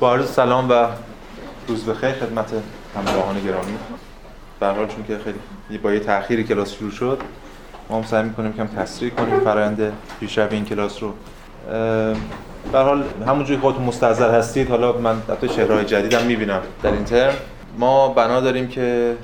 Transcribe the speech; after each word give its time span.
با 0.00 0.12
عرض 0.14 0.30
سلام 0.30 0.70
و 0.70 0.86
روز 1.68 1.84
بخیر 1.84 2.12
خدمت 2.12 2.52
همراهان 2.96 3.40
گرامی. 3.40 3.72
به 4.60 4.66
حال 4.66 4.86
چون 4.86 5.04
که 5.08 5.18
خیلی 5.24 5.78
با 5.78 5.92
یه 5.92 6.00
تأخیری 6.00 6.44
کلاس 6.44 6.74
شروع 6.74 6.90
شد 6.90 7.20
ما 7.90 7.96
هم 7.96 8.02
سعی 8.02 8.22
می‌کنیم 8.22 8.52
کم 8.52 8.66
تسریع 8.66 9.10
کنیم 9.10 9.40
فرآیند 9.40 9.92
پیشرفت 10.20 10.52
این 10.52 10.64
کلاس 10.64 11.02
رو. 11.02 11.12
به 12.72 12.78
حال 12.78 13.04
همونجوری 13.26 13.60
خودتون 13.60 13.84
مستحضر 13.84 14.34
هستید 14.34 14.70
حالا 14.70 14.92
من 14.92 15.22
حتی 15.30 15.48
چهره‌های 15.48 15.84
جدیدم 15.84 16.22
می‌بینم 16.22 16.60
در 16.82 16.92
این 16.92 17.04
ترم. 17.04 17.34
ما 17.78 18.08
بنا 18.08 18.40
داریم 18.40 18.68
که 18.68 19.16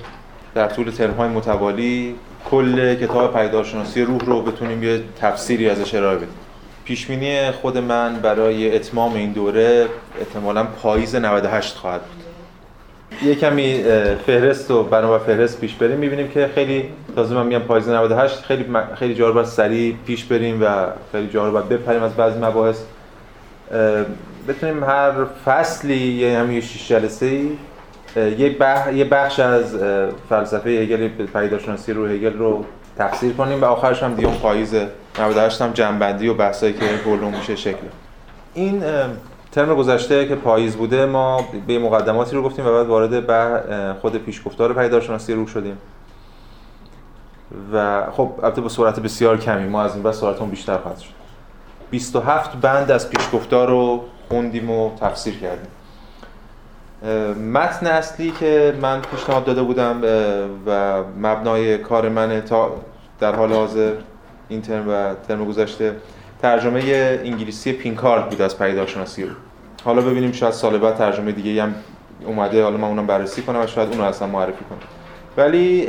در 0.55 0.69
طول 0.69 0.91
ترم‌های 0.91 1.29
متوالی 1.29 2.15
کل 2.51 2.95
کتاب 2.95 3.33
پیدارشناسی 3.33 4.03
روح 4.03 4.21
رو 4.25 4.43
بتونیم 4.43 4.83
یه 4.83 5.03
تفسیری 5.21 5.71
ازش 5.71 5.95
ارائه 5.95 6.17
بدیم. 6.17 6.29
پیشبینی 6.85 7.51
خود 7.51 7.79
من 7.79 8.17
برای 8.17 8.77
اتمام 8.77 9.15
این 9.15 9.33
دوره 9.33 9.87
احتمالا 10.21 10.65
پاییز 10.65 11.17
98 11.17 11.77
خواهد 11.77 12.01
بود. 12.01 12.23
یه 13.29 13.35
کمی 13.35 13.85
فهرست 14.27 14.71
و 14.71 14.83
بنابر 14.83 15.19
فهرست 15.19 15.61
پیش 15.61 15.75
بریم 15.75 15.99
می‌بینیم 15.99 16.29
که 16.29 16.51
خیلی 16.55 16.89
تازه 17.17 17.35
من 17.35 17.47
میگم 17.47 17.59
پاییز 17.59 17.89
98 17.89 18.35
خیلی 18.41 18.67
خیلی 18.99 19.15
جا 19.15 19.29
رو 19.29 19.35
باید 19.35 19.47
سریع 19.47 19.97
پیش 20.07 20.25
بریم 20.25 20.63
و 20.63 20.87
خیلی 21.13 21.29
جا 21.29 21.47
رو 21.47 21.53
باید 21.53 21.69
بپریم 21.69 22.03
از 22.03 22.15
بعضی 22.15 22.39
مباحث. 22.39 22.81
بتونیم 24.49 24.85
هر 24.85 25.13
فصلی 25.45 25.97
یه 25.97 26.39
همین 26.39 26.61
6 26.61 26.89
جلسه 26.89 27.27
ای 27.27 27.51
یه 28.95 29.05
بخش 29.05 29.41
از 29.41 29.77
فلسفه 30.29 30.71
هگل 30.71 31.09
پیداشناسی 31.09 31.93
رو 31.93 32.07
هگل 32.07 32.33
رو 32.33 32.65
تفسیر 33.03 33.33
کنیم 33.33 33.63
و 33.63 33.65
آخرش 33.65 34.03
هم 34.03 34.15
دیگه 34.15 34.29
اون 34.29 34.39
پاییز 34.39 34.75
98 35.19 35.63
هم 35.63 35.73
جنبندی 35.73 36.29
و 36.29 36.35
بحثایی 36.35 36.73
که 36.73 36.87
بلوم 37.07 37.35
میشه 37.35 37.57
شکل. 37.57 37.87
این 38.55 38.85
ترم 39.53 39.75
گذشته 39.75 40.29
که 40.29 40.35
پاییز 40.35 40.77
بوده 40.77 41.07
ما 41.07 41.45
به 41.67 41.79
مقدماتی 41.79 42.37
رو 42.37 42.43
گفتیم 42.43 42.67
و 42.67 42.73
بعد 42.73 42.87
وارد 42.87 43.27
به 43.27 43.95
خود 44.01 44.17
پیشگفتار 44.17 44.75
پیدارشناسی 44.75 45.35
رو 45.35 45.47
شدیم. 45.47 45.79
و 47.73 48.07
خب 48.11 48.33
البته 48.43 48.61
با 48.61 48.69
سرعت 48.69 49.01
بسیار 49.01 49.37
کمی 49.37 49.69
ما 49.69 49.83
از 49.83 49.95
این 49.95 50.03
بعد 50.03 50.15
سرعتمون 50.15 50.51
بیشتر 50.51 50.79
خواهد 50.79 50.99
شد. 50.99 51.11
27 51.91 52.57
بند 52.57 52.91
از 52.91 53.11
پیشگفتار 53.11 53.69
رو 53.69 54.05
خوندیم 54.29 54.71
و 54.71 54.91
تفسیر 55.01 55.35
کردیم. 55.39 55.71
متن 57.53 57.87
اصلی 57.87 58.31
که 58.31 58.75
من 58.83 59.01
پیشنهاد 59.01 59.45
داده 59.45 59.63
بودم 59.63 60.03
و 60.67 61.03
مبنای 61.23 61.79
کار 61.79 62.09
من 62.09 62.41
تا 62.41 62.71
در 63.23 63.35
حال 63.35 63.53
حاضر 63.53 63.93
این 64.49 64.63
ترم 64.63 64.89
و 64.89 65.15
ترم 65.29 65.45
گذشته 65.45 65.97
ترجمه 66.43 66.83
انگلیسی 67.25 67.73
پینکارد 67.73 68.29
بود 68.29 68.43
از 68.43 68.57
رو 68.63 69.29
حالا 69.85 70.03
ببینیم 70.03 70.33
شاید 70.33 70.53
سال 70.53 70.79
بعد 70.79 70.97
ترجمه 70.97 71.33
دیگه 71.33 71.63
هم 71.63 71.75
اومده 72.27 72.63
حالا 72.63 72.77
من 72.77 72.89
اونم 72.89 73.07
بررسی 73.07 73.43
کنم 73.43 73.61
و 73.61 73.67
شاید 73.67 73.89
اونو 73.89 74.03
اصلا 74.03 74.29
معرفی 74.29 74.65
کنم. 74.71 74.79
ولی 75.37 75.87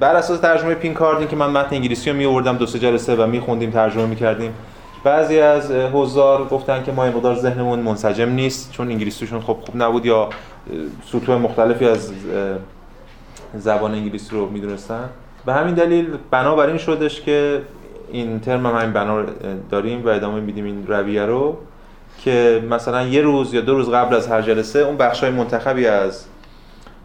بر 0.00 0.16
اساس 0.16 0.40
ترجمه 0.40 0.74
پینکارد 0.74 1.18
این 1.18 1.28
که 1.28 1.36
من 1.36 1.50
متن 1.50 1.74
انگلیسی 1.76 2.10
رو 2.10 2.16
می 2.16 2.24
آوردم 2.24 2.56
دو 2.56 2.66
سه 2.66 2.78
جلسه 2.78 3.16
و 3.16 3.26
میخوندیم 3.26 3.70
ترجمه 3.70 4.06
می‌کردیم. 4.06 4.54
بعضی 5.04 5.38
از 5.38 5.70
حضار 5.70 6.44
گفتن 6.44 6.82
که 6.82 6.92
ما 6.92 7.04
این 7.04 7.14
مقدار 7.14 7.34
ذهنمون 7.34 7.78
منسجم 7.78 8.28
نیست 8.28 8.72
چون 8.72 8.88
انگلیسیشون 8.88 9.40
خب 9.40 9.56
خوب 9.60 9.82
نبود 9.82 10.06
یا 10.06 10.28
سطوح 11.12 11.36
مختلفی 11.36 11.84
از 11.84 12.12
زبان 13.54 13.92
انگلیسی 13.92 14.36
رو 14.36 14.50
می‌دونستن. 14.50 15.08
به 15.46 15.52
همین 15.52 15.74
دلیل 15.74 16.16
بنابراین 16.30 16.78
شدش 16.78 17.20
که 17.20 17.62
این 18.12 18.40
ترم 18.40 18.66
هم 18.66 18.76
همین 18.76 18.92
بنا 18.92 19.24
داریم 19.70 20.04
و 20.04 20.08
ادامه 20.08 20.40
میدیم 20.40 20.64
این 20.64 20.86
رویه 20.86 21.24
رو 21.24 21.58
که 22.18 22.62
مثلا 22.70 23.02
یه 23.02 23.20
روز 23.20 23.54
یا 23.54 23.60
دو 23.60 23.74
روز 23.74 23.90
قبل 23.90 24.14
از 24.14 24.28
هر 24.28 24.42
جلسه 24.42 24.78
اون 24.78 24.96
بخش 24.96 25.20
های 25.20 25.32
منتخبی 25.32 25.86
از 25.86 26.24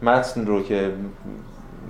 متن 0.02 0.46
رو 0.46 0.62
که 0.62 0.90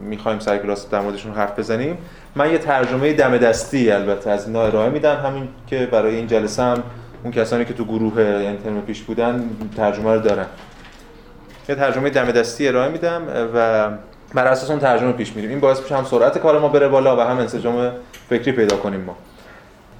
می‌خوایم 0.00 0.38
سر 0.38 0.58
کلاس 0.58 0.90
در 0.90 1.00
موردشون 1.00 1.32
حرف 1.32 1.58
بزنیم 1.58 1.98
من 2.36 2.52
یه 2.52 2.58
ترجمه 2.58 3.12
دم 3.12 3.38
دستی 3.38 3.90
البته 3.90 4.30
از 4.30 4.46
اینا 4.46 4.62
ارائه 4.62 4.90
میدم. 4.90 5.16
همین 5.16 5.48
که 5.66 5.88
برای 5.92 6.14
این 6.14 6.26
جلسه 6.26 6.62
هم 6.62 6.82
اون 7.22 7.32
کسانی 7.32 7.64
که 7.64 7.74
تو 7.74 7.84
گروه 7.84 8.22
یعنی 8.22 8.56
ترم 8.56 8.80
پیش 8.80 9.02
بودن 9.02 9.50
ترجمه 9.76 10.14
رو 10.14 10.20
دارن. 10.20 10.46
یه 11.68 11.74
ترجمه 11.74 12.10
دم 12.10 12.24
دستی 12.24 12.68
ارائه 12.68 12.92
میدم 12.92 13.22
و 13.54 13.88
بر 14.36 14.46
اساس 14.46 14.70
اون 14.70 14.78
ترجمه 14.78 15.12
پیش 15.12 15.32
میریم. 15.32 15.50
این 15.50 15.60
باعث 15.60 15.80
میشه 15.80 15.96
هم 15.96 16.04
سرعت 16.04 16.38
کار 16.38 16.58
ما 16.58 16.68
بره 16.68 16.88
بالا 16.88 17.16
و 17.16 17.20
هم 17.20 17.38
انسجام 17.38 17.92
فکری 18.30 18.52
پیدا 18.52 18.76
کنیم 18.76 19.00
ما. 19.00 19.16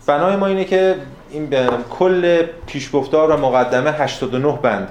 بنای 0.06 0.36
ما 0.36 0.46
اینه 0.46 0.64
که 0.64 0.94
این 1.30 1.48
کل 1.90 2.42
پیشگفتار 2.66 3.30
و 3.30 3.36
مقدمه 3.36 3.90
89 3.90 4.58
بند 4.62 4.88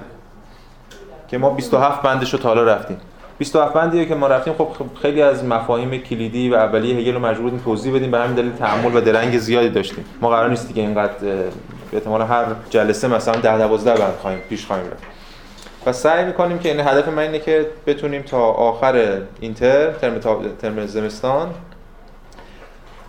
که 1.28 1.38
ما 1.38 1.50
27 1.50 2.02
بندش 2.02 2.32
رو 2.32 2.38
تا 2.38 2.48
حالا 2.48 2.64
رفتیم. 2.64 2.96
27 3.38 3.74
بندیه 3.74 4.04
که 4.04 4.14
ما 4.14 4.26
رفتیم. 4.26 4.54
خب 4.54 4.68
خیلی 5.02 5.22
از 5.22 5.44
مفاهیم 5.44 5.98
کلیدی 5.98 6.50
و 6.50 6.54
اولیه 6.54 6.96
هگل 6.96 7.14
رو 7.14 7.20
مجبور 7.20 7.42
بودیم 7.42 7.60
توضیح 7.64 7.94
بدیم. 7.94 8.10
به 8.10 8.18
همین 8.18 8.34
دلیل 8.36 8.52
تعامل 8.52 8.96
و 8.96 9.00
درنگ 9.00 9.38
زیادی 9.38 9.68
داشتیم. 9.68 10.04
ما 10.20 10.28
قرار 10.28 10.50
نیست 10.50 10.74
که 10.74 10.80
اینقدر 10.80 11.12
به 11.20 11.44
احتمال 11.92 12.22
هر 12.22 12.44
جلسه 12.70 13.08
مثلا 13.08 13.34
10 13.36 13.58
12 13.58 13.94
بند 13.94 14.14
خواهیم 14.22 14.40
پیش 14.48 14.66
خواهیم 14.66 14.86
رفت. 14.86 15.15
و 15.86 15.92
سعی 15.92 16.24
می‌کنیم 16.24 16.58
که 16.58 16.68
این 16.68 16.80
هدف 16.80 17.08
من 17.08 17.18
اینه 17.18 17.38
که 17.38 17.66
بتونیم 17.86 18.22
تا 18.22 18.42
آخر 18.42 19.20
این 19.40 19.54
ترم 19.54 20.18
ترم, 20.62 20.86
زمستان 20.86 21.54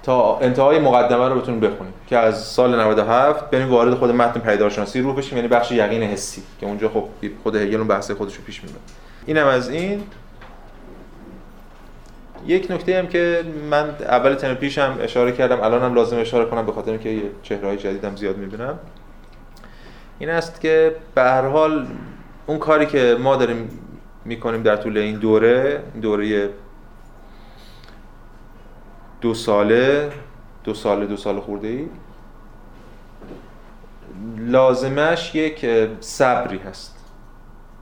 تا 0.04 0.38
انتهای 0.38 0.80
مقدمه 0.80 1.30
رو 1.30 1.40
بتونیم 1.40 1.60
بخونیم 1.60 1.94
که 2.08 2.18
از 2.18 2.44
سال 2.44 2.80
97 2.80 3.50
بریم 3.50 3.70
وارد 3.70 3.94
خود 3.94 4.12
متن 4.12 4.40
پیدارشناسی 4.40 5.02
روح 5.02 5.16
بشیم 5.16 5.38
یعنی 5.38 5.48
بخش 5.48 5.72
یقین 5.72 6.04
حسی 6.04 6.44
که 6.60 6.66
اونجا 6.66 6.90
خب 6.90 7.04
خود 7.44 7.56
هگل 7.56 7.78
اون 7.78 7.88
بحث 7.88 8.12
خودش 8.12 8.36
رو 8.36 8.44
پیش 8.44 8.64
می‌بره. 8.64 8.80
اینم 9.26 9.48
از 9.48 9.70
این. 9.70 10.04
یک 12.46 12.72
نکته 12.72 13.00
هم 13.00 13.08
که 13.08 13.44
من 13.70 13.90
اول 13.90 14.36
ترم 14.36 14.56
پیشم 14.56 14.98
اشاره 15.02 15.32
کردم 15.32 15.62
الانم 15.62 15.96
لازم 15.96 16.20
اشاره 16.20 16.46
کنم 16.46 16.66
به 16.66 16.72
خاطر 16.72 16.92
اینکه 16.92 17.22
چهره‌های 17.44 17.78
جدیدم 17.78 18.16
زیاد 18.16 18.38
می‌بینم. 18.38 18.80
این 20.20 20.30
است 20.30 20.62
که 20.62 20.96
به 21.16 21.22
هر 21.22 21.42
حال 21.42 21.88
اون 22.48 22.60
کاری 22.60 22.86
که 22.86 23.18
ما 23.20 23.36
داریم 23.36 23.70
می‌کنیم 24.26 24.64
در 24.64 24.76
طول 24.76 24.98
این 24.98 25.16
دوره 25.16 25.84
این 25.94 26.02
دوره 26.02 26.50
دو 29.22 29.34
ساله 29.34 30.12
دو 30.64 30.74
ساله 30.74 31.06
دو 31.06 31.18
سال 31.18 31.40
خورده 31.40 31.68
ای 31.68 31.88
لازمش 34.38 35.36
یک 35.36 35.66
صبری 36.00 36.58
هست. 36.58 36.98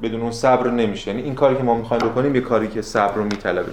بدون 0.03 0.21
اون 0.21 0.31
صبر 0.31 0.69
نمیشه. 0.69 1.11
یعنی 1.11 1.23
این 1.23 1.35
کاری 1.35 1.55
که 1.55 1.63
ما 1.63 1.75
می‌خوایم 1.75 2.09
بکنیم 2.09 2.35
یه 2.35 2.41
کاری 2.41 2.67
که 2.67 2.81
صبر 2.81 3.15
رو 3.15 3.23
میطلبه. 3.23 3.71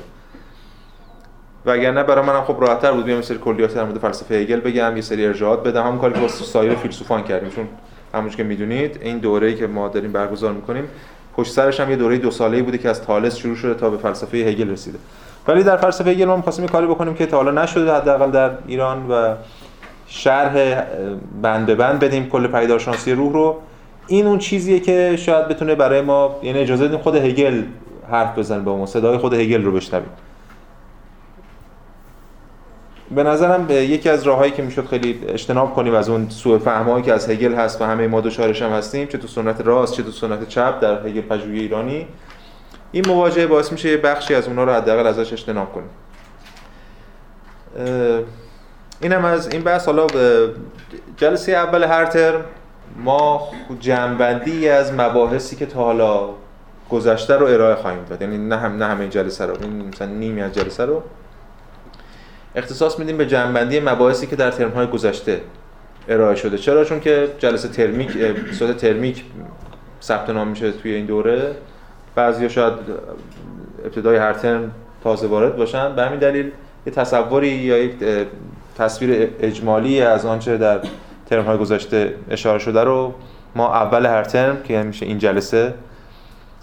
وگرنه 1.66 2.02
برای 2.02 2.26
منم 2.26 2.44
خب 2.44 2.56
راحت‌تر 2.60 2.92
بود 2.92 3.04
بیام 3.04 3.18
یه 3.18 3.22
سری 3.22 3.38
کلیات 3.38 3.74
در 3.74 3.84
مورد 3.84 3.98
فلسفه 3.98 4.34
هگل 4.34 4.60
بگم 4.60 4.96
یه 4.96 5.02
سری 5.02 5.26
ارجاعات 5.26 5.62
بدم. 5.62 5.86
همون 5.86 5.98
کاری 5.98 6.14
که 6.14 6.20
با 6.20 6.28
سایر 6.28 6.74
فیلسوفان 6.74 7.24
کردیم. 7.24 7.50
چون 7.50 7.68
همونش 8.14 8.36
که 8.36 8.42
می‌دونید 8.42 8.98
این 9.02 9.18
دوره‌ای 9.18 9.54
که 9.54 9.66
ما 9.66 9.88
داریم 9.88 10.12
برگزار 10.12 10.52
می‌کنیم 10.52 10.84
پشت 11.36 11.52
سرش 11.52 11.80
هم 11.80 11.90
یه 11.90 11.96
دوره 11.96 12.18
دو 12.18 12.30
ساله‌ای 12.30 12.62
بوده 12.62 12.78
که 12.78 12.88
از 12.88 13.02
تالس 13.02 13.36
شروع 13.36 13.56
شده 13.56 13.74
تا 13.74 13.90
به 13.90 13.96
فلسفه 13.96 14.36
هگل 14.36 14.70
رسیده. 14.70 14.98
ولی 15.48 15.62
در 15.62 15.76
فلسفه 15.76 16.10
هگل 16.10 16.24
ما 16.24 16.36
می‌خواستیم 16.36 16.66
کاری 16.66 16.86
بکنیم 16.86 17.14
که 17.14 17.26
تا 17.26 17.36
حالا 17.36 17.62
نشده 17.62 17.94
حداقل 17.94 18.30
در 18.30 18.50
ایران 18.66 19.06
و 19.10 19.34
شرح 20.06 20.82
بند 21.42 21.66
به 21.66 21.74
بند 21.74 22.00
بدیم 22.00 22.28
کل 22.28 22.46
پیدارشناسی 22.46 23.12
روح 23.12 23.32
رو. 23.32 23.56
این 24.06 24.26
اون 24.26 24.38
چیزیه 24.38 24.80
که 24.80 25.16
شاید 25.16 25.48
بتونه 25.48 25.74
برای 25.74 26.00
ما 26.00 26.36
یعنی 26.42 26.58
اجازه 26.58 26.88
بدیم 26.88 26.98
خود 26.98 27.16
هگل 27.16 27.62
حرف 28.10 28.38
بزنه 28.38 28.60
با 28.60 28.76
ما 28.76 28.86
صدای 28.86 29.18
خود 29.18 29.34
هگل 29.34 29.62
رو 29.62 29.72
بشنویم. 29.72 30.08
به 33.14 33.22
نظرم 33.22 33.66
یکی 33.70 34.08
از 34.08 34.22
راههایی 34.22 34.52
که 34.52 34.62
می‌شد 34.62 34.86
خیلی 34.86 35.20
اجتناب 35.28 35.74
کنیم 35.74 35.94
از 35.94 36.08
اون 36.08 36.28
سوء 36.28 36.58
فهمایی 36.58 37.04
که 37.04 37.12
از 37.12 37.30
هگل 37.30 37.54
هست 37.54 37.82
و 37.82 37.84
همه 37.84 38.06
ما 38.06 38.20
دچارش 38.20 38.62
هم 38.62 38.70
هستیم 38.70 39.08
چه 39.08 39.18
تو 39.18 39.28
سنت 39.28 39.60
راست 39.60 39.94
چه 39.94 40.02
تو 40.02 40.10
سنت 40.10 40.48
چپ 40.48 40.80
در 40.80 41.06
هگل 41.06 41.20
پژوهی 41.20 41.60
ایرانی 41.60 42.06
این 42.92 43.04
مواجهه 43.08 43.46
باعث 43.46 43.72
میشه 43.72 43.90
یه 43.90 43.96
بخشی 43.96 44.34
از 44.34 44.48
اونها 44.48 44.64
رو 44.64 44.72
حداقل 44.72 45.06
ازش 45.06 45.32
اجتناب 45.32 45.72
کنیم 45.72 45.90
اینم 49.00 49.24
از 49.24 49.52
این 49.52 49.62
بحث. 49.62 49.86
حالا 49.86 50.06
جلسه 51.16 51.52
اول 51.52 51.84
هر 51.84 52.04
ترم 52.04 52.44
ما 52.96 53.48
جنبندی 53.80 54.68
از 54.68 54.92
مباحثی 54.92 55.56
که 55.56 55.66
تا 55.66 55.84
حالا 55.84 56.28
گذشته 56.90 57.36
رو 57.36 57.46
ارائه 57.46 57.74
خواهیم 57.74 58.04
داد. 58.10 58.22
یعنی 58.22 58.38
نه 58.38 58.56
هم 58.56 58.76
نه 58.76 58.84
همه 58.84 59.08
جلسه 59.08 59.46
رو. 59.46 59.54
این 59.62 59.88
مثلا 59.88 60.08
نیمی 60.08 60.42
از 60.42 60.52
جلسه 60.52 60.84
رو. 60.84 61.02
اختصاص 62.56 62.98
میدیم 62.98 63.16
به 63.16 63.26
جنبندی 63.26 63.80
مباحثی 63.80 64.26
که 64.26 64.36
در 64.36 64.50
ترم 64.50 64.70
های 64.70 64.86
گذشته 64.86 65.40
ارائه 66.08 66.36
شده. 66.36 66.58
چرا؟ 66.58 66.84
چون 66.84 67.00
که 67.00 67.28
جلسه 67.38 67.68
ترمیک 67.68 68.10
صورت 68.52 68.76
ترمیک 68.76 69.24
ثبت 70.02 70.30
نام 70.30 70.48
میشه 70.48 70.72
توی 70.72 70.94
این 70.94 71.06
دوره. 71.06 71.54
بعضیا 72.14 72.48
شاید 72.48 72.72
ابتدای 73.84 74.16
هر 74.16 74.32
ترم 74.32 74.70
تازه 75.04 75.26
وارد 75.26 75.56
باشن. 75.56 75.96
به 75.96 76.02
همین 76.02 76.18
دلیل 76.18 76.50
یه 76.86 76.92
تصوری 76.92 77.48
یا 77.48 77.78
یک 77.78 77.92
تصویر 78.78 79.28
اجمالی 79.40 80.02
از 80.02 80.26
آنچه 80.26 80.56
در 80.56 80.80
ترم 81.30 81.44
های 81.44 81.58
گذشته 81.58 82.14
اشاره 82.30 82.58
شده 82.58 82.84
رو 82.84 83.14
ما 83.56 83.74
اول 83.74 84.06
هر 84.06 84.24
ترم 84.24 84.62
که 84.62 84.82
میشه 84.82 85.06
این 85.06 85.18
جلسه 85.18 85.74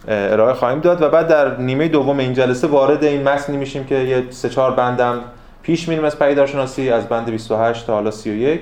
ارائه 0.08 0.54
خواهیم 0.54 0.80
داد. 0.80 1.02
و 1.02 1.10
بعد 1.10 1.28
در 1.28 1.58
نیمه 1.58 1.88
دوم 1.88 2.20
این 2.20 2.34
جلسه 2.34 2.68
وارد 2.68 3.04
این 3.04 3.24
متنی 3.24 3.58
میشیم 3.58 3.84
که 3.84 3.96
یه 3.96 4.24
سه 4.30 4.50
چهار 4.50 4.72
بندم 4.72 5.22
پیش 5.64 5.90
میریم 5.90 6.04
از 6.04 6.20
پیدارشناسی 6.20 6.90
از 6.90 7.10
بند 7.10 7.32
28 7.32 7.88
تا 7.88 7.94
حالا 7.94 8.12
31 8.12 8.62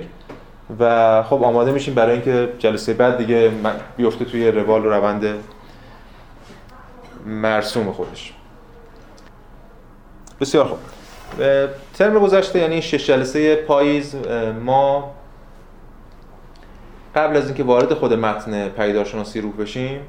و 0.79 1.23
خب 1.23 1.43
آماده 1.43 1.71
میشیم 1.71 1.93
برای 1.93 2.13
اینکه 2.13 2.53
جلسه 2.59 2.93
بعد 2.93 3.17
دیگه 3.17 3.51
بیفته 3.97 4.25
توی 4.25 4.51
روال 4.51 4.85
و 4.85 4.89
روند 4.89 5.25
مرسوم 7.25 7.91
خودش. 7.91 8.33
بسیار 10.41 10.65
خوب. 10.65 10.79
ترم 11.93 12.19
گذشته 12.19 12.59
یعنی 12.59 12.81
شش 12.81 13.07
جلسه 13.07 13.55
پاییز 13.55 14.15
ما 14.65 15.13
قبل 17.15 17.37
از 17.37 17.45
اینکه 17.45 17.63
وارد 17.63 17.93
خود 17.93 18.13
متن 18.13 18.69
پیدارشناسی 18.69 19.41
روح 19.41 19.53
بشیم 19.53 19.99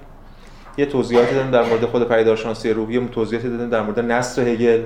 یه 0.79 0.87
توضیحاتی 0.87 1.35
دادیم 1.35 1.50
در 1.50 1.62
مورد 1.62 1.85
خود 1.85 2.08
پیدارشناسی 2.08 2.70
روح 2.70 2.93
یه 2.93 3.08
توضیحاتی 3.08 3.49
دادیم 3.49 3.69
در 3.69 3.82
مورد 3.82 4.00
نصر 4.00 4.49
هگل. 4.49 4.82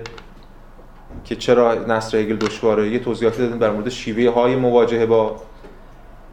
که 1.25 1.37
چرا 1.37 1.75
نصر 1.75 2.19
هگل 2.19 2.37
دشواره 2.37 2.89
یه 2.89 2.99
توضیحاتی 2.99 3.39
دادیم 3.39 3.59
در 3.59 3.71
مورد 3.71 3.89
شیوه 3.89 4.33
های 4.33 4.57
مواجهه 4.57 5.07
با 5.07 5.37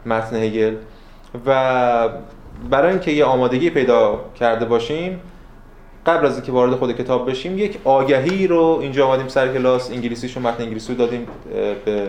متن 0.06 0.36
هگل. 0.36 0.74
و 1.46 2.08
برای 2.70 2.90
اینکه 2.90 3.10
یه 3.10 3.24
آمادگی 3.24 3.70
پیدا 3.70 4.20
کرده 4.34 4.64
باشیم 4.64 5.20
قبل 6.06 6.26
از 6.26 6.34
اینکه 6.34 6.52
وارد 6.52 6.74
خود 6.74 6.96
کتاب 6.96 7.30
بشیم 7.30 7.58
یک 7.58 7.78
آگهی 7.84 8.46
رو 8.46 8.78
اینجا 8.80 9.06
آمدیم 9.06 9.28
سر 9.28 9.52
کلاس. 9.52 9.90
انگلیسیشو 9.90 10.40
متن 10.40 10.62
انگلیسی 10.62 10.92
رو 10.92 10.98
دادیم 10.98 11.26
به 11.84 12.08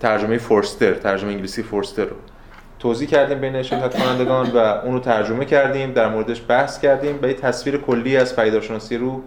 ترجمه 0.00 0.38
فورستر 0.38 0.94
ترجمه 0.94 1.30
انگلیسی 1.30 1.62
فورستر 1.62 2.04
رو. 2.04 2.16
توضیح 2.78 3.08
کردیم 3.08 3.38
بین 3.38 3.62
شرکت 3.62 3.98
کنندگان 3.98 4.50
و 4.50 4.56
اون 4.58 4.92
رو 4.92 5.00
ترجمه 5.00 5.44
کردیم 5.44 5.92
در 5.92 6.08
موردش 6.08 6.42
بحث 6.48 6.80
کردیم 6.80 7.16
به 7.16 7.34
تصویر 7.34 7.78
کلی 7.78 8.16
از 8.16 8.36
پیداشناسی 8.36 8.96
رو 8.96 9.22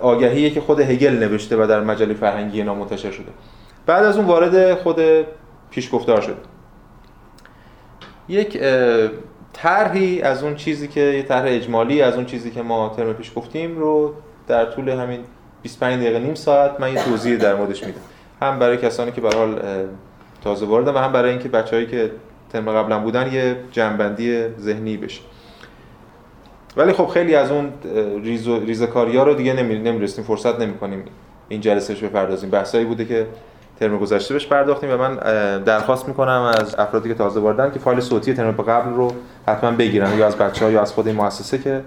آگهیه 0.00 0.50
که 0.50 0.60
خود 0.60 0.80
هگل 0.80 1.18
نوشته 1.18 1.56
و 1.56 1.66
در 1.66 1.80
مجله 1.80 2.14
فرهنگی 2.14 2.62
نام 2.62 2.78
منتشر 2.78 3.10
شده. 3.10 3.32
بعد 3.86 4.04
از 4.04 4.16
اون 4.16 4.26
وارد 4.26 4.74
خود 4.74 5.00
پیشگفتار 5.70 6.20
شد 6.20 6.36
یک 8.28 8.60
طرحی 9.52 10.22
از 10.22 10.42
اون 10.42 10.54
چیزی 10.54 10.88
که 10.88 11.00
یه 11.00 11.22
طرح 11.22 11.44
اجمالی 11.46 12.02
از 12.02 12.14
اون 12.14 12.24
چیزی 12.24 12.50
که 12.50 12.62
ما 12.62 12.94
ترم 12.96 13.12
پیش 13.12 13.32
گفتیم 13.36 13.78
رو 13.78 14.14
در 14.48 14.64
طول 14.64 14.88
همین 14.88 15.20
25 15.62 16.00
دقیقه 16.02 16.18
نیم 16.18 16.34
ساعت 16.34 16.80
من 16.80 16.92
یه 16.92 17.04
توضیح 17.04 17.36
در 17.36 17.54
موردش 17.54 17.84
میدم. 17.84 18.00
هم 18.42 18.58
برای 18.58 18.76
کسانی 18.76 19.12
که 19.12 19.20
به 19.20 19.30
حال 19.36 19.60
تازه 20.44 20.66
واردن 20.66 20.94
و 20.94 20.98
هم 20.98 21.12
برای 21.12 21.30
اینکه 21.30 21.48
بچه‌ای 21.48 21.86
که 21.86 22.10
ترم 22.52 22.72
قبلا 22.72 22.98
بودن 22.98 23.32
یه 23.32 23.56
جنبندی 23.72 24.48
ذهنی 24.60 24.96
بشه. 24.96 25.20
ولی 26.76 26.92
خب 26.92 27.06
خیلی 27.06 27.34
از 27.34 27.50
اون 27.50 27.72
ریز 28.22 28.48
و 28.48 28.60
ریزکاری 28.60 29.16
ها 29.16 29.24
رو 29.24 29.34
دیگه 29.34 29.52
نمی‌رسیم 29.52 30.24
فرصت 30.24 30.60
نمی‌کنیم 30.60 31.04
این 31.48 31.60
جلسهش 31.60 32.04
بپردازیم. 32.04 32.50
بحثایی 32.50 32.84
بوده 32.84 33.04
که 33.04 33.26
ترم 33.80 33.98
گذشته 33.98 34.34
بهش 34.34 34.46
پرداختیم 34.46 34.90
و 34.90 34.96
من 34.96 35.16
درخواست 35.62 36.08
می‌کنم 36.08 36.52
از 36.58 36.74
افرادی 36.74 37.08
که 37.08 37.14
تازه 37.14 37.40
واردن 37.40 37.70
که 37.70 37.78
فایل 37.78 38.00
صوتی 38.00 38.34
ترم 38.34 38.52
قبل 38.52 38.94
رو 38.94 39.12
حتما 39.46 39.70
بگیرن 39.70 40.18
یا 40.18 40.26
از 40.26 40.36
بچه 40.36 40.64
ها 40.64 40.70
یا 40.70 40.82
از 40.82 40.92
خود 40.92 41.06
این 41.06 41.16
مؤسسه 41.16 41.58
که 41.58 41.84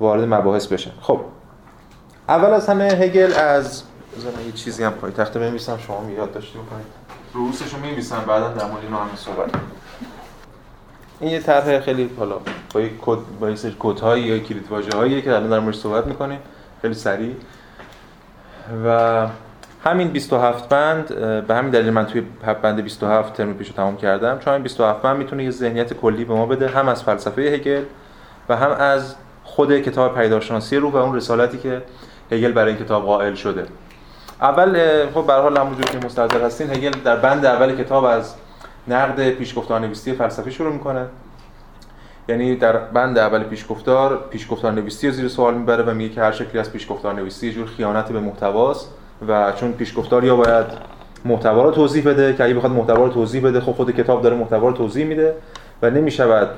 وارد 0.00 0.34
مباحث 0.34 0.66
بشن. 0.66 0.90
خب 1.00 1.20
اول 2.28 2.50
از 2.50 2.68
همه 2.68 2.84
هگل 2.84 3.32
از 3.32 3.82
یه 4.46 4.52
چیزی 4.52 4.84
هم 4.84 4.92
پای 4.92 5.12
تخته 5.12 5.38
بنویسم 5.38 5.78
شما 5.78 6.10
یاد 6.16 6.32
داشته 6.32 6.58
بکنید 6.58 6.86
روسش 7.34 7.74
رو 7.74 7.80
می‌نویسم 7.80 8.24
بعدا 8.26 8.48
در 8.48 8.66
مورد 8.66 8.84
اینو 8.84 8.96
همین 8.96 9.16
صحبت 9.16 9.50
این 11.20 11.30
یه 11.30 11.40
طرح 11.40 11.80
خیلی 11.80 12.10
حالا 12.18 12.36
با 12.74 12.80
یک 12.80 12.92
کد 13.00 13.18
با 13.40 13.50
یک 13.50 13.58
سری 13.58 13.76
کدهایی 13.78 14.22
یا 14.24 14.38
کلید 14.38 14.66
واژه‌هایی 14.70 15.22
که 15.22 15.30
الان 15.30 15.50
در 15.50 15.58
موردش 15.58 15.78
صحبت 15.78 16.06
می‌کنیم. 16.06 16.38
خیلی 16.82 16.94
سریع. 16.94 17.34
و 18.86 19.26
همین 19.84 20.08
27 20.08 20.68
بند 20.68 21.14
به 21.46 21.54
همین 21.54 21.70
دلیل 21.70 21.90
من 21.90 22.06
توی 22.06 22.22
بند 22.62 22.80
27 22.80 23.34
ترم 23.34 23.54
پیشو 23.54 23.72
تمام 23.72 23.96
کردم. 23.96 24.38
چون 24.38 24.52
این 24.52 24.62
27 24.62 25.02
بند 25.02 25.16
می‌تونه 25.16 25.44
یه 25.44 25.50
ذهنیت 25.50 25.92
کلی 25.92 26.24
به 26.24 26.34
ما 26.34 26.46
بده 26.46 26.68
هم 26.68 26.88
از 26.88 27.02
فلسفه 27.02 27.42
هگل 27.42 27.82
و 28.48 28.56
هم 28.56 28.70
از 28.70 29.14
خود 29.44 29.78
کتاب 29.78 30.14
پیدارشناسی 30.14 30.76
روح 30.76 30.92
و 30.92 30.96
اون 30.96 31.16
رسالتی 31.16 31.58
که 31.58 31.82
هگل 32.32 32.52
برای 32.52 32.74
این 32.74 32.84
کتاب 32.84 33.04
قائل 33.04 33.34
شده. 33.34 33.66
اول 34.40 34.78
خب 35.14 35.26
به 35.26 35.32
هر 35.32 35.40
حال 35.40 35.58
همونجوری 35.58 35.98
که 35.98 36.06
مستحضر 36.06 36.44
هستین 36.44 36.70
هگل 36.70 36.90
در 37.04 37.16
بند 37.16 37.46
اول 37.46 37.76
کتاب 37.76 38.04
از 38.04 38.34
نقد 38.88 39.30
پیشگفتار 39.30 39.80
نویسی 39.80 40.12
فلسفی 40.12 40.50
شروع 40.50 40.72
می‌کنه. 40.72 41.06
یعنی 42.28 42.56
در 42.56 42.76
بند 42.76 43.18
اول 43.18 43.42
پیشگفتار 43.42 44.24
پیشگفتار 44.30 44.72
نویسی 44.72 45.06
رو 45.06 45.12
زیر 45.12 45.28
سوال 45.28 45.54
می‌بره 45.54 45.82
و 45.82 45.94
میگه 45.94 46.14
که 46.14 46.20
هر 46.20 46.32
شکلی 46.32 46.58
از 46.58 46.72
پیشگفتار 46.72 47.14
نویسی 47.14 47.52
جور 47.52 47.66
خیانت 47.66 48.12
به 48.12 48.20
محتواست 48.20 48.94
و 49.28 49.52
چون 49.52 49.72
پیشگفتار 49.72 50.24
یا 50.24 50.36
باید 50.36 50.66
محتوا 51.24 51.62
رو 51.64 51.70
توضیح 51.70 52.04
بده 52.04 52.34
که 52.34 52.44
اگه 52.44 52.54
بخواد 52.54 52.72
محتوا 52.72 53.04
رو 53.04 53.08
توضیح 53.08 53.44
بده 53.44 53.60
خب 53.60 53.72
خود 53.72 53.90
کتاب 53.90 54.22
داره 54.22 54.36
محتوا 54.36 54.68
رو 54.68 54.76
توضیح 54.76 55.06
میده 55.06 55.34
و 55.82 55.90
نمی‌شود 55.90 56.48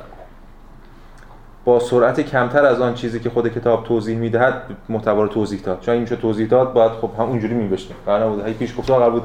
با 1.65 1.81
سرعت 1.81 2.21
کمتر 2.21 2.67
از 2.67 2.81
آن 2.81 2.95
چیزی 2.95 3.21
که 3.21 3.31
خود 3.31 3.49
کتاب 3.49 3.85
توضیح 3.85 4.19
می‌دهد 4.19 4.63
محتوا 4.89 5.23
رو 5.23 5.29
توضیح 5.29 5.61
داد. 5.61 5.81
چون 5.81 5.95
این 5.95 6.05
توضیح 6.05 6.49
داد 6.49 6.73
باید 6.73 6.93
خب 6.93 7.11
هم 7.19 7.25
اونجوری 7.25 7.55
می‌نوشتیم. 7.55 7.97
قرار 8.07 8.27
نبود. 8.27 8.47
هی 8.47 8.53
پیشگفتار 8.53 8.99
قرار 8.99 9.11
بود 9.11 9.23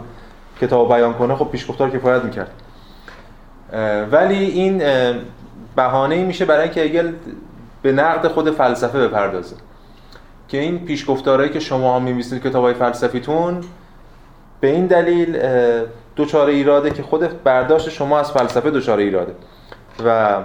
کتاب 0.62 0.90
بیان 0.90 1.14
کنه 1.14 1.36
خب 1.36 1.46
پیشگفتار 1.46 1.90
کفایت 1.90 2.24
می‌کرد. 2.24 2.52
ولی 4.12 4.46
این 4.46 4.82
بهانه 5.76 6.24
میشه 6.24 6.46
برای 6.46 6.64
اینکه 6.64 6.84
اگل 6.84 7.12
به 7.82 7.92
نقد 7.92 8.28
خود 8.28 8.52
فلسفه 8.52 9.08
بپردازه. 9.08 9.56
که 10.48 10.58
این 10.58 10.86
پیشگفتارهایی 10.86 11.52
که 11.52 11.60
شما 11.60 11.96
هم 11.96 12.04
می‌نویسید 12.04 12.44
کتابای 12.44 12.74
فلسفیتون 12.74 13.62
به 14.60 14.68
این 14.68 14.86
دلیل 14.88 15.40
دوچاره 16.16 16.54
ایراده 16.54 16.90
که 16.90 17.04
خود 17.04 17.44
برداشت 17.44 17.90
شما 17.90 18.20
از 18.20 18.32
فلسفه 18.32 18.72
دوچاره 18.72 19.04
ایراده. 19.04 19.34
و 20.06 20.38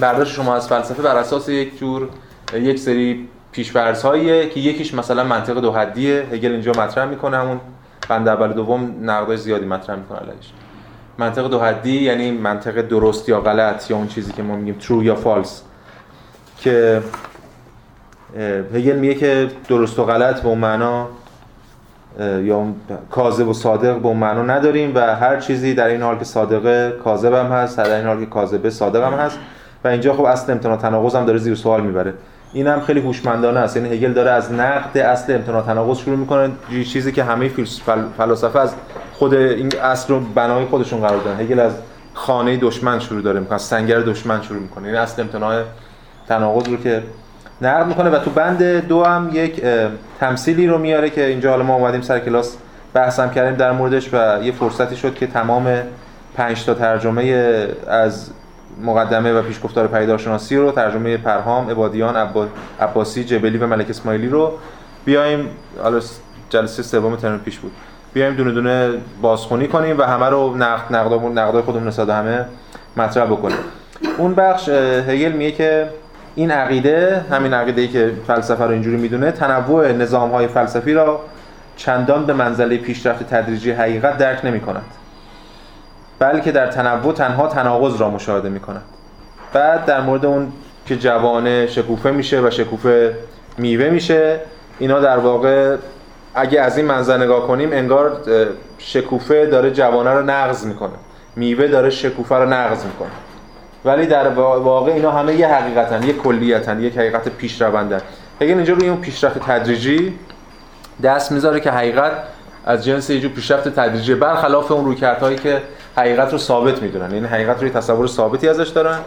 برداشت 0.00 0.34
شما 0.34 0.54
از 0.54 0.68
فلسفه 0.68 1.02
بر 1.02 1.16
اساس 1.16 1.48
یک 1.48 1.78
جور 1.78 2.08
یک 2.54 2.78
سری 2.78 3.28
پیش‌فرض‌هاییه 3.52 4.48
که 4.48 4.60
یکیش 4.60 4.94
مثلا 4.94 5.24
منطق 5.24 5.60
دو 5.60 5.72
حدیه. 5.72 6.26
هگل 6.32 6.52
اینجا 6.52 6.72
مطرح 6.72 7.04
می‌کنه 7.04 7.36
همون 7.36 7.60
بند 8.08 8.28
اول 8.28 8.52
دوم 8.52 8.94
نقدای 9.02 9.36
زیادی 9.36 9.66
مطرح 9.66 9.96
می‌کنه 9.96 10.18
علیش. 10.18 10.52
منطق 11.20 11.48
دو 11.48 11.60
حدی 11.60 12.02
یعنی 12.02 12.30
منطق 12.30 12.80
درست 12.80 13.28
یا 13.28 13.40
غلط 13.40 13.90
یا 13.90 13.96
اون 13.96 14.08
چیزی 14.08 14.32
که 14.32 14.42
ما 14.42 14.56
میگیم 14.56 14.76
true 14.80 15.04
یا 15.04 15.16
false. 15.16 15.50
که 16.58 17.02
هگل 18.74 18.96
میگه 18.96 19.14
که 19.14 19.50
درست 19.68 19.98
و 19.98 20.04
غلط 20.04 20.40
به 20.40 20.48
اون 20.48 20.58
معنا 20.58 21.08
یا 22.42 22.66
کاذب 23.10 23.48
و 23.48 23.52
صادق 23.52 23.98
به 23.98 24.06
اون 24.06 24.16
معنا 24.16 24.42
نداریم 24.42 24.92
و 24.94 25.16
هر 25.16 25.40
چیزی 25.40 25.74
در 25.74 25.86
این 25.86 26.02
حال 26.02 26.18
که 26.18 26.24
صادقه 26.24 26.92
کاذب 27.04 27.32
هم 27.32 27.46
هست 27.46 27.76
در 27.76 27.96
این 27.96 28.06
حال 28.06 28.20
که 28.20 28.26
کاذبه 28.26 28.70
صادق 28.70 29.02
هم 29.02 29.12
هست. 29.12 29.38
و 29.84 29.88
اینجا 29.88 30.14
خب 30.14 30.24
اصل 30.24 30.52
امتناع 30.52 30.76
تناقض 30.76 31.14
هم 31.14 31.24
داره 31.24 31.38
زیر 31.38 31.54
سوال 31.54 31.80
می‌بره. 31.80 32.14
این 32.52 32.66
هم 32.66 32.80
خیلی 32.80 33.00
هوشمندانه 33.00 33.60
است. 33.60 33.76
یعنی 33.76 33.88
هگل 33.88 34.12
داره 34.12 34.30
از 34.30 34.52
نقد 34.52 34.98
اصل 34.98 35.34
امتناع 35.34 35.62
تناقض 35.62 35.98
شروع 35.98 36.16
می‌کنه. 36.16 36.50
چیزی 36.92 37.12
که 37.12 37.24
همه 37.24 37.50
فلاسفه 38.18 38.58
از 38.58 38.74
خود 39.12 39.34
این 39.34 39.72
اصل 39.82 40.14
رو 40.14 40.20
بنای 40.20 40.64
خودشون 40.64 41.00
قرار 41.00 41.20
دادن. 41.20 41.40
هگل 41.40 41.60
از 41.60 41.72
خانه 42.14 42.56
دشمن 42.56 42.98
شروع 42.98 43.22
داره 43.22 43.40
می‌کنه 43.40 43.58
سنگر 43.58 44.00
دشمن 44.00 44.42
شروع 44.42 44.60
می‌کنه. 44.60 44.88
این 44.88 44.96
اصل 44.96 45.22
امتناع 45.22 45.62
تناقض 46.28 46.68
رو 46.68 46.76
که 46.76 47.02
نقد 47.62 47.86
می‌کنه 47.86 48.10
و 48.10 48.18
تو 48.18 48.30
بند 48.30 48.62
دو 48.88 49.04
هم 49.04 49.30
یک 49.32 49.62
تمثیلی 50.20 50.66
رو 50.66 50.78
میاره 50.78 51.10
که 51.10 51.26
اینجا 51.26 51.50
حالا 51.50 51.64
ما 51.64 51.74
اومدیم 51.74 52.00
سر 52.00 52.18
کلاس 52.18 52.56
بحثم 52.94 53.30
کردیم 53.30 53.54
در 53.54 53.72
موردش 53.72 54.14
و 54.14 54.42
یه 54.42 54.52
فرصتی 54.52 54.96
شد 54.96 55.14
که 55.14 55.26
تمام 55.26 55.82
پنج 56.36 56.64
تا 56.64 56.74
ترجمه 56.74 57.22
از 57.88 58.30
مقدمه 58.82 59.32
و 59.32 59.42
پیشگفتار 59.42 59.86
پیدارشناسی 59.86 60.56
رو 60.56 60.72
ترجمه 60.72 61.16
پرهام، 61.16 61.70
عبادیان، 61.70 62.16
عباسی، 62.80 63.24
جبلی 63.24 63.58
و 63.58 63.66
ملک 63.66 63.90
اسماعیلی 63.90 64.28
رو 64.28 64.52
بیایم 65.04 65.48
حالا 65.82 66.00
جلسه 66.50 66.82
سوم 66.82 67.16
ترم 67.16 67.38
پیش 67.38 67.58
بود. 67.58 67.72
بیایم 68.14 68.34
دونه 68.34 68.50
دونه 68.50 68.90
بازخونی 69.22 69.68
کنیم 69.68 69.98
و 69.98 70.02
همه 70.02 70.28
رو 70.28 70.56
نقد 70.56 70.96
نقدامون 70.96 71.38
نقدای 71.38 71.62
خودمون 71.62 71.88
نسبت 71.88 72.08
همه 72.08 72.44
مطرح 72.96 73.24
بکنیم. 73.24 73.56
اون 74.18 74.34
بخش 74.34 74.68
هگل 75.08 75.32
میگه 75.32 75.52
که 75.52 75.88
این 76.34 76.50
عقیده 76.50 77.24
همین 77.30 77.54
عقیده 77.54 77.80
ای 77.80 77.88
که 77.88 78.12
فلسفه 78.26 78.64
رو 78.64 78.70
اینجوری 78.70 78.96
می‌دونه 78.96 79.32
تنوع 79.32 79.92
نظام 79.92 80.30
های 80.30 80.46
فلسفی 80.46 80.94
را 80.94 81.20
چندان 81.76 82.26
به 82.26 82.32
منزله 82.32 82.76
پیشرفت 82.76 83.34
تدریجی 83.34 83.70
حقیقت 83.70 84.18
درک 84.18 84.44
نمی 84.44 84.60
کند 84.60 84.82
بلکه 86.20 86.52
در 86.52 86.66
تنوع 86.66 87.12
تنها 87.12 87.46
تناقض 87.46 88.00
را 88.00 88.10
مشاهده 88.10 88.48
می 88.48 88.60
کند 88.60 88.82
بعد 89.52 89.84
در 89.84 90.00
مورد 90.00 90.26
اون 90.26 90.52
که 90.86 90.96
جوانه 90.96 91.66
شکوفه 91.66 92.10
میشه 92.10 92.40
و 92.40 92.50
شکوفه 92.50 93.14
میوه 93.58 93.90
میشه 93.90 94.40
اینا 94.78 95.00
در 95.00 95.18
واقع 95.18 95.76
اگه 96.34 96.60
از 96.60 96.76
این 96.76 96.86
منظر 96.86 97.18
نگاه 97.18 97.46
کنیم 97.46 97.72
انگار 97.72 98.20
شکوفه 98.78 99.46
داره 99.46 99.70
جوانه 99.70 100.10
رو 100.10 100.22
نقض 100.22 100.66
می‌کنه. 100.66 100.92
میوه 101.36 101.66
داره 101.66 101.90
شکوفه 101.90 102.34
رو 102.34 102.48
نقض 102.48 102.84
می‌کنه. 102.84 103.10
ولی 103.84 104.06
در 104.06 104.28
واقع 104.28 104.92
اینا 104.92 105.10
همه 105.10 105.34
یه 105.34 105.48
حقیقتن 105.48 106.02
یه 106.02 106.12
کلیتن 106.12 106.80
یک 106.80 106.98
حقیقت 106.98 107.28
پیشروندن. 107.28 108.00
هگل 108.40 108.54
اینجا 108.54 108.74
روی 108.74 108.88
اون 108.88 109.00
پیشرفت 109.00 109.38
تدریجی 109.38 110.18
دست 111.02 111.32
می‌ذاره 111.32 111.60
که 111.60 111.70
حقیقت 111.70 112.12
از 112.66 112.84
جنس 112.84 113.10
یه 113.10 113.20
جور 113.20 113.30
پیشرفت 113.30 113.68
تدریجی. 113.68 114.14
برخلاف 114.14 114.72
اون 114.72 114.84
رویکردهایی 114.84 115.36
که 115.36 115.62
حقیقت 115.96 116.32
رو 116.32 116.38
ثابت 116.38 116.82
می‌دونن. 116.82 117.14
یعنی 117.14 117.26
حقیقت 117.26 117.60
روی 117.60 117.70
تصور 117.70 118.06
ثابتی 118.06 118.48
ازش 118.48 118.68
دارن. 118.68 118.98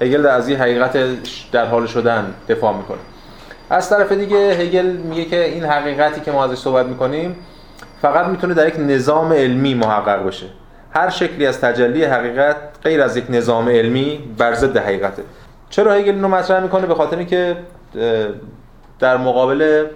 هگل 0.00 0.26
از 0.26 0.48
این 0.48 0.58
حقیقت 0.58 0.98
در 1.52 1.66
حال 1.66 1.86
شدن 1.86 2.34
دفاع 2.48 2.76
می‌کنه. 2.76 2.98
از 3.70 3.90
طرف 3.90 4.12
دیگه 4.12 4.36
هگل 4.36 4.86
میگه 4.86 5.24
که 5.24 5.44
این 5.44 5.64
حقیقتی 5.64 6.20
که 6.20 6.32
ما 6.32 6.44
ازش 6.44 6.58
صحبت 6.58 6.86
می‌کنیم 6.86 7.36
فقط 8.02 8.26
می‌تونه 8.26 8.54
در 8.54 8.68
یک 8.68 8.74
نظام 8.78 9.32
علمی 9.32 9.74
محقق 9.74 10.26
بشه 10.26 10.46
هر 10.90 11.10
شکلی 11.10 11.46
از 11.46 11.60
تجلی 11.60 12.04
حقیقت 12.04 12.56
غیر 12.84 13.02
از 13.02 13.16
یک 13.16 13.24
نظام 13.28 13.68
علمی 13.68 14.34
بر 14.38 14.54
ضد 14.54 14.76
حقیقته. 14.76 15.22
چرا 15.70 15.92
هگل 15.92 16.14
اینو 16.14 16.28
مطرح 16.28 16.62
می‌کنه؟ 16.62 16.86
به 16.86 16.94
خاطر 16.94 17.16
اینکه 17.16 17.56
در 18.98 19.16
مقابل 19.16 19.86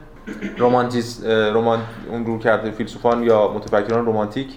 رومانتیز 0.58 1.25
رومان 1.26 1.78
اون 2.10 2.26
رو 2.26 2.38
کرده 2.38 2.70
فیلسوفان 2.70 3.22
یا 3.22 3.49
متفکران 3.49 4.06
رومانتیک 4.06 4.49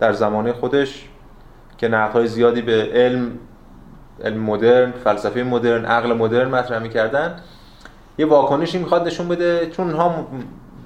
در 0.00 0.12
زمانه 0.12 0.52
خودش 0.52 1.08
که 1.80 1.88
نقدهای 1.88 2.26
زیادی 2.26 2.62
به 2.62 2.90
علم 2.94 3.30
علم 4.24 4.40
مدرن، 4.40 4.92
فلسفه 5.04 5.42
مدرن، 5.42 5.84
عقل 5.84 6.12
مدرن 6.12 6.48
مطرح 6.48 6.78
می‌کردن. 6.78 7.36
یه 8.18 8.26
واکنشی 8.26 8.78
می‌خواد 8.78 9.06
نشون 9.06 9.28
بده 9.28 9.66
چون 9.66 9.90
ها 9.90 10.26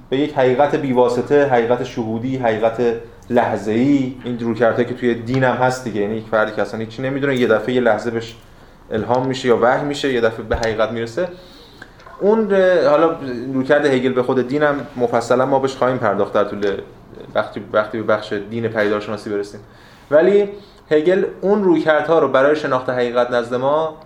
به 0.09 0.17
یک 0.17 0.33
حقیقت 0.33 0.75
بیواسطه، 0.75 1.47
حقیقت 1.47 1.83
شهودی، 1.83 2.37
حقیقت 2.37 2.81
لحظه‌ای 3.29 4.15
این 4.23 4.39
رویکردهایی 4.39 4.85
که 4.85 4.93
توی 4.93 5.15
دین 5.15 5.43
هم 5.43 5.55
هست 5.55 5.83
دیگه. 5.83 6.01
یعنی 6.01 6.15
یک 6.15 6.25
فردی 6.31 6.51
که 6.51 6.61
اصلا 6.61 6.79
هیچی 6.79 7.01
نمی‌دونه 7.01 7.35
یه 7.35 7.47
دفعه 7.47 7.75
یه 7.75 7.81
لحظه 7.81 8.11
بهش 8.11 8.35
الهام 8.91 9.27
میشه 9.27 9.47
یا 9.47 9.59
وحی 9.61 9.85
میشه 9.85 10.13
یه 10.13 10.21
دفعه 10.21 10.45
به 10.45 10.55
حقیقت 10.55 10.91
می‌رسه. 10.91 11.27
اون 12.19 12.53
حالا 12.89 13.15
رویکرد 13.53 13.85
هگل 13.85 14.13
به 14.13 14.23
خود 14.23 14.47
دین 14.47 14.63
هم 14.63 14.87
مفصلا 14.95 15.45
ما 15.45 15.59
بهش 15.59 15.75
خواهیم 15.75 15.97
پرداخت 15.97 16.33
در 16.33 16.43
طول 16.43 16.77
وقتی 17.35 17.61
وقتی 17.73 17.97
به 17.97 18.03
بخش 18.03 18.33
دین 18.33 18.67
پیدارشناسی 18.67 19.29
برسیم. 19.29 19.59
ولی 20.11 20.49
هگل 20.91 21.25
اون 21.41 21.63
رویکردها 21.63 22.19
رو 22.19 22.27
برای 22.27 22.55
شناخت 22.55 22.89
حقیقت 22.89 23.31
نزد 23.31 23.55
ما 23.55 23.97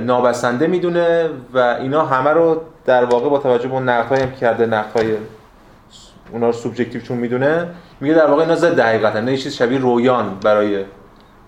نابسنده 0.00 0.66
می‌دونه 0.66 1.30
و 1.54 1.58
اینا 1.58 2.06
همه 2.06 2.30
رو 2.30 2.60
در 2.86 3.04
واقع 3.04 3.28
با 3.28 3.38
توجه 3.38 3.68
به 3.68 3.74
اون 3.74 3.88
نقدهایی 3.88 4.22
هم 4.22 4.32
کرده 4.32 4.66
نقدهای 4.66 5.16
اونا 6.32 6.46
رو 6.46 6.52
سوبژکتیو 6.52 7.00
چون 7.00 7.16
می‌دونه 7.16 7.68
میگه 8.00 8.14
در 8.14 8.26
واقع 8.26 8.42
اینا 8.42 8.54
ضد 8.54 8.80
حقیقتن 8.80 9.24
نه 9.24 9.36
چیز 9.36 9.54
شبیه 9.54 9.78
رویان 9.78 10.38
برای 10.44 10.84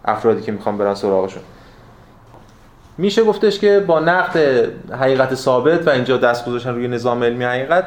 افرادی 0.05 0.43
که 0.43 0.53
می‌خوان 0.53 0.79
برن 0.79 0.95
سراغشون. 0.95 1.43
میشه 2.99 3.25
گفتش 3.25 3.59
که 3.59 3.81
با 3.81 4.01
نقد 4.01 4.39
حقیقت 5.01 5.35
ثابت 5.35 5.87
و 5.87 5.91
اینجا 5.91 6.17
دست 6.17 6.47
گذاشتن 6.47 6.75
روی 6.75 6.89
نظام 6.89 7.23
علمی 7.23 7.45
حقیقت 7.45 7.85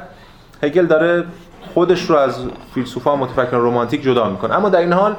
هگل 0.64 0.86
داره 0.86 1.24
خودش 1.74 2.10
رو 2.10 2.16
از 2.16 2.46
فیلسوفا 2.74 3.16
متفکران 3.16 3.66
رمانتیک 3.66 4.04
جدا 4.04 4.30
می‌کنه. 4.30 4.56
اما 4.56 4.70
در 4.70 4.80
این 4.80 4.94
حال 4.94 5.16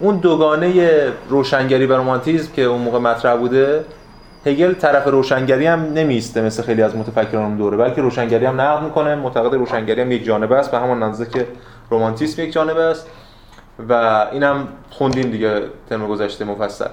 اون 0.00 0.16
دوگانه 0.16 0.72
روشنگری 1.28 1.86
و 1.86 1.96
رمانتیزم 1.96 2.52
که 2.52 2.62
اون 2.62 2.80
موقع 2.80 2.98
مطرح 2.98 3.36
بوده 3.36 3.84
هگل 4.46 4.74
طرف 4.74 5.06
روشنگری 5.06 5.66
هم 5.66 5.92
نمیسته 5.92 6.42
مثل 6.42 6.62
خیلی 6.62 6.82
از 6.82 6.96
متفکران 6.96 7.44
اون 7.44 7.56
دوره 7.56 7.76
بلکه 7.76 8.02
روشنگری 8.02 8.46
هم 8.46 8.60
نقد 8.60 8.82
می‌کنه. 8.82 9.14
معتقد 9.14 9.54
روشنگری 9.54 10.00
هم 10.00 10.12
یک 10.12 10.24
جانبه 10.24 10.56
است 10.56 10.70
به 10.70 10.78
همون 10.78 11.02
اندازه 11.02 11.26
که 11.26 11.46
رمانتیسم 11.90 12.42
یک 12.42 12.52
جانبه 12.52 12.82
است. 12.82 13.06
و 13.88 14.26
اینم 14.32 14.68
خوندیم 14.90 15.30
دیگه 15.30 15.62
ترم 15.90 16.06
گذشته 16.06 16.44
مفصل. 16.44 16.88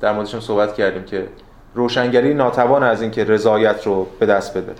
در 0.00 0.12
موردش 0.12 0.36
صحبت 0.38 0.74
کردیم 0.74 1.02
که 1.02 1.26
روشنگری 1.74 2.34
ناتوان 2.34 2.82
از 2.82 3.02
اینکه 3.02 3.24
رضایت 3.24 3.86
رو 3.86 4.06
به 4.18 4.26
دست 4.26 4.56
بده. 4.56 4.72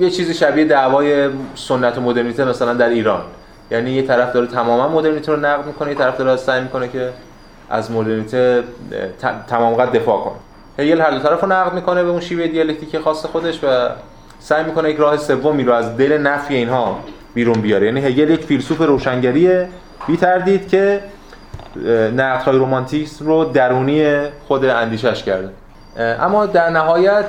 یه 0.00 0.10
چیزی 0.10 0.34
شبیه 0.34 0.64
دعوای 0.64 1.28
سنت 1.54 1.98
و 1.98 2.00
مدرنیته 2.00 2.44
مثلا 2.44 2.74
در 2.74 2.88
ایران. 2.88 3.20
یعنی 3.70 3.90
یه 3.90 4.02
طرف 4.02 4.32
داره 4.32 4.46
تماما 4.46 4.88
مدرنیته 4.88 5.32
رو 5.32 5.40
نقد 5.40 5.66
می‌کنه 5.66 5.88
یه 5.88 5.94
طرف 5.94 6.16
داره 6.16 6.36
سعی 6.36 6.60
می‌کنه 6.60 6.88
که 6.88 7.10
از 7.70 7.90
مدرنیته 7.90 8.62
تمام 9.48 9.74
قد 9.74 9.92
دفاع 9.92 10.20
کنه. 10.24 10.34
هگل 10.78 11.00
هر 11.00 11.10
دو 11.10 11.18
طرف 11.18 11.40
رو 11.40 11.48
نقد 11.48 11.74
می‌کنه 11.74 12.02
به 12.02 12.10
اون 12.10 12.20
شیوه 12.20 12.46
دیالکتیکی 12.46 12.98
خاص 12.98 13.26
خودش 13.26 13.64
و 13.64 13.88
سعی 14.40 14.64
می‌کنه 14.64 14.90
یک 14.90 14.96
راه 14.96 15.16
سومی 15.16 15.64
رو 15.64 15.72
از 15.72 15.96
دل 15.96 16.18
نفی 16.18 16.54
اینها 16.54 16.98
بیرون 17.34 17.60
بیاره. 17.60 17.86
یعنی 17.86 18.00
هگل 18.00 18.30
یک 18.30 18.44
فیلسوف 18.44 18.80
روشنگریه 18.80 19.68
بی 20.06 20.16
تردید 20.16 20.68
که 20.68 21.00
نقدهای 22.16 22.58
رومانتیسم 22.58 23.26
رو 23.26 23.44
درونی 23.44 24.20
خود 24.48 24.64
اندیشش 24.64 25.22
کرده. 25.22 25.50
اما 25.96 26.46
در 26.46 26.70
نهایت 26.70 27.26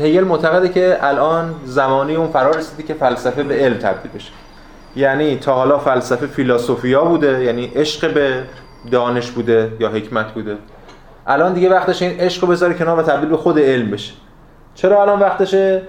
هگل 0.00 0.24
معتقده 0.24 0.68
که 0.68 0.98
الان 1.00 1.54
زمانی 1.64 2.14
اون 2.14 2.28
فرار 2.28 2.56
رسیده 2.56 2.82
که 2.82 2.94
فلسفه 2.94 3.42
به 3.42 3.54
علم 3.54 3.74
تبدیل 3.74 4.12
بشه. 4.14 4.32
یعنی 4.96 5.36
تا 5.36 5.54
حالا 5.54 5.78
فلسفه 5.78 6.26
فیلاسوفیا 6.26 7.04
بوده 7.04 7.44
یعنی 7.44 7.72
عشق 7.76 8.14
به 8.14 8.42
دانش 8.90 9.30
بوده 9.30 9.72
یا 9.80 9.88
حکمت 9.88 10.32
بوده. 10.32 10.56
الان 11.26 11.52
دیگه 11.52 11.70
وقتش 11.70 12.02
این 12.02 12.20
عشق 12.20 12.44
رو 12.44 12.50
بذاره 12.50 12.74
کنار 12.74 12.98
و 12.98 13.02
تبدیل 13.02 13.28
به 13.28 13.36
خود 13.36 13.58
علم 13.58 13.90
بشه. 13.90 14.12
چرا 14.74 15.02
الان 15.02 15.20
وقتشه؟ 15.20 15.82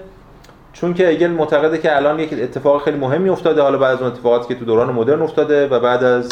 چون 0.72 0.94
که 0.94 1.06
هگل 1.06 1.30
معتقده 1.30 1.78
که 1.78 1.96
الان 1.96 2.18
یک 2.18 2.32
اتفاق 2.32 2.84
خیلی 2.84 2.98
مهمی 2.98 3.28
افتاده. 3.28 3.62
حالا 3.62 3.78
بعد 3.78 3.92
از 3.92 4.02
اون 4.02 4.10
اتفاقاتی 4.10 4.54
که 4.54 4.60
تو 4.60 4.64
دوران 4.64 4.92
مدرن 4.92 5.22
افتاده 5.22 5.68
و 5.68 5.80
بعد 5.80 6.04
از 6.04 6.28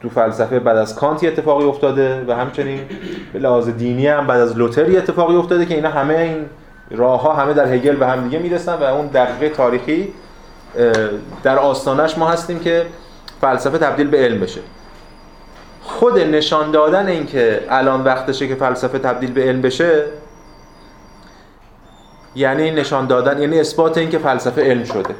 تو 0.00 0.08
فلسفه 0.14 0.58
بعد 0.58 0.76
از 0.76 0.94
کانتی 0.94 1.28
اتفاقی 1.28 1.64
افتاده 1.64 2.24
و 2.28 2.32
همچنین 2.32 2.80
به 3.32 3.38
لحاظ 3.38 3.68
دینی 3.68 4.06
هم 4.06 4.26
بعد 4.26 4.40
از 4.40 4.58
لوتری 4.58 4.96
اتفاقی 4.96 5.36
افتاده 5.36 5.66
که 5.66 5.74
اینا 5.74 5.88
همه 5.88 6.14
این 6.14 6.44
راه 6.90 7.22
ها 7.22 7.32
همه 7.32 7.52
در 7.52 7.72
هگل 7.72 7.96
به 7.96 8.06
هم 8.06 8.24
دیگه 8.24 8.38
می‌رسن 8.38 8.74
و 8.74 8.82
اون 8.82 9.06
دقیقه 9.06 9.54
تاریخی 9.54 10.08
در 11.42 11.58
آستانش 11.58 12.18
ما 12.18 12.30
هستیم 12.30 12.60
که 12.60 12.86
فلسفه 13.40 13.78
تبدیل 13.78 14.06
به 14.06 14.18
علم 14.18 14.40
بشه. 14.40 14.60
خود 15.82 16.18
نشان 16.18 16.70
دادن 16.70 17.06
اینکه 17.06 17.66
الان 17.70 18.04
وقتشه 18.04 18.48
که 18.48 18.54
فلسفه 18.54 18.98
تبدیل 18.98 19.32
به 19.32 19.42
علم 19.42 19.60
بشه 19.62 20.04
یعنی 22.34 22.70
نشان 22.70 23.06
دادن 23.06 23.40
یعنی 23.42 23.60
اثبات 23.60 23.98
اینکه 23.98 24.18
فلسفه 24.18 24.62
علم 24.62 24.84
شده. 24.84 25.14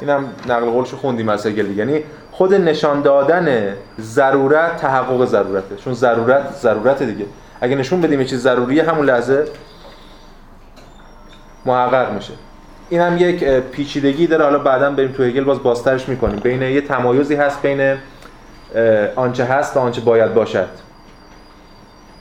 اینم 0.00 0.28
نقل 0.48 0.70
قولش 0.70 0.94
خوندیم 0.94 1.28
از 1.28 1.46
هگل 1.46 1.78
یعنی 1.78 2.04
خود 2.32 2.54
نشان 2.54 3.02
دادن 3.02 3.76
ضرورت 4.00 4.76
تحقق 4.76 5.24
ضرورته. 5.24 5.76
چون 5.76 5.94
ضرورت 5.94 6.52
ضرورت 6.52 7.02
دیگه. 7.02 7.26
اگه 7.60 7.76
نشون 7.76 8.00
بدیم 8.00 8.20
یه 8.20 8.26
چیز 8.26 8.42
ضروریه 8.42 8.82
همون 8.82 9.06
لحظه 9.06 9.44
محقق 11.66 12.12
میشه. 12.12 12.32
این 12.94 13.02
هم 13.02 13.18
یک 13.18 13.44
پیچیدگی 13.44 14.26
داره. 14.26 14.44
حالا 14.44 14.58
بعدا 14.58 14.90
بریم 14.90 15.12
تو 15.12 15.22
هگل 15.22 15.44
باز 15.44 15.62
بازترش 15.62 16.08
می‌کنیم. 16.08 16.36
بین 16.36 16.62
یه 16.62 16.80
تمایزی 16.80 17.34
هست 17.34 17.62
بین 17.62 17.96
آنچه 19.16 19.44
هست 19.44 19.76
و 19.76 19.80
آنچه 19.80 20.00
باید 20.00 20.34
باشد. 20.34 20.68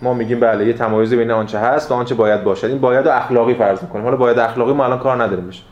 ما 0.01 0.13
میگیم 0.13 0.39
بله 0.39 0.67
یه 0.67 0.73
تمایزی 0.73 1.15
بین 1.15 1.31
آنچه 1.31 1.59
هست 1.59 1.91
و 1.91 1.93
آنچه 1.93 2.15
باید 2.15 2.43
باشد. 2.43 2.67
این 2.67 2.79
باید 2.79 3.07
اخلاقی 3.07 3.53
فرض 3.53 3.81
می‌کنیم. 3.81 4.05
حالا 4.05 4.17
باید 4.17 4.39
اخلاقی 4.39 4.73
ما 4.73 4.85
الان 4.85 4.99
کار 4.99 5.23
نداریم 5.23 5.47
بشه 5.47 5.63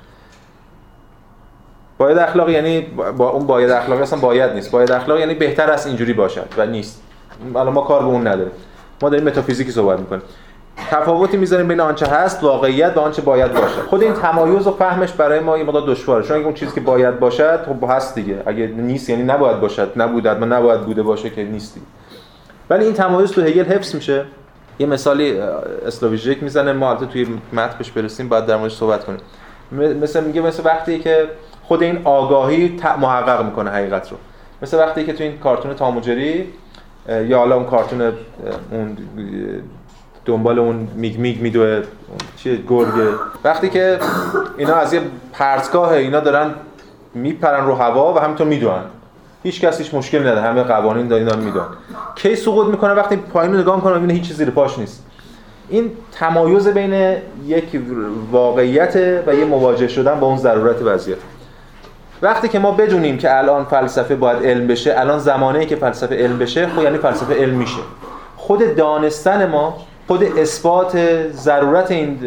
باید 1.98 2.18
اخلاقی 2.18 2.52
یعنی 2.52 2.82
با 3.18 3.30
اون 3.30 3.48
باید 3.48 3.70
اخلاقی 3.70 4.02
اصلا 4.02 4.20
باید 4.20 4.52
نیست. 4.52 4.72
باید 4.72 4.92
اخلاقی 4.92 5.20
یعنی 5.20 5.34
بهتر 5.34 5.72
است 5.72 5.88
اینجوری 5.88 6.14
باشد 6.14 6.48
و 6.58 6.66
نیست. 6.66 7.02
الان 7.56 7.74
ما 7.74 7.82
کار 7.82 8.00
به 8.00 8.08
اون 8.08 8.28
نداریم. 8.28 8.54
ما 9.02 9.10
داریم 9.10 9.28
متافیزیکی 9.28 9.72
صحبت 9.72 10.00
می‌کنیم. 10.00 10.22
تفاوتی 10.90 11.38
می‌ذاریم 11.38 11.68
بین 11.68 11.80
آنچه 11.80 12.06
هست 12.06 12.44
واقعیت 12.44 12.94
و 12.96 13.00
آنچه 13.00 13.22
باید 13.22 13.54
باشد. 13.54 13.82
خود 13.90 14.04
این 14.04 14.14
تمایز 14.14 14.68
و 14.68 14.72
فهمش 14.72 15.12
برای 15.12 15.40
ما 15.40 15.58
یه 15.58 15.64
مقدار 15.64 15.88
دشواره. 15.88 16.24
چون 16.24 16.44
اون 16.44 16.54
چیزی 16.54 16.76
که 16.76 16.82
باید 16.82 17.20
باشد 17.20 17.60
خب 17.66 17.92
هست 17.92 18.16
دیگه. 18.16 18.44
اگه 18.46 18.68
نیست 18.68 19.10
یعنی 19.10 19.24
نباید 19.24 19.60
باشد. 19.60 19.92
نبود 19.96 20.28
حتما 20.28 20.46
نباید 20.46 20.82
بوده 20.82 21.04
باشه 21.04 21.30
که 21.30 21.44
نیستی. 21.44 21.82
ولی 22.70 22.86
این 22.86 22.94
تمایز 22.94 23.32
تو 23.32 23.42
هگل 23.42 23.66
حفظ 23.66 23.96
میشه. 23.96 24.26
یه 24.80 24.88
مثالی 24.88 25.40
اسلوویژیک 25.88 26.44
می‌زنه. 26.44 26.74
ما 26.74 26.90
البته 26.90 27.06
توی 27.06 27.28
متن 27.54 27.76
برسیم 27.96 28.30
بعد 28.30 28.46
در 28.46 28.58
موردش 28.58 28.76
صحبت 28.76 29.06
کنیم. 29.06 29.20
مثل 30.02 30.24
میگه 30.24 30.42
مثل 30.42 30.66
وقتی 30.66 31.00
که 31.00 31.28
خود 31.64 31.84
این 31.84 32.02
آگاهی 32.04 32.80
محقق 33.02 33.46
می‌کنه 33.46 33.70
حقیقت 33.72 34.12
رو. 34.12 34.18
مثل 34.62 34.78
وقتی 34.78 35.06
که 35.06 35.14
تو 35.14 35.24
این 35.24 35.38
کارتون 35.38 35.74
تاموجری 35.74 36.48
یا 37.10 37.38
حالا 37.38 37.56
اون 37.56 37.66
کارتون 37.66 38.02
اون 38.72 38.98
دنبال 40.32 40.60
اون 40.60 40.88
میگ 40.96 41.20
میگ 41.20 41.42
میدوه. 41.42 41.82
چیه 42.38 42.60
گرگه. 42.70 43.08
وقتی 43.44 43.70
که 43.70 44.00
اینا 44.58 44.76
از 44.76 44.94
یه 44.94 45.02
پرتگاه 45.34 45.92
اینا 45.92 46.20
دارن 46.20 46.54
میپرن 47.14 47.66
رو 47.66 47.76
هوا 47.76 48.14
و 48.14 48.20
همینطور 48.20 48.48
می‌دونن 48.48 48.82
هیچ 49.44 49.62
کس 49.62 49.94
مشکل 49.94 50.20
نداره. 50.20 50.42
همه 50.42 50.64
قوانین 50.64 51.08
دارن 51.08 51.40
می‌دونن 51.40 51.66
کی 52.16 52.36
سقوط 52.36 52.68
می‌کنه؟ 52.68 52.94
وقتی 52.94 53.16
پایین 53.16 53.56
نگاه 53.56 53.76
می‌کنه 53.76 53.94
می‌بینه 53.94 54.14
هیچ 54.14 54.24
چیزی 54.24 54.34
زیر 54.34 54.50
پاش 54.50 54.80
نیست. 54.80 55.06
این 55.70 55.92
تمایز 56.12 56.68
بین 56.68 57.16
یک 57.48 57.82
واقعیت 58.32 59.24
و 59.28 59.36
یه 59.36 59.46
مواجه 59.46 59.88
شدن 59.88 60.20
با 60.20 60.28
اون 60.28 60.38
ضرورت 60.38 60.82
وضعیت. 60.82 61.18
وقتی 62.22 62.48
که 62.48 62.60
ما 62.60 62.72
بدونیم 62.72 63.18
که 63.18 63.38
الان 63.38 63.66
فلسفه 63.66 64.16
باید 64.16 64.46
علم 64.46 64.68
بشه 64.68 64.94
الان 64.98 65.20
زمانه 65.20 65.66
که 65.66 65.76
فلسفه 65.76 66.16
علم 66.16 66.38
بشه 66.38 66.68
خب 66.68 66.84
یعنی 66.84 66.98
فلسفه 66.98 67.34
علم 67.34 67.56
میشه. 67.56 67.82
خود 68.38 68.76
دانستن 68.76 69.50
ما 69.50 69.78
خود 70.08 70.24
اثبات 70.24 70.98
ضرورت 71.32 71.92
این 71.92 72.20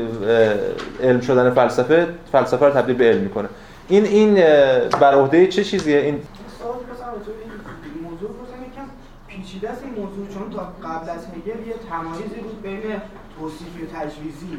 علم 1.03 1.21
شدن 1.21 1.51
فلسفه 1.51 2.09
فلسفه 2.33 2.67
رو 2.67 2.73
تبدیل 2.73 2.97
به 2.97 3.05
علم 3.05 3.21
می‌کنه. 3.21 3.49
این 3.89 4.05
این 4.05 4.35
بر 5.01 5.15
عهده 5.15 5.47
چه 5.47 5.65
چیزیه؟ 5.65 5.99
این 5.99 6.23
موضوع. 8.03 8.31
یکم 8.73 8.87
پیچیده 9.29 9.71
است 9.71 9.83
این 9.85 10.05
موضوع 10.05 10.27
چون 10.35 10.51
تا 10.51 10.89
قبل 10.89 11.11
از 11.11 11.27
هگل 11.27 11.69
یه 11.69 11.75
تمایزی 11.91 12.41
بود 12.43 12.63
بین 12.63 12.81
توصیفی 13.41 13.83
و 13.83 13.87
تجویزی. 13.99 14.59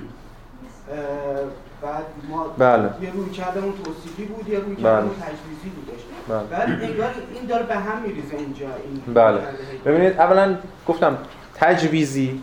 بعد 1.81 2.03
ما 2.29 2.47
بله. 2.57 2.89
یه 3.01 3.11
روی 3.13 3.29
کردمون 3.29 3.73
توصیفی 3.83 4.25
بود 4.25 4.49
یه 4.49 4.59
روی 4.59 4.75
کردمون 4.75 5.09
بله. 5.09 5.27
تجویزی 5.27 5.69
بودش 5.75 6.01
بله. 6.29 6.59
بعد 6.59 6.83
انگار 6.83 7.11
این 7.33 7.45
داره 7.45 7.65
به 7.65 7.75
هم 7.75 8.01
میریزه 8.01 8.35
اینجا 8.37 8.65
این 8.65 9.13
بله. 9.13 9.39
ببینید 9.85 10.19
اولا 10.19 10.55
گفتم 10.87 11.17
تجویزی 11.55 12.41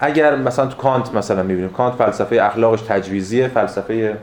اگر 0.00 0.36
مثلا 0.36 0.66
تو 0.66 0.76
کانت 0.76 1.14
مثلا 1.14 1.42
می‌بینیم 1.42 1.70
کانت 1.70 1.94
فلسفه 1.94 2.38
اخلاقش 2.42 2.80
تجویزیه 2.80 3.48
فلسفه 3.48 4.16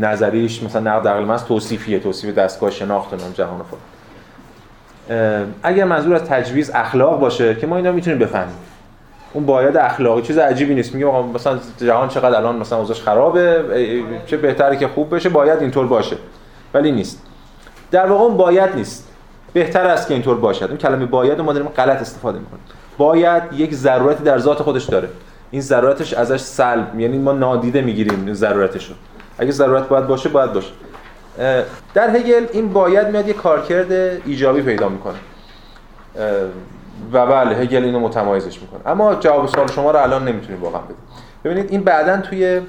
نظریش 0.00 0.62
مثلا 0.62 0.96
نقد 0.96 1.08
عقل 1.08 1.24
محض 1.24 1.44
توصیفیه 1.44 1.98
توصیف 1.98 2.34
دستگاه 2.34 2.70
شناخت 2.70 3.14
نام 3.14 3.32
جهان 3.32 3.60
فلان. 3.70 3.80
اگر 5.62 5.84
منظور 5.84 6.14
از 6.14 6.24
تجویز 6.24 6.70
اخلاق 6.74 7.20
باشه 7.20 7.54
که 7.54 7.66
ما 7.66 7.76
اینا 7.76 7.92
می‌تونیم 7.92 8.18
بفهمیم. 8.18 8.56
اون 9.32 9.46
باید 9.46 9.76
اخلاقی 9.76 10.22
چیز 10.22 10.38
عجیبی 10.38 10.74
نیست. 10.74 10.94
میگه 10.94 11.06
مثلا 11.06 11.58
جهان 11.80 12.08
چقدر 12.08 12.36
الان 12.36 12.56
مثلا 12.56 12.78
اوضاعش 12.78 13.02
خرابه 13.02 13.64
چه 14.26 14.36
بهتره 14.36 14.76
که 14.76 14.88
خوب 14.88 15.14
بشه 15.14 15.28
باید 15.28 15.60
اینطور 15.60 15.86
باشه. 15.86 16.16
ولی 16.74 16.92
نیست. 16.92 17.22
در 17.90 18.06
واقع 18.06 18.24
اون 18.24 18.36
باید 18.36 18.74
نیست. 18.74 19.08
بهتر 19.52 19.86
است 19.86 20.08
که 20.08 20.14
اینطور 20.14 20.36
باشد. 20.36 20.64
اون 20.64 20.76
کلمه 20.76 21.06
باید 21.06 21.40
ما 21.40 21.52
داریم 21.52 21.68
غلط 21.68 22.00
استفاده 22.00 22.38
می‌کنیم. 22.38 22.62
باید 22.98 23.42
یک 23.52 23.74
ضرورتی 23.74 24.24
در 24.24 24.38
ذات 24.38 24.62
خودش 24.62 24.84
داره. 24.84 25.08
این 25.50 25.60
ضرورتش 25.60 26.12
ازش 26.12 26.40
سلب 26.40 27.00
یعنی 27.00 27.18
ما 27.18 27.32
نادیده 27.32 27.80
می‌گیریم 27.80 28.24
این 28.26 28.34
ضرورتش 28.34 28.88
رو 28.88 28.94
اگه 29.38 29.52
ضرورت 29.52 29.88
باید 29.88 30.06
باشه 30.06 30.28
باید 30.28 30.52
باشه. 30.52 30.70
در 31.94 32.16
هگل 32.16 32.46
این 32.52 32.72
باید 32.72 33.08
میاد 33.08 33.28
یه 33.28 33.34
کارکرد 33.34 33.92
ایجابی 34.26 34.62
پیدا 34.62 34.88
می‌کنه. 34.88 35.14
و 37.12 37.26
بله 37.26 37.56
هگل 37.56 37.84
اینو 37.84 38.00
متمایزش 38.00 38.60
می‌کنه. 38.62 38.80
اما 38.86 39.14
جواب 39.14 39.46
سوال 39.46 39.66
شما 39.66 39.90
رو 39.90 40.02
الان 40.02 40.28
نمی‌تونیم 40.28 40.62
واقعا 40.62 40.80
بدیم. 40.80 40.96
ببینید 41.44 41.70
این 41.70 41.82
بعدا 41.82 42.16
توی 42.16 42.60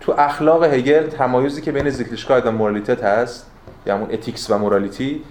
تو 0.00 0.14
اخلاق 0.18 0.64
هگل 0.64 1.06
تمایزی 1.06 1.62
که 1.62 1.72
بین 1.72 1.90
Sittlichkeit 1.90 2.46
و 2.46 2.50
Moralität 2.50 3.04
هست 3.04 3.46
یا 3.86 3.94
همون 3.94 4.08
ethics 4.12 4.50
و 4.50 4.58
morality 4.58 5.22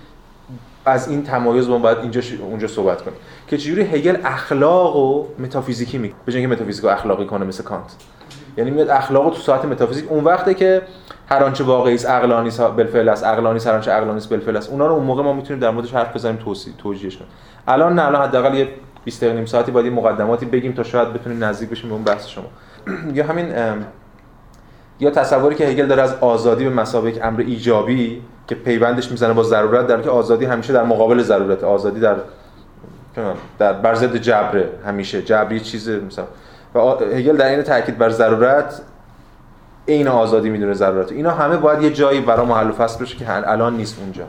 از 0.86 1.10
این 1.10 1.24
تمایز 1.24 1.70
ما 1.70 1.78
باید 1.78 1.98
اینجا 1.98 2.22
اونجا 2.42 2.68
صحبت 2.68 3.02
کنیم. 3.02 3.18
که 3.48 3.58
چجوری 3.58 3.82
هگل 3.82 4.18
اخلاق 4.24 4.96
و 4.96 5.26
متافیزیکی 5.40 5.98
می 5.98 6.14
به 6.26 6.32
که 6.32 6.48
متافیزیک 6.48 6.86
اخلاقی 6.86 7.26
کنه 7.26 7.46
مثل 7.46 7.64
کانت. 7.64 7.96
یعنی 8.58 8.72
میاد 8.72 8.90
اخلاق 8.90 9.34
تو 9.34 9.42
ساعت 9.42 9.66
متافیزیک 9.66 10.12
اون 10.12 10.24
وقته 10.24 10.54
که 10.54 10.82
هر 11.30 11.44
آنچه 11.44 11.64
واقعی 11.64 11.96
است 11.96 12.06
عقلانی 12.06 12.48
است 12.48 12.62
بالفعل 12.62 13.10
است 13.10 13.24
عقلانی 13.24 13.58
است 13.58 13.68
هر 13.68 13.74
آنچه 13.74 13.92
عقلانی 13.92 14.18
است 14.18 14.30
بالفعل 14.30 14.58
است. 14.58 14.70
اونا 14.70 14.88
رو 14.88 14.94
اون 14.94 15.04
موقع 15.04 15.24
ما 15.24 15.34
می‌تونیم 15.34 15.60
در 15.60 15.70
موردش 15.70 15.94
حرف 15.94 16.16
بزنیم 16.16 16.36
توصیح 16.36 16.74
توجیهش 16.78 17.18
کنیم. 17.18 17.30
الان 17.68 17.96
نه 17.96 18.06
الان 18.06 18.24
حداقل 18.24 18.56
یه 18.56 18.68
20 19.06 19.22
دقیقه 19.22 19.36
نیم 19.36 19.46
ساعتی 19.46 19.72
باید 19.72 19.94
مقدماتی 19.94 20.46
بگیم 20.46 20.72
تا 20.72 20.84
شاید 20.84 21.14
بتونیم 21.14 21.44
نزدیک 21.44 21.70
بشیم 21.70 21.90
به 21.90 21.96
اون 21.96 22.04
بحث 22.04 22.28
شما. 22.28 22.46
یا 23.18 23.26
همین 23.26 23.54
یا 25.00 25.12
تصوری 25.12 25.56
که 25.56 25.66
هگل 25.66 25.86
داره 25.86 26.02
از 26.02 26.14
آزادی 26.14 26.64
به 26.64 26.70
مسابقه 26.70 27.26
امر 27.26 27.40
ایجابی 27.42 28.22
که 28.52 28.56
پیوندش 28.56 29.12
می‌زنه 29.12 29.34
با 29.34 29.44
ضرورت 29.44 29.88
در 29.88 30.02
که 30.02 30.10
آزادی 30.10 30.46
همیشه 30.46 30.74
در 30.74 30.84
مقابل 30.84 31.22
ضرورت. 31.22 31.64
آزادی 31.64 32.00
در 32.00 32.16
در 33.60 33.74
بر 33.74 33.96
ضد 33.96 34.16
جبره 34.16 34.70
همیشه. 34.86 35.22
جبری 35.22 35.60
چیز 35.60 35.90
مثلا. 35.90 36.26
و 36.76 36.80
هگل 37.16 37.38
در 37.38 37.50
این 37.50 37.62
تاکید 37.62 37.98
بر 37.98 38.10
ضرورت 38.10 38.82
این 39.86 40.08
آزادی 40.08 40.50
می‌دونه 40.50 40.74
ضرورت. 40.74 41.12
اینا 41.12 41.32
همه 41.32 41.58
باید 41.58 41.82
یه 41.82 41.94
جایی 41.94 42.22
برای 42.22 42.46
محل 42.46 42.70
و 42.70 42.72
فصل 42.72 43.04
بشه 43.04 43.18
که 43.18 43.50
الان 43.50 43.78
نیست 43.78 44.00
اونجا. 44.00 44.24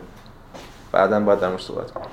بعدا 0.93 1.21
باید 1.21 1.41
در 1.41 1.59
صحبت 1.59 1.91
کنیم. 1.91 2.09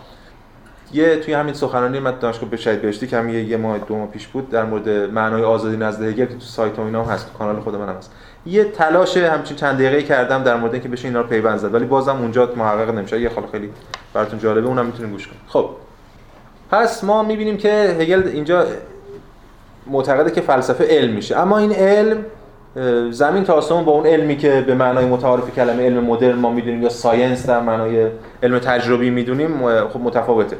یه 0.93 1.19
توی 1.19 1.33
همین 1.33 1.53
سخنرانی 1.53 1.99
من 1.99 2.13
دانشگاه 2.19 2.49
به 2.49 2.57
شهید 2.57 2.81
بهشتی 2.81 3.07
که 3.07 3.23
یه, 3.23 3.57
ماه 3.57 3.77
دو 3.77 3.95
ماه 3.95 4.07
پیش 4.07 4.27
بود 4.27 4.49
در 4.49 4.65
مورد 4.65 4.89
معنای 4.89 5.43
آزادی 5.43 5.77
نزد 5.77 6.03
هگل 6.03 6.25
تو 6.25 6.39
سایت 6.39 6.79
و 6.79 6.81
اینا 6.81 7.03
هم 7.03 7.13
هست 7.13 7.31
تو 7.31 7.37
کانال 7.37 7.59
خود 7.59 7.75
من 7.75 7.89
هم 7.89 7.95
هست. 7.95 8.11
یه 8.45 8.63
تلاش 8.63 9.17
همچین 9.17 9.57
چند 9.57 9.75
دقیقه 9.75 10.03
کردم 10.03 10.43
در 10.43 10.55
مورد 10.55 10.73
اینکه 10.73 10.89
بشه 10.89 11.07
اینا 11.07 11.21
رو 11.21 11.27
پیوند 11.27 11.57
زد. 11.57 11.73
ولی 11.73 11.85
بازم 11.85 12.17
اونجا 12.17 12.49
محقق 12.55 12.89
نمیشه. 12.89 13.21
یه 13.21 13.29
خاله 13.29 13.47
خیلی 13.47 13.69
براتون 14.13 14.39
جالبه 14.39 14.67
اونم 14.67 14.85
می‌تونیم 14.85 15.11
گوش 15.11 15.27
کنید 15.27 15.41
خب. 15.47 15.69
پس 16.71 17.03
ما 17.03 17.23
می‌بینیم 17.23 17.57
که 17.57 17.95
هگل 17.99 18.27
اینجا 18.27 18.65
معتقده 19.87 20.31
که 20.31 20.41
فلسفه 20.41 20.87
علم 20.89 21.13
میشه. 21.13 21.37
اما 21.37 21.57
این 21.57 21.71
علم 21.71 22.25
زمین 23.11 23.43
تا 23.43 23.53
آسمون 23.53 23.85
با 23.85 23.91
اون 23.91 24.05
علمی 24.05 24.37
که 24.37 24.63
به 24.67 24.75
معنای 24.75 25.05
متعارف 25.05 25.55
کلمه 25.55 25.85
علم 25.85 26.03
مدرن 26.03 26.35
ما 26.35 26.51
می‌دونیم 26.51 26.83
یا 26.83 26.89
ساینس 26.89 27.45
در 27.45 27.59
معنای 27.59 28.07
علم 28.43 28.59
تجربی 28.59 29.09
می‌دونیم 29.09 29.87
خب 29.87 29.99
متفاوته. 29.99 30.57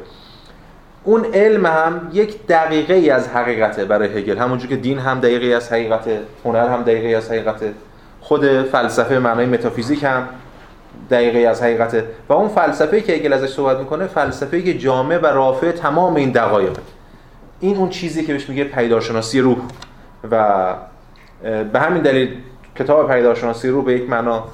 اون 1.04 1.24
علم 1.34 1.66
هم 1.66 2.10
یک 2.12 2.46
دقیقه 2.46 2.94
ای 2.94 3.10
از 3.10 3.28
حقیقته 3.28 3.84
برای 3.84 4.18
هگل. 4.18 4.38
همونجور 4.38 4.70
که 4.70 4.76
دین 4.76 4.98
هم 4.98 5.20
دقیقه 5.20 5.56
از 5.56 5.72
حقیقته 5.72 6.20
هنر 6.44 6.68
هم 6.68 6.82
دقیقه 6.82 7.16
از 7.16 7.30
حقیقته 7.30 7.72
خود 8.20 8.62
فلسفه 8.62 9.18
معنای 9.18 9.46
متافیزیک 9.46 10.04
هم 10.04 10.28
دقیقه 11.10 11.38
از 11.38 11.62
حقیقته. 11.62 12.04
و 12.28 12.32
اون 12.32 12.48
فلسفه 12.48 13.00
که 13.00 13.12
هگل 13.12 13.32
ازش 13.32 13.48
صحبت 13.48 13.78
می‌کنه 13.78 14.06
فلسفه 14.06 14.62
که 14.62 14.78
جامع 14.78 15.18
و 15.18 15.26
رافع 15.26 15.72
تمام 15.72 16.14
این 16.14 16.30
دقایق 16.30 16.76
این 17.60 17.76
اون 17.76 17.88
چیزی 17.88 18.24
که 18.24 18.32
بهش 18.32 18.48
میگه 18.48 18.64
پیدارشناسی 18.64 19.40
روح. 19.40 19.58
و 20.30 20.74
به 21.72 21.80
همین 21.80 22.02
دلیل 22.02 22.36
کتاب 22.78 23.12
پیدارشناسی 23.12 23.68
روح 23.68 23.84
به 23.84 23.92
یک 23.92 24.10
معنا 24.10 24.44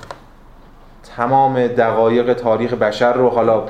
تمام 1.17 1.67
دقایق 1.67 2.33
تاریخ 2.33 2.75
بشر 2.75 3.13
رو 3.13 3.29
حالا 3.29 3.63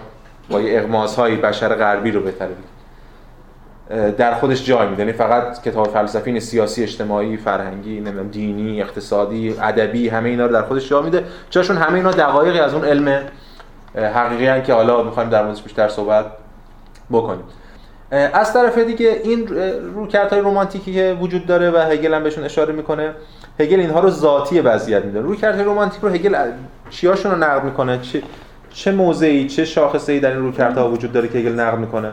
با 0.50 0.60
یه 0.60 0.86
های 1.16 1.36
بشر 1.36 1.74
غربی 1.74 2.10
رو 2.10 2.20
بهتره 2.20 2.50
در 4.18 4.34
خودش 4.34 4.64
جای 4.64 4.88
میده 4.88 5.02
یعنی 5.02 5.12
فقط 5.12 5.62
کتاب 5.62 5.88
فلسفی 5.88 6.40
سیاسی 6.40 6.82
اجتماعی 6.82 7.36
فرهنگی 7.36 8.00
نمی‌دونم 8.00 8.28
دینی 8.28 8.82
اقتصادی 8.82 9.54
ادبی 9.62 10.08
همه 10.08 10.28
اینا 10.28 10.46
رو 10.46 10.52
در 10.52 10.62
خودش 10.62 10.88
جا 10.88 11.02
میده. 11.02 11.24
چون 11.50 11.76
همه 11.76 11.94
اینا 11.94 12.10
دقایقی 12.10 12.58
از 12.58 12.74
اون 12.74 12.84
علم 12.84 13.22
حقیقی 13.94 14.62
که 14.62 14.72
حالا 14.72 15.02
می‌خوایم 15.02 15.30
در 15.30 15.44
موردش 15.44 15.62
بیشتر 15.62 15.88
صحبت 15.88 16.26
بکنیم. 17.10 17.44
از 18.10 18.52
طرف 18.52 18.78
دیگه 18.78 19.20
این 19.24 19.48
رویکردهای 19.94 20.40
رمانتیکی 20.40 20.94
که 20.94 21.16
وجود 21.20 21.46
داره 21.46 21.70
و 21.70 21.78
هگل 21.78 22.14
هم 22.14 22.22
بهشون 22.22 22.44
اشاره 22.44 22.72
می‌کنه 22.72 23.12
هگل 23.60 23.80
اینها 23.80 24.00
رو 24.00 24.10
ذاتی 24.10 24.60
وضعیت 24.60 25.04
میده 25.04 25.20
رویکردهای 25.20 25.64
رمانتیک 25.64 26.00
رو 26.00 26.08
هگل 26.08 26.50
چیاشون 26.90 27.32
رو 27.32 27.38
نقد 27.38 27.64
می‌کنه؟ 27.64 27.98
چه 27.98 28.22
چه 28.76 28.92
موضعی 28.92 29.46
چه 29.46 29.64
شاخصه‌ای 29.64 30.20
در 30.20 30.30
این 30.30 30.38
رویکردها 30.38 30.90
وجود 30.90 31.12
داره 31.12 31.28
که 31.28 31.38
هگل 31.38 31.52
نقد 31.52 31.78
می‌کنه؟ 31.78 32.10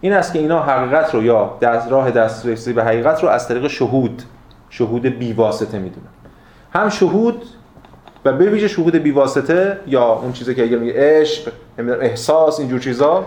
این 0.00 0.12
است 0.12 0.32
که 0.32 0.38
اینا 0.38 0.62
حقیقت 0.62 1.14
رو 1.14 1.22
یا 1.22 1.56
دست 1.60 1.92
راه 1.92 2.10
دسترسی 2.10 2.72
به 2.72 2.84
حقیقت 2.84 3.22
رو 3.22 3.28
از 3.28 3.48
طریق 3.48 3.66
شهود 3.66 4.22
شهود 4.70 5.02
بیواسطه 5.02 5.78
می‌دونن 5.78 6.06
هم 6.72 6.88
شهود 6.88 7.42
و 8.24 8.32
به 8.32 8.50
ویژه 8.50 8.68
شهود 8.68 8.96
بیواسطه 8.96 9.78
یا 9.86 10.04
اون 10.04 10.32
چیزی 10.32 10.54
که 10.54 10.62
هگل 10.62 10.78
میگه 10.78 10.92
عشق 10.96 11.52
احساس 12.00 12.60
اینجور 12.60 12.80
چیزا 12.80 13.24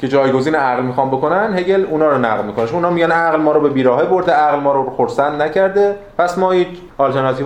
که 0.00 0.08
جایگزین 0.08 0.54
عقل 0.54 0.82
می‌خوان 0.82 1.10
بکنن 1.10 1.58
هگل 1.58 1.86
اونا 1.90 2.08
رو 2.08 2.18
نقد 2.18 2.44
می‌کنه. 2.44 2.72
اونا 2.72 2.90
میگن 2.90 3.10
عقل 3.10 3.40
ما 3.40 3.52
رو 3.52 3.60
به 3.60 3.68
بیراهه 3.68 4.04
برده 4.04 4.32
عقل 4.32 4.60
ما 4.60 4.72
رو 4.72 4.90
خرسند 4.96 5.42
نکرده. 5.42 5.96
پس 6.18 6.38
ما 6.38 6.54
یک 6.54 6.68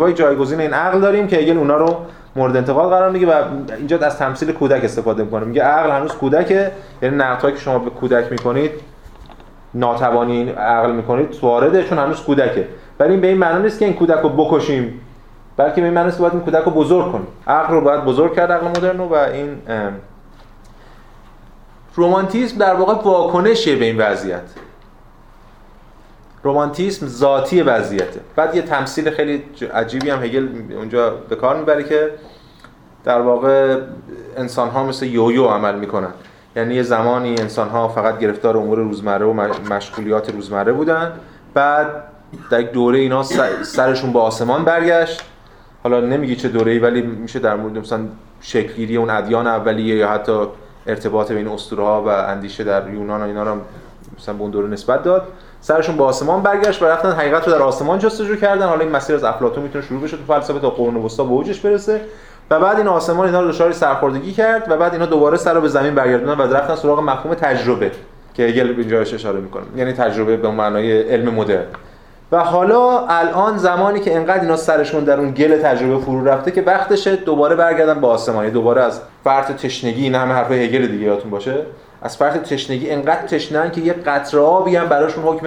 های 0.00 0.12
جایگزین 0.12 0.60
این 0.60 0.72
عقل 0.72 1.00
داریم 1.00 1.26
که 1.26 1.36
هگل 1.36 1.58
اونا 1.58 1.76
رو 1.76 1.96
مورد 2.36 2.56
انتقاد 2.56 2.90
قرار 2.90 3.10
میگه 3.10 3.26
و 3.26 3.42
اینجا 3.76 3.98
از 3.98 4.18
تمثیل 4.18 4.52
کودک 4.52 4.84
استفاده 4.84 5.22
می‌کنه. 5.22 5.44
میگه 5.44 5.62
عقل 5.62 5.90
هنوز 5.90 6.12
کودکه 6.12 6.72
یعنی 7.02 7.16
نقدهایی 7.16 7.54
که 7.54 7.60
شما 7.60 7.78
به 7.78 7.90
کودک 7.90 8.32
می‌کنید 8.32 8.70
ناتوانی 9.74 10.50
عقل 10.50 10.92
می‌کنید 10.92 11.38
وارده 11.42 11.84
چون 11.84 11.98
هنوز 11.98 12.20
کودکه. 12.22 12.68
ولی 13.00 13.10
این 13.10 13.20
به 13.20 13.26
این 13.26 13.38
معنی 13.38 13.62
نیست 13.62 13.78
که 13.78 13.84
این 13.84 13.94
کودک 13.94 14.18
رو 14.22 14.28
بکشیم 14.28 15.00
بلکه 15.56 15.80
به 15.80 15.86
این 15.86 15.94
معنی 15.94 16.08
است 16.08 16.18
باید 16.18 16.32
این 16.32 16.42
کودک 16.42 16.64
رو 16.64 16.70
بزرگ 16.70 17.12
کنیم. 17.12 17.26
عقل 17.46 17.74
رو 17.74 17.80
باید 17.80 18.04
بزرگ 18.04 18.34
کرد 18.34 18.52
عقل 18.52 18.68
مدرن 18.68 19.00
و 19.00 19.14
این 19.14 19.62
رومانتیسم 21.94 22.58
در 22.58 22.74
واقع 22.74 22.94
واکنشه 23.02 23.76
به 23.76 23.84
این 23.84 23.98
وضعیت. 23.98 24.42
رومانتیسم 26.42 27.06
ذاتی 27.06 27.62
وضعیته. 27.62 28.20
بعد 28.36 28.54
یه 28.54 28.62
تمثیل 28.62 29.10
خیلی 29.10 29.44
عجیبی 29.74 30.10
هم 30.10 30.22
هگل 30.22 30.48
اونجا 30.76 31.10
به 31.10 31.36
کار 31.36 31.56
می‌بره 31.56 31.84
که 31.84 32.10
در 33.04 33.20
واقع 33.20 33.78
انسان 34.36 34.68
ها 34.68 34.84
مثل 34.84 35.06
یویو 35.06 35.46
عمل 35.46 35.74
می‌کنن. 35.74 36.10
یعنی 36.56 36.74
یه 36.74 36.82
زمانی 36.82 37.30
انسان 37.40 37.68
ها 37.68 37.88
فقط 37.88 38.18
گرفتار 38.18 38.56
امور 38.56 38.78
روزمره 38.78 39.26
و 39.26 39.32
مشغولیات 39.72 40.30
روزمره 40.30 40.72
بودن. 40.72 41.12
بعد 41.54 41.86
در 42.50 42.60
یک 42.60 42.72
دوره 42.72 42.98
اینا 42.98 43.22
سرشون 43.62 44.12
به 44.12 44.18
آسمان 44.18 44.64
برگشت. 44.64 45.22
حالا 45.82 46.00
نمیگی 46.00 46.36
چه 46.36 46.48
دوره‌ای 46.48 46.78
ولی 46.78 47.02
میشه 47.02 47.38
در 47.38 47.56
مورد 47.56 47.78
مثلا 47.78 48.00
شکلگیری 48.40 48.96
اون 48.96 49.10
ادیان 49.10 49.46
اولیه 49.46 49.96
یا 49.96 50.08
حتی 50.08 50.46
ارتباط 50.86 51.32
بین 51.32 51.48
اسطوره 51.48 51.82
ها 51.82 52.02
و 52.02 52.08
اندیشه 52.08 52.64
در 52.64 52.90
یونان 52.90 53.20
و 53.20 53.24
اینا 53.24 53.42
رو 53.42 53.60
مثلا 54.18 54.34
به 54.34 54.42
اون 54.42 54.50
دوره 54.50 54.68
نسبت 54.68 55.02
داد. 55.02 55.28
سرشون 55.64 55.96
به 55.96 56.04
آسمان 56.04 56.42
برگشت 56.42 56.82
و 56.82 56.86
رفتن 56.86 57.12
حقیقت 57.12 57.48
رو 57.48 57.52
در 57.52 57.62
آسمان 57.62 57.98
جستجو 57.98 58.36
کردن. 58.36 58.66
حالا 58.66 58.80
این 58.80 58.90
مسیر 58.90 59.16
از 59.16 59.24
افلاطون 59.24 59.62
می‌تونه 59.62 59.84
شروع 59.84 60.02
بشه 60.02 60.16
تو 60.16 60.34
فلسفه 60.34 60.58
تا 60.58 60.70
قرون 60.70 60.96
وسطا 60.96 61.24
به 61.24 61.30
اوجش 61.30 61.60
برسه. 61.60 62.00
و 62.50 62.60
بعد 62.60 62.78
این 62.78 62.88
آسمان 62.88 63.26
اینا 63.26 63.40
رو 63.40 63.48
دچار 63.48 63.72
سرخوردگی 63.72 64.32
کرد 64.32 64.66
و 64.70 64.76
بعد 64.76 64.92
اینا 64.92 65.06
دوباره 65.06 65.36
سر 65.36 65.54
رو 65.54 65.60
به 65.60 65.68
زمین 65.68 65.94
برگردوندن 65.94 66.44
و 66.44 66.54
رفتن 66.54 66.74
سراغ 66.74 67.00
مفهوم 67.00 67.34
تجربه 67.34 67.90
که 68.34 68.42
هگل 68.42 68.74
اینجا 68.78 69.00
اشاره 69.00 69.40
می‌کنه. 69.40 69.62
یعنی 69.76 69.92
تجربه 69.92 70.36
به 70.36 70.50
معنای 70.50 71.02
علم 71.02 71.34
مدرن. 71.34 71.64
و 72.32 72.38
حالا 72.38 73.06
الان 73.06 73.56
زمانی 73.56 74.00
که 74.00 74.16
انقدر 74.16 74.40
اینا 74.40 74.56
سرشون 74.56 75.04
در 75.04 75.20
اون 75.20 75.30
گل 75.30 75.58
تجربه 75.62 76.04
فرو 76.04 76.24
رفته 76.24 76.50
که 76.50 76.62
وقتشه 76.62 77.16
دوباره 77.16 77.56
برگردن 77.56 78.00
به 78.00 78.06
آسمان. 78.06 78.48
دوباره 78.48 78.82
از 78.82 79.00
فرط 79.24 79.52
تشنگی 79.52 80.02
این 80.02 80.14
همه 80.14 80.34
حرف 80.34 80.50
هگل 80.50 80.86
دیگه 80.86 81.04
یادتون 81.04 81.30
باشه. 81.30 81.54
از 82.02 82.16
فرط 82.16 82.36
تشنگی 82.36 82.90
انقدر 82.90 83.26
تشنن 83.26 83.70
که 83.70 83.80
یه 83.80 83.92
قطره 83.92 84.40
آبی 84.40 84.76
هم 84.76 84.88
براشون 84.88 85.24
حکم 85.24 85.46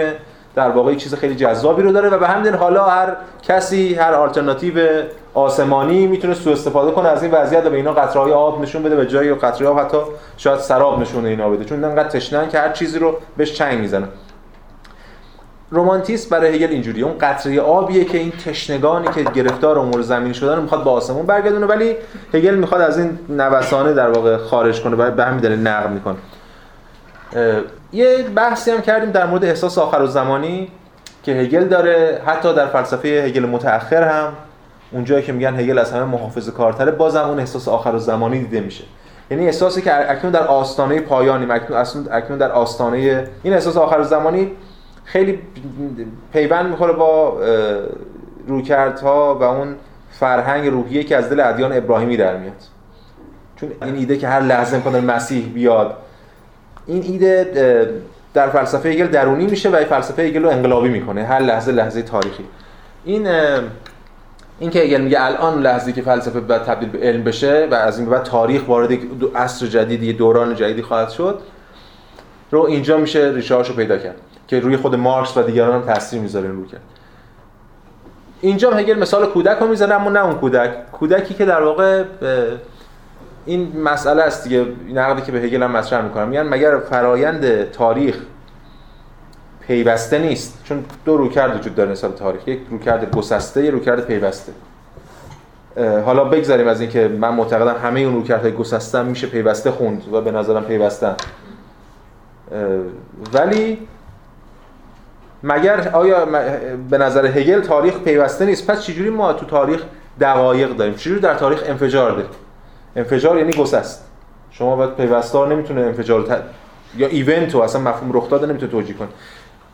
در 0.56 0.70
واقع 0.70 0.96
چیز 0.96 1.16
خیلی 1.16 1.36
جذابی 1.36 1.82
رو 1.82 1.92
داره 1.92 2.10
و 2.10 2.18
به 2.20 2.28
همین 2.28 2.54
حالا 2.54 2.84
هر 2.84 3.16
کسی 3.42 3.96
هر 3.96 4.14
آلترناتیو 4.14 5.04
آسمانی 5.34 6.08
می‌تونه 6.08 6.34
سوء 6.34 6.54
استفاده 6.54 6.92
کنه 6.92 7.10
از 7.10 7.24
این 7.24 7.32
وضعیت 7.32 7.66
و 7.66 7.70
به 7.70 7.76
اینا 7.76 7.94
قطره 7.94 8.34
آب 8.34 8.62
نشون 8.62 8.84
بده 8.84 8.96
به 8.96 9.06
جای 9.06 9.34
قطره 9.34 9.68
آب 9.68 9.80
حتی 9.80 9.98
شاید 10.38 10.60
سراب 10.60 11.02
نشونه 11.02 11.30
اینا 11.30 11.50
بده 11.50 11.66
چون 11.66 11.84
انقدر 11.84 12.10
تشنن 12.10 12.50
که 12.50 12.60
هر 12.60 12.72
چیزی 12.72 13.00
رو 13.00 13.18
بهش 13.38 13.54
چنگ 13.54 13.80
می‌زنن. 13.80 14.08
رومانتیسم 15.72 16.30
برای 16.30 16.56
هگل 16.56 16.72
اینجوری 16.72 17.02
اون 17.02 17.18
قطره 17.18 17.62
آبیه 17.62 18.06
که 18.06 18.18
این 18.18 18.32
تشنگانی 18.32 19.08
که 19.08 19.24
گرفتار 19.24 19.80
امور 19.80 20.02
زمینی 20.02 20.34
شدن 20.34 20.62
می‌خواد 20.62 20.84
به 20.84 20.90
آسمون 20.90 21.26
برگردونه 21.26 21.66
ولی 21.66 21.96
هگل 22.34 22.56
می‌خواد 22.56 22.82
از 22.82 22.98
این 22.98 23.20
نوسانه 23.30 23.94
در 23.94 24.10
واقع 24.10 24.38
خارج 24.38 24.82
کنه 24.82 24.96
و 24.96 25.12
به 25.12 25.24
همین 25.24 25.40
دلیل 25.40 25.60
نقد 25.60 25.90
می‌کنه. 25.90 26.16
یه 27.94 28.24
بحثی 28.36 28.72
هم 28.72 28.82
کردیم 28.82 29.12
در 29.12 29.26
مورد 29.26 29.46
احساس 29.46 29.78
آخر 29.78 30.02
و 30.02 30.08
زمانی 30.08 30.72
که 31.24 31.32
هگل 31.32 31.68
داره 31.68 32.22
حتی 32.26 32.54
در 32.54 32.68
فلسفه 32.68 33.08
هگل 33.08 33.46
متأخر 33.46 34.04
هم 34.04 34.34
اونجایی 34.92 35.24
که 35.24 35.32
میگن 35.32 35.60
هگل 35.60 35.80
از 35.80 35.92
همه 35.92 36.04
محافظه 36.04 36.52
کارتره 36.52 36.92
بازم 36.92 37.30
اون 37.30 37.40
احساس 37.40 37.68
آخر 37.68 37.96
و 37.96 38.00
زمانی 38.00 38.40
دیده 38.40 38.60
میشه. 38.60 38.84
یعنی 39.32 39.46
احساسی 39.46 39.82
که 39.82 40.12
اکنون 40.12 40.34
در 40.34 40.48
آستانه 40.48 41.02
پایانی 41.02 41.52
اکنون 42.12 42.38
در 42.38 42.52
آستانه 42.52 43.28
این 43.44 43.54
احساس 43.54 43.78
آخر 43.78 44.00
و 44.00 44.04
زمانی 44.04 44.52
خیلی 45.04 45.40
پیوند 46.34 46.70
می‌خوره 46.70 46.94
با 46.94 47.38
رویکردها 48.48 49.36
و 49.36 49.44
اون 49.44 49.76
فرهنگ 50.12 50.68
روحیه 50.68 51.04
که 51.04 51.18
از 51.18 51.30
دل 51.30 51.40
ادیان 51.40 51.78
ابراهیمی 51.78 52.18
در 52.18 52.38
میاد. 52.38 52.54
چون 53.56 53.72
این 53.82 53.96
ایده 53.96 54.18
که 54.18 54.28
هر 54.28 54.42
لحظه 54.42 54.76
امکان 54.76 55.06
مسیح 55.06 55.52
بیاد 55.54 55.98
این 56.88 57.04
ایده 57.04 57.94
در 58.34 58.50
فلسفه 58.50 58.90
هگل 58.90 59.08
درونی 59.08 59.46
میشه 59.46 59.70
و 59.70 59.86
فلسفه 59.86 60.22
هگل 60.22 60.44
رو 60.44 60.50
انقلابی 60.50 60.90
می‌کنه 60.90 61.24
هر 61.24 61.40
لحظه 61.40 61.72
لحظه 61.72 62.02
تاریخی. 62.02 62.44
این 63.06 63.28
این 64.60 64.70
که 64.70 64.80
هگل 64.80 65.02
میگه 65.02 65.26
الان 65.26 65.62
لحظه 65.62 65.92
که 65.92 66.02
فلسفه 66.02 66.40
باید 66.40 66.62
تبدیل 66.62 66.90
به 66.90 67.00
علم 67.00 67.24
بشه 67.24 67.68
و 67.72 67.74
از 67.74 68.00
این 68.00 68.10
بعد 68.10 68.24
تاریخ 68.24 68.68
وارد 68.68 68.92
عصر 69.36 69.66
جدیدی 69.66 70.14
دوران 70.14 70.56
جدیدی 70.56 70.82
خواهد 70.82 71.10
شد 71.10 71.40
رو 72.52 72.62
اینجا 72.62 72.98
میشه 72.98 73.32
ریشه 73.36 73.64
پیدا 73.64 73.98
کرد 73.98 74.16
که 74.48 74.60
روی 74.60 74.78
خود 74.78 74.96
مارکس 74.96 75.38
و 75.38 75.42
دیگران 75.42 75.74
هم 75.74 75.94
تاثیر 75.94 76.20
می‌ذاره 76.20 76.48
این 76.48 76.56
رو 76.56 76.66
کرد. 76.66 76.82
اینجا 78.42 78.72
هگل 78.72 79.00
مثال 79.00 79.26
کودک 79.26 79.58
رو 79.58 79.68
می‌زنه 79.68 79.96
اما 79.96 80.10
نه 80.10 80.26
اون 80.26 80.36
کودک. 80.36 80.92
کودکی 80.92 81.34
که 81.34 81.46
در 81.46 81.62
واقع 81.64 82.04
این 83.46 83.82
مسئله 83.82 84.22
است 84.22 84.44
دیگه. 84.44 84.66
نقدی 84.94 85.22
که 85.22 85.32
به 85.32 85.40
هگل 85.40 85.64
هم 85.64 85.72
مطرح 85.72 86.04
می‌کنم. 86.04 86.28
میگن 86.28 86.44
مگر 86.44 86.78
فرایند 86.78 87.72
تاریخ 87.72 88.18
پیوسته 89.68 90.20
نیست؟ 90.20 90.62
چون 90.64 90.86
دو 91.06 91.18
رویکرد 91.18 91.56
وجود 91.56 91.76
داره 91.76 91.92
نسبت 91.92 92.16
تاریخ. 92.16 92.48
یک 92.48 92.60
رویکرد 92.70 93.16
گسسته 93.16 93.64
یک 93.64 93.72
رویکرد 93.72 94.06
پیوسته. 94.06 94.52
حالا 96.06 96.24
بگذاریم 96.24 96.68
از 96.68 96.82
اینکه 96.82 97.08
من 97.08 97.34
معتقدم 97.34 97.76
همه 97.84 98.00
اون 98.00 98.14
رویکردهای 98.14 98.52
گسسته 98.52 99.04
میشه 99.04 99.28
پیوسته 99.28 99.72
خوند 99.72 100.14
و 100.14 100.22
به 100.22 100.32
نظرم 100.32 100.64
پیوستن. 100.64 101.16
ولی 103.34 103.88
مگر 105.44 105.90
آیا 105.90 106.26
به 106.90 106.98
نظر 106.98 107.26
هگل 107.26 107.62
تاریخ 107.62 108.00
پیوسته 108.00 108.46
نیست؟ 108.46 108.68
پس 108.68 108.84
چجوری 108.84 109.10
ما 109.10 109.34
تو 109.34 109.46
تاریخ 109.46 109.82
دقایق 110.20 110.76
داریم؟ 110.76 110.96
چجوری 110.96 111.20
در 111.20 111.36
تاریخ 111.36 111.64
انفجار 111.66 112.12
داریم؟ 112.12 112.30
انفجار 112.96 113.38
یعنی 113.38 113.54
گسست. 113.54 114.08
شما 114.52 114.76
باید 114.76 114.96
پیوستار 114.96 115.48
نمی‌تونه 115.48 115.82
انفجار 115.82 116.44
یا 116.98 117.08
ایونت 117.08 117.56
و 117.56 117.60
اصلا 117.60 117.82
مفهوم 117.82 118.18
رخ 118.18 118.30
داده 118.30 118.48
نمی‌تونه 118.48 118.72
توجیه 118.72 118.96
کنه. 118.96 119.08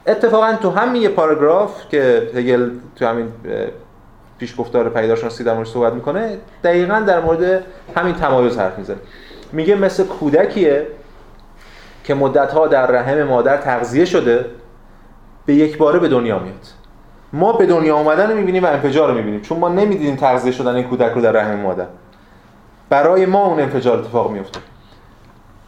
اتفاقا 0.07 0.53
تو 0.61 0.69
همین 0.69 1.01
یه 1.01 1.09
پاراگراف 1.09 1.89
که 1.89 2.29
هگل 2.35 2.69
تو 2.95 3.05
همین 3.05 3.31
پیش 4.37 4.55
گفتار 4.57 4.89
پیداشناسی 4.89 5.43
در 5.43 5.53
مورد 5.53 5.67
صحبت 5.67 5.93
می‌کنه 5.93 6.37
دقیقا 6.63 6.99
در 6.99 7.21
مورد 7.21 7.63
همین 7.95 8.15
تمایز 8.15 8.57
حرف 8.57 8.77
می‌زنه. 8.77 8.97
میگه 9.51 9.75
مثل 9.75 10.03
کودکیه 10.03 10.87
که 12.03 12.13
مدتها 12.13 12.67
در 12.67 12.87
رحم 12.87 13.23
مادر 13.23 13.57
تغذیه 13.57 14.05
شده 14.05 14.45
به 15.45 15.53
یک 15.53 15.77
باره 15.77 15.99
به 15.99 16.07
دنیا 16.07 16.39
میاد. 16.39 16.67
ما 17.33 17.53
به 17.53 17.65
دنیا 17.65 17.95
آمدن 17.95 18.31
رو 18.31 18.37
می‌بینیم 18.37 18.63
و 18.63 18.67
انفجار 18.67 19.09
رو 19.09 19.15
می‌بینیم. 19.15 19.41
چون 19.41 19.59
ما 19.59 19.69
نمی‌دیدیم 19.69 20.15
تغذیه 20.15 20.51
شدن 20.51 20.75
این 20.75 20.83
کودک 20.83 21.11
رو 21.11 21.21
در 21.21 21.31
رحم 21.31 21.59
مادر. 21.59 21.85
برای 22.91 23.25
ما 23.25 23.45
اون 23.45 23.59
انفجار 23.59 23.99
اتفاق 23.99 24.31
میفته 24.31 24.59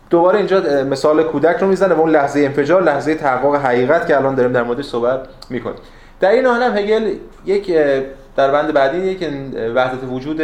دوباره 0.09 0.37
اینجا 0.37 0.83
مثال 0.83 1.23
کودک 1.23 1.57
رو 1.57 1.67
می‌زنه 1.67 1.93
و 1.93 1.99
اون 1.99 2.09
لحظه 2.09 2.39
انفجار 2.39 2.83
لحظه 2.83 3.15
تحقق 3.15 3.55
حقیقت 3.55 4.07
که 4.07 4.17
الان 4.17 4.35
داریم 4.35 4.51
در 4.51 4.63
موردش 4.63 4.85
صحبت 4.85 5.27
می‌کنیم. 5.49 5.77
در 6.19 6.29
این 6.29 6.45
حال 6.45 6.63
هم 6.63 6.77
هگل 6.77 7.15
یک 7.45 7.71
در 8.35 8.51
بند 8.51 8.73
بعدی 8.73 9.15
که 9.15 9.31
وحدت 9.75 10.03
وجود 10.09 10.41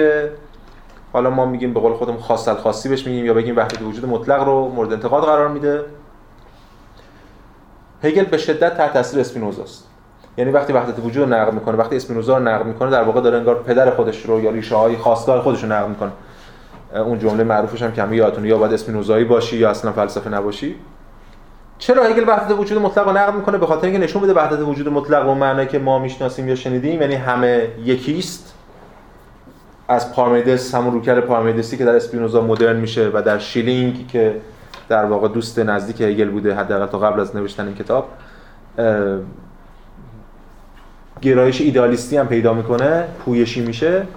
حالا 1.13 1.29
ما 1.29 1.45
میگیم 1.45 1.73
به 1.73 1.79
قول 1.79 1.93
خودم 1.93 2.17
خاص 2.17 2.49
خاصی 2.49 2.89
بهش 2.89 3.07
میگیم 3.07 3.25
یا 3.25 3.33
بگیم 3.33 3.57
وحدت 3.57 3.81
وجود 3.81 4.05
مطلق 4.05 4.43
رو 4.43 4.67
مورد 4.67 4.93
انتقاد 4.93 5.23
قرار 5.23 5.47
میده. 5.47 5.85
هگل 8.03 8.23
به 8.23 8.37
شدت 8.37 8.77
تحت 8.77 8.93
تاثیر 8.93 9.19
اسپینوزاست 9.19 9.87
یعنی 10.37 10.51
وقتی 10.51 10.73
وحدت 10.73 10.99
وجود 10.99 11.23
رو 11.23 11.35
نقد 11.35 11.53
می‌کنه 11.53 11.77
وقتی 11.77 11.95
اسپینوزا 11.95 12.37
رو 12.37 12.43
نقد 12.43 12.65
می‌کنه 12.65 12.91
در 12.91 13.03
واقع 13.03 13.21
داره 13.21 13.37
انگار 13.37 13.63
پدر 13.63 13.91
خودش 13.91 14.25
رو 14.25 14.41
یا 14.41 14.51
ریشه 14.51 14.75
های 14.75 14.95
خواستگار 14.95 15.41
خودش 15.41 15.63
رو 15.63 15.69
نقد 15.69 15.89
می‌کنه. 15.89 16.11
اون 16.95 17.19
جمله 17.19 17.43
معروفش 17.43 17.81
هم 17.81 17.91
همه 17.97 18.15
یادتونه 18.15 18.47
یا 18.47 18.57
باید 18.57 18.73
اسپینوزایی 18.73 19.25
باشی 19.25 19.57
یا 19.57 19.69
اصلا 19.69 19.91
فلسفه 19.91 20.29
نباشی. 20.29 20.75
چرا 21.77 22.03
هگل 22.03 22.23
وحدت 22.27 22.59
وجود 22.59 22.77
مطلق 22.77 23.07
رو 23.07 23.17
نقد 23.17 23.35
می‌کنه؟ 23.35 23.57
به 23.57 23.65
خاطر 23.65 23.85
اینکه 23.87 23.99
نشون 23.99 24.21
بده 24.21 24.33
وحدت 24.33 24.59
وجود 24.59 24.89
مطلق 24.89 25.29
و 25.29 25.33
معنی 25.33 25.65
که 25.65 25.79
ما 25.79 25.99
می‌شناسیم 25.99 26.47
یا 26.47 26.55
شنیدیم 26.55 27.01
یعنی 27.01 27.15
همه 27.15 27.67
یکیست. 27.85 28.53
از 29.87 30.13
پارمیدس 30.13 30.75
همون 30.75 30.93
روکر 30.93 31.21
پارمیدسی 31.21 31.77
که 31.77 31.85
در 31.85 31.95
اسپینوزا 31.95 32.41
مدرن 32.41 32.75
میشه 32.75 33.09
و 33.13 33.21
در 33.21 33.39
شیلینگ 33.39 34.07
که 34.07 34.35
در 34.89 35.05
واقع 35.05 35.27
دوست 35.27 35.59
نزدیک 35.59 36.01
هگل 36.01 36.29
بوده 36.29 36.55
حداقل 36.55 36.85
تا 36.85 36.99
قبل 36.99 37.19
از 37.19 37.35
نوشتن 37.35 37.65
این 37.65 37.75
کتاب 37.75 38.09
گرایش 41.21 41.61
ایدالیستی 41.61 42.17
هم 42.17 42.27
پیدا 42.27 42.53
می‌کنه 42.53 43.07
پویشی 43.25 43.65
میشه. 43.65 44.07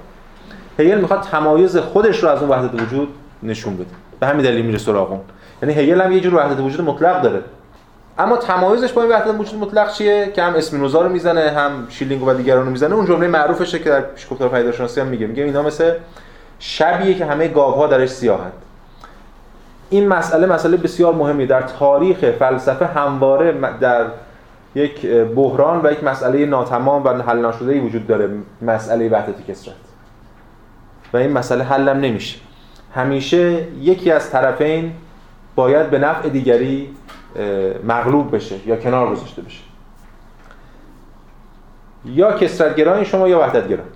هگل 0.83 1.01
می‌خواد 1.01 1.21
تمایز 1.21 1.77
خودش 1.77 2.23
رو 2.23 2.29
از 2.29 2.41
اون 2.43 2.51
وحدت 2.51 2.83
وجود 2.83 3.09
نشون 3.43 3.75
بده. 3.75 3.87
به 4.21 4.27
همین 4.27 4.43
دلیل 4.43 4.67
میره 4.67 4.79
سراغ 4.79 5.11
اون. 5.11 5.21
یعنی 5.63 5.75
هگل 5.75 6.01
هم 6.01 6.13
یه 6.13 6.21
جور 6.21 6.35
وحدت 6.35 6.61
وجود 6.61 6.81
مطلق 6.81 7.23
داره. 7.23 7.41
اما 8.19 8.37
تمایزش 8.37 8.93
با 8.93 9.03
این 9.03 9.13
وحدت 9.13 9.41
وجود 9.41 9.61
مطلق 9.61 9.93
چیه؟ 9.93 10.33
که 10.35 10.43
هم 10.43 10.55
اسپینوزا 10.55 11.03
رو 11.03 11.09
می‌زنه 11.09 11.51
هم 11.51 11.87
شیلینگ 11.89 12.23
و 12.23 12.35
دیگران 12.35 12.65
رو 12.65 12.71
می‌زنه. 12.71 12.95
اون 12.95 13.07
جمله 13.07 13.27
معروفشه 13.27 13.79
که 13.79 13.91
در 13.91 14.01
پیشگفتار 14.01 14.49
پیداشناسی 14.49 15.01
هم 15.01 15.07
میگه. 15.07 15.27
میگه 15.27 15.43
اینا 15.43 15.63
مثل 15.63 15.93
شبیه 16.59 17.15
که 17.15 17.25
همه 17.25 17.49
گاوها 17.49 17.87
درش 17.87 18.09
سیاهند 18.09 18.53
این 19.91 20.09
مسئله 20.09 20.47
مسئله 20.47 20.77
بسیار 20.77 21.15
مهمی 21.15 21.47
در 21.47 21.63
تاریخ 21.63 22.19
فلسفه 22.39 22.87
همواره 22.87 23.55
در 23.81 24.05
یک 24.75 25.07
بحران 25.07 25.81
و 25.85 25.93
یک 25.93 26.05
مسئله 26.05 26.47
ناتمام 26.47 27.05
و 27.05 27.09
حل 27.09 27.47
نشده 27.47 27.81
وجود 27.81 28.07
داره. 28.07 28.29
مسئله 28.63 29.09
وحدت 29.09 29.47
کسرت 29.49 29.75
و 31.13 31.17
این 31.17 31.33
مسئله 31.33 31.65
حلم 31.65 32.01
نمیشه. 32.01 32.39
همیشه 32.95 33.67
یکی 33.81 34.11
از 34.11 34.31
طرفین 34.31 34.93
باید 35.55 35.91
به 35.91 35.99
نفع 35.99 36.29
دیگری 36.29 36.91
مغلوب 37.85 38.37
بشه 38.37 38.69
یا 38.69 38.77
کنار 38.77 39.11
گذاشته 39.11 39.43
بشه. 39.43 39.63
یا 42.05 42.33
کسرتگرایین 42.33 43.05
شما 43.05 43.29
یا 43.29 43.41
وحدتگرایین. 43.41 43.93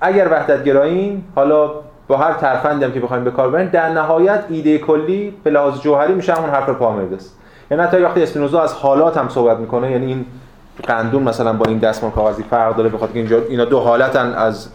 اگر 0.00 0.28
وحدتگرایین 0.28 1.24
حالا 1.34 1.70
با 2.08 2.16
هر 2.16 2.32
ترفندی 2.32 2.84
هم 2.84 2.92
که 2.92 3.00
بخوایم 3.00 3.24
به 3.24 3.30
کار 3.30 3.48
ببریم 3.48 3.68
در 3.68 3.88
نهایت 3.88 4.44
ایده 4.48 4.78
کلی 4.78 5.34
به 5.44 5.50
لحاظ 5.50 5.80
جوهری 5.80 6.14
میشه 6.14 6.34
همون 6.34 6.50
حرف 6.50 6.68
پارمیدس 6.68 7.32
یعنی 7.70 7.82
حتی 7.82 7.96
وقتی 7.96 8.22
اسپینوزا 8.22 8.62
از 8.62 8.74
حالات 8.74 9.16
هم 9.16 9.28
صحبت 9.28 9.58
می‌کنه 9.58 9.90
یعنی 9.90 10.06
این 10.06 10.26
قندون 10.86 11.22
مثلا 11.22 11.52
با 11.52 11.64
این 11.68 11.78
دستمان 11.78 12.12
کاغذی 12.12 12.42
فرق 12.42 12.76
داره 12.76 12.88
بخاطر 12.88 13.12
اینجا 13.14 13.42
اینا 13.48 13.64
دو 13.64 13.80
حالتن 13.80 14.34
از 14.34 14.68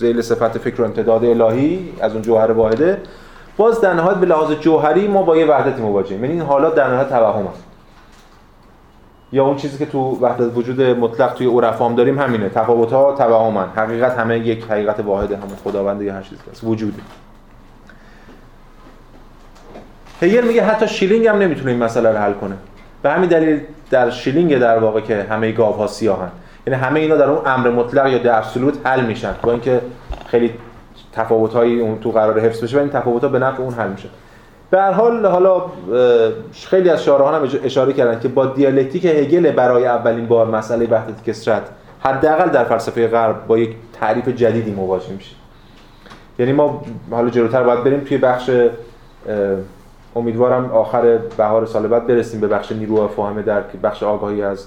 ذیل 0.00 0.22
صفت 0.22 0.58
فکر 0.58 0.82
و 0.82 0.84
امتداد 0.84 1.24
الهی 1.24 1.92
از 2.00 2.12
اون 2.12 2.22
جوهر 2.22 2.50
واحده. 2.50 3.00
باز 3.56 3.80
در 3.80 3.94
نهایت 3.94 4.16
به 4.16 4.26
لحاظ 4.26 4.52
جوهری 4.52 5.08
ما 5.08 5.22
با 5.22 5.36
یه 5.36 5.46
وحدتی 5.46 5.82
مواجهیم. 5.82 6.24
یعنی 6.24 6.36
این 6.36 6.42
حالات 6.42 6.74
در 6.74 6.88
نهایت 6.90 7.08
توهم 7.08 7.46
هست 7.46 7.64
یا 9.32 9.44
اون 9.44 9.56
چیزی 9.56 9.78
که 9.78 9.86
تو 9.86 10.18
وحدت 10.20 10.56
وجود 10.56 10.80
مطلق 10.80 11.34
توی 11.34 11.46
عرفان 11.46 11.94
داریم 11.94 12.18
همینه. 12.18 12.48
تفاوت 12.48 12.92
ها 12.92 13.14
توهمن 13.18 13.68
حقیقت 13.76 14.18
همه 14.18 14.38
یک 14.38 14.64
حقیقت 14.64 15.00
واحد 15.00 15.32
همون 15.32 15.56
خداوند 15.64 16.02
یا 16.02 16.14
هر 16.14 16.22
چیزی 16.22 16.42
هست. 16.50 16.64
وجوده. 16.64 17.02
هگل 20.22 20.46
میگه 20.46 20.64
حتی 20.64 20.88
شلینگ 20.88 21.26
هم 21.26 21.38
نمی‌تونه 21.38 21.70
این 21.70 21.82
مسئله 21.82 22.10
رو 22.10 22.18
حل 22.18 22.32
کنه. 22.32 22.56
به 23.02 23.10
همین 23.10 23.28
دلیل 23.28 23.60
در 23.90 24.10
شلینگ 24.10 24.58
در 24.58 24.78
واقع 24.78 25.00
که 25.00 25.26
همه 25.30 25.52
گاوها 25.52 25.86
سیاهن. 25.86 26.30
یعنی 26.66 26.80
همه 26.80 27.00
اینا 27.00 27.16
در 27.16 27.30
اون 27.30 27.42
امر 27.46 27.70
مطلق 27.70 28.06
یا 28.06 28.18
در 28.18 28.38
absolute 28.38 28.86
حل 28.86 29.06
میشن. 29.06 29.34
با 29.42 29.52
اینکه 29.52 29.80
خیلی 30.26 30.54
تفاوت‌هایی 31.12 31.80
اون 31.80 31.98
تو 32.00 32.10
قرار 32.10 32.40
حفظ 32.40 32.64
بشه 32.64 32.76
و 32.76 32.80
این 32.80 32.90
تفاوت‌ها 32.90 33.28
به 33.28 33.38
نفع 33.38 33.62
اون 33.62 33.74
حل 33.74 33.88
میشه. 33.88 34.08
به 34.70 34.80
هر 34.80 34.92
حال 34.92 35.26
حالا 35.26 35.62
خیلی 36.52 36.90
از 36.90 37.04
شارحان 37.04 37.34
هم 37.34 37.48
اشاره 37.64 37.92
کردن 37.92 38.20
که 38.20 38.28
با 38.28 38.46
دیالکتیک 38.46 39.04
هگل 39.04 39.50
برای 39.50 39.86
اولین 39.86 40.26
بار 40.26 40.46
مسئله 40.46 40.86
وحدت 40.90 41.24
کسرت 41.24 41.62
حداقل 42.00 42.48
در 42.48 42.64
فلسفه 42.64 43.08
غرب 43.08 43.46
با 43.46 43.58
یک 43.58 43.76
تعریف 44.00 44.28
جدیدی 44.28 44.70
مواجه 44.70 45.12
میشه. 45.12 45.36
یعنی 46.38 46.52
ما 46.52 46.82
حالا 47.10 47.30
جلوتر 47.30 47.62
باید 47.62 47.84
بریم 47.84 48.00
توی 48.00 48.18
بخش 48.18 48.50
امیدوارم 50.16 50.70
آخر 50.72 51.18
بهار 51.36 51.66
سال 51.66 51.86
بعد 51.86 52.06
برسیم 52.06 52.40
به 52.40 52.48
بخش 52.48 52.72
نیرو 52.72 53.04
و 53.04 53.08
فاهمه 53.08 53.42
در 53.42 53.60
بخش 53.82 54.02
آگاهی 54.02 54.42
از 54.42 54.66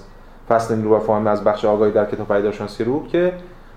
فصل 0.50 0.74
نیرو 0.74 0.96
و 0.96 0.98
فاهمه 0.98 1.30
از 1.30 1.44
بخش 1.44 1.64
آگاهی 1.64 1.92
در 1.92 2.04
کتاب 2.04 2.28
پیداشناسی 2.28 2.84
روح 2.84 3.08
که 3.08 3.32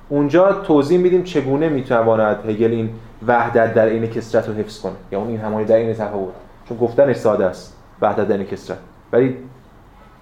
اونجا 0.10 0.52
توضیح 0.54 1.00
میدیم 1.00 1.24
چگونه 1.24 1.70
می‌تواند 1.70 2.50
هگل 2.50 2.72
این 2.72 2.90
وحدت 3.28 3.74
در 3.74 3.86
عین 3.88 4.08
کسرت 4.08 4.48
رو 4.48 4.54
حفظ 4.54 4.82
کنه. 4.82 4.94
یا 5.12 5.20
اون 5.20 5.28
این 5.28 5.40
همانی 5.40 5.66
در 5.66 5.76
عین 5.76 5.94
تفاوت. 5.94 6.34
چون 6.70 6.78
گفتنش 6.78 7.16
ساده 7.16 7.46
است. 7.46 7.78
وحدت 8.02 8.28
در 8.28 8.36
عین 8.36 8.46
کسرت 8.46 8.78
ولی 9.14 9.38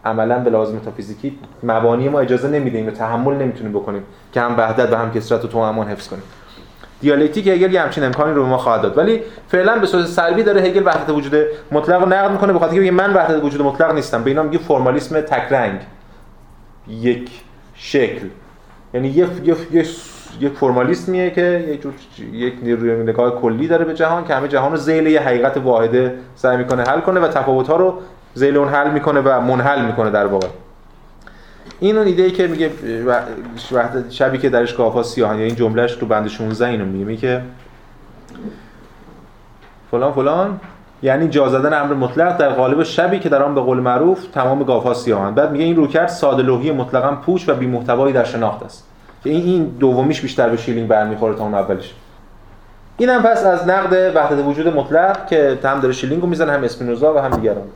عملا 0.06 0.40
به 0.40 0.50
لازم 0.50 0.76
متافیزیکی 0.76 1.40
مبانی 1.64 2.10
ما 2.10 2.20
اجازه 2.20 2.48
نمیدیم 2.48 2.88
و 2.88 2.92
تحمل 2.92 3.34
نمی‌تونیم 3.34 3.74
بکنیم 3.74 4.04
که 4.34 4.42
هم 4.42 4.58
وحدت 4.58 4.94
و 4.94 4.96
هم 4.96 5.12
کسرت 5.12 5.42
رو 5.42 5.48
تو 5.48 5.64
همان 5.64 5.88
حفظ 5.88 6.08
کنیم. 6.08 6.24
دیالکتیک 7.02 7.48
هگل 7.48 7.74
یه 7.74 7.82
همچین 7.82 8.04
امکانی 8.04 8.34
رو 8.34 8.46
ما 8.46 8.58
خواهد 8.58 8.82
داد. 8.82 8.98
ولی 8.98 9.22
فعلا 9.48 9.80
به 9.80 9.86
صورت 9.86 10.06
سلبی 10.06 10.44
داره 10.44 10.62
هگل 10.62 10.86
وحدت 10.86 11.10
وجود 11.10 11.34
مطلق 11.72 12.02
رو 12.02 12.10
نقد 12.10 12.32
می‌کنه 12.32 12.54
بخاطر 12.54 12.74
اینکه 12.74 12.92
من 12.92 13.14
وحدت 13.14 13.44
وجود 13.44 13.62
مطلق 13.62 13.94
نیستم. 13.94 14.24
به 14.24 14.30
اینا 14.30 14.44
میگه 14.44 14.58
فرمالیسم 14.58 15.22
تک 15.22 15.54
رنگ 15.54 15.80
یک 16.92 17.30
شکل. 17.76 18.28
یعنی 18.94 19.08
یک 19.08 19.30
یک 19.72 19.98
یک 20.40 20.54
فرمالیسمیه 20.54 21.30
که 21.30 21.66
یک 21.70 21.82
جور 21.82 21.94
یک 22.34 22.54
نیروی 22.62 23.04
نگاه 23.04 23.42
کلی 23.42 23.68
داره 23.68 23.86
به 23.86 23.94
جهان 23.94 24.26
که 24.26 24.36
همه 24.36 24.48
جهان 24.48 24.72
رو 24.72 24.78
ذیل 24.78 25.08
یه 25.08 25.22
حقیقت 25.22 25.58
واحده 25.58 26.16
سعی 26.36 26.58
می‌کنه 26.58 26.84
حل 26.84 27.00
کنه 27.00 27.20
و 27.20 27.28
تفاوت 27.28 27.68
ها 27.68 27.76
رو 27.76 28.00
ذیل 28.38 28.58
اون 28.58 28.70
حل 28.70 28.92
می‌کنه 28.92 29.20
و 29.20 29.42
منحل 29.42 29.86
می‌کنه 29.86 30.10
در 30.10 30.26
واقع. 30.26 30.48
این 31.80 31.98
اون 31.98 32.08
ایده 32.08 32.24
ای 32.24 32.32
که 32.32 32.48
میگه 32.48 32.72
شبی 34.10 34.38
که 34.38 34.50
درش 34.50 34.74
گاوا 34.74 35.04
سیاهن 35.04 35.40
یا 35.40 35.46
این 35.46 35.56
جملهش 35.56 35.96
تو 35.96 36.06
بند 36.06 36.28
16 36.28 36.68
اینو 36.68 36.86
میگه 36.86 37.06
میگه 37.06 37.42
فلان 39.92 40.12
فلان 40.12 40.60
یعنی 41.04 41.28
جا 41.28 41.50
زدن 41.50 41.82
امر 41.82 41.94
مطلق 41.94 42.38
در 42.38 42.50
قالب 42.50 42.84
شبی 42.84 43.20
که 43.20 43.30
در 43.30 43.44
آن 43.44 43.56
به 43.56 43.62
قول 43.62 43.80
معروف 43.80 44.26
تمام 44.28 44.64
گاوها 44.64 44.94
سیاهند. 44.94 45.36
بعد 45.36 45.52
میگه 45.52 45.66
این 45.66 45.76
روکرد 45.76 46.08
ساده 46.08 46.44
لوحی 46.44 46.72
مطلقا 46.72 47.12
پوچ 47.12 47.50
و 47.50 47.54
بی 47.56 47.68
محتوایی 47.68 48.14
در 48.14 48.24
شناخت 48.24 48.64
است. 48.64 48.88
که 49.24 49.30
این 49.30 49.46
این 49.46 49.64
دومیش 49.80 50.22
بیشتر 50.22 50.50
به 50.50 50.58
شلینگ 50.58 50.88
برمیخوره 50.88 51.36
تا 51.36 51.44
اون 51.44 51.54
اولیش 51.54 51.94
اینم 52.98 53.24
پس 53.24 53.46
از 53.46 53.68
نقد 53.68 54.16
وحدت 54.16 54.46
وجود 54.46 54.68
مطلق 54.68 55.28
که 55.28 55.60
هم 55.64 55.80
داره 55.80 55.94
شلینگو 55.94 56.28
می‌زنه 56.28 56.52
هم 56.52 56.64
اسپینوزا 56.64 57.14
و 57.14 57.18
هم 57.18 57.30
دیگران. 57.30 57.68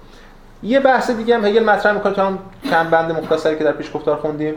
یه 0.63 0.79
بحث 0.79 1.11
دیگه 1.11 1.35
هم 1.35 1.45
هگل 1.45 1.63
مطرح 1.63 1.93
می‌کنه 1.93 2.13
تا 2.13 2.27
هم 2.27 2.39
چند 2.69 2.89
بند 2.89 3.11
مختصری 3.11 3.57
که 3.57 3.63
در 3.63 3.71
پیش 3.71 3.91
گفتار 3.93 4.15
خوندیم 4.15 4.53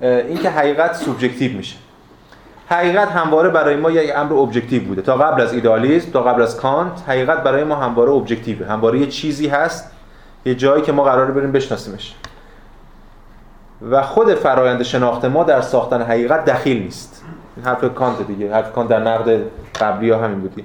اینکه 0.00 0.50
حقیقت 0.50 0.94
سوبژکتیو 0.94 1.56
میشه. 1.56 1.76
حقیقت 2.70 3.08
همواره 3.08 3.48
برای 3.48 3.76
ما 3.76 3.90
یک 3.90 4.12
امر 4.16 4.32
objective 4.32 4.84
بوده. 4.84 5.02
تا 5.02 5.16
قبل 5.16 5.42
از 5.42 5.52
ایدالیسم 5.52 6.10
تا 6.10 6.22
قبل 6.22 6.42
از 6.42 6.56
کانت 6.56 7.02
حقیقت 7.06 7.42
برای 7.42 7.64
ما 7.64 7.74
همواره 7.74 8.10
objective 8.10 8.56
ه. 8.56 8.66
همواره 8.66 8.98
یه 8.98 9.06
چیزی 9.06 9.48
هست 9.48 9.90
یه 10.44 10.54
جایی 10.54 10.82
که 10.82 10.92
ما 10.92 11.04
قراره 11.04 11.32
بریم 11.32 11.52
بشناسیمش. 11.52 12.14
و 13.90 14.02
خود 14.02 14.34
فرایند 14.34 14.82
شناخت 14.82 15.24
ما 15.24 15.44
در 15.44 15.60
ساختن 15.60 16.02
حقیقت 16.02 16.44
دخیل 16.44 16.82
نیست. 16.82 17.24
این 17.56 17.66
حرف 17.66 17.94
کانت 17.94 18.26
دیگه. 18.26 18.54
حرف 18.54 18.72
کانت 18.72 18.88
در 18.88 19.00
نقد 19.00 19.40
قبلی 19.80 20.10
ها 20.10 20.24
همین 20.24 20.40
بودی 20.40 20.64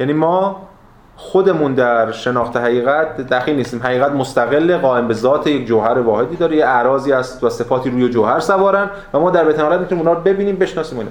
یعنی 0.00 0.12
ما 0.12 0.68
خودمون 1.16 1.74
در 1.74 2.12
شناخت 2.12 2.56
حقیقت 2.56 3.16
دخیل 3.16 3.56
نیستیم. 3.56 3.82
حقیقت 3.82 4.12
مستقل 4.12 4.76
قائم 4.76 5.08
به 5.08 5.14
ذات 5.14 5.46
یک 5.46 5.66
جوهر 5.66 5.98
واحدی 5.98 6.36
داره. 6.36 6.56
یه 6.56 6.66
اعراضی 6.66 7.12
است 7.12 7.44
و 7.44 7.50
صفاتی 7.50 7.90
روی 7.90 8.08
جوهر 8.08 8.40
سوارن 8.40 8.90
و 9.14 9.18
ما 9.18 9.30
در 9.30 9.44
بتن 9.44 9.78
می‌تونیم 9.78 10.06
اونا 10.06 10.18
رو 10.18 10.20
ببینیم 10.24 10.56
بشناسیم 10.56 11.08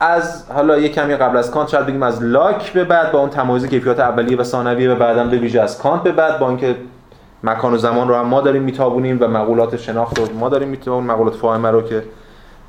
از 0.00 0.50
حالا 0.50 0.78
یه 0.78 0.88
کمی 0.88 1.16
قبل 1.16 1.36
از 1.36 1.50
کانت 1.50 1.68
شاید 1.68 1.86
بگیم 1.86 2.02
از 2.02 2.22
لاک 2.22 2.72
به 2.72 2.84
بعد 2.84 3.12
با 3.12 3.20
اون 3.20 3.30
تمایز 3.30 3.66
کیفیات 3.66 4.00
اولیه 4.00 4.36
و 4.36 4.44
ثانویه 4.44 4.90
و 4.90 4.94
بعدا 4.94 5.24
به 5.24 5.36
ویژه 5.36 5.60
از 5.60 5.78
کانت 5.78 6.02
به 6.02 6.12
بعد 6.12 6.38
با 6.38 6.48
اینکه 6.48 6.76
مکان 7.42 7.74
و 7.74 7.76
زمان 7.76 8.08
رو 8.08 8.14
هم 8.14 8.26
ما 8.26 8.40
داریم 8.40 8.62
میتابونیم 8.62 9.18
و 9.20 9.28
مقولات 9.28 9.76
شناخت 9.76 10.18
رو 10.18 10.26
ما 10.34 10.48
داریم 10.48 10.68
میتابونیم 10.68 11.10
مقولات 11.10 11.34
فاهمه 11.34 11.70
رو 11.70 11.82
که 11.82 12.02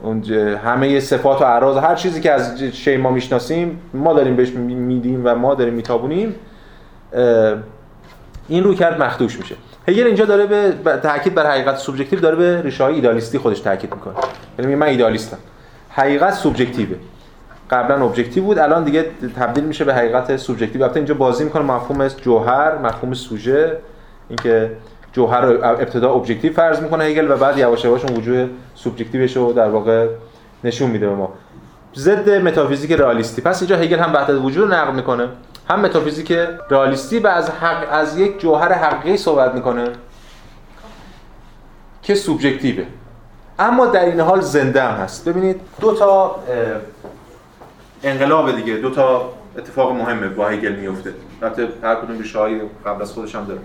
اون 0.02 0.24
همه 0.65 1.00
صفات 1.00 1.42
و 1.42 1.46
اعراض 1.46 1.78
هر 1.78 1.96
چیزی 1.96 2.22
که 2.22 2.32
از 2.32 2.63
شی 2.63 2.98
ما 2.98 3.12
می‌شناسیم 3.12 3.82
ما 3.94 4.13
داریم 4.13 4.36
بهش 4.36 4.50
میدیم 4.52 5.22
و 5.26 5.36
ما 5.36 5.56
داریم 5.56 5.74
میتابونیم. 5.74 6.36
این 8.48 8.63
رویکرد 8.63 9.02
مخدوش 9.02 9.39
میشه. 9.39 9.56
هگل 9.88 10.04
اینجا 10.04 10.26
داره 10.26 10.46
به 10.46 10.74
تاکید 11.04 11.36
بر 11.36 11.52
حقیقت 11.52 11.78
سوبژکتیو 11.78 12.20
داره 12.20 12.36
به 12.36 12.62
ریشه 12.62 12.84
های 12.84 12.96
ایدالیستی 12.96 13.38
خودش 13.38 13.60
تاکید 13.60 13.94
می‌کنه. 13.94 14.13
یعنی 14.60 14.76
من 14.76 14.88
ایدالیستم. 14.88 15.38
حقیقت 15.89 16.34
سوبژکتیوه 16.34 16.96
قبلا 17.70 18.06
objective 18.06 18.44
بود 18.44 18.60
الان 18.60 18.84
دیگه 18.84 19.06
تبدیل 19.36 19.64
میشه 19.64 19.84
به 19.84 19.94
حقیقت 19.94 20.38
سوبژکتیو 20.38 20.84
البته 20.84 20.98
اینجا 20.98 21.14
بازی 21.14 21.44
می‌کنه 21.44 21.64
مفهوم 21.64 22.08
جوهر 22.08 22.78
مفهوم 22.78 23.14
سوژه 23.14 23.78
اینکه 24.30 24.72
جوهر 25.14 25.42
رو 25.42 25.66
ابتدا 25.66 26.14
objective 26.13 26.54
فرض 26.54 26.80
می‌کنه 26.80 27.04
هگل 27.04 27.32
و 27.32 27.38
بعد 27.38 27.58
یواش 27.58 27.86
یواش 27.86 28.06
اون 28.06 28.18
وجود 28.18 28.50
سوبژکتیوش 28.76 29.38
رو 29.38 29.54
در 29.54 29.70
واقع 29.70 30.08
نشون 30.64 30.90
میده 30.90 31.10
به 31.10 31.16
ما. 31.16 31.34
ضد 31.96 32.30
متافیزیک 32.30 32.92
رئالیستی. 32.92 33.42
پس 33.42 33.62
اینجا 33.62 33.78
هگل 33.78 34.00
هم 34.00 34.14
وحدت 34.14 34.30
وجود 34.30 34.64
رو 34.64 34.74
نقد 34.74 34.94
می‌کنه. 34.94 35.28
هم 35.70 35.80
متافیزیک 35.80 36.32
رئالیستی 36.70 37.20
و 37.20 37.28
از 37.28 37.50
حق 37.50 37.88
از 37.92 38.18
یک 38.18 38.40
جوهر 38.40 38.74
حقیقی 38.74 39.18
صحبت 39.18 39.56
می‌کنه 39.56 39.84
که 42.02 42.16
سوبژکتیوه 42.16 42.86
اما 43.60 43.86
در 43.86 44.06
این 44.06 44.20
حال 44.20 44.42
زنده 44.42 44.84
هم 44.84 45.04
هست. 45.04 45.30
ببینید 45.30 45.62
دو 45.82 45.96
تا 45.96 46.36
انقلاب 48.04 48.56
دیگه. 48.56 48.78
دو 48.78 48.90
تا 48.90 49.34
اتفاق 49.58 49.92
مهمه 49.92 50.28
با 50.28 50.48
هگل 50.48 50.76
میفته. 50.76 51.14
البته 51.42 51.68
هر 51.84 51.96
کدوم 51.96 52.18
ریشه 52.18 52.40
قبل 52.86 53.02
از 53.02 53.12
خودش 53.12 53.36
هم 53.36 53.46
داره. 53.46 53.60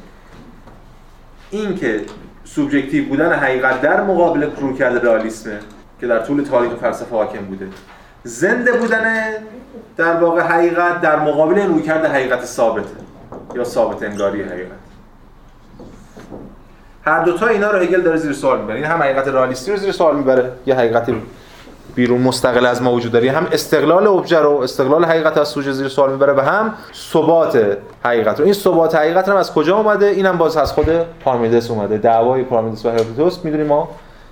این 1.51 1.77
که 1.77 2.01
سوبژکتیو 2.45 3.09
بودن 3.09 3.33
حقیقت 3.33 3.81
در 3.81 4.03
مقابل 4.03 4.51
کرده 4.79 5.01
رئالیسمه 5.01 5.59
که 6.01 6.07
در 6.07 6.19
طول 6.19 6.43
تاریخ 6.43 6.73
فلسفه 6.73 7.17
حاکم 7.17 7.45
بوده. 7.45 7.69
زنده 8.25 8.73
بودن 8.73 9.33
در 9.97 10.17
واقع 10.17 10.41
حقیقت 10.41 11.01
در 11.01 11.19
مقابل 11.19 11.67
روی 11.67 11.83
کرده 11.83 12.09
حقیقت 12.09 12.45
ثابته 12.45 12.89
یا 13.55 13.65
ثابت 13.65 14.03
انگاری 14.03 14.43
حقیقت. 14.43 14.71
هر 17.05 17.25
دوتا 17.25 17.47
اینا 17.47 17.71
رو 17.71 17.79
هگل 17.79 18.01
داره 18.01 18.17
زیر 18.17 18.33
سوال 18.33 18.61
می‌بره. 18.61 18.77
این 18.77 18.85
هم 18.85 19.03
حقیقت 19.03 19.29
رئالیستی 19.29 19.71
رو 19.71 19.77
زیر 19.77 19.93
سوال 19.93 20.17
می‌بره 20.17 20.53
یه 20.67 20.75
حقیقتی 20.75 21.23
بیرون 21.95 22.21
مستقل 22.21 22.67
از 22.67 22.83
ما 22.83 22.93
وجود 22.93 23.13
داره. 23.13 23.33
هم 23.33 23.47
استقلال 23.53 24.07
ابژه 24.07 24.39
رو 24.39 24.51
استقلال 24.51 25.05
حقیقت 25.05 25.39
از 25.39 25.49
سوژه 25.49 25.73
زیر 25.73 25.89
سوال 25.89 26.11
می‌بره 26.11 26.33
و 26.33 26.41
هم 26.41 26.75
ثبات 26.95 27.77
حقیقت 28.05 28.39
رو. 28.39 28.45
این 28.45 28.55
ثبات 28.55 28.95
حقیقت 28.95 29.29
هم 29.29 29.37
از 29.37 29.55
کجا 29.55 29.77
اومده؟ 29.77 30.07
اینم 30.07 30.39
باز 30.39 30.57
از 30.57 30.73
خود 30.73 30.87
پارمیدس 31.25 31.71
اومده. 31.71 31.99
دعوای 31.99 32.43
پارمیدس 32.43 32.87
و 32.87 32.91
هراکلیتوس 32.91 33.45
می‌دونیم 33.45 33.67
ما. 33.67 33.89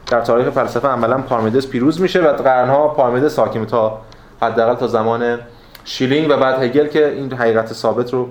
در 0.07 0.21
تاریخ 0.21 0.49
فلسفه 0.49 0.89
عملا 0.89 1.19
پارمیدس 1.19 1.67
پیروز 1.67 2.01
میشه 2.01 2.21
و 2.21 2.33
قرنها 2.33 2.89
پارمیدس 2.89 3.39
حاکم 3.39 3.65
تا 3.65 3.99
حداقل 4.43 4.75
تا 4.75 4.87
زمان 4.87 5.39
شلینگ 5.85 6.31
و 6.31 6.37
بعد 6.37 6.63
هگل 6.63 6.87
که 6.87 7.09
این 7.09 7.33
حقیقت 7.33 7.73
ثابت 7.73 8.13
رو 8.13 8.29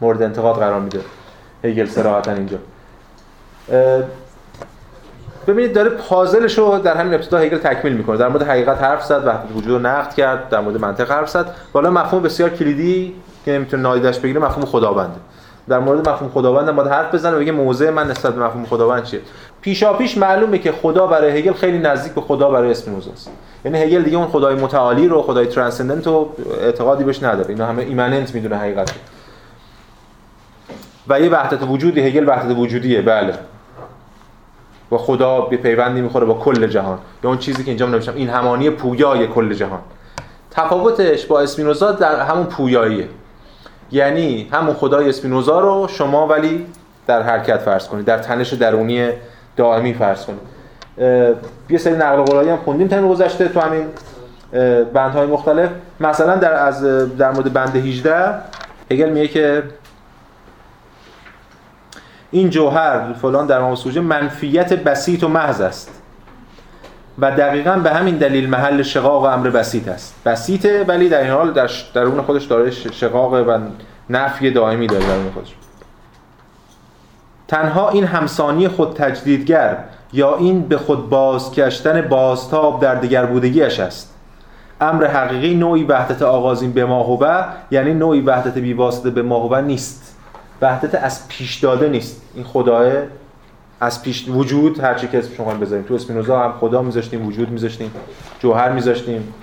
مورد 0.00 0.22
انتقاد 0.22 0.56
قرار 0.56 0.80
میده. 0.80 1.00
هگل 1.64 1.86
صراحتا 1.86 2.32
اینجا. 2.32 2.58
ببینید 5.48 5.72
داره 5.72 5.90
پازلش 5.90 6.58
رو 6.58 6.78
در 6.78 6.96
همین 6.96 7.14
ابتدا 7.14 7.38
هگل 7.38 7.58
تکمیل 7.58 7.92
می‌کنه. 7.92 8.16
در 8.16 8.28
مورد 8.28 8.42
حقیقت 8.42 8.82
حرف 8.82 9.04
زد 9.04 9.26
وحدت 9.26 9.56
وجود 9.56 9.70
رو 9.70 9.78
نقد 9.78 10.14
کرد 10.14 10.48
در 10.48 10.60
مورد 10.60 10.80
منطق 10.80 11.10
حرف 11.10 11.30
زد. 11.30 11.54
بالا 11.72 11.90
مفهوم 11.90 12.22
بسیار 12.22 12.50
کلیدی 12.50 13.14
که 13.44 13.52
نمی‌تونه 13.52 13.82
نادیدش 13.82 14.18
بگیره 14.18 14.40
مفهوم 14.40 14.64
خداونده. 14.64 15.16
در 15.68 15.78
مورد 15.78 16.08
مفهوم 16.08 16.30
خداوند 16.30 16.70
ما 16.70 16.82
حرف 16.82 17.14
بزنه 17.14 17.36
و 17.36 17.38
بگه 17.38 17.52
موضع 17.52 17.90
من 17.90 18.10
نسبت 18.10 18.34
به 18.34 18.44
مفهوم 18.44 18.66
خداوند 18.66 19.02
چیه؟ 19.02 19.20
پیشا 19.60 19.92
پیش 19.92 20.18
معلومه 20.18 20.58
که 20.58 20.72
خدا 20.72 21.06
برای 21.06 21.38
هگل 21.38 21.52
خیلی 21.52 21.78
نزدیک 21.78 22.12
به 22.12 22.20
خدا 22.20 22.50
برای 22.50 22.70
اسپینوزا 22.70 23.10
است. 23.12 23.30
یعنی 23.64 23.78
هگل 23.78 24.02
دیگه 24.02 24.16
اون 24.16 24.26
خدای 24.26 24.54
متعالی 24.54 25.08
رو 25.08 25.22
خدای 25.22 25.46
ترانسندنت 25.46 26.06
رو 26.06 26.32
اعتقادی 26.60 27.04
بهش 27.04 27.22
نداره. 27.22 27.50
اینا 27.50 27.66
همه 27.66 27.82
ایمننت 27.82 28.34
می‌دونه 28.34 28.56
حقیقت 28.56 28.92
و 31.08 31.20
یه 31.20 31.30
وحدت 31.30 31.62
وجودی 31.62 32.00
هگل 32.00 32.28
وحدت 32.28 32.56
وجودیه. 32.56 33.02
بله. 33.02 33.34
با 34.90 34.98
خدا 34.98 35.40
به 35.40 35.56
پیوندی 35.56 36.00
می‌خوره 36.00 36.26
با 36.26 36.34
کل 36.34 36.66
جهان. 36.66 36.98
یا 37.24 37.30
اون 37.30 37.38
چیزی 37.38 37.64
که 37.64 37.70
اینجا 37.70 37.86
نوشتم 37.86 38.14
این 38.14 38.28
همانی 38.28 38.70
پویای 38.70 39.26
کل 39.26 39.54
جهان. 39.54 39.80
تفاوتش 40.50 41.26
با 41.26 41.40
اسپینوزا 41.40 41.92
در 41.92 42.20
همون 42.20 42.46
پویاییه. 42.46 43.08
یعنی 43.90 44.48
همون 44.52 44.74
خدای 44.74 45.08
اسپینوزا 45.08 45.60
رو 45.60 45.88
شما 45.88 46.26
ولی 46.26 46.66
در 47.06 47.22
حرکت 47.22 47.58
فرض 47.58 47.88
کنید 47.88 48.04
در 48.04 48.18
تنش 48.18 48.52
درونی 48.52 49.08
دائمی 49.56 49.94
فرض 49.94 50.24
کنید. 50.24 50.40
یه 51.70 51.78
سری 51.78 51.94
نقل 51.94 52.22
قولایی 52.22 52.48
هم 52.48 52.56
خوندیم 52.56 52.88
تن 52.88 53.08
گذشته 53.08 53.48
تو 53.48 53.60
همین 53.60 53.86
بندهای 54.92 55.26
مختلف. 55.26 55.70
مثلا 56.00 56.36
در 56.36 56.52
از 56.52 56.82
در 57.16 57.30
مورد 57.30 57.52
بند 57.52 57.76
18 57.76 58.34
هگل 58.90 59.08
میگه 59.08 59.28
که 59.28 59.62
این 62.30 62.50
جوهر 62.50 63.12
فلان 63.12 63.46
در 63.46 63.58
مقام 63.58 63.74
سوژه 63.74 64.00
منفیت 64.00 64.72
بسیط 64.72 65.24
و 65.24 65.28
محض 65.28 65.60
است. 65.60 66.02
و 67.18 67.30
دقیقا 67.30 67.76
به 67.76 67.90
همین 67.90 68.16
دلیل 68.16 68.48
محل 68.48 68.82
شقاق 68.82 69.22
و 69.22 69.26
امر 69.26 69.50
بسیط 69.50 69.88
است. 69.88 70.14
بسیطه 70.26 70.84
ولی 70.88 71.08
در 71.08 71.20
این 71.20 71.30
حال 71.30 71.52
در 71.52 71.70
درون 71.94 72.22
خودش 72.22 72.44
داره 72.44 72.70
شقاق 72.70 73.32
و 73.32 73.58
نفی 74.10 74.50
دائمی 74.50 74.86
داره 74.86 75.06
درون 75.06 75.30
خودش. 75.30 75.54
تنها 77.48 77.88
این 77.88 78.04
همسانی 78.04 78.68
خود 78.68 78.94
تجدیدگر 78.94 79.76
یا 80.12 80.36
این 80.36 80.62
به 80.62 80.76
خود 80.76 81.08
بازکشتن 81.08 82.00
بازتاب 82.00 82.82
در 82.82 82.94
دیگر 82.94 83.26
بودگیش 83.26 83.80
است. 83.80 84.14
امر 84.80 85.06
حقیقی 85.06 85.54
نوعی 85.54 85.84
وحدت 85.84 86.22
آغازین 86.22 86.72
به 86.72 86.84
ماهوبه 86.84 87.44
یعنی 87.70 87.94
نوعی 87.94 88.20
وحدت 88.20 88.58
بیواسطه 88.58 89.10
به 89.10 89.22
ماهوبه 89.22 89.60
نیست. 89.60 90.17
وحدت 90.62 90.94
از 90.94 91.28
پیش 91.28 91.56
داده 91.56 91.88
نیست. 91.88 92.22
این 92.34 92.44
خداه 92.44 92.92
از 93.80 94.02
پیش 94.02 94.28
وجود 94.28 94.80
هر 94.80 94.94
چی 94.94 95.08
که 95.08 95.22
شما 95.36 95.54
بذاریم 95.54 95.84
تو 95.84 95.94
اسپینوزا 95.94 96.40
هم 96.40 96.52
خدا 96.52 96.82
میذاشتیم 96.82 97.26
وجود 97.26 97.50
میذاشتیم 97.50 97.90
جوهر 98.38 98.72
میذاشتیم 98.72 99.34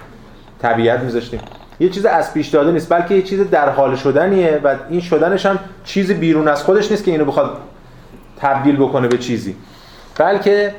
طبیعت 0.62 1.00
میذاشتیم. 1.00 1.40
یه 1.80 1.90
چیز 1.90 2.06
از 2.06 2.34
پیش 2.34 2.48
داده 2.48 2.72
نیست 2.72 2.94
بلکه 2.94 3.16
یه 3.16 3.22
چیز 3.22 3.50
در 3.50 3.70
حال 3.70 3.96
شدنیه 3.96 4.62
و 4.64 4.76
این 4.90 5.02
شدنش 5.02 5.46
هم 5.46 5.60
چیز 5.84 6.12
بیرون 6.12 6.48
از 6.48 6.64
خودش 6.64 6.92
نیست 6.92 7.04
که 7.04 7.12
اینو 7.12 7.26
بخواد 7.26 7.58
تبدیل 8.38 8.76
بکنه 8.76 9.08
به 9.08 9.18
چیزی. 9.18 9.56
بلکه 10.18 10.76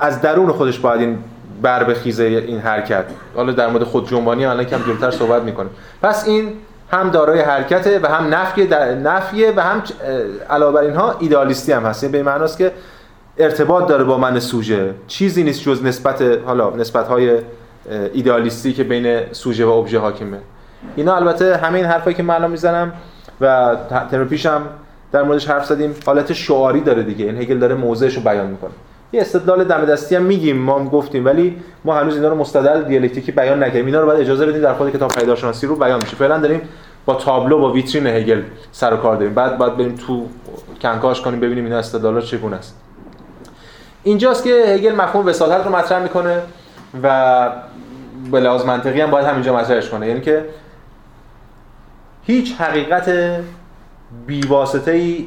از 0.00 0.20
درون 0.20 0.52
خودش 0.52 0.78
باید 0.78 1.00
این 1.00 1.18
بر 1.62 1.84
بخیزه 1.84 2.24
این 2.24 2.58
حرکت. 2.58 3.04
حالا 3.36 3.52
در 3.52 3.70
مورد 3.70 3.84
خود 3.84 4.08
جنبانی 4.08 4.44
الان 4.44 4.64
کم 4.64 4.82
جلوتر 4.82 5.10
صحبت 5.10 5.42
می‌کنه 5.42 5.68
پس 6.02 6.28
این 6.28 6.52
هم 6.90 7.10
دارای 7.10 7.40
حرکته 7.40 8.00
و 8.02 8.06
هم 8.06 8.34
نفی 8.34 8.68
نفیه 9.02 9.52
و 9.56 9.60
هم 9.60 9.82
علاوه 10.50 10.74
بر 10.74 10.80
اینها 10.80 11.16
ایدالیستی 11.18 11.72
هم 11.72 11.82
هست. 11.82 12.02
یعنی 12.02 12.12
به 12.12 12.22
معناست 12.22 12.58
که 12.58 12.72
ارتباط 13.38 13.86
داره 13.86 14.04
با 14.04 14.18
من 14.18 14.40
سوژه. 14.40 14.94
چیزی 15.06 15.42
نیست 15.42 15.62
جز 15.62 15.84
نسبت 15.84 16.22
حالا 16.46 16.70
نسبت 16.70 17.08
های 17.08 17.38
ایدالیستی 18.12 18.72
که 18.72 18.84
بین 18.84 19.32
سوژه 19.32 19.64
و 19.64 19.68
ابژه 19.68 19.98
حاکمه. 19.98 20.38
اینا 20.96 21.16
البته 21.16 21.56
همین 21.56 21.84
حرفایی 21.84 22.16
که 22.16 22.22
من 22.22 22.34
الان 22.34 22.50
می‌زنم 22.50 22.92
و 23.40 23.76
ترم 24.10 24.28
پیشم 24.28 24.62
در 25.12 25.22
موردش 25.22 25.50
حرف 25.50 25.66
زدیم 25.66 25.94
حالت 26.06 26.32
شعاری 26.32 26.80
داره 26.80 27.02
دیگه. 27.02 27.24
این 27.24 27.38
هگل 27.38 27.58
داره 27.58 27.74
موضعش 27.74 28.16
رو 28.16 28.22
بیان 28.22 28.46
می‌کنه. 28.46 28.70
یه 29.12 29.20
استدلال 29.20 29.64
دم 29.64 29.84
دستی 29.84 30.16
هم 30.16 30.22
میگیم. 30.22 30.56
ما 30.56 30.78
هم 30.78 30.88
گفتیم 30.88 31.24
ولی 31.24 31.56
ما 31.84 31.94
هنوز 31.94 32.16
اینا 32.16 32.28
رو 32.28 32.34
مستدل 32.34 32.82
دیالکتیکی 32.82 33.32
بیان 33.32 33.62
نکردیم. 33.62 33.86
اینا 33.86 34.00
رو 34.00 34.06
باید 34.06 34.20
اجازه 34.20 34.46
بدیم 34.46 34.62
در 34.62 34.74
خود 34.74 34.92
کتاب 34.92 35.12
پیداشناسی 35.12 35.66
رو 35.66 35.76
بیان 35.76 36.00
میشه 36.02 36.16
فعلا 36.16 36.38
داریم 36.38 36.60
با 37.06 37.14
تابلو 37.14 37.58
با 37.58 37.72
ویترین 37.72 38.06
هگل 38.06 38.42
سر 38.72 38.94
و 38.94 38.96
کار 38.96 39.16
داریم. 39.16 39.34
بعد 39.34 39.58
بعد 39.58 39.76
بریم 39.76 39.94
تو 39.94 40.26
کنکاش 40.82 41.20
کنیم 41.20 41.40
ببینیم 41.40 41.64
اینا 41.64 41.78
استدلالات 41.78 42.24
چگونه 42.24 42.56
است. 42.56 42.80
اینجاست 44.02 44.44
که 44.44 44.50
هگل 44.50 44.94
مفهوم 44.94 45.26
وساطت 45.26 45.66
رو 45.66 45.76
مطرح 45.76 46.02
می‌کنه 46.02 46.42
و 47.02 47.48
به 48.32 48.40
لحاظ 48.40 48.64
منطقی 48.64 49.00
هم 49.00 49.10
باید 49.10 49.26
همینجا 49.26 49.56
مطرحش 49.56 49.88
کنه. 49.88 50.06
یعنی 50.06 50.20
که 50.20 50.44
هیچ 52.22 52.54
حقیقت 52.60 53.10
بیواسطه 54.26 54.90
ای 54.90 55.26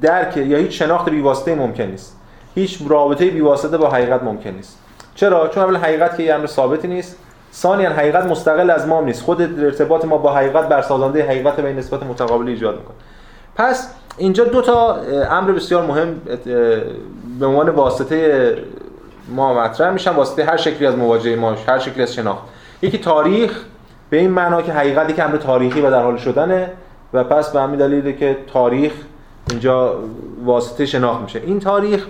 درک 0.00 0.36
یا 0.36 0.58
هیچ 0.58 0.82
شناخت 0.82 1.08
بیواسطه 1.08 1.54
ممکن 1.54 1.84
نیست. 1.84 2.19
هیچ 2.54 2.78
رابطه 2.88 3.30
بیواسطه 3.30 3.76
با 3.76 3.90
حقیقت 3.90 4.22
ممکن 4.22 4.50
نیست. 4.50 4.78
چرا؟ 5.14 5.48
چون 5.48 5.64
اول 5.64 5.76
حقیقت 5.76 6.16
که 6.16 6.34
امر 6.34 6.46
ثابتی 6.46 6.88
نیست. 6.88 7.16
ثانیا 7.54 7.90
حقیقت 7.90 8.24
مستقل 8.24 8.70
از 8.70 8.86
ما 8.86 9.00
نیست. 9.00 9.22
خود 9.22 9.42
ارتباط 9.42 10.04
ما 10.04 10.18
با 10.18 10.32
حقیقت 10.32 10.68
بر 10.68 10.82
سازنده 10.82 11.26
حقیقت 11.26 11.56
به 11.56 11.72
نسبت 11.72 12.02
متقابلی 12.02 12.50
ایجاد 12.50 12.78
می‌کنه. 12.78 12.96
پس 13.56 13.94
اینجا 14.16 14.44
دو 14.44 14.62
تا 14.62 14.94
امر 15.30 15.52
بسیار 15.52 15.86
مهم 15.86 16.20
به 17.40 17.46
عنوان 17.46 17.68
واسطه 17.68 18.58
ما 19.28 19.54
مطرح 19.54 19.90
میشن. 19.90 20.10
واسطه 20.10 20.44
هر 20.44 20.56
شکلی 20.56 20.86
از 20.86 20.96
مواجهه 20.96 21.36
ما 21.36 21.54
هر 21.68 21.78
شکلی 21.78 22.02
از 22.02 22.14
شناخت. 22.14 22.42
یکی 22.82 22.98
تاریخ 22.98 23.64
به 24.10 24.16
این 24.16 24.30
معنا 24.30 24.62
که 24.62 24.72
حقیقتی 24.72 25.12
که 25.12 25.24
امر 25.24 25.36
تاریخی 25.36 25.80
و 25.80 25.90
در 25.90 26.02
حال 26.02 26.16
شدنه 26.16 26.70
و 27.12 27.24
پس 27.24 27.52
به 27.52 27.60
همین 27.60 27.78
دلیله 27.78 28.12
که 28.12 28.36
تاریخ 28.52 28.92
اینجا 29.50 29.94
واسطه 30.44 30.86
شناخت 30.86 31.20
میشه. 31.20 31.42
این 31.46 31.60
تاریخ 31.60 32.06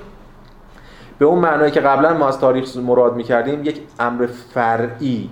به 1.21 1.27
اون 1.27 1.39
معنایی 1.39 1.71
که 1.71 1.81
قبلا 1.81 2.15
ما 2.15 2.29
از 2.29 2.39
تاریخ 2.39 2.77
مراد 2.77 3.15
می‌کردیم 3.15 3.65
یک 3.65 3.81
امر 3.99 4.27
فرعی 4.55 5.31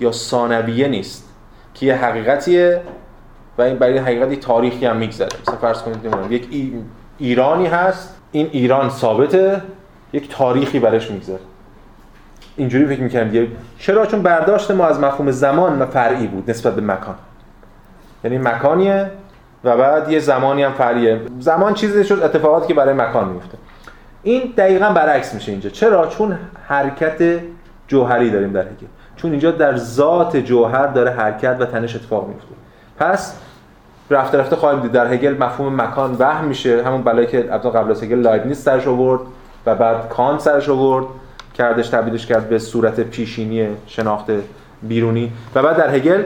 یا 0.00 0.12
ثانویه 0.12 0.88
نیست 0.88 1.28
که 1.74 1.86
یه 1.86 1.94
حقیقتیه 1.94 2.80
و 3.58 3.62
این 3.62 3.78
برای 3.78 3.98
حقیقتی 3.98 4.36
تاریخی 4.36 4.86
هم 4.86 4.96
میگذره. 4.96 5.28
مثلا 5.42 5.56
فرض 5.56 5.82
کنید 5.82 6.30
یک 6.30 6.48
ایرانی 7.18 7.66
هست 7.66 8.16
این 8.32 8.48
ایران 8.52 8.90
ثابته 8.90 9.62
یک 10.12 10.36
تاریخی 10.36 10.78
برش 10.78 11.10
میگذره. 11.10 11.40
اینجوری 12.56 12.86
فکر 12.86 13.00
می‌کنم 13.00 13.46
چرا؟ 13.78 14.06
چون 14.06 14.22
برداشت 14.22 14.70
ما 14.70 14.86
از 14.86 15.00
مفهوم 15.00 15.30
زمان 15.30 15.82
و 15.82 15.86
فرعی 15.86 16.26
بود 16.26 16.50
نسبت 16.50 16.74
به 16.74 16.80
مکان. 16.80 17.14
یعنی 18.24 18.38
مکانیه 18.38 19.10
و 19.64 19.76
بعد 19.76 20.10
یه 20.10 20.18
زمانی 20.18 20.62
هم 20.62 20.72
فرعیه. 20.72 21.20
زمان 21.38 21.74
چیزی 21.74 22.04
شد 22.04 22.22
اتفاقاتی 22.22 22.66
که 22.66 22.74
برای 22.74 22.94
مکان 22.94 23.28
میفته 23.28 23.58
این 24.22 24.52
دقیقا 24.56 24.90
برعکس 24.90 25.34
میشه 25.34 25.52
اینجا. 25.52 25.70
چرا؟ 25.70 26.06
چون 26.06 26.38
حرکت 26.68 27.40
جوهری 27.88 28.30
داریم 28.30 28.52
در 28.52 28.60
هگل 28.60 28.86
چون 29.16 29.30
اینجا 29.30 29.50
در 29.50 29.76
ذات 29.76 30.36
جوهر 30.36 30.86
داره 30.86 31.10
حرکت 31.10 31.56
و 31.60 31.64
تنش 31.64 31.96
اتفاق 31.96 32.28
میفته. 32.28 32.54
پس 32.98 33.36
رفته 34.10 34.38
رفته 34.38 34.56
خواهیم 34.56 34.80
دید. 34.80 34.92
در 34.92 35.12
هگل 35.12 35.36
مفهوم 35.36 35.82
مکان 35.82 36.16
وهم 36.18 36.44
میشه. 36.44 36.82
همون 36.82 37.02
بلایی 37.02 37.26
که 37.26 37.42
قبل 37.42 37.90
از 37.90 38.02
هگل 38.02 38.18
لایبنیز 38.18 38.58
سرش 38.58 38.86
آورد 38.86 39.20
و 39.66 39.74
بعد 39.74 40.08
کانت 40.08 40.40
سرش 40.40 40.68
آورد. 40.68 41.04
کردش 41.54 41.88
تبدیلش 41.88 42.26
کرد 42.26 42.48
به 42.48 42.58
صورت 42.58 43.00
پیشینی 43.00 43.68
شناخت 43.86 44.26
بیرونی. 44.82 45.32
و 45.54 45.62
بعد 45.62 45.76
در 45.76 45.94
هگل 45.94 46.22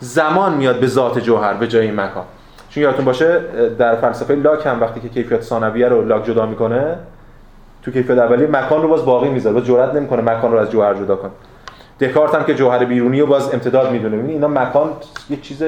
زمان 0.00 0.54
میاد 0.54 0.80
به 0.80 0.86
ذات 0.86 1.18
جوهر 1.18 1.54
به 1.54 1.68
جای 1.68 1.90
مکان. 1.90 2.24
چون 2.70 2.82
یادتون 2.82 3.04
باشه 3.04 3.40
در 3.78 3.96
فلسفه 3.96 4.34
لاک 4.34 4.66
هم 4.66 4.80
وقتی 4.80 5.00
که 5.00 5.08
کیفیت 5.08 5.42
ثانویه 5.42 5.88
رو 5.88 6.04
لاک 6.04 6.24
جدا 6.24 6.46
می‌کنه 6.46 6.96
تو 7.84 7.90
کیفیت 7.90 8.18
اولی 8.18 8.46
مکان 8.46 8.82
رو 8.82 8.88
باز 8.88 9.04
باقی 9.04 9.28
می‌ذاره. 9.28 9.54
باز 9.54 9.64
جرئت 9.64 9.94
نمی‌کنه 9.94 10.22
مکان 10.22 10.52
رو 10.52 10.58
از 10.58 10.70
جوهر 10.70 10.94
جدا 10.94 11.16
کنه. 11.16 11.30
دکارت 12.00 12.34
هم 12.34 12.44
که 12.44 12.54
جوهر 12.54 12.84
بیرونی 12.84 13.20
رو 13.20 13.26
باز 13.26 13.54
امتداد 13.54 13.92
می‌دونه. 13.92 14.16
ببین 14.16 14.30
اینا 14.30 14.48
مکان 14.48 14.90
یه 15.30 15.36
چیز 15.36 15.62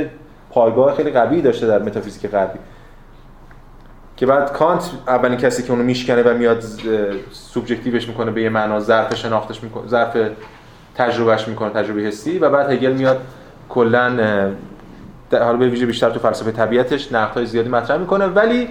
پایگاه 0.50 0.94
خیلی 0.94 1.10
قوی 1.10 1.42
داشته 1.42 1.66
در 1.66 1.78
متافیزیک 1.78 2.30
غربی. 2.30 2.58
که 4.16 4.26
بعد 4.26 4.52
کانت 4.52 4.90
اولین 5.08 5.38
کسی 5.38 5.62
که 5.62 5.70
اونو 5.70 5.82
میشکنه 5.82 6.22
و 6.22 6.34
میاد 6.34 6.64
سوبژکتیوش 7.30 8.08
می‌کنه 8.08 8.30
به 8.30 8.42
یه 8.42 8.48
معنا 8.48 8.80
ظرف 8.80 9.14
شناختش 9.14 9.62
می‌کنه 9.62 9.88
ظرف 9.88 10.16
تجربهش 10.94 11.48
می‌کنه 11.48 11.70
تجربه 11.70 12.00
حسی. 12.00 12.38
و 12.38 12.50
بعد 12.50 12.70
هگل 12.70 12.92
میاد 12.92 13.20
کلا 13.68 14.10
حالا 15.32 15.56
به 15.56 15.68
ویژه 15.68 15.86
بیشتر 15.86 16.10
تو 16.10 16.18
فلسفه 16.18 16.52
طبیعتش 16.52 17.12
نقدهای 17.12 17.46
زیادی 17.46 17.68
مطرح 17.68 17.96
می‌کنه. 17.96 18.26
ولی 18.26 18.68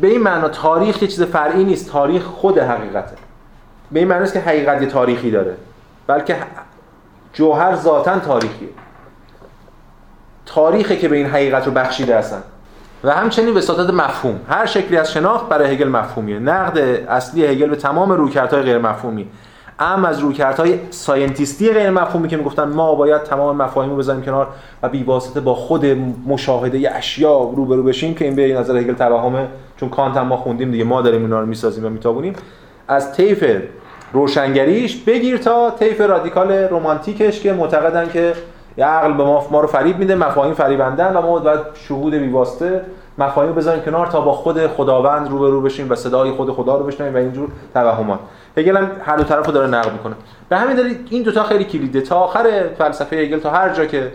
به 0.00 0.08
این 0.08 0.22
معنا 0.22 0.48
تاریخ 0.48 1.02
یه 1.02 1.08
چیز 1.08 1.22
فرعی 1.22 1.64
نیست 1.64 1.90
تاریخ 1.90 2.22
خود 2.22 2.58
حقیقته. 2.58 3.16
به 3.92 3.98
این 3.98 4.08
معنی 4.08 4.30
که 4.30 4.40
حقیقت 4.40 4.82
یه 4.82 4.88
تاریخی 4.88 5.30
داره 5.30 5.56
بلکه 6.06 6.36
جوهر 7.32 7.76
ذاتا 7.76 8.18
تاریخی 10.46 10.96
که 10.96 11.08
به 11.08 11.16
این 11.16 11.26
حقیقت 11.26 11.66
رو 11.66 11.72
بخشیده 11.72 12.18
هستن. 12.18 12.42
و 13.04 13.10
همچنین 13.10 13.56
وساطت 13.56 13.90
مفهوم. 13.90 14.40
هر 14.48 14.66
شکلی 14.66 14.96
از 14.96 15.12
شناخت 15.12 15.48
برای 15.48 15.74
هگل 15.74 15.88
مفهومیه. 15.88 16.38
نقد 16.38 16.78
اصلی 17.08 17.46
هگل 17.46 17.68
به 17.68 17.76
تمام 17.76 18.12
رویکردهای 18.12 18.62
غیر 18.62 18.78
مفهومی 18.78 19.28
اما 19.78 20.08
از 20.08 20.20
رویکردهای 20.20 20.78
ساینتیستی 20.90 21.72
غیر 21.72 21.90
مفهومی 21.90 22.28
که 22.28 22.36
می‌گفتن 22.36 22.64
ما 22.64 22.94
باید 22.94 23.22
تمام 23.22 23.56
مفاهیم 23.56 23.90
رو 23.90 23.96
بذاریم 23.96 24.22
کنار 24.22 24.46
و 24.82 24.88
بی 24.88 25.02
واسطه 25.02 25.40
با 25.40 25.54
خود 25.54 25.86
مشاهده 26.26 26.96
اشیا 26.96 27.38
روبرو 27.56 27.82
بشیم 27.82 28.14
که 28.14 28.24
این 28.24 28.34
به 28.34 28.58
نظر 28.58 28.76
هگل 28.76 28.94
توهمه 28.94 29.46
چون 29.76 29.88
کانت 29.88 30.16
هم 30.16 30.26
ما 30.26 30.36
خوندیم 30.36 30.70
دیگه 30.70 30.84
ما 30.84 31.02
داریم 31.02 31.22
اینا 31.22 31.40
رو 31.40 31.46
می‌سازیم 31.46 31.84
و 31.84 31.88
میتابونیم. 31.88 32.32
از 32.88 33.12
طیف 33.12 33.44
روشنگریش 34.12 34.96
بگیر 34.96 35.36
تا 35.36 35.70
طیف 35.70 36.00
رادیکال 36.00 36.52
رمانتیکش 36.52 37.40
که 37.40 37.52
معتقدن 37.52 38.08
که 38.08 38.32
یه 38.78 38.84
عقل 38.84 39.12
به 39.12 39.24
ما, 39.24 39.46
ما 39.50 39.60
رو 39.60 39.66
فریب 39.66 39.98
میده 39.98 40.14
مفاهیم 40.14 40.54
فریبندن 40.54 41.16
و 41.16 41.22
ما 41.22 41.38
باید 41.38 41.60
شهود 41.74 42.14
بی 42.14 42.28
واسطه 42.28 42.80
مفاهیم 43.18 43.52
بذاریم 43.52 43.82
کنار 43.82 44.06
تا 44.06 44.20
با 44.20 44.32
خود 44.32 44.66
خداوند 44.66 45.30
رو 45.30 45.38
به 45.38 45.50
رو 45.50 45.60
بشیم 45.60 45.90
و 45.90 45.94
صدای 45.94 46.30
خود 46.30 46.50
خدا 46.50 46.76
رو 46.76 46.84
بشنویم 46.84 47.14
و 47.14 47.16
اینجور 47.16 47.48
توهمات. 47.74 48.18
هگل 48.56 48.76
هم 48.76 48.90
هر 49.04 49.16
دو 49.16 49.24
طرفو 49.24 49.52
داره 49.52 49.66
نقد 49.66 49.92
می‌کنه. 49.92 50.14
به 50.48 50.56
همین 50.56 50.76
دلیل 50.76 50.96
این 51.10 51.22
دوتا 51.22 51.42
خیلی 51.42 51.64
کلیده. 51.64 52.00
تا 52.00 52.16
آخر 52.16 52.64
فلسفه 52.78 53.16
هگل 53.16 53.38
تا 53.38 53.50
هر 53.50 53.68
جا 53.68 53.86
که 53.86 54.12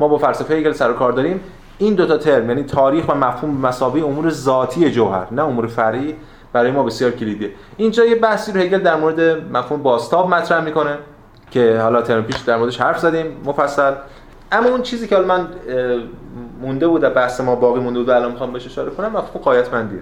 ما 0.00 0.08
با 0.08 0.18
فلسفه 0.18 0.54
هگل 0.54 0.72
سر 0.72 0.90
و 0.90 0.94
کار 0.94 1.12
داریم 1.12 1.40
این 1.78 1.94
دوتا 1.94 2.18
ترم 2.18 2.48
یعنی 2.48 2.62
تاریخ 2.62 3.08
و 3.08 3.14
مفهوم 3.14 3.56
مساوی 3.56 4.00
امور 4.00 4.30
ذاتی 4.30 4.90
جوهر 4.90 5.26
نه 5.30 5.42
امور 5.42 5.66
فرعی 5.66 6.14
برای 6.52 6.70
ما 6.70 6.82
بسیار 6.82 7.10
کلیدیه 7.10 7.50
اینجا 7.76 8.04
یه 8.04 8.14
بحثی 8.14 8.52
رو 8.52 8.60
هگل 8.60 8.78
در 8.78 8.96
مورد 8.96 9.20
مفهوم 9.52 9.82
باستاب 9.82 10.28
مطرح 10.28 10.64
می‌کنه 10.64 10.98
که 11.50 11.78
حالا 11.82 12.02
ترم 12.02 12.22
پیش 12.22 12.36
در 12.36 12.56
موردش 12.56 12.80
حرف 12.80 12.98
زدیم 12.98 13.26
مفصل. 13.44 13.92
اما 14.52 14.68
اون 14.68 14.82
چیزی 14.82 15.08
که 15.08 15.16
حالا 15.16 15.28
من 15.28 15.48
مونده 16.60 16.88
بود 16.88 17.14
بحث 17.14 17.40
ما 17.40 17.54
باقی 17.54 17.80
مونده 17.80 17.98
بود 17.98 18.08
و 18.08 18.12
الان 18.12 18.30
می‌خوام 18.30 18.52
بهش 18.52 18.66
اشاره 18.66 18.90
کنم 18.90 19.08
مفهوم 19.08 19.42
قایتمندیه. 19.42 20.00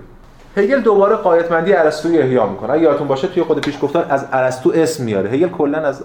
هگل 0.57 0.80
دوباره 0.80 1.16
قایتمندی 1.16 1.72
ارسطویی 1.72 2.18
احیا 2.18 2.46
می‌کنه. 2.46 2.72
اگه 2.72 2.82
یادتون 2.82 3.09
باشه 3.09 3.28
توی 3.28 3.42
خود 3.42 3.61
پیش 3.61 3.78
گفتن 3.82 4.05
از 4.09 4.26
ارسطو 4.32 4.72
اسم 4.74 5.05
میاره. 5.05 5.30
هگل 5.30 5.48
کلا 5.48 5.78
از 5.78 6.05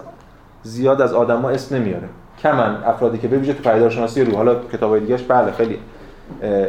زیاد 0.63 1.01
از 1.01 1.13
آدما 1.13 1.49
اسم 1.49 1.75
نمیاره. 1.75 2.09
کمن 2.43 2.83
افرادی 2.85 3.17
که 3.17 3.27
ببیشه 3.27 3.53
تو 3.53 3.69
پیدارشناسی 3.71 4.23
رو 4.23 4.35
حالا 4.35 4.55
کتابای 4.55 4.99
دیگهش 4.99 5.21
بله 5.21 5.51
خیلی 5.51 5.79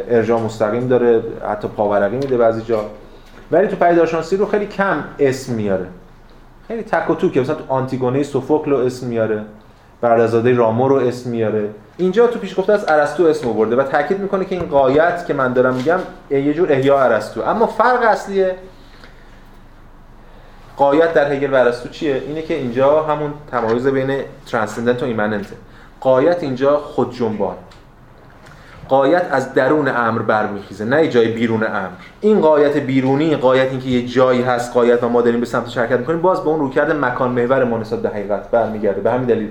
ارجاع 0.09 0.41
مستقیم 0.41 0.87
داره 0.87 1.23
حتی 1.49 1.67
پاورقی 1.67 2.15
میده 2.15 2.37
بعضی 2.37 2.61
جا. 2.61 2.85
ولی 3.51 3.67
تو 3.67 3.75
پیدارشناسی 3.75 4.37
رو 4.37 4.45
خیلی 4.45 4.65
کم 4.65 5.03
اسم 5.19 5.53
میاره. 5.53 5.85
خیلی 6.67 6.83
تک 6.83 7.09
و 7.09 7.15
که 7.15 7.41
مثلا 7.41 7.55
تو 7.55 7.63
آنتیگونه 7.67 8.23
سوفوکل 8.23 8.73
اسم 8.73 9.07
میاره. 9.07 9.41
بردازاده 10.01 10.53
رامو 10.53 10.87
رو 10.87 10.95
اسم 10.95 11.29
میاره. 11.29 11.69
اینجا 11.97 12.27
تو 12.27 12.39
پیش 12.39 12.59
گفته 12.59 12.73
از 12.73 12.85
ارسطو 12.87 13.25
اسم 13.25 13.47
آورده 13.47 13.75
و 13.75 13.83
تاکید 13.83 14.19
می‌کنه 14.19 14.45
که 14.45 14.55
این 14.55 14.65
قایت 14.65 15.25
که 15.27 15.33
من 15.33 15.53
دارم 15.53 15.73
میگم 15.73 15.99
یه 16.29 16.53
جور 16.53 16.71
احیا 16.71 17.03
ارسطو. 17.03 17.41
اما 17.41 17.67
فرق 17.67 18.03
اصلی 18.03 18.45
قایت 20.77 21.13
در 21.13 21.33
هگل 21.33 21.53
و 21.53 21.55
ارسطو 21.55 21.89
چیه؟ 21.89 22.21
اینه 22.27 22.41
که 22.41 22.53
اینجا 22.53 23.03
همون 23.03 23.33
تمایز 23.51 23.87
بین 23.87 24.17
ترانسندنت 24.51 25.03
و 25.03 25.05
ایمننته 25.05 25.55
قایت 25.99 26.43
اینجا 26.43 26.77
خود 26.77 27.13
جنبان. 27.13 27.55
قایت 28.89 29.25
از 29.31 29.53
درون 29.53 29.87
امر 29.87 30.21
برمیخیزه 30.21 30.85
نه 30.85 31.07
جای 31.07 31.27
بیرون 31.27 31.63
امر. 31.63 31.89
این 32.21 32.41
قایت 32.41 32.77
بیرونی 32.77 33.35
قایت 33.35 33.69
اینکه 33.69 33.89
یه 33.89 34.07
جایی 34.07 34.41
هست 34.41 34.73
قایت 34.73 35.03
و 35.03 35.09
ما 35.09 35.21
داریم 35.21 35.39
به 35.39 35.45
سمت 35.45 35.77
حرکت 35.77 35.99
می‌کنیم 35.99 36.21
باز 36.21 36.41
به 36.43 36.49
اون 36.49 36.59
روکرد 36.59 36.91
مکان 36.91 37.31
محور 37.31 37.63
ما 37.63 37.77
نسبت 37.77 37.99
به 37.99 38.09
حقیقت 38.09 38.51
برمیگرده. 38.51 39.01
به 39.01 39.11
همین 39.11 39.27
دلیل 39.27 39.49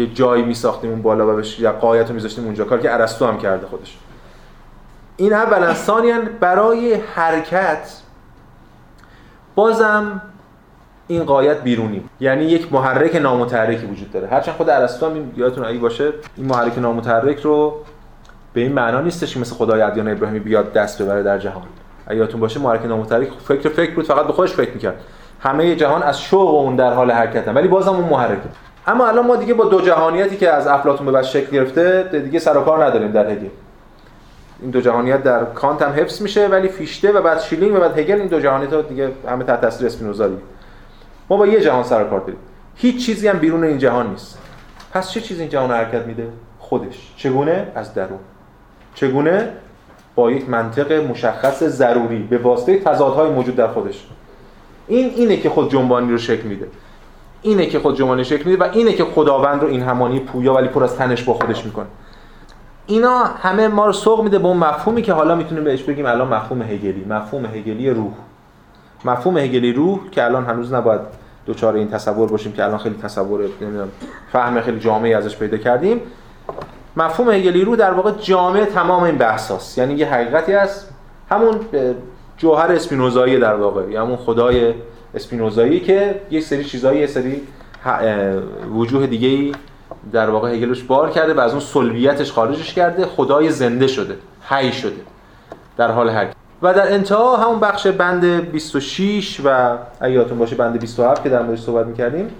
یه 0.00 0.06
جایی 0.06 0.42
میساختیم 0.42 0.90
اون 0.90 1.02
بالا 1.02 1.32
و 1.32 1.36
بهش 1.36 1.64
قایت 1.64 2.08
رو 2.08 2.14
میذاشتیم 2.14 2.44
اونجا. 2.44 2.64
کار 2.64 2.78
که 2.78 2.94
ارسطو 2.94 3.26
هم 3.26 3.38
کرده 3.38 3.66
خودش. 3.66 3.98
این 5.16 5.32
اولا. 5.32 5.74
ثانیا 5.74 6.18
برای 6.40 6.94
حرکت 6.94 8.00
بازم 9.54 10.22
این 11.08 11.24
قایت 11.24 11.62
بیرونی 11.62 12.04
یعنی 12.20 12.44
یک 12.44 12.72
محرک 12.72 13.16
نامتحرکی 13.16 13.86
وجود 13.86 14.12
داره. 14.12 14.28
هرچند 14.28 14.54
خود 14.54 14.70
ارسطو 14.70 15.06
هم 15.06 15.32
یادتون 15.36 15.64
اگه 15.64 15.78
باشه 15.78 16.12
این 16.36 16.46
محرک 16.46 16.78
نامتحرک 16.78 17.40
رو 17.40 17.74
به 18.52 18.60
این 18.60 18.72
معنا 18.72 19.00
نیستش 19.00 19.34
که 19.34 19.40
مثل 19.40 19.54
خدای 19.54 19.82
ادیان 19.82 20.08
ابراهیمی 20.08 20.40
بیاد 20.40 20.72
دست 20.72 21.02
ببره 21.02 21.22
در 21.22 21.38
جهان. 21.38 21.62
اگه 22.06 22.18
یادتون 22.18 22.40
باشه 22.40 22.60
محرک 22.60 22.84
نامتحرک 22.84 23.28
فکر 23.48 23.68
فکر 23.68 23.94
بود 23.94 24.06
فقط 24.06 24.26
به 24.26 24.32
خودش 24.32 24.52
فکر 24.52 24.70
می‌کرد. 24.70 25.00
همه 25.40 25.76
جهان 25.76 26.02
از 26.02 26.20
شوق 26.20 26.54
اون 26.54 26.76
در 26.76 26.92
حال 26.92 27.10
حرکتن. 27.10 27.54
ولی 27.54 27.68
بازم 27.68 27.92
اون 27.92 28.08
محرکه. 28.08 28.48
اما 28.86 29.08
الان 29.08 29.26
ما 29.26 29.36
دیگه 29.36 29.54
با 29.54 29.64
دو 29.64 29.80
جهانیتی 29.80 30.36
که 30.36 30.50
از 30.50 30.66
افلاطون 30.66 31.06
به 31.06 31.12
بعد 31.12 31.24
شکل 31.24 31.50
گرفته 31.50 32.02
دیگه 32.24 32.38
سر 32.38 32.56
و 32.56 32.60
کار 32.60 32.84
نداریم 32.84 33.12
در 33.12 33.30
هگل. 33.30 33.48
این 34.62 34.70
دو 34.70 34.80
جهانیت 34.80 35.22
در 35.22 35.44
کانت 35.44 35.82
هم 35.82 35.92
حفظ 35.92 36.22
میشه 36.22 36.48
ولی 36.48 36.68
فیشته 36.68 37.12
و 37.12 37.22
بعد 37.22 37.40
شیلینگ 37.40 37.76
و 37.76 37.80
بعد 37.80 37.98
هگل 37.98 38.14
این 38.14 38.26
دو 38.26 38.40
جهانیت 38.40 38.72
رو 38.72 38.82
دیگه 38.82 39.10
همه 39.28 39.44
تحت 39.44 39.60
تاثیر 39.60 39.86
اسپینوزا 39.86 40.28
ما 41.30 41.36
با 41.36 41.46
یه 41.46 41.60
جهان 41.60 41.82
سر 41.82 42.02
و 42.02 42.08
کار 42.08 42.20
داریم. 42.20 42.36
هیچ 42.76 43.06
چیزی 43.06 43.28
هم 43.28 43.38
بیرون 43.38 43.64
این 43.64 43.78
جهان 43.78 44.10
نیست. 44.10 44.38
پس 44.92 45.10
چه 45.10 45.20
چیزی 45.20 45.40
این 45.40 45.50
جهان 45.50 45.70
حرکت 45.70 46.06
میده؟ 46.06 46.28
خودش. 46.58 47.14
چگونه؟ 47.16 47.66
از 47.74 47.94
درون. 47.94 48.18
چگونه؟ 48.94 49.52
با 50.14 50.30
یک 50.30 50.48
منطق 50.48 50.92
مشخص 50.92 51.62
ضروری 51.62 52.22
به 52.30 52.38
واسطه 52.38 52.78
تضادهای 52.78 53.30
موجود 53.30 53.56
در 53.56 53.68
خودش. 53.68 54.06
این 54.88 55.10
اینه 55.16 55.36
که 55.36 55.50
خود 55.50 55.70
جنبانی 55.70 56.10
رو 56.10 56.18
شکل 56.18 56.42
میده. 56.42 56.66
اینه 57.42 57.66
که 57.66 57.78
خود 57.78 57.96
جنبانی 57.96 58.24
شکل 58.24 58.50
میده 58.50 58.64
و 58.64 58.68
اینه 58.72 58.92
که 58.92 59.04
خداوند 59.04 59.62
رو 59.62 59.68
این 59.68 59.82
همانی 59.82 60.20
پویا 60.20 60.54
ولی 60.54 60.68
پر 60.68 60.84
از 60.84 60.96
تنش 60.96 61.22
با 61.22 61.34
خودش 61.34 61.64
می‌کنه. 61.64 61.86
اینا 62.86 63.24
همه 63.24 63.68
ما 63.68 63.86
رو 63.86 63.92
سوق 63.92 64.22
میده 64.22 64.38
به 64.38 64.46
اون 64.46 64.56
مفهومی 64.56 65.02
که 65.02 65.12
حالا 65.12 65.34
می‌تونیم 65.34 65.64
بهش 65.64 65.82
بگیم 65.82 66.06
الان 66.06 66.28
مفهوم 66.28 66.62
هگلی. 66.62 67.06
مفهوم 67.08 67.46
هگلی 67.46 67.90
روح. 67.90 68.12
مفهوم 69.04 69.38
هگلی 69.38 69.72
روح 69.72 69.98
که 70.10 70.24
الان 70.24 70.44
هنوز 70.44 70.72
نباید 70.72 71.00
دوچار 71.46 71.74
این 71.74 71.88
تصور 71.88 72.28
باشیم 72.28 72.52
که 72.52 72.64
الان 72.64 72.78
خیلی 72.78 72.94
تصور 73.02 73.40
نمی‌دونم 73.60 73.88
فهم 74.32 74.60
خیلی 74.60 74.80
جامعی 74.80 75.14
ازش 75.14 75.36
پیدا 75.36 75.56
کردیم. 75.56 76.00
مفهوم 76.96 77.30
هگلی 77.30 77.64
رو 77.64 77.76
در 77.76 77.90
واقع 77.90 78.10
جامع 78.10 78.64
تمام 78.64 79.02
این 79.02 79.18
بحث 79.18 79.78
یعنی 79.78 79.94
یه 79.94 80.06
حقیقتی 80.06 80.52
هست. 80.52 80.90
همون 81.30 81.60
جوهر 82.36 82.72
اسپینوزایی 82.72 83.38
در 83.38 83.54
واقع. 83.54 83.90
یا 83.90 84.02
همون 84.02 84.16
خدای 84.16 84.74
اسپینوزایی 85.14 85.80
که 85.80 86.20
یک 86.30 86.44
سری 86.44 86.64
چیزایی 86.64 87.00
یه 87.00 87.06
سری 87.06 87.42
وجوه 88.74 89.06
دیگه 89.06 89.28
ای 89.28 89.52
در 90.12 90.30
واقع 90.30 90.54
هگلش 90.54 90.82
بار 90.82 91.10
کرده 91.10 91.34
و 91.34 91.40
از 91.40 91.50
اون 91.50 91.60
سلبیتش 91.60 92.32
خارجش 92.32 92.74
کرده. 92.74 93.06
خدای 93.06 93.50
زنده 93.50 93.86
شده 93.86 94.16
حی 94.48 94.72
شده 94.72 95.00
در 95.76 95.90
حال 95.90 96.10
حرکت 96.10 96.34
و 96.62 96.74
در 96.74 96.92
انتها 96.92 97.36
همون 97.36 97.60
بخش 97.60 97.86
بند 97.86 98.24
26 98.24 99.40
و 99.44 99.76
ایاتون 100.02 100.38
باشه 100.38 100.56
بند 100.56 100.80
27 100.80 101.22
که 101.22 101.28
در 101.28 101.42
موردش 101.42 101.60
صحبت 101.60 101.86
می‌کردیم 101.86 102.30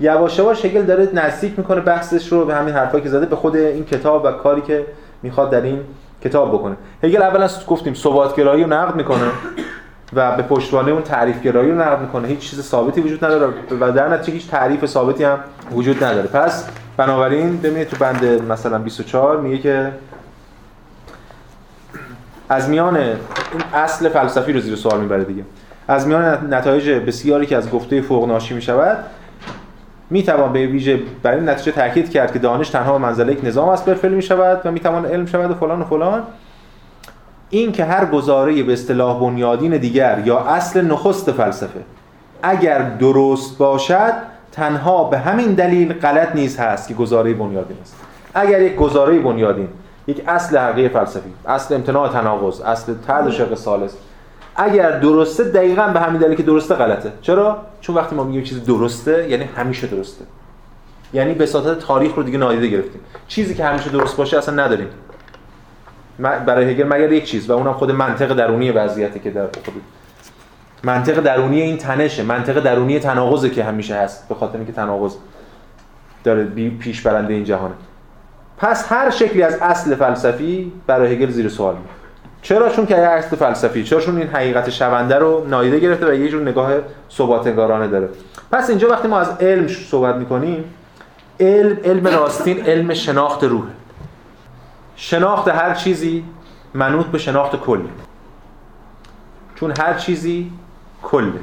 یواش 0.00 0.38
یواش 0.38 0.64
هگل 0.64 0.82
داره 0.82 1.08
نزدیک 1.12 1.58
می‌کنه 1.58 1.80
بحثش 1.80 2.32
رو 2.32 2.44
به 2.44 2.54
همین 2.54 2.74
حرفایی 2.74 3.04
که 3.04 3.10
زده 3.10 3.26
به 3.26 3.36
خود 3.36 3.56
این 3.56 3.84
کتاب 3.84 4.24
و 4.24 4.32
کاری 4.32 4.60
که 4.60 4.86
می‌خواد 5.22 5.50
در 5.50 5.60
این 5.60 5.80
کتاب 6.24 6.52
بکنه. 6.52 6.76
هگل 7.02 7.22
اولا 7.22 7.48
گفتیم 7.66 7.94
گرایی 8.36 8.64
رو 8.64 8.70
نقد 8.70 8.96
می‌کنه. 8.96 9.24
و 10.12 10.36
به 10.36 10.42
پشتوانه 10.42 10.90
اون 10.90 11.02
تعریف 11.02 11.42
گرایی 11.42 11.70
رو 11.70 11.80
نقد 11.80 12.00
می‌کنه. 12.00 12.28
هیچ 12.28 12.38
چیز 12.38 12.62
ثابتی 12.62 13.00
وجود 13.00 13.24
نداره 13.24 13.52
و 13.80 13.92
در 13.92 14.08
نتیجه 14.08 14.32
هیچ 14.32 14.50
تعریف 14.50 14.86
ثابتی 14.86 15.24
هم 15.24 15.38
وجود 15.72 16.04
نداره. 16.04 16.28
پس 16.28 16.68
بنابراین 16.96 17.56
ببینید 17.56 17.88
تو 17.88 17.96
بند 17.96 18.24
مثلا 18.24 18.78
24 18.78 19.40
میگه 19.40 19.58
که 19.58 19.92
از 22.48 22.68
میان 22.68 22.96
این 22.96 23.16
اصل 23.74 24.08
فلسفی 24.08 24.52
رو 24.52 24.60
زیر 24.60 24.76
سوال 24.76 25.00
می‌بره 25.00 25.24
دیگه. 25.24 25.44
از 25.88 26.06
میان 26.06 26.54
نتایج 26.54 26.90
بسیاری 26.90 27.46
که 27.46 27.56
از 27.56 27.70
گفته 27.70 28.00
فوق 28.00 28.28
ناشی 28.28 28.54
می 28.54 28.62
شود 28.62 28.98
می 30.10 30.22
توان 30.22 30.52
به 30.52 30.66
ویژه 30.66 31.00
بر 31.22 31.32
این 31.32 31.48
نتیجه 31.48 31.72
تاکید 31.72 32.10
کرد 32.10 32.32
که 32.32 32.38
دانش 32.38 32.68
تنها 32.68 32.92
به 32.92 32.98
منزله 32.98 33.32
یک 33.32 33.40
نظام 33.44 33.68
است 33.68 33.84
برفل 33.84 34.12
می 34.12 34.22
شود 34.22 34.60
و 34.64 34.70
می 34.70 34.80
توان 34.80 35.06
علم 35.06 35.26
شود 35.26 35.50
و 35.50 35.54
فلان 35.54 35.80
و 35.80 35.84
فلان. 35.84 36.22
این 37.50 37.72
که 37.72 37.84
هر 37.84 38.06
گزاره 38.06 38.62
به 38.62 38.72
اصطلاح 38.72 39.20
بنیادین 39.20 39.76
دیگر 39.76 40.22
یا 40.24 40.38
اصل 40.38 40.84
نخست 40.84 41.32
فلسفه 41.32 41.80
اگر 42.42 42.82
درست 42.82 43.58
باشد 43.58 44.12
تنها 44.52 45.04
به 45.04 45.18
همین 45.18 45.54
دلیل 45.54 45.92
غلط 45.92 46.34
نیز 46.34 46.58
هست 46.58 46.88
که 46.88 46.94
گزاره 46.94 47.34
بنیادین 47.34 47.76
است. 47.82 47.96
اگر 48.34 48.62
یک 48.62 48.76
گزاره 48.76 49.18
بنیادین 49.18 49.68
یک 50.06 50.22
اصل 50.28 50.58
حقیقی 50.58 50.88
فلسفی 50.88 51.30
اصل 51.46 51.74
امتناع 51.74 52.08
تناقض 52.08 52.60
اصل 52.60 52.94
تعد 53.06 53.30
شق 53.30 53.54
سالس 53.54 53.96
اگر 54.56 54.98
درسته 54.98 55.44
دقیقا 55.44 55.86
به 55.86 56.00
همین 56.00 56.20
دلیل 56.20 56.36
که 56.36 56.42
درسته 56.42 56.74
غلطه. 56.74 57.12
چرا؟ 57.22 57.58
چون 57.80 57.96
وقتی 57.96 58.16
ما 58.16 58.24
میگیم 58.24 58.42
چیزی 58.42 58.60
درسته 58.60 59.28
یعنی 59.30 59.44
همیشه 59.44 59.86
درسته. 59.86 60.24
یعنی 61.12 61.34
به 61.34 61.46
ساطت 61.46 61.78
تاریخ 61.78 62.14
رو 62.14 62.22
دیگه 62.22 62.38
نادیده 62.38 62.68
گرفتیم. 62.68 63.00
چیزی 63.28 63.54
که 63.54 63.64
همیشه 63.64 63.90
درست 63.90 64.16
باشه 64.16 64.38
اصلا 64.38 64.64
نداریم. 64.64 64.88
برای 66.18 66.70
هگل 66.70 66.84
مگر 66.84 67.12
یک 67.12 67.24
چیز 67.24 67.50
و 67.50 67.52
اونم 67.52 67.72
خود 67.72 67.90
منطق 67.90 68.34
درونی 68.34 68.70
وضعیتی 68.70 69.20
که 69.20 69.30
در 69.30 69.42
خود 69.42 69.82
منطق 70.84 71.20
درونی 71.20 71.60
این 71.60 71.76
تنشه 71.76 72.22
منطق 72.22 72.60
درونی 72.60 72.98
تناقضه 72.98 73.50
که 73.50 73.64
همیشه 73.64 73.94
هست 73.94 74.28
به 74.28 74.34
خاطر 74.34 74.56
اینکه 74.56 74.72
تناقض 74.72 75.14
داره 76.24 76.44
پیش 76.68 77.02
برنده 77.02 77.34
این 77.34 77.44
جهانه. 77.44 77.74
پس 78.58 78.92
هر 78.92 79.10
شکلی 79.10 79.42
از 79.42 79.58
اصل 79.60 79.94
فلسفی 79.94 80.72
برای 80.86 81.14
هگل 81.14 81.30
زیر 81.30 81.48
سوال 81.48 81.74
میاد 81.74 81.98
چرا؟ 82.42 82.68
چون 82.68 82.86
که 82.86 82.96
اصل 82.96 83.36
فلسفی 83.36 83.84
چرا؟ 83.84 84.00
چون 84.00 84.16
این 84.16 84.26
حقیقت 84.26 84.70
شونده 84.70 85.18
رو 85.18 85.46
نادیده 85.48 85.78
گرفته 85.78 86.10
و 86.10 86.14
یه 86.14 86.28
جور 86.28 86.42
نگاه 86.42 86.72
ثباتنگارانه 87.10 87.88
داره. 87.88 88.08
پس 88.52 88.70
اینجا 88.70 88.88
وقتی 88.88 89.08
ما 89.08 89.18
از 89.18 89.28
علم 89.40 89.68
صحبت 89.68 90.14
می‌کنیم 90.14 90.64
علم 91.40 91.78
علم 91.84 92.06
راستین 92.06 92.66
علم 92.66 92.94
شناخت 92.94 93.44
روح 93.44 93.64
شناخت 95.00 95.48
هر 95.48 95.74
چیزی 95.74 96.24
منوط 96.74 97.06
به 97.06 97.18
شناخت 97.18 97.56
کلی 97.56 97.88
چون 99.54 99.74
هر 99.78 99.94
چیزی 99.94 100.52
کله 101.02 101.40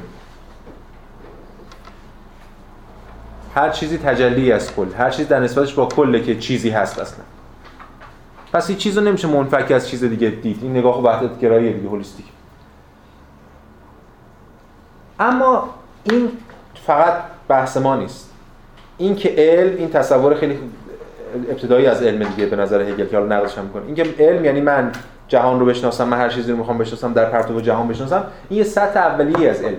هر 3.54 3.70
چیزی 3.70 3.98
تجلی 3.98 4.52
از 4.52 4.74
کل. 4.74 4.94
هر 4.98 5.10
چیزی 5.10 5.28
در 5.28 5.40
نسبتش 5.40 5.74
با 5.74 5.86
کله 5.86 6.22
که 6.22 6.38
چیزی 6.38 6.70
هست 6.70 6.98
اصلا. 6.98 7.24
پس 8.52 8.68
این 8.68 8.78
چیز 8.78 8.98
نمیشه 8.98 9.28
منفک 9.28 9.70
از 9.70 9.88
چیز 9.88 10.04
دیگه 10.04 10.30
دید. 10.30 10.58
این 10.62 10.76
نگاه 10.76 11.02
وحدت 11.02 11.40
گرایی 11.40 11.72
دیگه 11.72 11.88
هولیستیک. 11.88 12.26
اما 15.20 15.68
این 16.04 16.28
فقط 16.86 17.14
بحث 17.48 17.76
ما 17.76 17.96
نیست. 17.96 18.30
این 18.98 19.16
که 19.16 19.34
علم 19.38 19.76
این 19.76 19.90
تصور 19.90 20.34
خیلی 20.34 20.58
ابتدایی 21.50 21.86
از 21.86 22.02
علم 22.02 22.28
دیگه 22.28 22.46
به 22.46 22.56
نظر 22.56 22.80
هگل 22.80 23.06
که 23.06 23.16
حالا 23.16 23.36
نقدش 23.36 23.58
هم 23.58 23.64
می‌کنه. 23.64 23.82
اینکه 23.86 24.04
علم 24.18 24.44
یعنی 24.44 24.60
من 24.60 24.92
جهان 25.28 25.60
رو 25.60 25.66
بشناسم 25.66 26.08
من 26.08 26.18
هر 26.18 26.28
چیزی 26.28 26.52
رو 26.52 26.58
می‌خوام 26.58 26.78
بشناسم 26.78 27.12
در 27.12 27.24
پرتو 27.24 27.60
جهان 27.60 27.88
بشناسم 27.88 28.24
این 28.48 28.58
یه 28.58 28.64
سطح 28.64 29.00
اولیه 29.00 29.50
از 29.50 29.62
علم. 29.62 29.76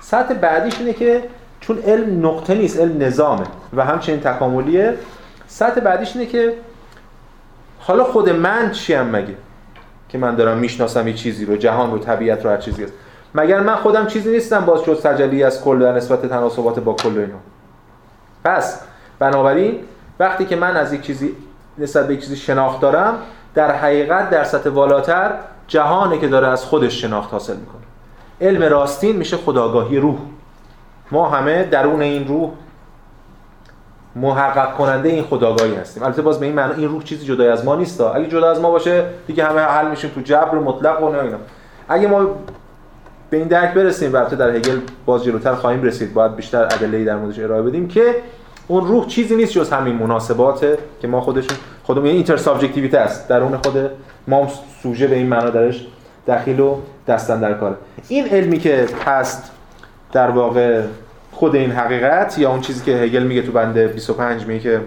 سطح 0.00 0.34
بعدیش 0.34 0.78
اینه 0.78 0.92
که 0.92 1.22
چون 1.60 1.78
علم 1.78 2.26
نقطه 2.26 2.54
نیست 2.54 2.80
علم 2.80 3.02
نظامه 3.02 3.44
و 3.76 3.84
همچنین 3.84 4.20
تکاملیه 4.20 4.94
سطح 5.46 5.80
بعدیش 5.80 6.16
اینه 6.16 6.26
که 6.26 6.54
حالا 7.78 8.04
خود 8.04 8.28
من 8.28 8.70
چیم 8.70 9.02
مگه؟ 9.02 9.34
که 10.08 10.18
من 10.18 10.34
دارم 10.34 10.58
می‌شناسم 10.58 11.08
یه 11.08 11.14
چیزی 11.14 11.44
رو 11.44 11.56
جهان 11.56 11.90
رو 11.90 11.98
طبیعت 11.98 12.44
رو 12.44 12.50
هر 12.50 12.56
چیزی 12.56 12.84
هست 12.84 12.92
مگر 13.34 13.60
من 13.60 13.76
خودم 13.76 14.06
چیزی 14.06 14.30
نیستم 14.30 14.64
باز 14.64 14.82
شد 14.82 15.00
تجلی 15.00 15.42
از 15.42 15.64
کل 15.64 15.78
در 15.78 15.92
نسبت 15.92 16.26
تناسبات 16.26 16.80
با 16.80 16.92
کل 16.92 17.18
اینا؟ 17.18 17.38
پس 18.44 18.80
بنابراین 19.18 19.80
وقتی 20.20 20.44
که 20.44 20.56
من 20.56 20.76
از 20.76 20.92
یک 20.92 21.02
چیزی 21.02 21.36
نسبت 21.78 22.06
به 22.06 22.14
یک 22.14 22.20
چیزی 22.20 22.36
شناخت 22.36 22.80
دارم 22.80 23.14
در 23.54 23.76
حقیقت 23.76 24.30
در 24.30 24.44
سطح 24.44 24.70
بالاتر 24.70 25.32
جهانی 25.66 26.18
که 26.18 26.28
داره 26.28 26.48
از 26.48 26.64
خودش 26.64 27.02
شناخت 27.02 27.32
حاصل 27.32 27.56
می‌کنه. 27.56 27.82
علم 28.40 28.62
راستین 28.62 29.16
میشه 29.16 29.36
خداگاهی 29.36 29.98
روح. 29.98 30.18
ما 31.10 31.28
همه 31.28 31.64
درون 31.64 32.02
این 32.02 32.28
روح 32.28 32.50
محقق 34.16 34.74
کننده 34.76 35.08
این 35.08 35.24
خداگاهی 35.24 35.74
هستیم. 35.74 36.02
البته 36.02 36.22
باز 36.22 36.40
به 36.40 36.46
این 36.46 36.54
معنی 36.54 36.74
این 36.74 36.88
روح 36.88 37.02
چیزی 37.02 37.26
جدای 37.26 37.48
از 37.48 37.64
ما 37.64 37.76
نیست. 37.76 38.00
اگه 38.00 38.26
جدا 38.26 38.50
از 38.50 38.60
ما 38.60 38.70
باشه 38.70 39.04
دیگه 39.26 39.44
همه 39.44 39.60
حل 39.60 39.90
میشیم 39.90 40.10
تو 40.10 40.20
جبر 40.20 40.58
مطلق 40.58 41.02
و 41.02 41.04
اینا. 41.04 41.36
اگه 41.88 42.08
ما 42.08 42.26
به 43.30 43.36
این 43.36 43.48
درک 43.48 43.74
برسیم 43.74 44.14
البته 44.14 44.36
در 44.36 44.50
هگل 44.50 44.78
باز 45.06 45.24
جلوتر 45.24 45.54
خواهیم 45.54 45.82
رسید. 45.82 46.14
باید 46.14 46.36
بیشتر 46.36 46.64
ادله 46.64 47.04
در 47.04 47.16
موردش 47.16 47.38
ارائه 47.38 47.62
بدیم 47.62 47.88
که 47.88 48.14
اون 48.72 48.86
روح 48.86 49.06
چیزی 49.06 49.36
نیست 49.36 49.52
جز 49.52 49.70
همین 49.70 49.96
مناسبات 49.96 50.78
که 51.02 51.08
ما 51.08 51.20
خودشون 51.20 51.56
خودمون 51.84 52.06
یعنی 52.06 52.16
اینتر 52.16 52.36
سابجکتیویته 52.36 52.98
است. 52.98 53.28
درون 53.28 53.56
خود 53.56 53.90
ما 54.28 54.48
سوژه 54.82 55.06
به 55.06 55.16
این 55.16 55.26
معنا 55.26 55.50
درش 55.50 55.86
دخیل 56.28 56.60
و 56.60 56.76
دستن 57.08 57.40
در 57.40 57.54
کاره. 57.54 57.76
این 58.08 58.28
علمی 58.28 58.58
که 58.58 58.86
هست 59.06 59.50
در 60.12 60.30
واقع 60.30 60.82
خود 61.32 61.56
این 61.56 61.70
حقیقت 61.70 62.38
یا 62.38 62.50
اون 62.50 62.60
چیزی 62.60 62.84
که 62.84 62.92
هگل 62.92 63.22
میگه 63.22 63.42
تو 63.42 63.52
بنده 63.52 63.88
25 63.88 64.46
میگه 64.46 64.60
که 64.60 64.80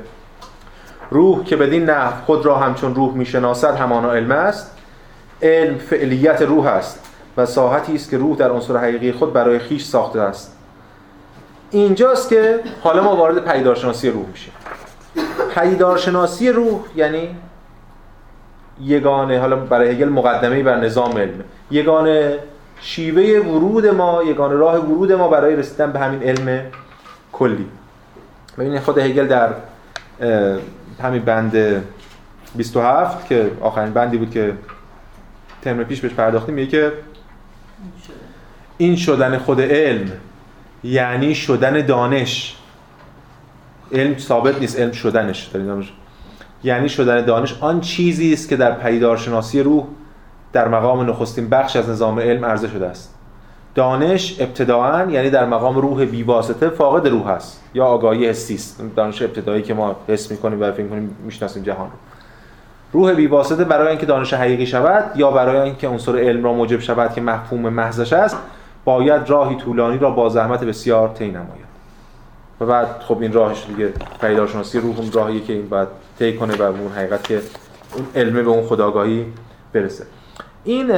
روح 1.12 1.44
که 1.44 1.56
بدین 1.56 1.86
نه 1.86 2.10
خود 2.26 2.46
را 2.46 2.58
همچون 2.58 2.96
روح 2.96 3.14
می‌شناسد 3.14 3.76
همانا 3.76 4.12
علم 4.12 4.32
است. 4.32 4.78
علم 5.42 5.78
فعلیت 5.78 6.42
روح 6.42 6.66
است 6.66 7.00
و 7.38 7.46
ساحتی 7.46 7.96
است 7.96 8.10
که 8.10 8.18
روح 8.18 8.38
در 8.38 8.50
عنصر 8.50 8.78
حقیقی 8.78 9.12
خود 9.12 9.34
برای 9.34 9.60
خیش 9.60 9.84
ساخته 9.86 10.22
است. 10.22 10.55
اینجاست 11.76 12.30
که 12.30 12.60
حالا 12.82 13.04
ما 13.04 13.16
وارد 13.16 13.52
پیدارشناسی 13.52 14.10
روح 14.10 14.26
میشیم. 14.26 14.54
پیدارشناسی 15.56 16.50
روح 16.50 16.80
یعنی 16.96 17.36
یگانه 18.82 19.40
حالا 19.40 19.56
برای 19.56 19.90
هگل 19.92 20.10
مقدمه 20.10 20.64
بر 20.64 20.78
نظام 20.78 21.18
علم. 21.18 21.44
یگانه 21.72 22.40
شیوه 22.82 23.48
ورود 23.48 23.88
ما 23.88 24.24
یگانه 24.24 24.56
راه 24.56 24.78
ورود 24.78 25.12
ما 25.12 25.28
برای 25.28 25.56
رسیدن 25.56 25.92
به 25.92 26.00
همین 26.00 26.24
علم 26.24 26.62
کلی. 27.32 27.68
ببینید 28.58 28.82
خود 28.82 28.98
هگل 28.98 29.28
در 29.28 29.50
همین 31.04 31.22
بند 31.22 31.84
27 32.56 33.28
که 33.28 33.52
آخرین 33.62 33.94
بندی 33.94 34.18
بود 34.18 34.32
که 34.32 34.54
ترم 35.62 35.84
پیش 35.84 36.02
بهش 36.02 36.14
پرداختیم 36.14 36.56
میگه 36.56 36.72
که 36.72 36.92
این 38.78 38.96
شدن 38.96 39.38
خود 39.38 39.62
علم 39.62 40.12
یعنی 40.86 41.36
شدن 41.36 41.86
دانش. 41.86 42.56
علم 43.92 44.18
ثابت 44.18 44.60
نیست 44.60 44.80
علم 44.80 44.92
شدنش. 44.92 45.50
یعنی 46.64 46.90
شدن 46.90 47.26
دانش 47.26 47.56
آن 47.62 47.82
چیزی 47.82 48.34
است 48.34 48.50
که 48.50 48.56
در 48.56 48.72
پیدارشناسی 48.72 49.62
روح 49.62 49.84
در 50.54 50.68
مقام 50.68 51.10
نخستین 51.10 51.50
بخش 51.50 51.76
از 51.76 51.90
نظام 51.90 52.20
علم 52.20 52.46
عرضه 52.46 52.68
شده 52.68 52.86
است. 52.86 53.16
دانش 53.76 54.36
ابتداعا 54.40 55.12
یعنی 55.12 55.30
در 55.30 55.46
مقام 55.46 55.78
روح 55.78 56.06
بیواسطه 56.06 56.70
فاقد 56.70 57.08
روح 57.08 57.28
است 57.28 57.64
یا 57.74 57.86
آگاهی 57.86 58.30
حسی 58.30 58.56
است. 58.56 58.84
دانش 58.96 59.22
ابتدایی 59.22 59.64
که 59.64 59.74
ما 59.74 59.96
حس 60.08 60.32
می‌کنیم 60.32 60.62
و 60.62 60.72
فکر 60.72 60.84
می‌کنیم 60.84 61.18
می‌شناسیم 61.26 61.64
جهان. 61.64 61.88
رو 62.94 63.02
روح 63.02 63.14
بیواسطه 63.14 63.64
برای 63.64 63.88
اینکه 63.88 64.06
دانش 64.06 64.34
حقیقی 64.34 64.66
شود 64.66 65.12
یا 65.16 65.32
برای 65.32 65.58
اینکه 65.58 65.88
عنصر 65.88 66.20
علم 66.20 66.44
را 66.44 66.54
موجب 66.54 66.80
شود 66.80 67.14
که 67.14 67.22
مفهوم 67.22 67.70
محضش 67.70 68.14
است 68.14 68.38
باید 68.86 69.30
راهی 69.30 69.56
طولانی 69.56 69.98
را 69.98 70.12
با 70.12 70.30
زحمت 70.30 70.64
بسیار 70.64 71.10
طی 71.10 71.28
نماید. 71.28 71.66
و 72.62 72.66
بعد 72.66 72.88
خب 73.00 73.22
این 73.22 73.34
راهش 73.34 73.66
دیگه 73.68 73.94
پیداشناسی 74.22 74.80
روح 74.80 75.00
اون 75.00 75.12
راهیه 75.12 75.42
که 75.42 75.54
این 75.54 75.70
باید 75.70 75.88
طی 76.20 76.38
کنه 76.38 76.56
و 76.56 76.62
اون 76.62 76.92
حقیقت 76.92 77.24
که 77.24 77.42
اون 77.96 78.06
علمه 78.16 78.44
به 78.44 78.50
اون 78.50 78.64
خداگاهی 78.64 79.26
برسه. 79.74 80.06
این 80.64 80.92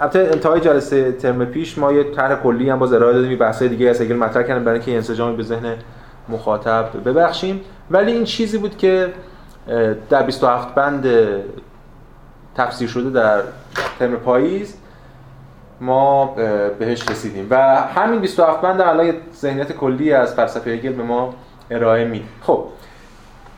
البته 0.00 0.18
انتهای 0.18 0.60
جلسه 0.60 1.12
ترم 1.12 1.44
پیش 1.44 1.78
ما 1.78 1.92
یه 1.92 2.04
طرح 2.04 2.34
کلی 2.42 2.70
هم 2.70 2.78
باز 2.78 2.92
ارائه 2.92 3.12
دادیم 3.12 3.38
بحث‌های 3.38 3.68
دیگه 3.68 3.88
از 3.88 4.00
اگل 4.00 4.16
مطرح 4.16 4.42
کردیم 4.42 4.64
برای 4.64 4.78
اینکه 4.78 4.94
انسجامی 4.94 5.36
به 5.36 5.42
ذهن 5.42 5.74
مخاطب 6.28 6.88
ببخشیم. 7.04 7.60
ولی 7.90 8.12
این 8.12 8.24
چیزی 8.24 8.58
بود 8.58 8.76
که 8.76 9.12
در 10.10 10.22
27 10.22 10.74
بند 10.74 11.06
تفسیر 12.54 12.88
شده 12.88 13.10
در 13.10 13.42
ترم 13.98 14.16
پاییز 14.16 14.74
ما 15.82 16.26
بهش 16.78 17.08
رسیدیم. 17.10 17.46
و 17.50 17.76
همین 17.76 18.20
27 18.20 18.60
بند 18.60 18.80
الان 18.80 19.14
ذهنیت 19.34 19.72
کلی 19.72 20.12
از 20.12 20.34
فلسفه 20.34 20.70
هگل 20.70 20.92
به 20.92 21.02
ما 21.02 21.34
ارائه 21.70 22.04
میده 22.04 22.24
خب 22.42 22.64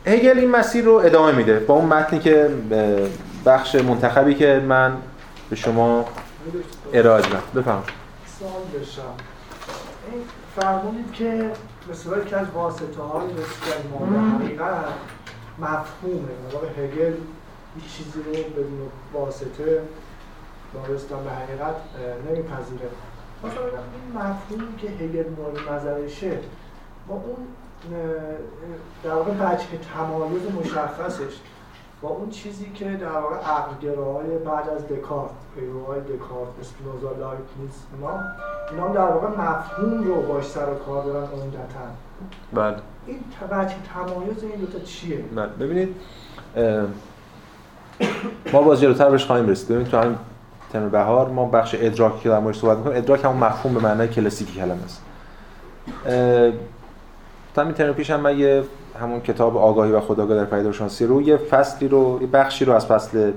هگل 0.06 0.38
این 0.38 0.50
مسیر 0.50 0.84
رو 0.84 0.92
ادامه 0.92 1.32
میده 1.32 1.58
با 1.58 1.74
اون 1.74 1.84
متنی 1.84 2.18
که 2.18 2.50
بخش 3.46 3.74
منتخبی 3.74 4.34
که 4.34 4.62
من 4.68 4.96
به 5.50 5.56
شما 5.56 6.04
ارائه 6.92 7.22
دادم. 7.22 7.42
بفهم 7.54 7.82
سوال 8.38 9.06
فرمونید 10.56 11.12
که 11.12 11.50
مثل 11.90 12.24
که 12.24 12.36
از 12.36 12.46
واسطه 12.54 13.02
های 13.02 13.26
حقیقت 14.34 14.84
مفهومه. 15.58 16.28
هگل 16.78 17.12
هیچ 17.76 17.96
چیزی 17.96 18.18
رو 18.26 18.32
بدون 18.32 18.88
واسطه 19.14 19.82
رسیدن 20.88 21.24
به 21.24 21.30
حقیقت 21.30 21.74
نمیپذیره. 22.26 22.88
مثلا 23.44 23.62
این 23.64 24.12
مفهومی 24.14 24.76
که 24.78 24.88
هگل 24.88 25.30
مورد 25.30 25.72
نظرشه 25.72 26.38
با 27.08 27.14
اون 27.14 27.36
در 29.04 29.14
واقع 29.14 29.30
بچه 29.30 29.66
تمایز 29.94 30.42
مشخصش 30.60 31.40
با 32.02 32.08
اون 32.08 32.30
چیزی 32.30 32.70
که 32.74 32.84
در 32.84 33.18
واقع 33.18 33.36
عقلگراهای 33.36 34.38
بعد 34.38 34.68
از 34.68 34.88
دکارت 34.88 35.30
پیروهای 35.54 36.00
دکارت 36.00 36.48
اسپینوزا 36.60 37.12
لایبنیز 37.12 37.82
اینا 37.94 38.20
اینا 38.70 38.88
در 38.88 39.12
واقع 39.12 39.28
مفهوم 39.28 40.04
رو 40.04 40.22
باش 40.22 40.44
سر 40.44 40.70
و 40.70 40.74
کار 40.74 41.04
دارن 41.04 41.26
عمدتا. 41.26 41.86
بله. 42.52 42.76
این 43.06 43.18
بچه 43.50 43.76
تمایز 43.94 44.42
این 44.42 44.60
دوتا 44.60 44.78
چیه؟ 44.78 45.16
بله. 45.16 45.46
ببینید 45.46 45.96
ما 48.52 48.62
باز 48.62 48.80
جلوتر 48.80 49.10
بهش 49.10 49.24
خواهیم 49.24 49.48
رسید. 49.48 49.68
ببینید 49.68 49.88
تو 49.88 49.98
همین 49.98 50.18
ترم 50.74 50.88
بهار 50.88 51.28
ما 51.28 51.44
بخش 51.44 51.76
ادراکی 51.78 52.22
که 52.22 52.28
در 52.28 52.38
موردش 52.38 52.58
صحبت 52.58 52.78
می‌کنیم 52.78 52.96
ادراک 52.96 53.24
همون 53.24 53.36
مفهوم 53.36 53.74
به 53.74 53.80
معنای 53.80 54.08
کلاسیکی 54.08 54.60
کلمه 54.60 54.84
است. 54.84 55.02
تا 57.54 57.62
همین 57.62 57.74
ترم 57.74 57.94
پیش 57.94 58.10
هم 58.10 58.20
من 58.20 58.38
یه 58.38 58.64
همون 59.00 59.20
کتاب 59.20 59.56
آگاهی 59.56 59.92
و 59.92 60.00
خداگاه 60.00 60.36
در 60.36 60.44
پیداشناسی 60.44 61.06
رو 61.06 61.22
یه 61.22 61.36
فصلی 61.36 61.88
رو 61.88 62.18
یه 62.20 62.26
بخشی 62.26 62.64
رو 62.64 62.72
از 62.72 62.86
فصل 62.86 63.32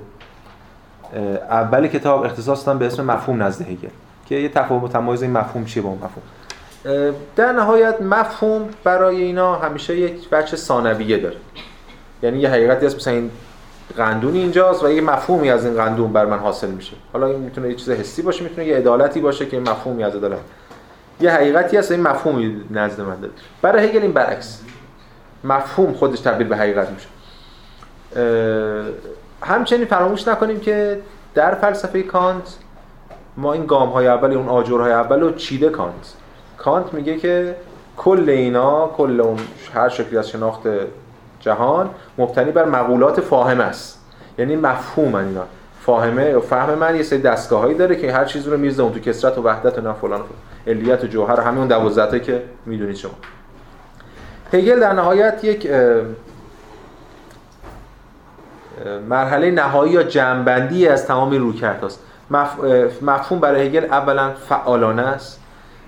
اول 1.49 1.87
کتاب 1.87 2.23
اختصاص 2.23 2.65
دادم 2.65 2.79
به 2.79 2.85
اسم 2.85 3.05
مفهوم 3.05 3.43
نزد 3.43 3.61
هگل 3.61 3.89
که 4.25 4.35
یه 4.35 4.49
تفاوت 4.49 4.91
تمایز 4.91 5.21
این 5.21 5.31
مفهوم 5.31 5.65
چیه 5.65 5.83
با 5.83 5.89
اون 5.89 5.97
مفهوم. 5.97 7.15
در 7.35 7.51
نهایت 7.51 8.01
مفهوم 8.01 8.69
برای 8.83 9.23
اینا 9.23 9.55
همیشه 9.55 9.97
یک 9.97 10.29
بچه 10.29 10.57
ثانویه 10.57 11.17
داره. 11.17 11.37
یعنی 12.23 12.39
یه 12.39 12.49
حقیقتی 12.49 12.85
هست 12.85 12.95
مثلا 12.95 13.13
این 13.13 13.31
قندونی 13.97 14.39
اینجاست 14.39 14.83
و 14.83 14.91
یه 14.91 15.01
مفهومی 15.01 15.49
از 15.49 15.65
این 15.65 15.75
قندون 15.75 16.13
بر 16.13 16.25
من 16.25 16.39
حاصل 16.39 16.67
میشه. 16.67 16.93
حالا 17.13 17.27
این 17.27 17.39
می‌تونه 17.39 17.69
یه 17.69 17.75
چیز 17.75 17.89
حسی 17.89 18.21
باشه 18.21 18.43
می‌تونه 18.43 18.67
یه 18.67 18.77
عدالتی 18.77 19.21
باشه 19.21 19.45
که 19.45 19.59
مفهومی 19.59 20.03
از 20.03 20.13
داره 20.13 20.37
یه 21.21 21.31
حقیقتی 21.31 21.77
هست 21.77 21.91
این 21.91 22.01
مفهومی 22.01 22.61
نزد 22.71 23.01
من 23.01 23.19
داره. 23.19 23.33
برای 23.61 23.87
هگل 23.87 24.01
این 24.01 24.11
برعکس. 24.11 24.61
مفهوم 25.43 25.93
خودش 25.93 26.19
تبدیل 26.19 26.47
به 26.47 26.57
حقیقت 26.57 26.87
میشه. 26.89 27.07
همچنین 29.43 29.85
فراموش 29.85 30.27
نکنیم 30.27 30.59
که 30.59 31.01
در 31.33 31.55
فلسفه 31.55 32.03
کانت 32.03 32.57
ما 33.37 33.53
این 33.53 33.65
گام 33.65 33.89
های 33.89 34.07
اول 34.07 34.33
اون 34.33 34.49
آجرهای 34.49 34.91
اول 34.91 35.19
رو 35.19 35.31
چیده 35.31 35.69
کانت. 35.69 36.13
کانت 36.57 36.93
میگه 36.93 37.17
که 37.17 37.55
کل 37.97 38.29
اینا 38.29 38.87
کل 38.87 39.21
اون 39.21 39.37
هر 39.73 39.89
شکلی 39.89 40.17
از 40.17 40.29
شناخت 40.29 40.61
جهان 41.47 41.89
مبتنی 42.17 42.51
بر 42.51 42.65
مقولات 42.65 43.21
فاهم 43.21 43.59
است. 43.59 43.99
یعنی 44.37 44.55
مفهوم 44.55 45.15
اینا. 45.15 45.43
فاهمه 45.81 46.35
و 46.35 46.41
فهم 46.41 46.73
من 46.73 46.95
یه 46.95 47.03
سری 47.03 47.21
دستگاهایی 47.21 47.73
داره 47.73 47.95
که 47.95 48.13
هر 48.13 48.25
چیزی 48.25 48.49
رو 48.49 48.57
میرزه 48.57 48.83
اون 48.83 48.93
تو 48.93 48.99
کسرت 48.99 49.37
و 49.37 49.41
وحدت 49.41 49.77
و 49.77 49.81
نه 49.81 49.93
فلان 49.93 50.21
و 50.21 50.23
علیت 50.67 51.03
و 51.03 51.07
جوهر 51.07 51.39
همین 51.39 51.67
12 51.67 52.19
که 52.19 52.43
می‌دونید 52.65 52.95
شما. 52.95 53.11
هگل 54.53 54.79
در 54.79 54.93
نهایت 54.93 55.43
یک 55.43 55.71
مرحله 59.09 59.51
نهایی 59.51 59.93
یا 59.93 60.03
جنبندی 60.03 60.87
از 60.87 61.05
تمام 61.05 61.33
رویکرد 61.33 61.85
است 61.85 62.03
مفهوم 63.01 63.39
برای 63.39 63.67
هگل 63.67 63.85
اولا 63.85 64.31
فعالانه 64.49 65.01
است. 65.01 65.39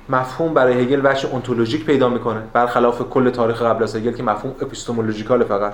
مفهوم 0.09 0.53
برای 0.53 0.81
هگل 0.81 1.01
وجه 1.03 1.35
انتولوژیک 1.35 1.85
پیدا 1.85 2.09
می‌کنه. 2.09 2.41
برخلاف 2.53 3.01
کل 3.01 3.29
تاریخ 3.29 3.61
قبل 3.61 3.83
از 3.83 3.95
هگل 3.95 4.11
که 4.11 4.23
مفهوم 4.23 4.55
اپیستمولوژیکال 4.61 5.43
فقط. 5.43 5.73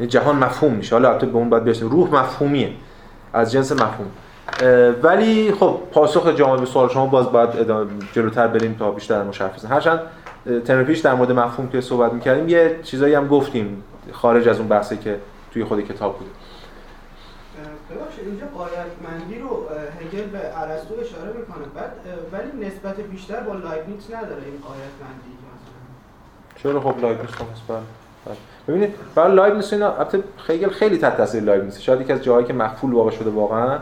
یعنی 0.00 0.10
جهان 0.10 0.36
مفهوم 0.36 0.72
میشه. 0.72 0.94
حالا 0.94 1.08
البته 1.08 1.26
به 1.26 1.36
اون 1.36 1.50
باید 1.50 1.64
برسیم. 1.64 1.88
روح 1.88 2.14
مفهومیه. 2.14 2.72
از 3.32 3.52
جنس 3.52 3.72
مفهوم. 3.72 4.10
ولی 5.02 5.52
خب 5.52 5.78
پاسخ 5.92 6.28
جامعه 6.28 6.60
به 6.60 6.66
سوال 6.66 6.88
شما 6.88 7.06
باز 7.06 7.32
باید 7.32 7.50
جلوتر 8.12 8.46
بریم 8.46 8.76
تا 8.78 8.90
بیشتر 8.90 9.22
مشخص 9.22 9.64
هرچند 9.64 10.00
ترم 10.64 10.84
پیش 10.84 10.98
در 10.98 11.14
مورد 11.14 11.32
مفهوم 11.32 11.68
که 11.68 11.80
صحبت 11.80 12.12
می‌کردیم 12.12 12.48
یه 12.48 12.80
چیزایی 12.82 13.14
هم 13.14 13.28
گفتیم 13.28 13.82
خارج 14.12 14.48
از 14.48 14.58
اون 14.58 14.68
بحثی 14.68 14.96
که 14.96 15.16
توی 15.52 15.64
خود 15.64 15.80
کتاب 15.80 16.18
بود. 16.18 16.28
ببخشید 17.90 18.26
اینجا 18.26 18.46
غایتمندی 18.58 19.38
رو 19.38 19.66
هگل 20.00 20.26
به 20.30 20.40
ارسطو 20.62 20.94
اشاره 21.00 21.32
می‌کنه. 21.38 21.64
بعد 21.74 21.92
ولی 22.32 22.66
نسبت 22.66 23.00
بیشتر 23.00 23.40
با 23.40 23.52
لایبنیتس 23.52 24.10
نداره 24.10 24.42
این 24.44 24.60
غایتمندی 24.68 25.30
چرا 26.62 26.80
خب 26.80 27.00
لایبنیتس 27.00 27.32
هست 27.34 27.62
بله, 27.68 27.78
بله. 28.26 28.36
ببینید 28.68 28.94
برای 29.14 29.34
لایبنیتس 29.34 29.72
اینا 29.72 29.92
البته 29.92 30.22
هگل 30.48 30.68
خیلی 30.68 30.98
تحت 30.98 31.16
تاثیر 31.16 31.42
لایبنیتس 31.42 31.78
شاید 31.78 32.00
یکی 32.00 32.12
از 32.12 32.22
جاهایی 32.22 32.46
که 32.46 32.52
مغفول 32.52 32.92
واقع 32.92 33.10
شده 33.10 33.30
واقعا 33.30 33.78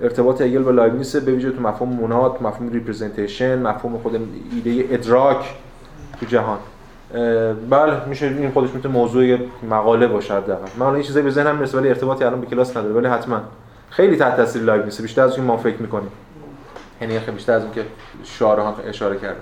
ارتباط 0.00 0.40
هگل 0.40 0.62
با 0.62 0.70
لایبنیتس 0.70 1.16
به 1.16 1.32
ویژه 1.32 1.50
تو 1.50 1.60
مفهوم 1.60 2.00
موناد 2.00 2.42
مفهوم 2.42 2.72
representation 2.72 3.62
مفهوم 3.62 3.98
خود 3.98 4.14
ایده 4.52 4.94
ادراک 4.94 5.54
تو 6.20 6.26
جهان. 6.26 6.58
بله 7.70 8.04
میشه 8.06 8.26
این 8.26 8.50
خودش 8.50 8.70
می‌تونه 8.70 8.94
موضوع 8.94 9.38
مقاله 9.70 10.06
باشه 10.06 10.34
حداقل. 10.34 10.66
من 10.78 10.86
این 10.86 11.02
چیزایی 11.02 11.24
به 11.24 11.30
ذهنم 11.30 11.56
می‌رسه 11.56 11.78
ولی 11.78 11.88
ارتباطی 11.88 12.24
الان 12.24 12.40
به 12.40 12.46
کلاس 12.46 12.76
نداره 12.76 12.94
ولی 12.94 13.06
حتما. 13.06 13.40
خیلی 13.90 14.16
تحت 14.16 14.36
تاثیر 14.36 14.62
لایبنیتسه 14.62 15.02
بیشتر 15.02 15.22
از 15.22 15.36
این 15.36 15.44
ما 15.44 15.56
فکر 15.56 15.76
می‌کنیم. 15.82 16.10
یعنی 17.00 17.20
خیلی 17.20 17.32
بیشتر 17.32 17.52
از 17.52 17.62
اون 17.62 17.72
که 17.72 17.82
شارح 18.24 18.64
اشاره 18.88 19.18
کرده 19.18 19.40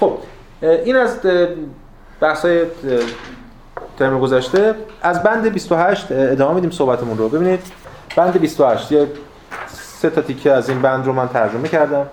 خب 0.00 0.18
این 0.60 0.96
از 0.96 1.18
بحثای 2.20 2.62
ترم 3.98 4.20
گذشته. 4.20 4.74
از 5.02 5.22
بند 5.22 5.52
28 5.52 6.06
ادامه 6.12 6.54
میدیم 6.54 6.70
صحبتمون 6.70 7.18
رو. 7.18 7.28
ببینید 7.28 7.60
بند 8.16 8.40
28 8.40 8.92
یه 8.92 9.06
سه 9.66 10.10
تا 10.10 10.20
تیکه 10.20 10.52
از 10.52 10.68
این 10.68 10.82
بند 10.82 11.06
رو 11.06 11.12
من 11.12 11.28
ترجمه 11.28 11.68
کردم. 11.68 12.06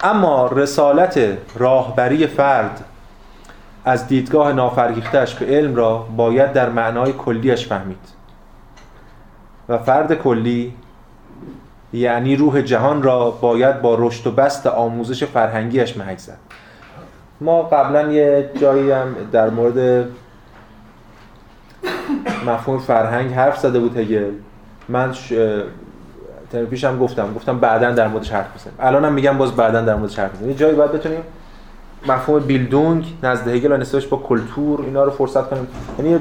اما 0.00 0.46
رسالت 0.46 1.20
راهبری 1.56 2.26
فرد 2.26 2.84
از 3.84 4.06
دیدگاه 4.06 4.52
نافرگیختش 4.52 5.34
به 5.34 5.46
علم 5.46 5.76
را 5.76 5.98
باید 6.16 6.52
در 6.52 6.70
معنای 6.70 7.12
کلیش 7.12 7.66
فهمید. 7.66 7.98
و 9.68 9.78
فرد 9.78 10.14
کلی 10.14 10.74
یعنی 11.92 12.36
روح 12.36 12.62
جهان 12.62 13.02
را 13.02 13.30
باید 13.30 13.82
با 13.82 13.96
رشد 13.98 14.26
و 14.26 14.30
بست 14.30 14.66
آموزش 14.66 15.24
فرهنگیش 15.24 15.96
محک 15.96 16.18
زد. 16.18 16.38
ما 17.40 17.62
قبلا 17.62 18.12
یه 18.12 18.50
جایی 18.60 18.90
هم 18.90 19.14
در 19.32 19.50
مورد 19.50 20.08
مفهوم 22.46 22.78
فرهنگ 22.78 23.32
حرف 23.32 23.58
زده 23.58 23.80
بود 23.80 23.96
هگل 23.96 24.30
من 24.88 25.12
ش... 25.12 25.32
هم 26.84 26.98
گفتم. 26.98 27.34
گفتم 27.34 27.58
بعدا 27.58 27.90
در 27.90 28.08
موردش 28.08 28.30
حرف 28.30 28.54
بزنیم. 28.54 28.76
الانم 28.80 29.12
میگم 29.12 29.38
باز 29.38 29.56
بعدا 29.56 29.80
در 29.80 29.94
موردش 29.94 30.18
حرف 30.18 30.32
بزنیم. 30.32 30.50
یه 30.50 30.56
جایی 30.56 30.74
باید 30.74 30.92
بتونیم 30.92 31.20
مفهوم 32.06 32.38
بیلدونگ 32.38 33.04
نزد 33.22 33.48
هگل 33.48 33.72
و 33.72 33.76
نسبتش 33.76 34.06
با 34.06 34.16
کلتور 34.16 34.80
اینا 34.80 35.04
رو 35.04 35.10
فرصت 35.10 35.50
کنیم. 35.50 35.68
یعنی 35.98 36.20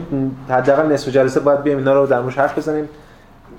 حداقل 0.50 0.92
نصف 0.92 1.10
جلسه 1.10 1.40
باید 1.40 1.64
بیایم 1.64 1.80
اینا 1.80 1.94
رو 1.94 2.08
در 2.08 2.22
موردش 2.22 2.38
حرف 2.38 2.58
بزنیم. 2.58 2.90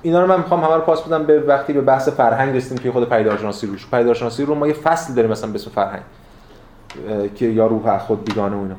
اینا 0.03 0.20
رو 0.20 0.27
من 0.27 0.37
می‌خوام 0.37 0.64
همه 0.64 0.75
رو 0.75 0.81
پاس 0.81 1.03
بدم 1.03 1.25
به 1.25 1.41
وقتی 1.41 1.72
به 1.72 1.81
بحث 1.81 2.09
فرهنگ 2.09 2.57
رسیدیم 2.57 2.79
که 2.79 2.93
خود 2.93 3.09
پیدارشناسی 3.09 3.66
روش. 3.66 3.87
پیدارشناسی 3.91 4.45
رو 4.45 4.55
ما 4.55 4.66
یه 4.66 4.72
فصل 4.72 5.14
داریم 5.14 5.31
مثلا 5.31 5.51
به 5.51 5.55
اسم 5.55 5.70
فرهنگ 5.70 6.03
که 7.35 7.47
یا 7.47 7.66
روح 7.66 7.99
خود 7.99 8.25
بیگانه 8.25 8.57
و 8.57 8.61
اینا. 8.61 8.77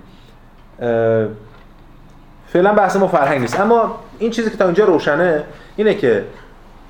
فعلا 2.47 2.73
بحث 2.73 2.95
ما 2.95 3.07
فرهنگ 3.07 3.41
نیست. 3.41 3.59
اما 3.59 3.95
این 4.19 4.31
چیزی 4.31 4.49
که 4.49 4.57
تا 4.57 4.65
اینجا 4.65 4.85
روشنه 4.85 5.43
اینه 5.75 5.93
که 5.93 6.25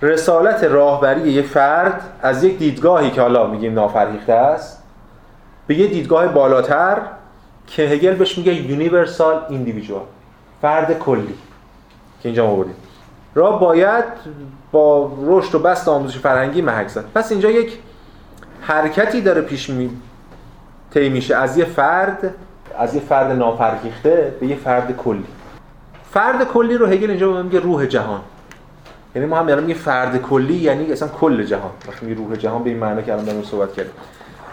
رسالت 0.02 0.64
راهبری 0.64 1.32
یه 1.32 1.42
فرد 1.42 2.02
از 2.22 2.44
یک 2.44 2.58
دیدگاهی 2.58 3.12
که 3.12 3.22
حالا 3.22 3.48
میگیم 3.48 3.74
نافرهیخته 3.74 4.34
است 4.34 4.84
به 5.68 5.76
یه 5.76 5.88
دیدگاه 5.88 6.28
بالاتر 6.28 6.98
که 7.68 7.84
هگل 7.84 8.16
بهش 8.16 8.38
میگه 8.38 8.54
یونیورسال 8.54 9.42
ایندیویدوال 9.50 10.06
فرد 10.62 11.00
کلی 11.00 11.34
که 12.22 12.30
اینجا 12.30 12.48
بودیم. 12.48 12.76
را 13.36 13.52
باید 13.52 14.04
با 14.72 15.12
رشد 15.24 15.56
و 15.56 15.60
بست 15.60 15.88
آموزش 15.88 16.18
فرهنگی 16.18 16.62
محک 16.62 16.88
زد. 16.88 17.06
پس 17.16 17.32
اینجا 17.32 17.52
یک 17.52 17.80
حرکتی 18.62 19.22
داره 19.22 19.42
پیش 19.42 19.70
می 19.70 19.90
طی 20.94 21.10
میشه. 21.10 21.36
از 21.36 21.58
یه 21.58 21.66
فرد 21.66 22.34
از 22.80 22.96
یه 22.96 23.02
فرد 23.02 23.32
نافرهیخته 23.32 24.36
به 24.40 24.48
یه 24.48 24.56
فرد 24.56 24.98
کلی. 24.98 25.26
فرد 26.12 26.44
کلی 26.44 26.78
رو 26.78 26.86
هگل 26.86 27.10
اینجا 27.10 27.42
میگه 27.44 27.60
روح 27.60 27.86
جهان. 27.86 28.22
یعنی 29.16 29.28
ما 29.28 29.38
هم 29.38 29.50
یعنی 29.50 29.68
یه 29.68 29.76
فرد 29.76 30.22
کلی 30.22 30.54
یعنی 30.54 30.92
اصلا 30.92 31.08
کل 31.08 31.44
جهان. 31.44 31.72
وقتی 31.88 32.14
روح 32.14 32.36
جهان 32.36 32.64
به 32.64 32.70
این 32.70 32.80
معنی 32.80 33.04
که 33.04 33.14
الان 33.14 33.26
داریم 33.26 33.44
صحبت 33.44 33.74
کردیم. 33.74 33.94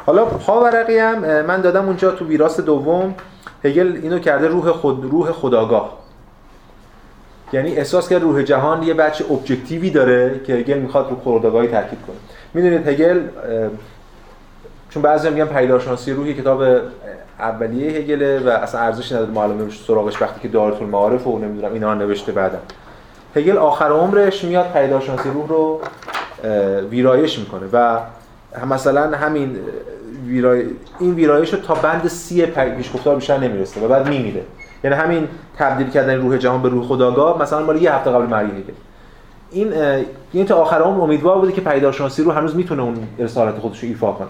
حالا 0.06 0.24
پاورقی 0.24 0.98
هم 0.98 1.42
من 1.42 1.60
دادم 1.60 1.86
اونجا 1.86 2.10
تو 2.10 2.24
ویراست 2.24 2.60
دوم. 2.60 3.14
هگل 3.64 3.98
اینو 4.02 4.18
کرده 4.18 4.48
روح 4.48 4.70
خود 4.70 5.04
روح 5.04 5.32
خداگاه. 5.32 5.98
یعنی 7.52 7.76
احساس 7.76 8.08
که 8.08 8.18
روح 8.18 8.42
جهان 8.42 8.82
یه 8.82 8.94
بچه 8.94 9.24
ابجکتیوی 9.30 9.90
داره 9.90 10.40
که 10.46 10.54
هگل 10.54 10.78
می‌خواد 10.78 11.10
رو 11.10 11.16
خداگاهی 11.24 11.68
تاکید 11.68 11.98
کنه. 12.06 12.16
می‌دونید 12.54 12.88
هگل 12.88 13.20
چون 14.90 15.02
بعضی 15.02 15.30
میگن 15.30 15.44
پیدارشناسی 15.44 16.12
روحی 16.12 16.34
کتاب 16.34 16.62
اولیه 17.38 17.90
هگله 17.90 18.40
و 18.40 18.48
اصلا 18.48 18.80
ارزشی 18.80 19.14
نداره 19.14 19.30
معلومه 19.30 19.70
سراغش 19.86 20.22
وقتی 20.22 20.40
که 20.40 20.48
دارت 20.48 20.82
المعارف 20.82 21.26
و 21.26 21.38
نمی‌دونم 21.38 21.72
اینا 21.72 21.94
نوشته 21.94 22.32
بعدم 22.32 22.58
هگل 23.36 23.58
آخر 23.58 23.88
عمرش 23.88 24.44
میاد 24.44 24.72
پیدارشناسی 24.72 25.30
روح 25.30 25.48
رو 25.48 25.80
ویرایش 26.90 27.38
می‌کنه 27.38 27.66
و 27.72 27.98
مثلا 28.66 29.16
همین 29.16 29.58
ویرای... 30.32 30.64
این 30.98 31.14
ویرایش 31.14 31.54
رو 31.54 31.60
تا 31.60 31.74
بند 31.74 32.08
سی 32.08 32.46
پیشگفتار 32.46 33.14
بیشتر 33.14 33.38
نمی‌رسه 33.38 33.84
و 33.84 33.88
بعد 33.88 34.08
میمیره. 34.08 34.42
یعنی 34.84 34.96
همین 34.96 35.28
تبدیل 35.58 35.90
کردن 35.90 36.20
روح 36.20 36.36
جهان 36.36 36.62
به 36.62 36.68
روح 36.68 36.84
خداگاه 36.84 37.42
مثلا 37.42 37.62
مال 37.62 37.82
یه 37.82 37.94
هفته 37.94 38.10
قبل 38.10 38.26
مرگ 38.26 38.46
هگل 38.50 38.72
این 39.50 39.72
یعنی 40.34 40.48
تا 40.48 40.54
آخر 40.54 40.80
عمر 40.80 41.00
امیدوار 41.00 41.38
بوده 41.38 41.52
که 41.52 41.60
پیداشناسی 41.60 42.22
رو 42.22 42.30
هنوز 42.30 42.56
می‌تونه 42.56 42.82
اون 42.82 42.96
رسالت 43.18 43.58
خودش 43.58 43.82
رو 43.82 43.88
ایفا 43.88 44.12
کنه. 44.12 44.28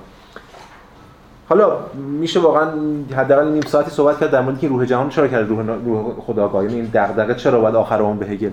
حالا 1.49 1.77
میشه 1.95 2.41
واقعا 2.41 2.71
حداقل 3.17 3.49
نیم 3.49 3.63
ساعتی 3.63 3.91
صحبت 3.91 4.21
کرد 4.21 4.31
در 4.31 4.41
مورد 4.41 4.59
که 4.59 4.69
روح 4.69 4.85
جهان 4.85 5.09
چرا 5.09 5.29
کرد 5.29 5.49
روح 5.49 5.67
روح 5.85 6.15
خداگاه. 6.21 6.65
یعنی 6.65 6.75
این 6.75 6.91
دغدغه 6.95 7.35
چرا 7.35 7.61
باید 7.61 7.75
آخر 7.75 7.99
عمر 7.99 8.17
به 8.17 8.27
هگل 8.27 8.51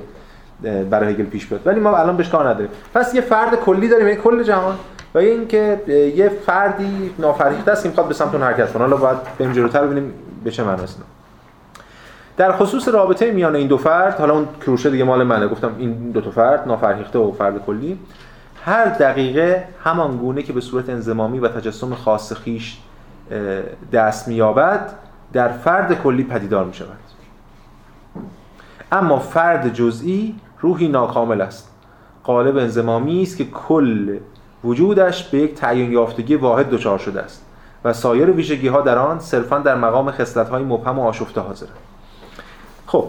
برای 0.89 1.13
هگل 1.13 1.25
پیش 1.25 1.45
بیاد. 1.45 1.61
ولی 1.65 1.79
ما 1.79 1.97
الان 1.97 2.17
بهش 2.17 2.29
کار 2.29 2.49
نداریم. 2.49 2.69
پس 2.93 3.15
یه 3.15 3.21
فرد 3.21 3.55
کلی 3.55 3.87
داریم 3.87 4.07
یعنی 4.07 4.19
کل 4.19 4.43
جهان. 4.43 4.75
و 5.14 5.18
اینکه 5.18 5.82
یه 6.16 6.30
فردی 6.30 7.12
نافرهیخته 7.20 7.72
است 7.72 7.84
که 7.84 7.89
می‌خواد 7.89 8.07
به 8.07 8.14
سمت 8.14 8.34
اون 8.34 8.43
حرکت 8.43 8.74
کنه. 8.74 8.84
حالا 8.84 8.97
باید 8.97 9.18
بریم 9.39 9.53
جلوتر 9.53 9.86
ببینیم 9.86 10.14
به 10.43 10.51
چه 10.51 10.64
معنی 10.64 10.82
در 12.38 12.51
خصوص 12.51 12.88
رابطه 12.88 13.32
میان 13.32 13.55
این 13.55 13.68
دو 13.68 13.78
فرد 13.78 14.20
حالا 14.20 14.34
اون 14.34 14.47
کروشه 14.62 14.89
دیگه 14.89 15.03
مال 15.03 15.24
منه 15.24 15.47
گفتم 15.47 15.76
این 15.78 16.12
دو 16.12 16.22
تا 16.22 16.32
فرد 16.32 16.68
نافرهیخته 16.68 17.20
و 17.20 17.32
فرد 17.32 17.66
کلی 17.66 17.99
هر 18.66 18.86
دقیقه 18.86 19.68
همان 19.84 20.18
گونه 20.18 20.43
که 20.43 20.53
به 20.53 20.62
صورت 20.62 20.89
انزمامی 20.89 21.39
و 21.39 21.47
تجسم 21.47 21.95
خاص 21.95 22.34
خیش 22.34 22.78
دست 23.93 24.28
مییابد 24.28 24.93
در 25.34 25.49
فرد 25.49 26.01
کلی 26.01 26.24
پدیدار 26.24 26.66
می 26.66 26.74
شود 26.74 26.97
اما 28.91 29.20
فرد 29.20 29.74
جزئی 29.74 30.36
روحی 30.60 30.88
ناکامل 30.88 31.41
است. 31.41 31.72
قالب 32.24 32.57
انزمامی 32.57 33.22
است 33.22 33.38
که 33.38 33.45
کل 33.45 34.18
وجودش 34.64 35.24
به 35.24 35.38
یک 35.38 35.55
تعیین 35.55 35.91
یافتگی 35.91 36.36
واحد 36.36 36.70
دچار 36.70 36.97
شده 36.97 37.22
است 37.22 37.45
و 37.86 37.93
سایر 37.93 38.32
ویژگی 38.32 38.68
ها 38.68 38.82
در 38.82 38.97
آن 38.97 39.20
صرفا 39.20 39.57
در 39.57 39.76
مقام 39.76 40.12
خصلت 40.12 40.49
های 40.49 40.64
مبهم 40.64 40.99
و 40.99 41.07
آشفته 41.07 41.41
حاضره. 41.41 41.70
خب 42.88 43.05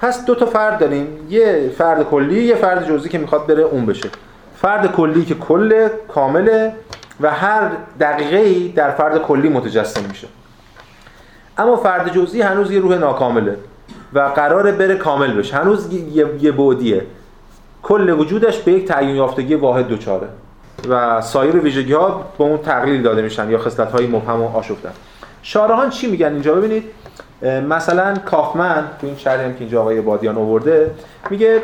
پس 0.00 0.24
دو 0.24 0.34
تا 0.34 0.46
فرد 0.46 0.78
داریم. 0.78 1.06
یه 1.30 1.70
فرد 1.78 2.02
کلی 2.02 2.42
یه 2.42 2.54
فرد 2.54 2.88
جزئی 2.88 3.10
که 3.10 3.18
می‌خواد 3.18 3.46
بره 3.46 3.62
اون 3.62 3.86
بشه. 3.86 4.08
فرد 4.56 4.92
کلی 4.92 5.24
که 5.24 5.34
کل 5.34 5.88
کامله 6.08 6.72
و 7.20 7.30
هر 7.30 7.70
دقیقه 8.00 8.36
ای 8.36 8.68
در 8.68 8.90
فرد 8.90 9.22
کلی 9.22 9.48
متجسم 9.48 10.04
میشه. 10.08 10.28
اما 11.58 11.76
فرد 11.76 12.12
جزئی 12.12 12.42
هنوز 12.42 12.70
یه 12.70 12.80
روح 12.80 12.98
ناکامله 12.98 13.56
و 14.12 14.20
قراره 14.20 14.72
بره 14.72 14.96
کامل 14.96 15.34
بشه. 15.34 15.56
هنوز 15.56 15.92
یه, 15.92 16.26
یه 16.40 16.52
بودیه 16.52 17.06
کل 17.82 18.10
وجودش 18.10 18.58
به 18.58 18.72
یک 18.72 18.88
تعیین 18.88 19.16
یافتگی 19.16 19.54
واحد 19.54 19.88
دوچاره 19.88 20.28
و 20.88 21.20
سایر 21.20 21.56
ویژگی 21.56 21.92
ها 21.92 22.24
به 22.38 22.44
اون 22.44 22.58
تقلیل 22.58 23.02
داده 23.02 23.22
میشن 23.22 23.50
یا 23.50 23.58
خصلت 23.58 23.92
های 23.92 24.06
مبهم 24.06 24.42
و 24.42 24.56
آشفته. 24.56 24.88
شارهان 25.42 25.90
چی 25.90 26.10
میگن 26.10 26.32
اینجا؟ 26.32 26.54
ببینید 26.54 26.84
مثلا 27.68 28.14
کافمن 28.14 28.84
تو 29.00 29.06
این 29.06 29.16
شرحی 29.16 29.44
هم 29.44 29.52
که 29.52 29.60
اینجا 29.60 29.80
آقای 29.80 30.00
بادیان 30.00 30.36
آورده 30.36 30.90
میگه 31.30 31.62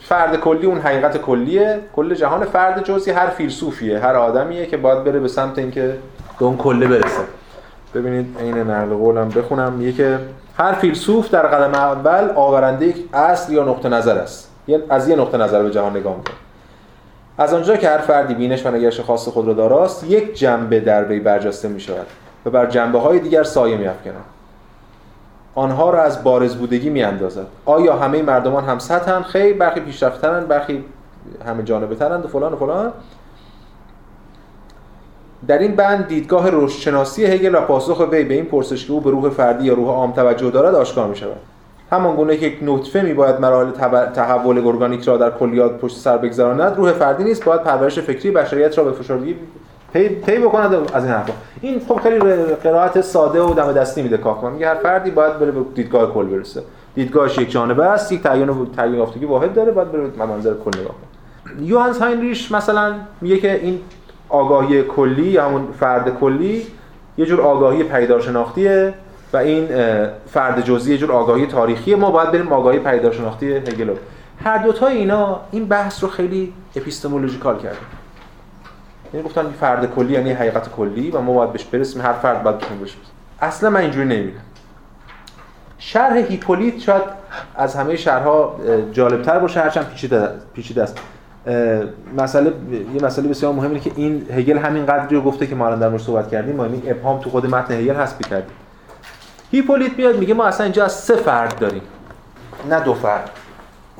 فرد 0.00 0.36
کلی 0.36 0.66
اون 0.66 0.78
حقیقت 0.78 1.16
کلیه 1.16 1.80
کل 1.96 2.14
جهان 2.14 2.44
فرد 2.44 2.84
جزئی 2.84 3.12
هر 3.12 3.26
فیلسوفیه 3.26 3.98
هر 3.98 4.16
آدمیه 4.16 4.66
که 4.66 4.76
باید 4.76 5.04
بره 5.04 5.20
به 5.20 5.28
سمت 5.28 5.58
اینکه 5.58 5.96
به 6.38 6.44
اون 6.44 6.56
کله 6.56 6.86
برسه. 6.86 7.22
ببینید 7.94 8.36
عین 8.40 8.58
نقل 8.58 8.94
قولم 8.94 9.28
بخونم. 9.28 9.72
میگه 9.72 9.92
که 9.92 10.18
هر 10.58 10.72
فیلسوف 10.72 11.30
در 11.30 11.46
قدم 11.46 11.74
اول 11.74 12.30
آورنده 12.34 12.86
یک 12.86 12.96
اصل 13.12 13.52
یا 13.52 13.64
نقطه 13.64 13.88
نظر 13.88 14.18
است. 14.18 14.50
از 14.90 15.08
یه 15.08 15.16
نقطه 15.16 15.38
نظر 15.38 15.62
به 15.62 15.70
جهان 15.70 15.96
نگاه 15.96 16.16
می‌کنه. 16.16 16.36
از 17.38 17.54
آنجا 17.54 17.76
که 17.76 17.88
هر 17.88 17.98
فردی 17.98 18.34
بینش 18.34 18.66
و 18.66 18.70
نگرش 18.70 19.00
خاص 19.00 19.28
خود 19.28 19.46
را 19.46 19.52
داراست 19.52 20.04
یک 20.04 20.34
جنبه 20.34 20.80
در 20.80 21.04
وی 21.04 21.20
برجسته 21.20 21.68
می 21.68 21.80
شود 21.80 22.06
و 22.46 22.50
بر 22.50 22.66
جنبه 22.66 22.98
های 22.98 23.18
دیگر 23.18 23.42
سایه 23.42 23.76
می 23.76 23.88
آنها 25.54 25.90
را 25.90 26.02
از 26.02 26.24
بارز 26.24 26.56
بودگی 26.56 26.90
می 26.90 27.02
اندازد 27.02 27.46
آیا 27.64 27.96
همه 27.96 28.22
مردمان 28.22 28.64
هم 28.64 28.78
سطحن 28.78 29.22
خیر 29.22 29.56
برخی 29.56 29.80
پیشرفترن 29.80 30.44
برخی 30.44 30.84
همه 31.46 31.62
جانبه 31.62 31.94
ترند 31.94 32.24
و 32.24 32.28
فلان 32.28 32.52
و 32.52 32.56
فلان. 32.56 32.92
در 35.48 35.58
این 35.58 35.76
بند 35.76 36.06
دیدگاه 36.06 36.50
روششناسی 36.50 37.24
هگل 37.24 37.54
و 37.54 37.60
پاسخ 37.60 38.00
وی 38.12 38.24
به 38.24 38.34
این 38.34 38.44
پرسش 38.44 38.86
که 38.86 38.92
او 38.92 39.00
به 39.00 39.10
روح 39.10 39.30
فردی 39.30 39.64
یا 39.64 39.74
روح 39.74 39.88
عام 39.88 40.12
توجه 40.12 40.50
دارد 40.50 40.74
آشکار 40.74 41.08
می 41.08 41.16
شود 41.16 41.36
همان 41.92 42.16
گونه 42.16 42.36
که 42.36 42.46
یک 42.46 42.58
نطفه 42.62 43.02
می 43.02 43.14
باید 43.14 43.40
مراحل 43.40 43.70
تحول 44.14 44.66
ارگانیک 44.66 45.04
را 45.04 45.16
در 45.16 45.30
کلیات 45.30 45.78
پشت 45.78 45.96
سر 45.96 46.16
بگذراند 46.16 46.76
روح 46.76 46.92
فردی 46.92 47.24
نیست. 47.24 47.44
باید 47.44 47.62
پرورش 47.62 47.98
فکری 47.98 48.30
بشریت 48.30 48.78
را 48.78 48.84
به 48.84 48.92
فشردگی 48.92 49.36
طی, 49.92 50.08
طی 50.08 50.38
بکند 50.38 50.74
از 50.94 51.04
این 51.04 51.12
حرفا. 51.12 51.32
این 51.60 51.80
خب 51.88 52.00
خیلی 52.00 52.18
قرائت 52.62 53.00
ساده 53.00 53.40
و 53.42 53.54
دم 53.54 53.72
دستی 53.72 54.02
میده 54.02 54.16
کافمان 54.16 54.52
میگه 54.52 54.68
هر 54.68 54.74
فردی 54.74 55.10
باید 55.10 55.38
بره 55.38 55.50
به 55.50 55.60
دیدگاه 55.74 56.14
کل 56.14 56.26
برسه. 56.26 56.62
دیدگاهش 56.94 57.38
یک 57.38 57.50
جانبه 57.50 57.84
است 57.84 58.12
یک 58.12 58.22
تعیین 58.22 58.66
تعیین 58.76 58.94
یافتگی 58.94 59.24
واحد 59.24 59.54
داره 59.54 59.72
باید 59.72 59.92
بره 59.92 60.02
به 60.02 60.26
منظر 60.26 60.54
کل 60.64 60.80
نگاه 60.80 60.94
کنه. 60.94 61.66
یوهانس 61.66 61.98
هاینریش 61.98 62.52
مثلا 62.52 62.94
میگه 63.20 63.36
که 63.36 63.54
این 63.54 63.80
آگاهی 64.28 64.82
کلی 64.82 65.28
یا 65.28 65.44
همون 65.44 65.68
فرد 65.80 66.18
کلی 66.20 66.66
یه 67.18 67.26
جور 67.26 67.40
آگاهی 67.40 67.82
پیدار 67.82 68.20
شناختیه 68.20 68.94
و 69.32 69.36
این 69.36 69.68
فرد 70.30 70.60
جزئی 70.64 70.92
یه 70.92 70.98
جور 70.98 71.12
آگاهی 71.12 71.46
تاریخی 71.46 71.94
ما 71.94 72.10
باید 72.10 72.32
بریم 72.32 72.52
آگاهی 72.52 72.78
پیدار 72.78 73.12
شناختی 73.12 73.52
هگل 73.52 73.94
هر 74.44 74.58
دو 74.58 74.72
تا 74.72 74.86
اینا 74.86 75.40
این 75.50 75.64
بحث 75.64 76.02
رو 76.02 76.10
خیلی 76.10 76.52
اپیستمولوژیکال 76.76 77.58
کرده 77.58 77.76
یعنی 79.14 79.26
گفتن 79.26 79.50
فرد 79.60 79.94
کلی 79.94 80.12
یعنی 80.12 80.32
حقیقت 80.32 80.68
کلی 80.68 81.10
و 81.10 81.20
ما 81.20 81.32
باید 81.34 81.52
بهش 81.52 81.64
برسیم 81.64 82.02
هر 82.02 82.12
فرد 82.12 82.42
باید 82.42 82.58
بهش 82.58 82.68
برسیم 82.68 83.00
اصلا 83.40 83.70
من 83.70 83.80
اینجوری 83.80 84.06
نمی‌بینم. 84.06 84.40
شرح 85.78 86.16
هیپولیت 86.16 86.78
شاید 86.78 87.02
از 87.56 87.76
همه 87.76 87.96
شرحها 87.96 88.60
جالبتر 88.92 89.38
باشه 89.38 89.60
هرچند 89.60 89.88
پیچیده 89.88 90.28
پیچیده 90.54 90.82
است. 90.82 90.98
مسئله 92.18 92.52
یه 92.94 93.04
مسئله 93.04 93.28
بسیار 93.28 93.52
مهمه 93.52 93.80
که 93.80 93.92
این 93.96 94.26
هگل 94.34 94.58
همین 94.58 94.86
قدری 94.86 95.16
رو 95.16 95.22
گفته 95.22 95.46
که 95.46 95.54
ما 95.54 95.66
الان 95.66 95.78
در 95.78 95.88
مورد 95.88 96.02
صحبت 96.02 96.30
کردیم. 96.30 96.56
ما 96.56 96.64
این 96.64 96.82
ابهام 96.86 97.20
تو 97.20 97.30
خود 97.30 97.46
متن 97.46 97.74
هگل 97.74 97.94
حذف 97.94 98.28
کردیم 98.30 98.56
هیپولیت 99.52 99.92
میاد 99.96 100.18
میگه 100.18 100.34
ما 100.34 100.44
اصلا 100.44 100.64
اینجا 100.64 100.84
از 100.84 101.00
سه 101.00 101.16
فرد 101.16 101.58
داریم. 101.58 101.82
نه 102.70 102.80
دو 102.80 102.94
فرد. 102.94 103.30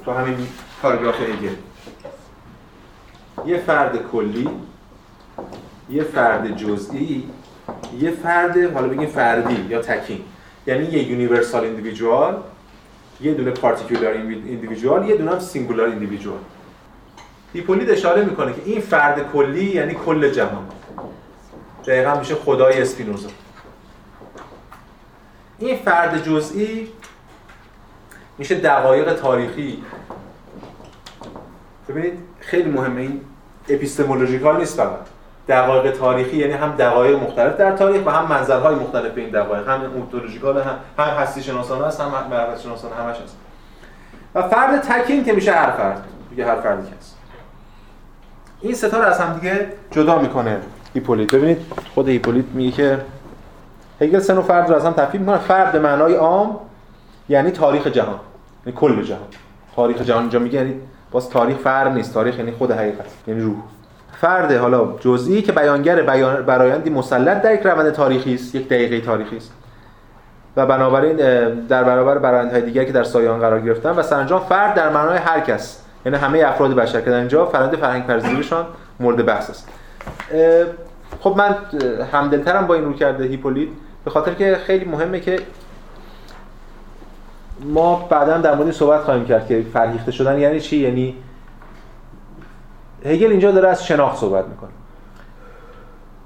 تو 0.05 0.13
همین 0.13 0.47
پاراگراف 0.83 1.21
هگل 1.21 1.55
یه 3.47 3.59
فرد 3.59 3.99
کلی 4.13 4.49
یه 5.91 6.03
فرد 6.03 6.57
جزئی 6.57 7.29
یه 8.01 8.11
فرد 8.11 8.75
حالا 8.75 8.89
بگیم 8.89 9.07
فردی 9.07 9.67
یا 9.69 9.83
تکین. 9.83 10.21
یعنی 10.67 10.85
یه 10.85 11.03
universal 11.11 11.65
individual 11.65 12.37
یه 13.21 13.35
دونه 13.35 13.51
particular 13.51 14.13
individual 14.13 15.09
یه 15.09 15.17
دونه 15.17 15.41
singular 15.41 15.89
individual 15.89 16.39
هیپولید 17.53 17.91
اشاره 17.91 18.25
می‌کنه 18.25 18.53
که 18.53 18.63
این 18.65 18.81
فرد 18.81 19.33
کلی 19.33 19.65
یعنی 19.65 19.95
کل 19.95 20.31
جهان. 20.31 20.65
دقیقا 21.87 22.19
میشه 22.19 22.35
خدای 22.35 22.83
اسپینوزا. 22.83 23.29
این 25.63 25.77
فرد 25.77 26.23
جزئی 26.23 26.89
میشه 28.39 28.55
دقایق 28.55 29.15
تاریخی. 29.15 29.83
ببینید 31.89 32.19
خیلی 32.41 32.71
مهمه 32.71 33.01
این 33.01 33.21
اپیستمولوژیکال 33.69 34.57
نیست 34.57 34.77
فقط. 34.77 34.99
دقایق 35.49 35.97
تاریخی 35.97 36.37
یعنی 36.37 36.53
هم 36.53 36.71
دقایق 36.71 37.23
مختلف 37.23 37.57
در 37.57 37.77
تاریخ 37.77 38.07
و 38.07 38.11
هم 38.11 38.29
منظرهای 38.29 38.75
مختلف 38.75 39.13
این 39.17 39.31
دقایق. 39.31 39.69
هم 39.69 39.81
اونتولوژیکال 39.95 40.63
هم 40.63 40.77
هم 40.99 41.05
هستی 41.05 41.43
شناسانه 41.43 41.87
هست 41.87 42.01
هم 42.01 42.11
معرفت 42.31 42.61
شناسانه 42.61 42.95
همش 42.95 43.17
هست. 43.17 43.37
و 44.35 44.49
فرد 44.49 44.81
تکین 44.81 45.25
که 45.25 45.33
میشه 45.33 45.53
هر 45.53 45.71
فرد. 45.71 46.05
میگه 46.31 46.47
هر 46.47 46.61
فردی 46.61 46.89
که 46.89 46.97
هست. 46.97 47.17
این 48.61 48.75
ستاره 48.75 49.05
از 49.05 49.21
هم 49.21 49.39
دیگه 49.39 49.73
جدا 49.91 50.19
می‌کنه 50.19 50.61
هیپولیت. 50.95 51.31
ببینید 51.31 51.59
خود 51.95 52.09
هیپولیت 52.09 52.45
میگه 52.55 52.73
که 52.73 52.99
هگل 54.03 54.19
سن 54.19 54.39
و 54.39 54.43
فرد 54.43 54.71
رو 54.71 54.77
از 54.77 54.85
هم 54.85 54.93
تفکیک 54.93 55.21
می‌کنه 55.21 55.39
فرد 55.39 55.77
معنای 55.77 56.15
عام 56.15 56.57
یعنی 57.29 57.51
تاریخ 57.51 57.87
جهان 57.87 58.21
یعنی 58.67 58.79
کل 58.79 59.03
جهان. 59.03 59.21
تاریخ 59.77 60.03
جهان 60.03 60.21
اینجا 60.21 60.39
میگه 60.39 60.59
یعنی 60.59 60.75
باز 61.11 61.31
تاریخ 61.31 61.57
فرد 61.57 61.93
نیست 61.93 62.15
تاریخ 62.15 62.39
یعنی 62.39 62.53
خود 62.53 62.71
حقیقت 62.71 63.07
یعنی 63.27 63.41
روح. 63.41 63.57
فرد 64.21 64.53
حالا 64.53 64.95
جزئی 65.01 65.43
که 65.43 65.53
بیانگر 65.53 66.03
بیان 66.03 66.43
برایندی 66.43 66.91
مسلط 66.91 67.43
در 67.43 67.55
یک 67.55 67.61
روند 67.61 67.91
تاریخی 67.91 68.35
است 68.35 68.55
یک 68.55 68.69
دقیقه 68.69 69.01
تاریخی 69.01 69.37
است. 69.37 69.53
و 70.57 70.67
بنابراین 70.67 71.17
در 71.67 71.85
برابر 71.85 72.19
برایندهای 72.19 72.63
دیگر 72.63 72.85
که 72.85 72.93
در 72.93 73.05
سایان 73.05 73.41
قرار 73.41 73.61
گرفتن 73.61 73.91
و 73.91 74.03
سرانجام 74.03 74.41
فرد 74.41 74.75
در 74.75 74.91
معنای 74.91 75.19
هر 75.19 75.41
کس 75.41 75.83
یعنی 76.07 76.19
همه 76.19 76.39
افراد 76.39 76.75
بشر 76.75 77.01
که 77.01 77.11
در 77.11 77.17
اینجا 77.17 77.47
فرآیند 77.47 77.77
فرهنگ 77.77 78.07
پذیریشان 78.07 78.67
مورد 79.01 79.27
بحث 79.27 79.51
است. 79.51 79.69
خب 81.21 81.35
من 81.37 81.57
همدلترم 82.13 82.67
با 82.67 82.75
این 82.75 82.85
رو 82.85 82.93
کرده 82.93 83.25
هیپولیت 83.25 83.69
به 84.05 84.11
خاطر 84.11 84.35
که 84.35 84.59
خیلی 84.67 84.85
مهمه 84.85 85.21
که 85.21 85.39
ما 87.65 87.97
بعدا 88.11 88.39
در 88.39 88.55
مورد 88.55 88.71
صحبت 88.71 89.01
خواهیم 89.01 89.25
کرد 89.25 89.47
که 89.47 89.67
فرهیخته 89.73 90.13
شدن 90.13 90.39
یعنی 90.39 90.61
چی؟ 90.61 90.77
یعنی 90.77 91.17
هگل 93.05 93.31
اینجا 93.31 93.51
داره 93.51 93.69
از 93.69 93.87
شناخت 93.87 94.17
صحبت 94.17 94.45
می‌کنه. 94.49 94.71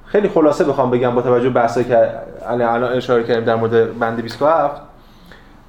خیلی 0.06 0.28
خلاصه 0.28 0.64
بخوام 0.64 0.90
بگم 0.90 1.14
با 1.14 1.22
توجه 1.22 1.48
به 1.48 1.54
بحثی 1.54 1.84
که 1.84 2.10
الان 2.46 2.84
اشاره 2.84 3.24
کردیم 3.24 3.44
در 3.44 3.54
مورد 3.54 3.98
بند 3.98 4.20
27 4.22 4.80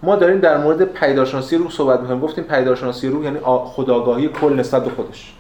ما 0.04 0.16
داریم 0.16 0.40
در 0.40 0.58
مورد 0.58 0.86
پیدارشناسی 0.86 1.58
روح 1.58 1.72
صحبت 1.72 2.00
می‌کنیم. 2.00 2.20
گفتیم 2.20 2.44
پیدارشناسی 2.44 3.08
روح 3.10 3.24
یعنی 3.24 3.40
خداگاهی 3.46 4.28
کل 4.28 4.54
نسبت 4.54 4.84
به 4.84 4.90
خودش. 4.90 5.36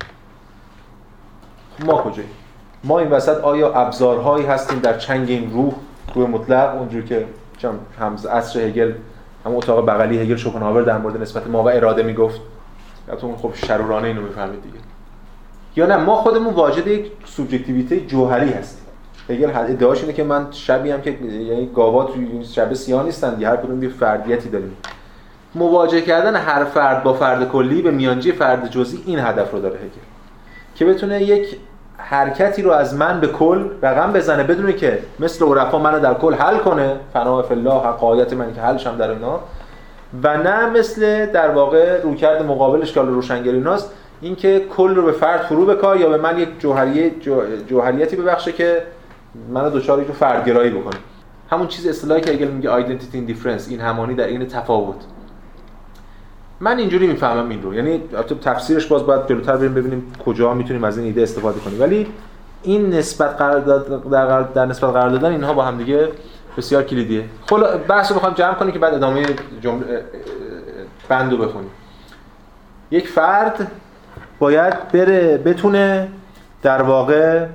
ما 1.85 1.93
کجاییم؟ 1.93 2.31
ما 2.83 2.99
این 2.99 3.09
وسط 3.09 3.37
آیا 3.37 3.73
ابزارهایی 3.73 4.45
هستیم 4.45 4.79
در 4.79 4.97
چنگ 4.97 5.29
این 5.29 5.51
روح؟ 5.53 5.73
روح 6.15 6.29
مطلق 6.29 6.75
اونجور 6.75 7.03
که 7.03 7.25
چون 7.57 7.79
همز 7.99 8.25
عصر 8.25 8.59
هگل 8.59 8.91
هم 9.45 9.55
اتاق 9.55 9.85
بغلی 9.85 10.19
هگل 10.19 10.35
شوپنهاور 10.35 10.81
در 10.81 10.97
مورد 10.97 11.21
نسبت 11.21 11.47
ما 11.47 11.63
و 11.63 11.69
اراده 11.69 12.03
می‌گفت. 12.03 12.41
تو 13.21 13.35
خب 13.35 13.51
شرورانه 13.53 14.07
اینو 14.07 14.21
می‌فهمید 14.21 14.63
دیگه. 14.63 14.77
یا 15.75 15.85
نه 15.85 15.97
ما 15.97 16.15
خودمون 16.15 16.53
واجد 16.53 16.87
یک 16.87 17.11
سوبژکتیویته 17.25 17.99
جوهری 17.99 18.51
هستیم. 18.51 18.83
هگل 19.29 19.49
ادعاش 19.55 20.01
اینه 20.01 20.13
که 20.13 20.23
من 20.23 20.47
شبیه 20.51 20.93
هم 20.93 21.01
که 21.01 21.11
یعنی 21.11 21.69
گاوا 21.75 22.03
توی 22.03 22.45
شب 22.45 22.73
سیاه 22.73 23.03
نیستن 23.03 23.43
هر 23.43 23.55
کدوم 23.55 23.83
یه 23.83 23.89
فردیتی 23.89 24.49
داریم. 24.49 24.77
مواجه 25.55 26.01
کردن 26.01 26.35
هر 26.35 26.63
فرد 26.63 27.03
با 27.03 27.13
فرد 27.13 27.49
کلی 27.49 27.81
به 27.81 27.91
میانجی 27.91 28.31
فرد 28.31 28.71
جزئی 28.71 29.03
این 29.05 29.19
هدف 29.19 29.51
رو 29.51 29.59
داره 29.59 29.75
هگل. 29.75 29.87
که 30.75 30.85
بتونه 30.85 31.23
یک 31.23 31.57
حرکتی 31.97 32.61
رو 32.61 32.71
از 32.71 32.95
من 32.95 33.19
به 33.19 33.27
کل 33.27 33.65
رقم 33.81 34.13
بزنه 34.13 34.43
بدونه 34.43 34.73
که 34.73 34.99
مثل 35.19 35.45
عرفا 35.45 35.79
منو 35.79 35.99
در 35.99 36.13
کل 36.13 36.33
حل 36.33 36.57
کنه. 36.57 36.95
فنا 37.13 37.41
فی 37.41 37.53
الله 37.53 37.73
حقایت 37.73 38.33
من 38.33 38.53
که 38.53 38.61
حلشم 38.61 38.97
در 38.97 39.09
اینا. 39.09 39.39
و 40.23 40.37
نه 40.37 40.69
مثل 40.69 41.25
در 41.25 41.49
واقع 41.49 42.01
رویکرد 42.01 42.43
مقابلش 42.43 42.93
که 42.93 43.01
روشنگری 43.01 43.59
ناست 43.59 43.91
اینکه 44.21 44.59
کل 44.77 44.95
رو 44.95 45.01
به 45.01 45.11
فرد 45.11 45.41
فرو 45.41 45.65
بکار 45.65 45.97
یا 45.97 46.09
به 46.09 46.17
من 46.17 46.39
یک 46.39 46.59
جوهریه 46.59 47.11
جوهریتی 47.67 48.15
ببخشه 48.15 48.51
که 48.51 48.83
منو 49.49 49.69
دوچار 49.69 50.01
یک 50.01 50.11
فردگرایی 50.11 50.69
بکنه. 50.69 50.99
همون 51.51 51.67
چیز 51.67 51.87
اصطلاحی 51.87 52.21
که 52.21 52.31
اگه 52.31 52.45
میگه 52.45 52.73
این 53.13 53.25
دیفرنس 53.25 53.69
این 53.69 53.79
همانی 53.79 54.13
در 54.13 54.27
این 54.27 54.47
تفاوت. 54.47 54.95
من 56.59 56.77
اینجوری 56.77 57.07
می‌فهمم 57.07 57.49
این 57.49 57.61
رو. 57.61 57.73
یعنی 57.73 58.03
تفسیرش 58.41 58.85
باز 58.85 59.05
باید 59.05 59.27
جلوتر 59.27 59.57
بریم 59.57 59.73
ببینیم 59.73 60.13
کجا 60.25 60.53
می‌تونیم 60.53 60.83
از 60.83 60.97
این 60.97 61.07
ایده 61.07 61.21
استفاده 61.21 61.59
کنیم. 61.59 61.81
ولی 61.81 62.07
این 62.63 62.89
نسبت 62.89 63.29
قرار 63.37 63.59
در, 64.11 64.41
در 64.41 64.65
نسبت 64.65 64.89
قرار 64.89 65.09
دادن 65.09 65.31
اینها 65.31 65.53
با 65.53 65.63
هم 65.65 65.77
دیگه 65.77 66.07
بسیار 66.57 66.83
کلیدیه. 66.83 67.23
خلا 67.45 67.77
بحث 67.77 68.11
رو 68.11 68.17
بخوام 68.17 68.33
جمع 68.33 68.53
کنیم 68.53 68.71
که 68.71 68.79
بعد 68.79 68.93
ادامه 68.93 69.25
جمله 69.61 70.03
بندو 71.09 71.37
بخونیم. 71.37 71.69
یک 72.91 73.07
فرد 73.07 73.71
باید 74.39 74.91
بره 74.91 75.37
بتونه 75.37 76.07
در 76.61 76.81
واقع 76.81 77.45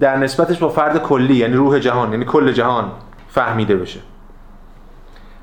در 0.00 0.16
نسبتش 0.16 0.58
با 0.58 0.68
فرد 0.68 1.02
کلی 1.02 1.36
یعنی 1.36 1.54
روح 1.54 1.78
جهان 1.78 2.12
یعنی 2.12 2.24
کل 2.24 2.52
جهان 2.52 2.90
فهمیده 3.28 3.76
بشه. 3.76 4.00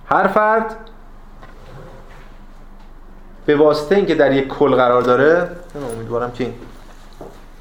هر 0.05 0.27
فرد 0.27 0.75
به 3.45 3.55
واسطه 3.55 3.95
اینکه 3.95 4.15
در 4.15 4.31
یک 4.31 4.47
کل 4.47 4.75
قرار 4.75 5.01
داره 5.01 5.49
امیدوارم 5.95 6.31
که 6.31 6.43
این. 6.43 6.53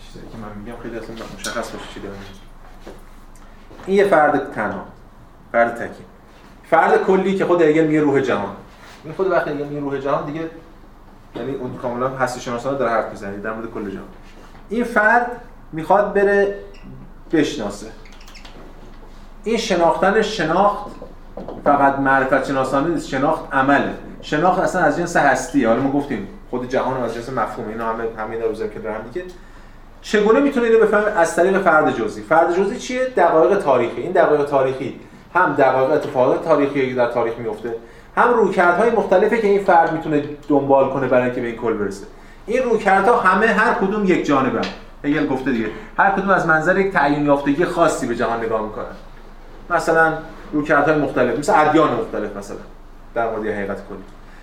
چیزی 0.01 0.27
که 0.27 0.39
من 0.39 0.63
میگم 0.65 0.83
خیلی 0.83 0.97
اصلا 0.97 1.15
مشخص 1.39 1.71
باشه 1.71 1.85
چی 1.95 2.01
دارم 2.01 2.15
این 3.87 3.97
یه 3.97 4.05
فرد 4.05 4.53
تنها 4.53 4.85
فرد 5.53 5.75
تکی. 5.77 6.05
فرد 6.71 7.05
کلی 7.05 7.37
که 7.37 7.45
خود 7.45 7.63
هگل 7.63 7.87
میگه 7.87 8.01
روح 8.01 8.21
جهان. 8.21 8.57
این 9.05 9.15
خود 9.15 9.31
وقتی 9.31 9.53
میگه 9.53 9.81
روح 9.81 9.99
جهان 9.99 10.27
دیگه 10.27 10.51
یعنی 11.37 11.55
اون 11.55 11.75
کاملا 11.75 12.09
هستی 12.09 12.41
شناسانه 12.41 12.79
داره 12.79 12.91
حرف 12.91 13.11
می‌زنه 13.11 13.37
در 13.37 13.53
مورد 13.53 13.71
کل 13.71 13.91
جهان. 13.91 14.09
این 14.69 14.85
فرد 14.85 15.31
می‌خواد 15.73 16.15
بره 16.15 16.59
بشناسه. 17.33 17.87
این 19.45 19.57
شناختن 19.57 20.23
شناخت 20.23 20.87
فقط 21.65 21.99
معرفت 21.99 22.47
شناسانه 22.47 22.89
نیست 22.89 23.09
شناخت 23.09 23.55
عمله. 23.55 23.95
شناخت 24.23 24.59
اصلا 24.59 24.83
از 24.83 24.99
جنس 24.99 25.17
هستی. 25.17 25.65
حالا 25.65 25.81
ما 25.81 25.93
گفتیم 25.93 26.29
خود 26.51 26.69
جهان 26.69 27.03
از 27.03 27.15
جنس 27.15 27.29
مفهوم. 27.29 27.69
اینا 27.69 27.87
همه 27.87 28.05
همین 28.19 28.43
رو 28.43 28.55
که 28.55 28.79
دارم 28.79 29.01
دیگه. 29.13 29.27
چگونه 30.03 30.41
می‌تونه 30.41 30.67
اینو 30.67 30.79
بفهمه؟ 30.79 31.05
از 31.05 31.37
طریق 31.37 31.63
فرد 31.63 31.97
جزئی. 31.97 32.23
فرد 32.23 32.57
جزئی 32.57 32.79
چیه؟ 32.79 33.05
دقایق 33.05 33.59
تاریخی. 33.59 34.01
این 34.01 34.13
دقایق 34.13 34.45
تاریخی 34.45 35.01
هم 35.35 35.55
دقایق 35.59 35.91
اتفاقات 35.91 36.45
تاریخی 36.45 36.89
که 36.89 36.95
در 36.95 37.11
تاریخ 37.11 37.39
میفته 37.39 37.75
هم 38.17 38.35
رویکردهای 38.35 38.91
مختلفی 38.91 39.41
که 39.41 39.47
این 39.47 39.65
فرد 39.65 39.93
می‌تونه 39.93 40.25
دنبال 40.49 40.91
کنه 40.91 41.09
برای 41.09 41.25
اینکه 41.25 41.41
به 41.41 41.47
این 41.47 41.57
کل 41.57 41.73
برسه. 41.73 42.07
این 42.47 42.63
رویکردها 42.63 43.21
همه 43.21 43.47
هر 43.47 43.75
کدوم 43.75 44.05
یک 44.05 44.27
جانبه 44.27 44.61
هگل 45.05 45.27
گفته 45.27 45.53
دیگه. 45.53 45.67
هر 45.99 46.11
کدوم 46.11 46.31
از 46.31 46.47
منظر 46.47 46.79
یک 46.79 46.93
تعیین 46.93 47.27
یافتگی 47.27 47.65
خاصی 47.65 48.07
به 48.07 48.17
جهان 48.17 48.45
نگاه 48.45 48.63
می‌کنن. 48.63 48.85
مثلا 49.71 50.13
رویکردهای 50.53 50.97
مختلف 50.97 51.39
مثل 51.39 51.53
ادیان 51.57 51.93
مختلف 51.93 52.37
مثلا. 52.37 52.57
در 53.15 53.31
مورد 53.31 53.47
حقیقت 53.47 53.77
کلی. 53.89 53.99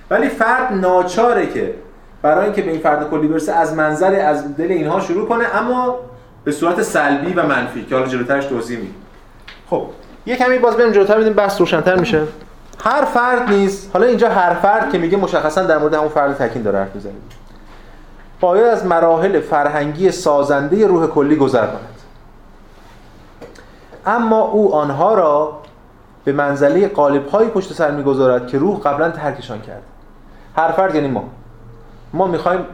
ولی 0.09 0.29
فرد 0.29 0.73
ناچاره 0.73 1.47
که 1.47 1.73
برای 2.21 2.45
اینکه 2.45 2.61
به 2.61 2.71
این 2.71 2.79
فرد 2.79 3.09
کلی 3.09 3.27
برسه 3.27 3.53
از 3.53 3.73
منظر 3.73 4.19
از 4.19 4.57
دل 4.57 4.71
اینها 4.71 4.99
شروع 4.99 5.27
کنه 5.27 5.45
اما 5.55 5.95
به 6.43 6.51
صورت 6.51 6.81
سلبی 6.81 7.33
و 7.33 7.43
منفی 7.43 7.85
که 7.85 7.95
حالا 7.95 8.07
جلوترش 8.07 8.45
توضیح 8.45 8.77
میدیم. 8.77 8.95
خب 9.69 9.85
یه 10.25 10.35
کمی 10.35 10.57
باز 10.57 10.77
بریم 10.77 10.91
جلوتر 10.91 11.19
بدیم 11.19 11.33
بحث 11.33 11.59
روشن‌تر 11.59 11.95
میشه. 11.95 12.23
هر 12.83 13.05
فرد 13.05 13.49
نیست 13.49 13.89
حالا 13.93 14.05
اینجا 14.05 14.29
هر 14.29 14.53
فرد 14.53 14.91
که 14.91 14.97
میگه 14.97 15.17
مشخصا 15.17 15.63
در 15.63 15.77
مورد 15.77 15.93
همون 15.93 16.09
فرد 16.09 16.37
تکین 16.37 16.61
داره 16.61 16.79
حرف 16.79 16.95
می‌زنه. 16.95 17.13
باید 18.39 18.65
از 18.65 18.85
مراحل 18.85 19.39
فرهنگی 19.39 20.11
سازنده 20.11 20.87
روح 20.87 21.07
کلی 21.07 21.35
گذر 21.35 21.65
کند. 21.65 21.99
اما 24.05 24.41
او 24.41 24.75
آنها 24.75 25.13
را 25.13 25.61
به 26.23 26.31
منزله 26.31 26.87
قالب‌هایی 26.87 27.49
پشت 27.49 27.73
سر 27.73 27.91
می‌گذارد 27.91 28.47
که 28.47 28.57
روح 28.57 28.79
قبلا 28.79 29.11
ترکشان 29.11 29.61
کرد. 29.61 29.81
هر 30.55 30.71
فرد 30.71 30.95
یعنی 30.95 31.07
ما. 31.07 31.23
ما 32.13 32.27
می‌خوایم 32.27 32.65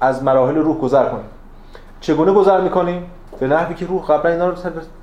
از 0.00 0.22
مراحل 0.22 0.54
روح 0.54 0.78
گذر 0.78 1.04
کنیم. 1.04 1.24
چگونه 2.00 2.32
گذر 2.32 2.60
می‌کنیم؟ 2.60 3.10
به 3.40 3.46
نحوی 3.46 3.74
که 3.74 3.86
روح 3.86 4.06
قبلا 4.06 4.32
اینا 4.32 4.48
رو 4.48 4.54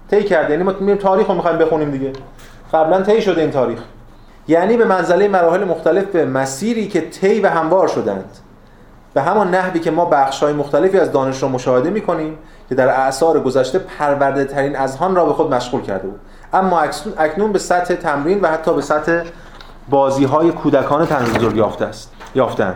طی 0.10 0.24
کرده. 0.24 0.52
یعنی 0.52 0.64
ما 0.64 0.74
میریم 0.80 0.98
تاریخ 0.98 1.28
رو 1.28 1.34
می‌خوایم 1.34 1.58
بخونیم 1.58 1.92
دیگه. 1.92 2.14
قبلا 2.74 3.02
طی 3.02 3.22
شده 3.22 3.42
این 3.42 3.52
تاریخ. 3.52 3.80
یعنی 4.48 4.78
به 4.78 4.86
منزله 4.86 5.28
مراحل 5.28 5.64
مختلف 5.64 6.06
به 6.06 6.26
مسیری 6.26 6.88
که 6.88 7.02
طی 7.02 7.40
و 7.40 7.50
هموار 7.50 7.88
شدند. 7.88 8.38
به 9.14 9.22
همان 9.22 9.56
نحوی 9.56 9.80
که 9.80 9.92
ما 9.92 10.06
بخش‌های 10.06 10.54
مختلفی 10.54 11.00
از 11.00 11.12
دانش 11.12 11.44
را 11.44 11.50
مشاهده 11.50 11.90
می‌کنیم 11.90 12.38
که 12.70 12.76
در 12.76 12.88
اعثار 12.88 13.40
گذشته 13.40 13.80
پرورده 13.80 14.46
ترین 14.46 14.76
اذهان 14.76 15.16
را 15.16 15.26
به 15.26 15.34
خود 15.34 15.54
مشغول 15.54 15.82
کرده 15.82 16.08
بود. 16.08 16.20
اما 16.56 16.82
اکنون 17.18 17.52
به 17.52 17.60
سطح 17.60 17.96
تمرین 17.96 18.42
و 18.42 18.48
حتی 18.48 18.74
به 18.74 18.82
سطح 18.82 19.24
بازی‌های 19.90 20.52
کودکانه 20.52 21.06
تنزل 21.06 21.58
یافته 21.58 21.86
است 21.86 22.14
یافتند 22.36 22.76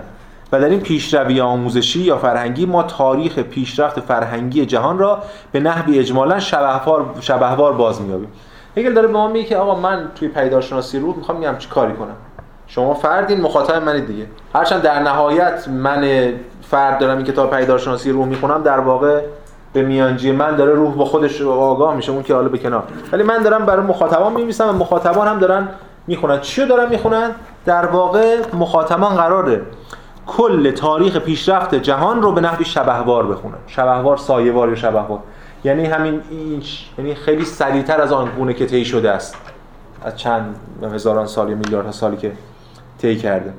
و 0.52 0.60
در 0.60 0.70
این 0.70 0.80
پیشروی 0.80 1.42
آموزشی 1.42 2.00
یا 2.00 2.18
فرهنگی 2.18 2.66
ما 2.66 2.84
تاریخ 2.84 3.40
پیشرفت 3.40 4.00
فرهنگی 4.00 4.66
جهان 4.66 5.00
را 5.00 5.20
به 5.52 5.60
نحوی 5.60 6.00
اجمالا 6.00 6.40
شبهوار 6.40 7.06
شبهوار 7.20 7.74
باز 7.74 8.02
می‌یابیم. 8.02 8.32
هگل 8.78 8.94
داره 8.94 9.08
به 9.08 9.14
ما 9.14 9.28
میگه 9.28 9.50
که 9.50 9.58
آقا 9.58 9.76
من 9.76 10.08
توی 10.16 10.28
پیدارشناسی 10.28 11.00
روح 11.00 11.18
می‌خوام 11.18 11.38
میگم 11.38 11.56
چی 11.58 11.70
کاری 11.70 11.94
کنم. 11.94 12.16
شما 12.68 12.94
فردین 12.94 13.42
مخاطب 13.42 13.84
منید 13.84 14.08
دیگه. 14.08 14.26
هرچند 14.54 14.82
در 14.82 15.00
نهایت 15.00 15.68
من 15.68 16.34
فرد 16.62 17.00
دارم 17.00 17.18
این 17.18 17.26
کتاب 17.26 17.56
پیدارشناسی 17.56 18.12
روح 18.12 18.28
می‌خونم 18.28 18.64
در 18.64 18.80
واقع 18.80 19.22
به 19.74 19.82
میانجی 19.82 20.32
من 20.32 20.56
داره 20.56 20.74
روح 20.74 20.94
با 20.94 21.06
خودش 21.06 21.42
آگاه 21.42 21.96
میشه 21.96 22.12
اون 22.12 22.24
که 22.24 22.34
حالا 22.34 22.50
به 22.50 22.58
کنار. 22.58 22.84
ولی 23.12 23.24
من 23.24 23.38
دارم 23.38 23.66
برای 23.66 23.86
مخاطبان 23.86 24.34
میمیسم 24.34 24.70
و 24.70 24.72
مخاطبان 24.72 25.28
هم 25.28 25.40
دارن 25.40 25.70
می‌خونن. 26.08 26.40
چیو 26.42 26.66
دارن 26.66 26.90
می‌خونن؟ 26.90 27.32
در 27.66 27.86
واقع 27.86 28.38
مخاطبان 28.54 29.16
قراره 29.16 29.62
کل 30.28 30.72
تاریخ 30.72 31.18
پیشرفت 31.18 31.76
جهان 31.76 32.22
رو 32.22 32.32
به 32.32 32.42
نحوی 32.42 32.66
شبهوار 32.66 33.28
بخونن. 33.28 33.58
شبهوار 33.68 34.18
سایه‌وار 34.18 34.70
یا 34.70 34.76
شبهوار. 34.76 35.20
یعنی 35.64 35.86
همین 35.86 36.22
این 36.30 36.64
یعنی 36.98 37.16
خیلی 37.16 37.46
سریعتر 37.46 38.02
از 38.02 38.12
آن 38.12 38.30
گونه 38.38 38.54
که 38.54 38.66
طی 38.66 38.86
شده 38.86 39.12
است. 39.12 39.36
از 40.04 40.18
چند 40.18 40.56
هزاران 40.94 41.26
سال 41.26 41.50
یا 41.50 41.56
میلیاردها 41.56 41.92
سالی 41.92 42.18
که 42.18 42.32
طی 43.02 43.16
کرده. 43.16 43.54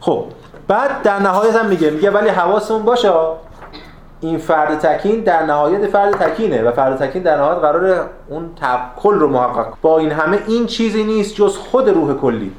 خب 0.00 0.24
بعد 0.68 1.02
در 1.02 1.18
نهایت 1.18 1.56
هم 1.56 1.66
میگه 1.66 1.90
میگه 1.90 2.10
ولی 2.10 2.28
حواسمون 2.28 2.82
باشه 2.82 3.10
این 4.20 4.38
فرد 4.38 4.78
تکین 4.78 5.20
در 5.20 5.42
نهایت 5.42 5.86
فرد 5.86 6.12
تکینه 6.12 6.62
و 6.62 6.72
فرد 6.72 6.96
تکین 6.96 7.22
در 7.22 7.36
نهایت 7.36 7.58
قرار 7.58 8.10
اون 8.28 8.50
کل 8.96 9.14
رو 9.14 9.28
محقق. 9.28 9.66
با 9.82 9.98
این 9.98 10.10
همه 10.10 10.38
این 10.46 10.66
چیزی 10.66 11.04
نیست 11.04 11.34
جز 11.34 11.56
خود 11.56 11.88
روح 11.88 12.14
کلی. 12.14 12.52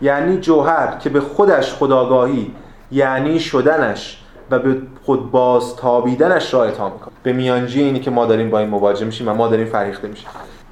یعنی 0.00 0.38
جوهر 0.38 0.96
که 1.00 1.10
به 1.10 1.20
خودش 1.20 1.74
خداگاهی 1.74 2.52
یعنی 2.92 3.40
شدنش 3.40 4.22
و 4.50 4.58
به 4.58 4.76
خود 5.04 5.30
باز 5.30 5.76
تابیدنش 5.76 6.54
را 6.54 6.64
اعطا 6.64 6.88
می‌کنه. 6.88 7.12
به 7.22 7.32
میانجی 7.32 7.82
اینی 7.82 8.00
که 8.00 8.10
ما 8.10 8.26
داریم 8.26 8.50
با 8.50 8.58
این 8.58 8.68
مواجه 8.68 9.06
میشیم 9.06 9.28
و 9.28 9.34
ما 9.34 9.48
داریم 9.48 9.66
فریخته 9.66 10.08
میشیم. 10.08 10.28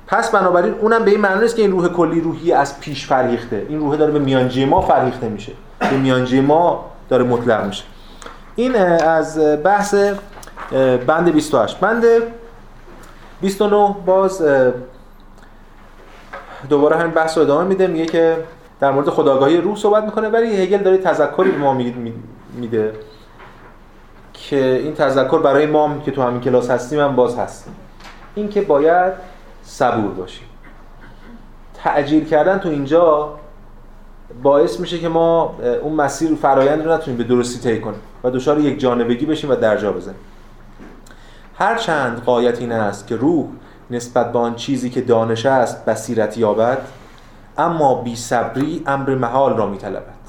پس 0.07 0.31
بنابراین 0.31 0.75
اونم 0.81 1.05
به 1.05 1.11
این 1.11 1.21
معنی 1.21 1.41
نیست 1.41 1.57
که 1.57 1.63
این 1.63 1.71
روح 1.71 1.89
کلی 1.89 2.21
روحی 2.21 2.53
از 2.53 2.81
پیش 2.81 3.07
فریخته 3.07 3.67
این 3.69 3.81
روح 3.81 3.97
داره 3.97 4.13
به 4.13 4.19
میانجی 4.19 4.65
ما 4.65 4.81
فریخته 4.81 5.29
میشه. 5.29 5.53
به 5.81 5.97
میانجی 5.97 6.41
ما 6.41 6.85
داره 7.09 7.25
مطلق 7.25 7.67
میشه. 7.67 7.85
این 8.57 8.77
از 8.77 9.39
بحث 9.63 9.95
بند 11.07 11.33
28 11.33 11.81
بند 11.81 12.05
29 13.41 13.97
باز 14.07 14.43
دوباره 16.69 16.97
همین 16.97 17.13
بحث 17.13 17.39
رو 17.39 17.43
ادامه 17.43 17.65
میده. 17.65 17.87
میگه 17.87 18.07
که 18.07 18.37
در 18.81 18.91
مورد 18.91 19.09
خداگاهی 19.09 19.57
روح 19.57 19.77
صحبت 19.77 20.05
می‌کنه 20.05 20.29
ولی 20.29 20.63
هگل 20.63 20.79
داره 20.79 20.99
تذکری 20.99 21.51
به 21.51 21.59
ما 21.59 21.75
میده 22.55 22.93
که 24.33 24.81
این 24.85 24.95
تذکر 24.95 25.39
برای 25.39 25.67
ما 25.67 25.99
که 26.05 26.11
تو 26.11 26.23
همین 26.23 26.41
کلاس 26.41 26.71
هستیم 26.71 27.01
هم 27.01 27.17
باز 27.17 27.39
هست. 27.39 27.69
این 28.35 28.49
که 28.49 28.61
باید 28.61 29.13
صبور 29.63 30.11
باشیم. 30.11 30.47
تعجیل 31.75 32.25
کردن 32.25 32.59
تو 32.59 32.69
اینجا 32.69 33.35
باعث 34.43 34.81
میشه 34.81 34.99
که 34.99 35.09
ما 35.09 35.57
اون 35.83 35.93
مسیر 35.93 36.35
فرایند 36.35 36.85
رو 36.85 36.93
نتونیم 36.93 37.19
به 37.19 37.25
درستی 37.25 37.71
طی 37.71 37.81
کنیم 37.81 38.01
و 38.25 38.31
دچار 38.31 38.61
یک 38.61 38.81
جانبگی 38.81 39.27
بشیم 39.27 39.51
و 39.51 39.55
درجا 39.55 39.93
بزنیم. 39.93 40.19
هر 41.59 41.77
چند 41.77 42.23
قایت 42.25 42.61
این 42.61 42.73
است 42.73 43.07
که 43.07 43.17
روح 43.17 43.47
نسبت 43.91 44.33
به 44.33 44.39
آن 44.39 44.55
چیزی 44.55 44.91
که 44.91 45.01
دانش 45.01 45.47
است 45.47 45.85
بصیرت 45.85 46.39
یابد 46.39 46.79
اما 47.59 48.03
بی 48.03 48.17
صبری 48.17 48.83
امر 48.87 49.15
محال 49.15 49.57
را 49.57 49.67
میطلبد. 49.67 50.25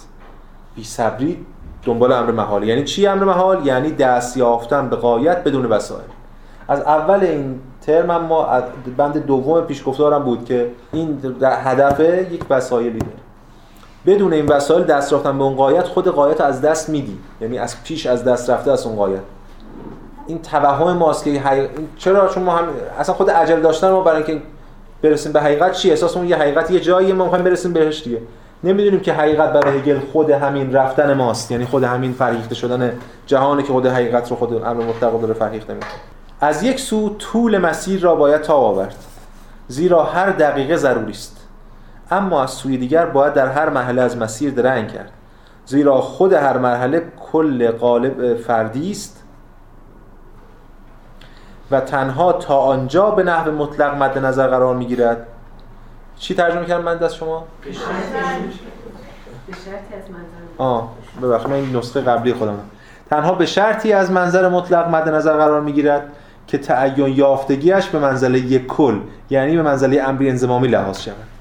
بی 0.76 0.84
صبری 0.84 1.46
دنبال 1.84 2.12
امر 2.12 2.32
محال. 2.32 2.64
یعنی 2.64 2.84
چی 2.84 3.08
امر 3.08 3.24
محال؟ 3.24 3.66
یعنی 3.66 3.92
دست 3.92 4.38
یافتن 4.38 4.90
به 4.90 4.96
قایت 4.96 5.44
بدون 5.44 5.66
وسایل. 5.66 6.08
از 6.68 6.82
اول 6.82 7.20
این 7.20 7.60
ترم 7.82 8.26
ما 8.26 8.62
بند 8.98 9.26
دوم 9.26 9.62
پیشگفتارم 9.62 10.24
بود 10.24 10.46
که 10.46 10.72
این 10.94 11.38
هدف 11.42 12.00
یک 12.32 12.46
وسایلی 12.50 13.00
داره 13.00 13.25
بدون 14.06 14.34
این 14.34 14.46
وسایل 14.46 14.84
دست 14.84 15.14
رفتن 15.14 15.38
به 15.38 15.44
اون 15.44 15.56
قایت 15.56 15.88
خود 15.88 16.08
قایت 16.08 16.42
از 16.42 16.62
دست 16.62 16.90
میدی. 16.90 17.18
یعنی 17.42 17.58
از 17.58 17.84
پیش 17.84 18.06
از 18.06 18.24
دست 18.24 18.50
رفته 18.50 18.72
از 18.72 18.86
اون 18.86 18.96
قایت. 18.96 19.22
این 20.28 20.42
توهم 20.42 20.98
ماست 20.98 21.24
که 21.24 21.70
چرا؟ 21.98 22.28
چون 22.28 22.44
ما 22.44 22.56
هم 22.56 22.68
اصلا 23.00 23.16
خود 23.16 23.30
عجل 23.30 23.62
داشتن 23.62 23.90
ما 23.90 24.02
برای 24.02 24.24
اینکه 24.24 24.46
برسیم 25.02 25.32
به 25.32 25.42
حقیقت 25.42 25.72
چی 25.72 25.90
احساسمون 25.90 26.28
یه 26.28 26.36
حقیقت 26.36 26.72
یه 26.72 26.80
جایی 26.80 27.14
ما 27.14 27.24
می‌خوایم 27.24 27.46
برسیم 27.46 27.74
بهش 27.74 28.04
دیگه. 28.04 28.22
نمی‌دونیم 28.64 29.00
که 29.00 29.14
حقیقت 29.14 29.54
برای 29.54 29.80
هگل 29.80 30.00
خود 30.00 30.30
همین 30.30 30.74
رفتن 30.74 31.14
ماست. 31.14 31.52
یعنی 31.52 31.66
خود 31.66 31.84
همین 31.84 32.14
فرهیخته 32.14 32.56
شدن 32.56 33.00
جهانی 33.28 33.64
که 33.64 33.74
خود 33.74 33.86
حقیقت 33.86 34.30
رو 34.30 34.36
خود 34.36 34.54
امر 34.54 34.84
مطلق 34.84 35.22
داره 35.22 35.34
فرهیخته 35.34 35.74
می‌کنه. 35.74 35.90
از 36.42 36.64
یک 36.64 36.80
سو 36.80 37.16
طول 37.16 37.58
مسیر 37.58 38.02
را 38.02 38.16
باید 38.16 38.42
تا 38.42 38.54
آورد. 38.54 38.96
زیرا 39.68 40.04
هر 40.04 40.30
دقیقه 40.30 40.76
ضروری 40.76 41.12
است. 41.12 41.35
اما 42.12 42.44
از 42.44 42.52
سوی 42.52 42.78
دیگر 42.78 43.06
باید 43.06 43.34
در 43.34 43.48
هر 43.48 43.70
محله 43.70 44.02
از 44.02 44.18
مسیر 44.18 44.54
درنگ 44.54 44.92
کرد. 44.92 45.12
زیرا 45.66 46.02
خود 46.02 46.34
هر 46.34 46.58
مرحله 46.58 47.04
کل 47.32 47.72
قالب 47.72 48.38
فردی 48.38 48.92
است 48.92 49.24
و 51.72 51.80
تنها 51.80 52.34
تا 52.34 52.58
آنجا 52.58 53.12
به 53.12 53.24
نحو 53.24 53.52
مطلق 53.52 54.04
مد 54.04 54.18
نظر 54.18 54.48
قرار 54.48 54.76
می‌گیرد. 54.76 55.28
چی 56.18 56.36
ترجمه 56.36 56.66
کردم 56.66 56.84
من 56.84 56.98
دست 56.98 57.16
شما؟ 57.16 57.46
به 57.62 57.74
شرطی 57.74 59.96
از 59.96 60.10
منظر 60.10 60.26
آه 60.58 60.92
ببخشید 61.22 61.50
من 61.50 61.56
این 61.56 61.76
نسخه 61.76 62.02
قبلی 62.02 62.34
خودم 62.34 62.60
تنها 63.10 63.34
به 63.34 63.46
شرطی 63.46 63.94
از 63.94 64.12
منظر 64.12 64.50
مطلق 64.50 64.90
مد 64.90 65.10
نظر 65.10 65.34
قرار 65.34 65.62
می‌گیرد 65.62 66.12
که 66.48 66.58
تعین 66.58 67.08
یافتگیش 67.08 67.88
به 67.88 68.00
منزله 68.00 68.40
یک 68.40 68.68
کل 68.68 69.00
یعنی 69.30 69.56
به 69.56 69.64
منزله 69.64 70.02
امری 70.02 70.30
انضمامی 70.30 70.68
لحاظ 70.68 71.02
شود. 71.02 71.35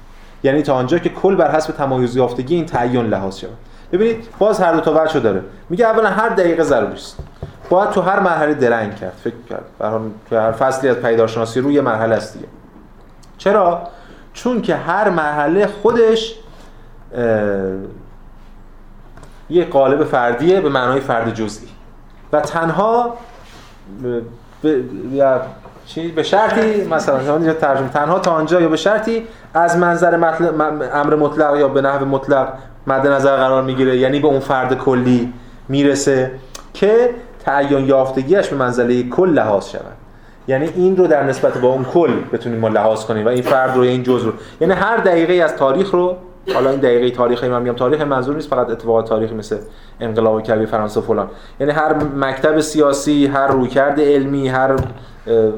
یعنی 0.45 0.61
تا 0.61 0.75
آنجا 0.75 0.99
که 0.99 1.09
کل 1.09 1.35
بر 1.35 1.51
حسب 1.51 1.73
تمایز 1.73 2.15
یافتگی 2.15 2.55
این 2.55 2.65
تعین 2.65 3.05
لحاظ 3.05 3.37
شود. 3.37 3.57
ببینید 3.91 4.27
باز 4.39 4.59
هر 4.59 4.73
دو 4.73 4.79
تا 4.79 5.03
وجه 5.03 5.19
داره. 5.19 5.41
میگه 5.69 5.85
اولا 5.85 6.09
هر 6.09 6.29
دقیقه 6.29 6.63
ضروری 6.63 6.93
است. 6.93 7.17
باید 7.69 7.89
تو 7.89 8.01
هر 8.01 8.19
مرحله 8.19 8.53
درنگ 8.53 8.95
کرد. 8.95 9.13
فکر 9.23 9.33
کرد. 9.49 9.63
به 9.79 9.85
هر 9.85 9.91
حال 9.91 10.09
تو 10.29 10.35
هر 10.35 10.51
فصلی 10.51 10.89
از 10.89 10.95
پیدارشناسی 10.95 11.59
روی 11.59 11.81
مرحله 11.81 12.15
است 12.15 12.33
دیگه. 12.33 12.47
چرا؟ 13.37 13.81
چون 14.33 14.61
که 14.61 14.75
هر 14.75 15.09
مرحله 15.09 15.67
خودش 15.67 16.35
یه 19.49 19.65
قالب 19.65 20.03
فردیه 20.03 20.61
به 20.61 20.69
معنای 20.69 20.99
فرد 20.99 21.33
جزئی. 21.33 21.67
و 22.33 22.41
تنها 22.41 23.15
ب- 24.03 24.19
ب- 24.67 25.13
یا 25.13 25.41
چی؟ 25.85 26.07
به 26.11 26.23
شرطی 26.23 26.87
مثلا 26.87 27.53
ترجمه 27.53 27.89
تنها 27.89 28.19
تا 28.19 28.31
آنجا 28.31 28.61
یا 28.61 28.69
به 28.69 28.77
شرطی 28.77 29.27
از 29.55 29.77
منظر 29.77 30.17
مطلق 30.17 30.53
امر 30.93 31.15
مطلق 31.15 31.55
یا 31.57 31.67
به 31.67 31.81
نحو 31.81 32.05
مطلق 32.05 32.47
مد 32.87 33.07
نظر 33.07 33.35
قرار 33.35 33.63
می‌گیره 33.63 33.97
یعنی 33.97 34.19
به 34.19 34.27
اون 34.27 34.39
فرد 34.39 34.77
کلی 34.77 35.33
می‌رسه 35.69 36.31
که 36.73 37.09
تعین 37.39 37.85
یافتگیش 37.85 38.47
به 38.47 38.55
منزله 38.55 39.03
کل 39.03 39.29
لحاظ 39.29 39.69
شود. 39.69 39.81
یعنی 40.47 40.69
این 40.75 40.97
رو 40.97 41.07
در 41.07 41.23
نسبت 41.23 41.57
با 41.57 41.67
اون 41.67 41.83
کل 41.83 42.11
بتونیم 42.33 42.59
ما 42.59 42.67
لحاظ 42.67 43.05
کنیم 43.05 43.25
و 43.25 43.29
این 43.29 43.41
فرد 43.41 43.75
رو 43.75 43.81
این 43.81 44.03
جزء 44.03 44.25
رو. 44.25 44.31
یعنی 44.61 44.73
هر 44.73 44.97
دقیقه 44.97 45.33
از 45.33 45.55
تاریخ 45.55 45.91
رو 45.91 46.15
حالا 46.53 46.69
این 46.69 46.79
دقیقه 46.79 47.09
تاریخی 47.15 47.47
من 47.47 47.61
میگم 47.61 47.75
تاریخ 47.75 48.01
منظور 48.01 48.35
نیست 48.35 48.49
فقط 48.49 48.69
اتفاقات 48.69 49.09
تاریخی 49.09 49.35
مثل 49.35 49.57
انقلاب 49.99 50.41
کبیر 50.43 50.65
فرانسه 50.65 51.01
فلان. 51.01 51.29
یعنی 51.59 51.73
هر 51.73 51.93
مکتب 52.15 52.59
سیاسی 52.59 53.27
هر 53.27 53.47
رویکرد 53.47 53.99
علمی 53.99 54.47
هر 54.47 54.75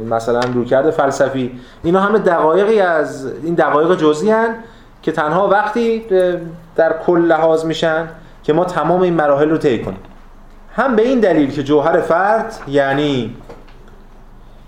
مثلا 0.10 0.40
رویکرد 0.54 0.90
فلسفی. 0.90 1.60
اینا 1.84 2.02
همه 2.02 2.20
دقایقی 2.20 2.80
از 2.80 3.32
این 3.44 3.56
دقایق 3.56 3.96
جزئی 3.96 4.34
که 5.02 5.12
تنها 5.12 5.48
وقتی 5.48 6.04
در 6.76 6.96
کل 7.06 7.20
لحاظ 7.20 7.66
میشن 7.66 8.08
که 8.44 8.54
ما 8.54 8.66
تمام 8.66 9.02
این 9.02 9.14
مراحل 9.14 9.50
رو 9.50 9.58
طی 9.58 9.84
کنیم. 9.84 10.00
هم 10.76 10.96
به 10.96 11.02
این 11.02 11.20
دلیل 11.20 11.52
که 11.52 11.64
جوهر 11.64 12.02
فرد 12.02 12.60
یعنی 12.68 13.36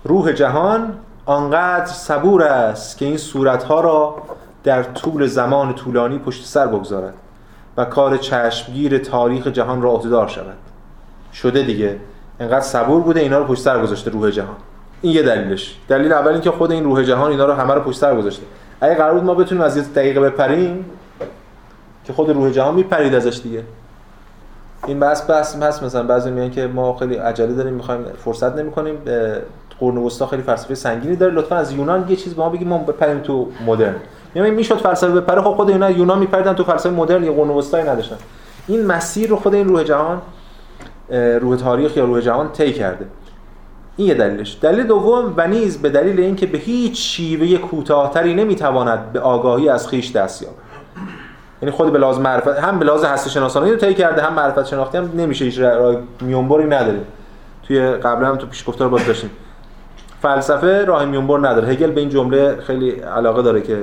روح 0.04 0.32
جهان 0.32 0.94
آنقدر 1.26 1.86
صبور 1.86 2.42
است 2.42 2.98
که 2.98 3.04
این 3.04 3.16
صورتها 3.16 3.80
را 3.80 4.22
در 4.64 4.82
طول 4.82 5.26
زمان 5.26 5.74
طولانی 5.74 6.18
پشت 6.18 6.46
سر 6.46 6.66
بگذارد 6.66 7.14
و 7.76 7.84
کار 7.84 8.16
چشمگیر 8.16 8.98
تاریخ 8.98 9.46
جهان 9.46 9.82
را 9.82 9.90
عهدهدار 9.90 10.28
شود. 10.28 10.56
شده 11.32 11.62
دیگه. 11.62 11.96
انقدر 12.40 12.60
صبور 12.60 13.00
بوده 13.00 13.20
اینا 13.20 13.38
رو 13.38 13.44
پشت 13.44 13.62
سر 13.62 13.82
گذاشته 13.82 14.10
روح 14.10 14.30
جهان. 14.30 14.56
این 15.02 15.12
یه 15.12 15.22
دلیلش. 15.22 15.76
دلیل 15.88 16.12
اول 16.12 16.32
این 16.32 16.40
که 16.40 16.50
خود 16.50 16.72
این 16.72 16.84
روح 16.84 17.02
جهان 17.02 17.30
اینا 17.30 17.46
رو 17.46 17.52
همه 17.52 17.74
رو 17.74 17.80
پشت 17.80 17.98
سر 17.98 18.16
گذاشته. 18.16 18.42
اگه 18.80 18.94
قرار 18.94 19.14
بود 19.14 19.24
ما 19.24 19.34
بتونیم 19.34 19.64
از 19.64 19.76
یه 19.76 19.82
دقیقه 19.82 20.20
بپریم 20.20 20.84
که 22.04 22.12
خود 22.12 22.30
روح 22.30 22.50
جهان 22.50 22.74
میپرید 22.74 23.14
ازش 23.14 23.40
دیگه. 23.42 23.62
این 24.86 25.00
بحث 25.00 25.30
بحث 25.30 25.56
هست 25.56 25.82
مثلا 25.82 26.02
بعضی 26.02 26.30
میگن 26.30 26.50
که 26.50 26.66
ما 26.66 26.96
خیلی 26.96 27.14
عجله 27.14 27.52
داریم 27.52 27.72
می‌خوایم 27.72 28.04
فرصت 28.24 28.56
نمی‌کنیم. 28.56 28.98
قرون 29.80 29.96
وسطا 29.96 30.26
خیلی 30.26 30.42
فلسفه 30.42 30.74
سنگینی 30.74 31.16
داره. 31.16 31.34
لطفا 31.34 31.56
از 31.56 31.72
یونان 31.72 32.06
یه 32.08 32.16
چیز 32.16 32.34
به 32.34 32.42
ما 32.42 32.48
بگید 32.48 32.68
ما 32.68 32.78
بپریم 32.78 33.18
تو 33.18 33.48
مدرن. 33.66 33.94
میگم 34.34 34.54
می‌شد 34.54 34.76
فلسفه 34.76 35.12
بپره 35.12 35.42
خب 35.42 35.50
خود 35.50 35.70
اینا 35.70 35.90
یونان 35.90 36.18
میپردن 36.18 36.52
تو 36.52 36.64
فلسفه 36.64 36.90
مدرن 36.90 37.24
یا 37.24 37.32
قرون 37.32 37.50
وسطایی 37.50 37.84
نداشتن. 37.84 38.16
این 38.66 38.86
مسیر 38.86 39.30
رو 39.30 39.36
خود 39.36 39.54
این 39.54 39.68
روح 39.68 39.82
جهان 39.82 40.22
روح 41.40 41.56
تاریخ 41.56 41.96
یا 41.96 42.04
روح 42.04 42.20
جهان 42.20 42.52
طی 42.52 42.72
کرده. 42.72 43.06
این 43.96 44.08
یه 44.08 44.14
دلیلش. 44.14 44.58
دلیل 44.60 44.86
دوم 44.86 45.34
و 45.36 45.48
نیز 45.48 45.82
به 45.82 45.90
دلیل 45.90 46.20
اینکه 46.20 46.46
به 46.46 46.58
هیچ 46.58 47.16
شیوه 47.16 47.56
کوتاهتری 47.56 48.34
نمی‌تواند 48.34 49.12
به 49.12 49.20
آگاهی 49.20 49.68
از 49.68 49.88
خیش 49.88 50.12
دست 50.12 50.42
یابد. 50.42 50.54
یعنی 51.62 51.72
خود 51.72 51.92
به 51.92 51.98
لحاظ 51.98 52.18
معرفت 52.18 52.58
هم 52.58 52.78
به 52.78 52.84
لحاظ 52.84 53.04
هستی 53.04 53.30
شناسانی 53.30 53.70
رو 53.70 53.76
طی 53.76 53.94
کرده 53.94 54.22
هم 54.22 54.34
معرفت 54.34 54.66
شناختی 54.66 54.98
هم 54.98 55.10
نمیشه 55.14 55.44
هیچ 55.44 55.58
راه 55.58 55.96
میونبری 56.20 56.64
نداره. 56.64 57.00
توی 57.62 57.90
قبلا 57.90 58.28
هم 58.28 58.36
تو 58.36 58.46
پیش 58.46 58.68
گفتار 58.68 58.88
باز 58.88 59.06
داشتیم. 59.06 59.30
فلسفه 60.22 60.84
راه 60.84 61.04
میونبر 61.04 61.38
نداره. 61.38 61.68
هگل 61.68 61.90
به 61.90 62.00
این 62.00 62.10
جمله 62.10 62.56
خیلی 62.56 62.90
علاقه 62.90 63.42
داره 63.42 63.60
که 63.60 63.82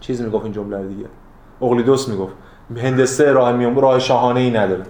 چیز 0.00 0.22
می‌گفت 0.22 0.44
این 0.44 0.52
جمله 0.52 0.76
رو 0.76 0.88
دیگه. 0.88 1.06
اقلیدوس 1.62 2.08
می‌گفت. 2.08 2.32
هندسه 2.76 3.32
راه 3.32 3.52
میونبر 3.52 3.82
راه 3.82 3.98
شاهانه 3.98 4.40
ای 4.40 4.50
نداره. 4.50 4.82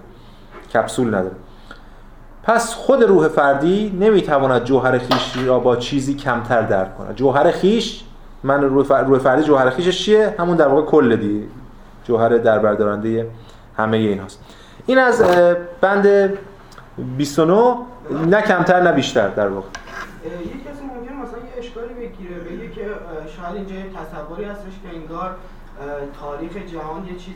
کپسول 0.75 1.09
نداره. 1.09 1.35
پس 2.47 2.75
خود 2.75 3.03
روح 3.03 3.29
فردی 3.29 3.97
نمی‌تواند 4.01 4.65
جوهر 4.65 4.99
خیش 4.99 5.37
را 5.47 5.59
با 5.59 5.77
چیزی 5.77 6.15
کمتر 6.15 6.63
درک 6.63 6.99
کند. 6.99 7.15
جوهر 7.17 7.51
خیش 7.51 8.05
من 8.43 8.63
روح 8.65 8.85
فر- 8.85 9.03
روح 9.05 9.19
فردی 9.19 9.43
جوهر 9.43 9.71
خیشش 9.71 10.05
چیه؟ 10.05 10.35
همون 10.39 10.57
در 10.57 10.69
واقع 10.69 10.83
کل 10.83 11.17
دیگه 11.17 11.47
جوهر 12.05 12.29
دربردارنده 12.29 13.31
همه 13.77 13.97
این 13.97 14.19
هاست. 14.19 14.41
این 14.87 14.99
از 14.99 15.23
بند 15.81 16.33
29 17.17 17.75
نه 18.27 18.43
کمتر 18.43 18.81
نه 18.83 18.93
بیشتر 18.93 19.29
در 19.29 19.49
واقع. 19.49 19.67
مثلا 21.23 21.39
یه 21.39 21.59
اشکالی 21.59 21.95
بگیره 21.95 22.35
بگه 22.39 22.71
که 22.75 22.83
شاید 23.37 23.57
اینجا 23.57 23.75
تصوری 23.75 24.45
هستش 24.45 24.73
که 24.83 24.97
انگار 24.97 25.35
تاریخ 26.21 26.53
جهان 26.73 27.05
یه 27.07 27.17
چیز 27.19 27.35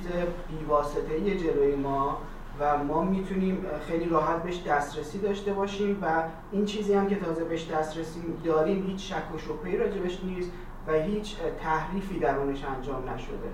بیواسطه 0.50 1.20
یه 1.24 1.36
جلوی 1.38 1.74
ما. 1.76 2.18
و 2.60 2.84
ما 2.84 3.02
می‌تونیم 3.02 3.64
خیلی 3.88 4.08
راحت 4.08 4.42
بهش 4.42 4.62
دسترسی 4.68 5.18
داشته 5.18 5.52
باشیم 5.52 5.98
و 6.02 6.22
این 6.52 6.64
چیزی 6.64 6.94
هم 6.94 7.08
که 7.08 7.16
تازه 7.16 7.44
بهش 7.44 7.66
دسترسی 7.72 8.20
داریم 8.44 8.86
هیچ 8.86 9.12
شک 9.12 9.34
و 9.34 9.38
شبهه‌ای 9.38 9.76
راجبش 9.76 10.18
نیست 10.24 10.50
و 10.88 10.92
هیچ 10.92 11.36
تحریفی 11.62 12.18
درونش 12.18 12.64
انجام 12.76 13.02
نشده. 13.14 13.50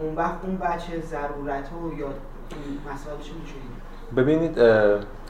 اون 0.00 0.14
وقت 0.14 0.34
اون 0.42 0.56
بچه 0.56 1.00
ضرورت 1.00 1.68
و 1.72 1.98
یا 1.98 2.06
مسائلش 2.92 3.32
میشه 3.40 3.54
ببینید 4.16 4.58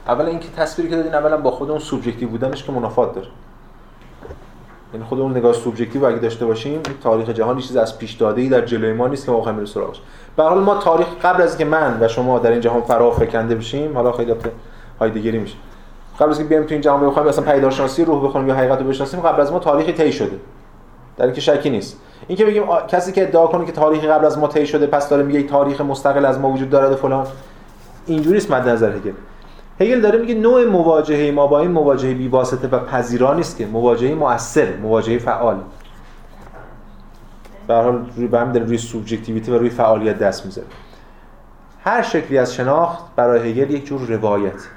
اولا 0.07 0.27
اینکه 0.27 0.49
تصویری 0.49 0.89
که 0.89 0.95
دادین 0.95 1.15
اولا 1.15 1.37
با 1.37 1.51
خود 1.51 1.69
اون 1.69 1.79
سوبژکتیو 1.79 2.29
بودنش 2.29 2.63
که 2.63 2.71
منافات 2.71 3.15
داره. 3.15 3.27
یعنی 4.93 5.05
خود 5.05 5.19
اون 5.19 5.37
نگاه 5.37 5.53
سوبژکتیو 5.53 6.05
اگه 6.05 6.17
داشته 6.17 6.45
باشیم 6.45 6.81
تاریخ 7.03 7.29
جهان 7.29 7.57
چیز 7.57 7.77
از 7.77 7.97
پیش 7.97 8.13
داده 8.13 8.41
ای 8.41 8.49
در 8.49 8.61
جلوی 8.61 8.93
ما 8.93 9.07
نیست 9.07 9.25
که 9.25 9.31
ما 9.31 9.39
بخوایم 9.39 9.65
سراغش. 9.65 10.01
به 10.35 10.43
حال 10.43 10.59
ما 10.59 10.75
تاریخ 10.75 11.07
قبل 11.23 11.41
از 11.41 11.49
اینکه 11.49 11.65
من 11.65 11.97
و 12.01 12.07
شما 12.07 12.39
در 12.39 12.51
این 12.51 12.59
جهان 12.61 12.81
فرا 12.81 13.11
فکنده 13.11 13.55
بشیم 13.55 13.93
حالا 13.93 14.11
خیلی 14.11 14.31
البته 14.31 14.51
هایدگری 14.99 15.39
میشه. 15.39 15.55
قبل 16.19 16.29
از 16.29 16.39
اینکه 16.39 16.49
بیایم 16.49 16.65
تو 16.67 16.73
این 16.73 16.81
جهان 16.81 17.07
بخوایم 17.07 17.27
مثلا 17.27 17.53
پیدارشناسی 17.53 18.05
روح 18.05 18.27
بخونیم 18.27 18.47
یا 18.47 18.55
حقیقت 18.55 18.79
رو 18.79 18.87
بشناسیم 18.87 19.19
قبل 19.19 19.41
از 19.41 19.51
ما 19.51 19.59
تاریخی 19.59 19.93
طی 19.93 20.11
شده. 20.11 20.39
در 21.17 21.25
اینکه 21.25 21.41
شکی 21.41 21.69
نیست. 21.69 21.97
اینکه 22.27 22.45
بگیم 22.45 22.63
آ، 22.63 22.81
کسی 22.81 23.11
که 23.11 23.23
ادعا 23.23 23.47
کنه 23.47 23.65
که 23.65 23.71
تاریخی 23.71 24.07
قبل 24.07 24.25
از 24.25 24.37
ما 24.37 24.47
طی 24.47 24.65
شده 24.67 24.87
پس 24.87 25.09
داره 25.09 25.23
میگه 25.23 25.43
تاریخ 25.43 25.81
مستقل 25.81 26.25
از 26.25 26.39
ما 26.39 26.49
وجود 26.49 26.69
دارد 26.69 26.91
و 26.91 26.95
فلان 26.95 27.27
اینجوری 28.05 28.37
است 28.37 28.51
مد 28.51 28.69
نظر 28.69 28.91
هگل. 28.95 29.11
هگل 29.81 30.01
داره 30.01 30.19
میگه 30.19 30.35
نوع 30.35 30.65
مواجهه 30.65 31.31
ما 31.31 31.47
با 31.47 31.59
این 31.59 31.71
مواجهه 31.71 32.13
بی 32.13 32.27
واسطه 32.27 32.67
و 32.67 32.79
پذیرا 32.79 33.33
نیست 33.33 33.57
که. 33.57 33.65
مواجهه 33.65 34.13
مؤثر 34.13 34.75
مواجهه 34.77 35.17
فعال. 35.17 35.57
به 37.67 37.73
حال 37.73 38.05
روی 38.15 38.27
بهم 38.27 38.51
داره 38.51 38.65
روی 38.65 38.77
سوبژکتیویته 38.77 39.51
و 39.51 39.57
روی 39.57 39.69
فعالیت 39.69 40.19
دست 40.19 40.45
می‌ذاره 40.45 40.67
هر 41.83 42.01
شکلی 42.01 42.37
از 42.37 42.53
شناخت 42.53 43.15
برای 43.15 43.51
هگل 43.51 43.71
یک 43.71 43.85
جور 43.85 44.01
روایت. 44.01 44.67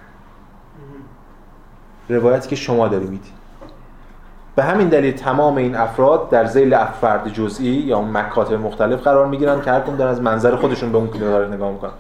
روایتی 2.09 2.49
که 2.49 2.57
شما 2.57 2.89
داری 2.89 3.07
میدی. 3.07 3.31
به 4.57 4.63
همین 4.63 4.89
دلیل 4.89 5.15
تمام 5.15 5.57
این 5.57 5.75
افراد 5.77 6.31
در 6.31 6.47
ذیل 6.47 6.85
فرد 6.85 7.29
جزئی 7.29 7.67
یا 7.67 8.03
مکاتب 8.03 8.55
مختلف 8.55 9.03
قرار 9.03 9.27
می‌گیرن 9.27 9.61
که 9.61 9.71
هر 9.71 9.81
کدوم 9.81 10.07
از 10.07 10.23
منظر 10.23 10.57
خودشون 10.57 10.93
به 10.93 10.99
اون 10.99 11.11
داره 11.21 11.55
نگاه 11.55 11.73
می‌کنن. 11.73 11.91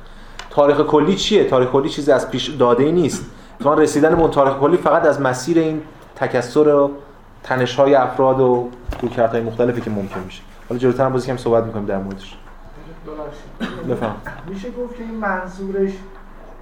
تاریخ 0.54 0.80
کلی 0.80 1.14
چیه؟ 1.14 1.44
تاریخ 1.44 1.68
کلی 1.68 1.88
چیزی 1.88 2.12
از 2.12 2.30
پیش 2.30 2.48
داده 2.48 2.84
ای 2.84 2.92
نیست. 2.92 3.30
اتفاقا 3.54 3.80
رسیدن 3.82 4.14
به 4.14 4.20
اون 4.20 4.30
تاریخ 4.30 4.54
کلی 4.54 4.76
فقط 4.76 5.06
از 5.06 5.20
مسیر 5.20 5.58
این 5.58 5.82
تکثر 6.16 6.68
و 6.68 6.90
تنش 7.42 7.74
های 7.74 7.94
افراد 7.94 8.40
و 8.40 8.68
رویکردهای 9.02 9.42
مختلفی 9.42 9.80
که 9.80 9.90
ممکن 9.90 10.20
میشه. 10.20 10.42
حالا 10.68 10.78
جلوتر 10.78 11.04
هم 11.04 11.12
باز 11.12 11.26
کم 11.26 11.36
صحبت 11.36 11.64
می‌کنیم 11.64 11.86
در 11.86 11.98
موردش. 11.98 12.36
بفهم 13.90 14.14
میشه 14.48 14.68
گفت 14.70 14.96
که 14.96 15.02
این 15.02 15.14
منظورش 15.14 15.90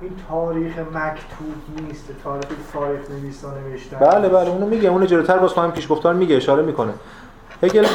این 0.00 0.10
تاریخ 0.28 0.78
مکتوب 0.78 1.86
نیست 1.88 2.04
تاریخ 2.24 2.46
تاریخ 2.72 3.00
نویسا 3.10 3.48
نوشتن. 3.58 3.98
بله 3.98 4.28
بله 4.28 4.50
اونو 4.50 4.66
میگه. 4.66 4.88
اونو 4.88 5.06
جلوتر 5.06 5.38
باز 5.38 5.50
خواهم 5.50 5.70
پیش 5.70 5.88
گفتار 5.88 6.14
میگه 6.14 6.36
اشاره 6.36 6.62
می‌کنه. 6.62 6.92
هگل 7.62 7.86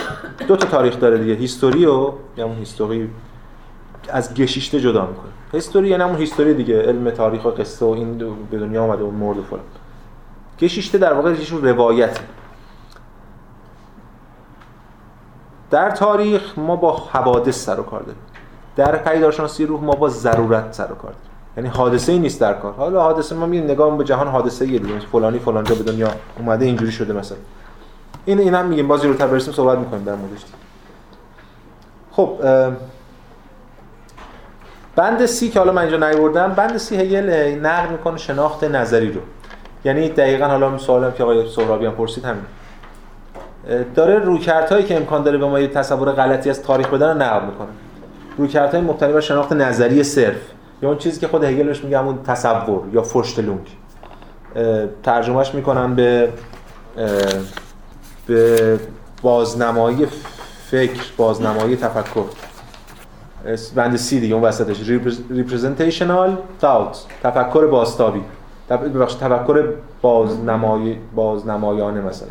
دو 0.48 0.56
تا 0.56 0.68
تاریخ 0.68 1.00
داره 1.00 1.18
دیگه 1.18 1.34
هیستوری 1.34 1.86
و 1.86 2.12
یا 2.38 2.46
اون 2.46 2.56
هیستوری 2.56 3.10
از 4.10 4.34
گشیشته 4.34 4.80
جدا 4.80 5.06
می‌کنه. 5.06 5.32
هیستوری 5.52 5.88
یعنی 5.88 6.04
همون 6.04 6.16
هیستوری 6.16 6.54
دیگه 6.54 6.82
علم 6.82 7.10
تاریخ 7.10 7.46
و 7.46 7.50
قصه 7.50 7.86
و 7.86 7.90
این 7.90 8.18
به 8.52 8.58
دنیا 8.60 8.84
آمده 8.84 9.04
اون 9.04 9.16
مرد 9.16 9.38
و 9.38 9.44
فلان. 9.44 9.64
گشیشته 10.60 10.98
در 10.98 11.14
واقع 11.14 11.32
یه 11.32 11.60
روایته. 11.62 12.22
در 15.70 15.92
تاریخ 15.92 16.60
ما 16.60 16.76
با 16.76 16.98
حوادث 16.98 17.66
سر 17.66 17.80
و 17.80 17.84
کار 17.84 18.00
داریم. 18.00 18.22
در 18.76 18.98
پیدارشناسی 18.98 19.66
روح 19.66 19.84
ما 19.84 19.94
با 19.94 20.10
ضرورت 20.10 20.74
سر 20.74 20.92
و 20.92 20.96
کار 20.96 21.12
داریم. 21.12 21.32
یعنی 21.58 21.70
حادثه 21.70 22.12
ای 22.12 22.20
نیست 22.20 22.42
در 22.42 22.54
کار. 22.54 22.74
حالا 22.74 23.02
حادثه 23.02 23.36
ما 23.36 23.46
میگیم 23.46 23.66
نگاه 23.66 23.98
به 23.98 24.04
جهان 24.04 24.28
حادثه 24.28 24.66
ای 24.66 24.80
دیگه 24.80 25.00
فلانی 25.00 25.40
فلان 25.40 25.64
جا 25.64 25.76
به 25.76 25.84
دنیا 25.84 26.08
اومده 26.40 26.66
اینجوری 26.66 26.92
شده 26.92 27.14
مثلا. 27.14 27.38
این 28.26 28.40
این 28.40 28.54
هم 28.54 28.66
میگیم 28.66 28.88
باز 28.88 29.06
رو 29.06 29.14
برسیم 29.14 29.54
صحبت 29.54 29.78
می‌کنیم 29.78 30.04
در 30.04 30.16
موردش. 30.16 30.46
خب 32.12 32.40
بند 34.98 35.26
سی 35.26 35.50
که 35.50 35.60
حالا 35.60 35.72
من 35.72 35.82
اینجا 35.82 36.10
نیوردم 36.10 36.54
بند 36.54 36.78
سی 36.78 36.98
هگل 36.98 37.30
نقد 37.62 37.92
می‌کنه 37.92 38.18
شناخت 38.18 38.64
نظری 38.64 39.12
رو. 39.12 39.22
یعنی 39.86 40.10
دقیقا 40.10 40.46
حالا 40.46 40.78
سوالم 40.78 41.12
که 41.12 41.24
آقای 41.24 41.50
سهرابی 41.50 41.86
هم 41.86 41.92
پرسید 41.92 42.26
همین. 42.26 42.44
داره 43.96 44.20
رویکردهایی 44.20 44.86
که 44.86 44.96
امکان 44.98 45.24
داره 45.24 45.38
به 45.38 45.46
ما 45.46 45.60
یه 45.60 45.68
تصور 45.68 46.12
غلطی 46.12 46.50
از 46.50 46.64
تاریخ 46.64 46.90
بدن 46.90 47.08
رو 47.08 47.18
نقد 47.18 47.46
می‌کنه. 47.46 47.68
رویکردهای 48.38 48.82
مبتنی 48.82 49.14
بر 49.14 49.20
شناخت 49.20 49.54
نظری 49.54 50.04
صرف. 50.04 50.42
یا 50.82 50.90
اون 50.90 50.98
چیزی 50.98 51.20
که 51.20 51.28
خود 51.28 51.44
هگل 51.44 51.64
بهش 51.64 51.84
میگه 51.84 52.00
همون 52.00 52.24
تصور 52.24 52.84
یا 52.94 53.02
فرشتلونگ 53.02 53.68
ترجمهش 55.04 55.54
می‌کنم 55.54 55.96
به 55.96 56.30
به 58.28 58.80
بازنمایی 59.22 60.08
فکر 60.72 61.04
بازنمایی 61.18 61.76
تفکر. 61.76 62.24
بند 63.76 63.96
سی 63.96 64.20
دیگه 64.20 64.36
اون 64.36 64.44
وسطش. 64.44 64.78
Representational 65.30 66.30
thought 66.62 66.98
تفکر 67.24 67.68
بازتابی 67.68 68.22
ببخشید 68.70 69.20
تفکر 69.20 69.74
بازنمایی 70.02 70.98
بازنمایانه 71.16 72.02
مثلا. 72.02 72.30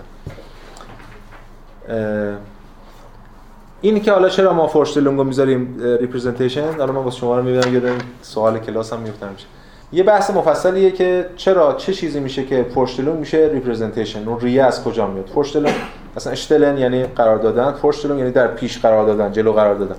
این 3.81 4.01
که 4.01 4.13
حالا 4.13 4.29
چرا 4.29 4.53
ما 4.53 4.67
Vorstellung 4.67 5.20
و 5.20 5.25
می‌ذاریم 5.25 5.77
representation 6.01 6.73
حالا 6.79 6.93
من 6.93 7.03
واسه 7.03 7.17
شما 7.17 7.39
رو 7.39 7.43
می‌بینم 7.43 7.75
یه 7.75 7.93
سوال 8.23 8.59
کلاس 8.59 8.93
هم 8.93 9.01
میفتم 9.01 9.29
میشه 9.33 9.47
یه 9.93 10.03
بحث 10.03 10.31
مفصلیه 10.31 10.91
که 10.91 11.27
چرا 11.37 11.73
چه 11.73 11.93
چیزی 11.93 12.21
میشه 12.21 12.45
که 12.45 12.67
Vorstellung 12.75 13.19
میشه 13.19 13.51
representation 13.53 14.29
اون 14.29 14.41
re 14.41 14.52
یه 14.52 14.63
از 14.63 14.85
کجا 14.85 15.07
میاد؟ 15.07 15.27
Vorstellung 15.27 15.75
اصلا 16.17 16.33
stellen 16.33 16.79
یعنی 16.79 17.05
قرار 17.05 17.39
دادن 17.39 17.73
Vorstellung 17.73 18.19
یعنی 18.19 18.33
در 18.33 18.47
پیش 18.47 18.79
قرار 18.79 19.07
دادن 19.07 19.33
جلو 19.33 19.53
قرار 19.53 19.75
دادن 19.75 19.97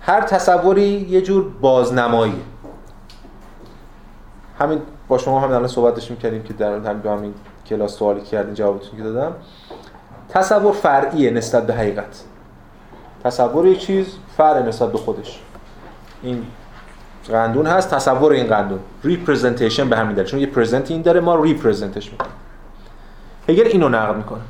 هر 0.00 0.20
تصوری 0.20 1.06
یه 1.10 1.22
جور 1.22 1.50
بازنمایی 1.60 2.42
همین 4.58 4.80
با 5.08 5.18
شما 5.18 5.40
هم 5.40 5.50
الان 5.50 5.68
صحبت 5.68 5.94
داشتیم 5.94 6.16
کردیم 6.16 6.42
که 6.42 6.52
در 6.52 6.72
همین 7.04 7.34
کلاس 7.66 7.96
سوالی 7.96 8.20
کردین 8.20 8.54
جوابتون 8.54 8.98
که 8.98 9.04
دادم. 9.04 9.32
تصور 10.28 10.72
فرعیه 10.72 11.30
نسبت 11.30 11.66
به 11.66 11.74
حقیقت. 11.74 12.24
تصور 13.24 13.66
یک 13.66 13.78
چیز 13.78 14.06
فرع 14.36 14.62
نسبت 14.62 14.92
به 14.92 14.98
خودش. 14.98 15.40
این 16.22 16.46
قندون 17.28 17.66
هست 17.66 17.94
تصور 17.94 18.32
این 18.32 18.46
قندون. 18.46 18.78
representation 19.04 19.88
به 19.88 19.96
همین 19.96 20.14
دلیل. 20.14 20.26
چون 20.26 20.40
یه 20.40 20.46
present 20.46 20.90
این 20.90 21.02
داره 21.02 21.20
ما 21.20 21.42
represent 21.42 21.98
ش 21.98 22.10
می‌کنیم. 22.12 22.32
هگل 23.48 23.66
اینو 23.66 23.88
نقد 23.88 24.16
می‌کنه. 24.16 24.40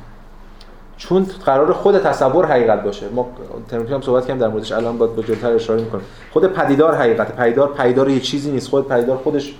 چون 0.99 1.27
قرار 1.45 1.73
خود 1.73 1.97
تصور 1.97 2.45
حقیقت 2.45 2.83
باشه. 2.83 3.05
ما 3.15 3.29
ترم 3.69 3.79
پیش 3.79 3.93
هم 3.93 4.01
صحبت 4.01 4.25
کردیم 4.25 4.41
در 4.41 4.47
موردش 4.47 4.71
الان 4.71 4.97
باید 4.97 5.15
با 5.15 5.21
جلوتر 5.21 5.51
اشاره 5.51 5.81
می‌کنیم. 5.81 6.05
خود 6.31 6.53
پدیدار 6.53 6.95
حقیقت 6.95 7.35
پدیدار 7.35 7.73
پدیدار 7.73 8.09
یه 8.09 8.19
چیزی 8.19 8.51
نیست. 8.51 8.69
خود 8.69 8.87
پدیدار 8.87 9.17
خودش 9.17 9.53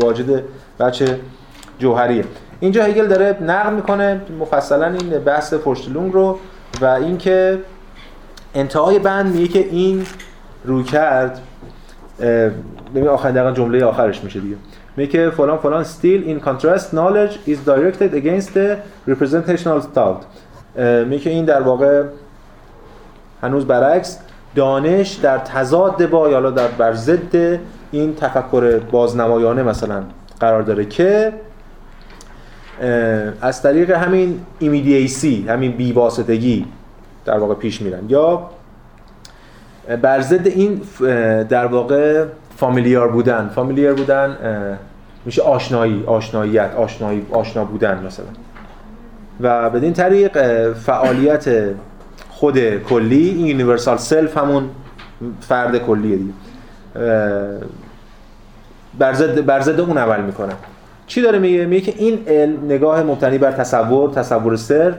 واجد 0.00 0.42
بچه 0.80 1.20
جوهریه. 1.78 2.24
اینجا 2.60 2.84
هگل 2.84 3.06
داره 3.06 3.38
نقد 3.42 3.72
می‌کنه 3.72 4.20
مفصلا 4.40 4.86
این 4.86 5.18
بحث 5.18 5.54
فرشتلونگ 5.54 6.12
رو 6.12 6.38
و 6.80 6.86
اینکه 6.86 7.58
انتهای 8.54 8.98
بند 8.98 9.34
میگه 9.34 9.48
که 9.48 9.58
این 9.58 10.06
روی 10.64 10.84
کرد 10.84 11.40
ببین 12.94 13.08
آخر 13.08 13.30
دقیقا 13.30 13.52
جمله 13.52 13.84
آخرش 13.84 14.24
میشه 14.24 14.40
دیگه. 14.40 14.56
میگه 14.96 15.30
فلان 15.30 15.58
فلان 15.58 15.84
still 15.84 16.22
in 16.28 16.46
contrast 16.46 16.94
knowledge 16.94 17.34
is 17.48 17.58
directed 17.66 18.14
against 18.14 18.48
the 18.54 18.76
representational 19.08 19.80
thought. 19.94 20.22
میگه 21.06 21.30
این 21.30 21.44
در 21.44 21.62
واقع 21.62 22.02
هنوز 23.42 23.66
برعکس 23.66 24.18
دانش 24.54 25.12
در 25.12 25.38
تضاد 25.38 26.10
با 26.10 26.28
یا 26.28 26.50
در 26.50 26.68
بر 26.68 26.92
ضد 26.92 27.58
این 27.90 28.14
تفکر 28.14 28.78
بازنمایانه 28.78 29.62
مثلا 29.62 30.02
قرار 30.40 30.62
داره 30.62 30.84
که 30.84 31.32
از 33.40 33.62
طریق 33.62 33.90
همین 33.90 34.40
ایمیدییسی 34.58 35.46
همین 35.48 35.72
بیواسطگی 35.72 36.66
در 37.24 37.38
واقع 37.38 37.54
پیش 37.54 37.82
میرن. 37.82 38.08
یا 38.08 38.50
بر 40.02 40.20
ضد 40.20 40.46
این 40.46 40.80
در 41.48 41.66
واقع 41.66 42.24
فامیلیار 42.56 43.08
بودن. 43.08 43.50
فامیلیار 43.54 43.94
بودن 43.94 44.36
میشه 45.24 45.42
آشنایی 45.42 46.04
آشناییت 46.06 46.74
آشنایی 46.76 47.26
آشنا 47.32 47.64
بودن 47.64 48.02
مثلا. 48.06 48.26
و 49.40 49.70
بدین 49.70 49.92
طریق 49.92 50.38
فعالیت 50.72 51.44
خود 52.28 52.82
کلی 52.82 53.28
این 53.28 53.46
universal 53.46 53.96
self 53.96 54.38
همون 54.38 54.70
فرد 55.40 55.78
کلیه 55.78 56.16
دیگه. 56.16 56.32
بر 59.46 59.60
ضد 59.60 59.80
اون 59.80 59.98
عمل 59.98 60.20
می‌کنه 60.20 60.52
چی 61.06 61.22
داره 61.22 61.38
میگه؟ 61.38 61.66
میگه 61.66 61.92
که 61.92 62.02
این 62.02 62.18
علم 62.26 62.64
نگاه 62.64 63.02
مبتنی 63.02 63.38
بر 63.38 63.52
تصور 63.52 64.10
تصور 64.10 64.56
سر 64.56 64.94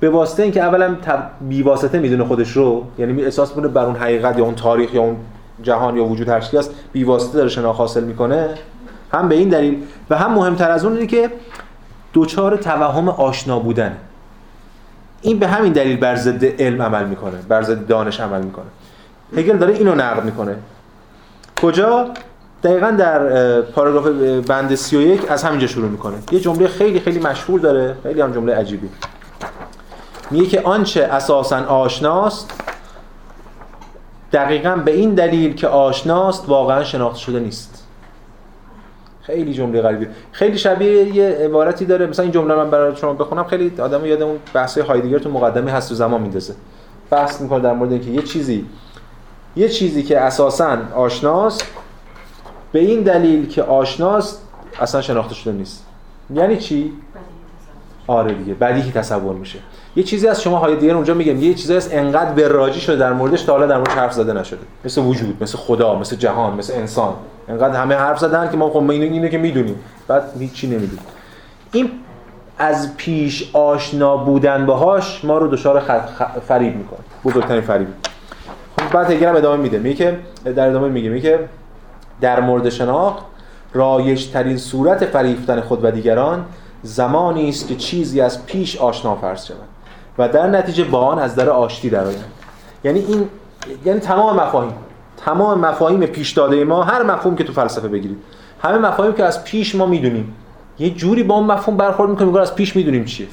به 0.00 0.10
واسطه 0.10 0.42
اینکه 0.42 0.62
اولا 0.62 0.96
بی 1.48 1.62
واسطه 1.62 1.98
می‌دونه 1.98 2.24
خودش 2.24 2.50
رو 2.50 2.84
یعنی 2.98 3.24
احساس 3.24 3.56
می‌کنه 3.56 3.68
بر 3.68 3.84
اون 3.84 3.96
حقیقت 3.96 4.38
یا 4.38 4.44
اون 4.44 4.54
تاریخ 4.54 4.94
یا 4.94 5.02
اون 5.02 5.16
جهان 5.62 5.96
یا 5.96 6.04
وجود 6.04 6.28
هر 6.28 6.34
است 6.34 6.70
بی 6.92 7.04
واسطه 7.04 7.38
داره 7.38 7.48
شناخت 7.48 7.78
حاصل 7.78 8.04
می‌کنه. 8.04 8.48
هم 9.12 9.28
به 9.28 9.34
این 9.34 9.48
دلیل 9.48 9.82
و 10.10 10.16
هم 10.16 10.32
مهمتر 10.32 10.70
از 10.70 10.84
اون 10.84 10.94
اینه 10.94 11.06
که 11.06 11.30
دوچار 12.12 12.56
توهم 12.56 13.08
آشنا 13.08 13.58
بودن. 13.58 13.96
این 15.22 15.38
به 15.38 15.48
همین 15.48 15.72
دلیل 15.72 15.96
بر 15.96 16.16
ضد 16.16 16.44
علم 16.44 16.82
عمل 16.82 17.04
می‌کنه 17.04 17.38
بر 17.48 17.62
ضد 17.62 17.86
دانش 17.86 18.20
عمل 18.20 18.42
می‌کنه. 18.42 18.66
هگل 19.36 19.56
داره 19.56 19.74
اینو 19.74 19.94
نقد 19.94 20.24
می‌کنه. 20.24 20.56
کجا؟ 21.62 22.10
دقیقا 22.62 22.90
در 22.90 23.60
پاراگراف 23.60 24.06
بند 24.46 24.74
31 24.74 25.30
از 25.30 25.44
همینجا 25.44 25.66
شروع 25.66 25.88
می‌کنه. 25.88 26.14
یه 26.32 26.40
جمله 26.40 26.68
خیلی 26.68 27.00
خیلی 27.00 27.18
مشهور 27.18 27.60
داره 27.60 27.96
خیلی 28.02 28.20
هم 28.20 28.32
جمله 28.32 28.54
عجیبی. 28.54 28.88
میگه 30.30 30.46
که 30.46 30.60
آنچه 30.60 31.04
اساسا 31.04 31.64
آشناست 31.64 32.50
دقیقا 34.32 34.76
به 34.76 34.90
این 34.90 35.14
دلیل 35.14 35.54
که 35.54 35.68
آشناست 35.68 36.48
واقعا 36.48 36.84
شناخته 36.84 37.18
شده 37.18 37.40
نیست. 37.40 37.77
خیلی 39.28 39.54
جمله 39.54 39.82
غریبی 39.82 40.06
خیلی 40.32 40.58
شبیه 40.58 41.16
یه 41.16 41.24
عبارتی 41.28 41.84
داره 41.84 42.06
مثلا 42.06 42.22
این 42.22 42.32
جمله 42.32 42.54
من 42.54 42.70
برای 42.70 42.96
شما 42.96 43.12
بخونم 43.12 43.44
خیلی 43.44 43.72
آدم 43.80 44.06
یاد 44.06 44.22
اون 44.22 44.38
بحث 44.54 44.78
هایدگر 44.78 45.18
تو 45.18 45.30
مقدمه 45.30 45.70
هست 45.70 45.92
و 45.92 45.94
زمان 45.94 46.20
میندازه. 46.20 46.54
بحث 47.10 47.40
می‌کنه 47.40 47.60
در 47.60 47.72
مورد 47.72 47.92
اینکه 47.92 48.10
یه 48.10 48.22
چیزی 48.22 48.66
یه 49.56 49.68
چیزی 49.68 50.02
که 50.02 50.20
اساسا 50.20 50.78
آشناست 50.94 51.66
به 52.72 52.78
این 52.78 53.02
دلیل 53.02 53.48
که 53.48 53.62
آشناست 53.62 54.42
اصلا 54.80 55.00
شناخته 55.00 55.34
شده 55.34 55.52
نیست. 55.52 55.86
یعنی 56.34 56.56
چی؟ 56.56 56.92
آره 58.06 58.34
دیگه 58.34 58.54
بدیهی 58.54 58.92
تصور 58.92 59.34
میشه. 59.34 59.58
یه 59.96 60.02
چیزی 60.02 60.28
از 60.28 60.42
شما 60.42 60.58
های 60.58 60.76
دیگر 60.76 60.94
اونجا 60.94 61.14
میگم 61.14 61.42
یه 61.42 61.54
چیزی 61.54 61.76
از 61.76 61.92
انقدر 61.92 62.32
براجی 62.32 62.80
شده 62.80 62.96
در 62.96 63.12
موردش 63.12 63.42
تا 63.42 63.52
حالا 63.52 63.66
در 63.66 63.76
موردش 63.76 63.92
حرف 63.92 64.12
زده 64.12 64.32
نشده. 64.32 64.62
مثل 64.84 65.00
وجود 65.00 65.42
مثل 65.42 65.58
خدا 65.58 65.98
مثل 65.98 66.16
جهان 66.16 66.54
مثل 66.54 66.72
انسان. 66.72 67.14
انقدر 67.48 67.80
همه 67.80 67.94
حرف 67.94 68.18
زدن 68.18 68.50
که 68.50 68.56
ما 68.56 68.70
خب 68.70 68.90
اینو 68.90 69.12
اینه 69.12 69.28
که 69.28 69.38
می‌دونیم. 69.38 69.76
بعد 70.08 70.22
هیچی 70.38 70.66
نمی‌دونیم. 70.66 71.04
این 71.72 71.90
از 72.58 72.96
پیش 72.96 73.50
آشنا 73.56 74.16
بودن 74.16 74.66
باهاش 74.66 75.24
ما 75.24 75.38
رو 75.38 75.48
دچار 75.48 75.80
فریب 76.48 76.76
می‌کنه. 76.76 76.98
بزرگترین 77.24 77.60
فریب. 77.60 77.88
خب 78.78 78.92
بعد 78.92 79.10
هگل 79.10 79.36
ادامه 79.36 79.62
میده. 79.62 79.78
میگه 79.78 79.96
که 79.96 80.18
در 80.52 80.68
ادامه 80.68 80.88
میگه. 80.88 81.08
میگه 81.08 81.38
در 82.20 82.40
مورد 82.40 82.68
شناخت 82.68 83.24
رایج 83.74 84.26
ترین 84.26 84.56
صورت 84.56 85.04
فریفتن 85.04 85.60
خود 85.60 85.84
و 85.84 85.90
دیگران 85.90 86.44
زمانی 86.82 87.48
است 87.48 87.68
که 87.68 87.76
چیزی 87.76 88.20
از 88.20 88.46
پیش 88.46 88.76
آشنا 88.76 89.14
فرض 89.14 89.46
شود 89.46 89.56
و 90.18 90.28
در 90.28 90.46
نتیجه 90.46 90.84
با 90.84 91.00
آن 91.00 91.18
از 91.18 91.34
در 91.34 91.50
آشتی 91.50 91.90
درآیند. 91.90 92.32
یعنی 92.84 92.98
این 92.98 93.28
یعنی 93.84 94.00
تمام 94.00 94.36
مفاهیم. 94.36 94.72
تمام 95.24 95.60
مفاهیم 95.60 96.06
پیش 96.06 96.32
داده 96.32 96.64
ما 96.64 96.82
هر 96.82 97.02
مفهوم 97.02 97.36
که 97.36 97.44
تو 97.44 97.52
فلسفه 97.52 97.88
بگیرید 97.88 98.18
همه 98.62 98.78
مفاهیم 98.78 99.12
که 99.12 99.24
از 99.24 99.44
پیش 99.44 99.74
ما 99.74 99.86
می‌دونیم. 99.86 100.34
یه 100.78 100.90
جوری 100.90 101.22
با 101.22 101.34
اون 101.34 101.46
مفهوم 101.46 101.76
برخورد 101.76 102.10
می‌کنیم 102.10 102.36
از 102.36 102.54
پیش 102.54 102.76
می‌دونیم 102.76 103.04
چیه. 103.04 103.26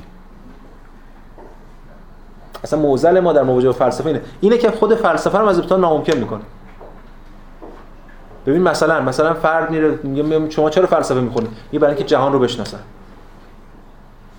اصلا 2.64 2.80
معضل 2.80 3.20
ما 3.20 3.34
در 3.34 3.44
مواجهه 3.44 3.72
با 3.72 3.78
فلسفه 3.78 4.08
اینه. 4.08 4.22
اینه 4.42 4.58
که 4.58 4.72
خود 4.72 4.96
فلسفه 4.96 5.38
رو 5.38 5.48
از 5.48 5.60
ابتدا 5.60 5.78
ناممکن 5.78 6.18
می‌کنه. 6.18 6.42
ببین 8.46 8.62
مثلا 8.62 9.02
مثلا 9.02 9.34
فرد 9.34 9.72
میره 9.72 10.00
میگه 10.04 10.50
شما 10.50 10.70
چرا 10.70 10.88
فلسفه 10.88 11.20
می‌خونید 11.20 11.50
میگه 11.72 11.80
برای 11.80 11.96
اینکه 11.96 12.10
جهان 12.10 12.34
رو 12.34 12.40
بشناسن. 12.40 12.80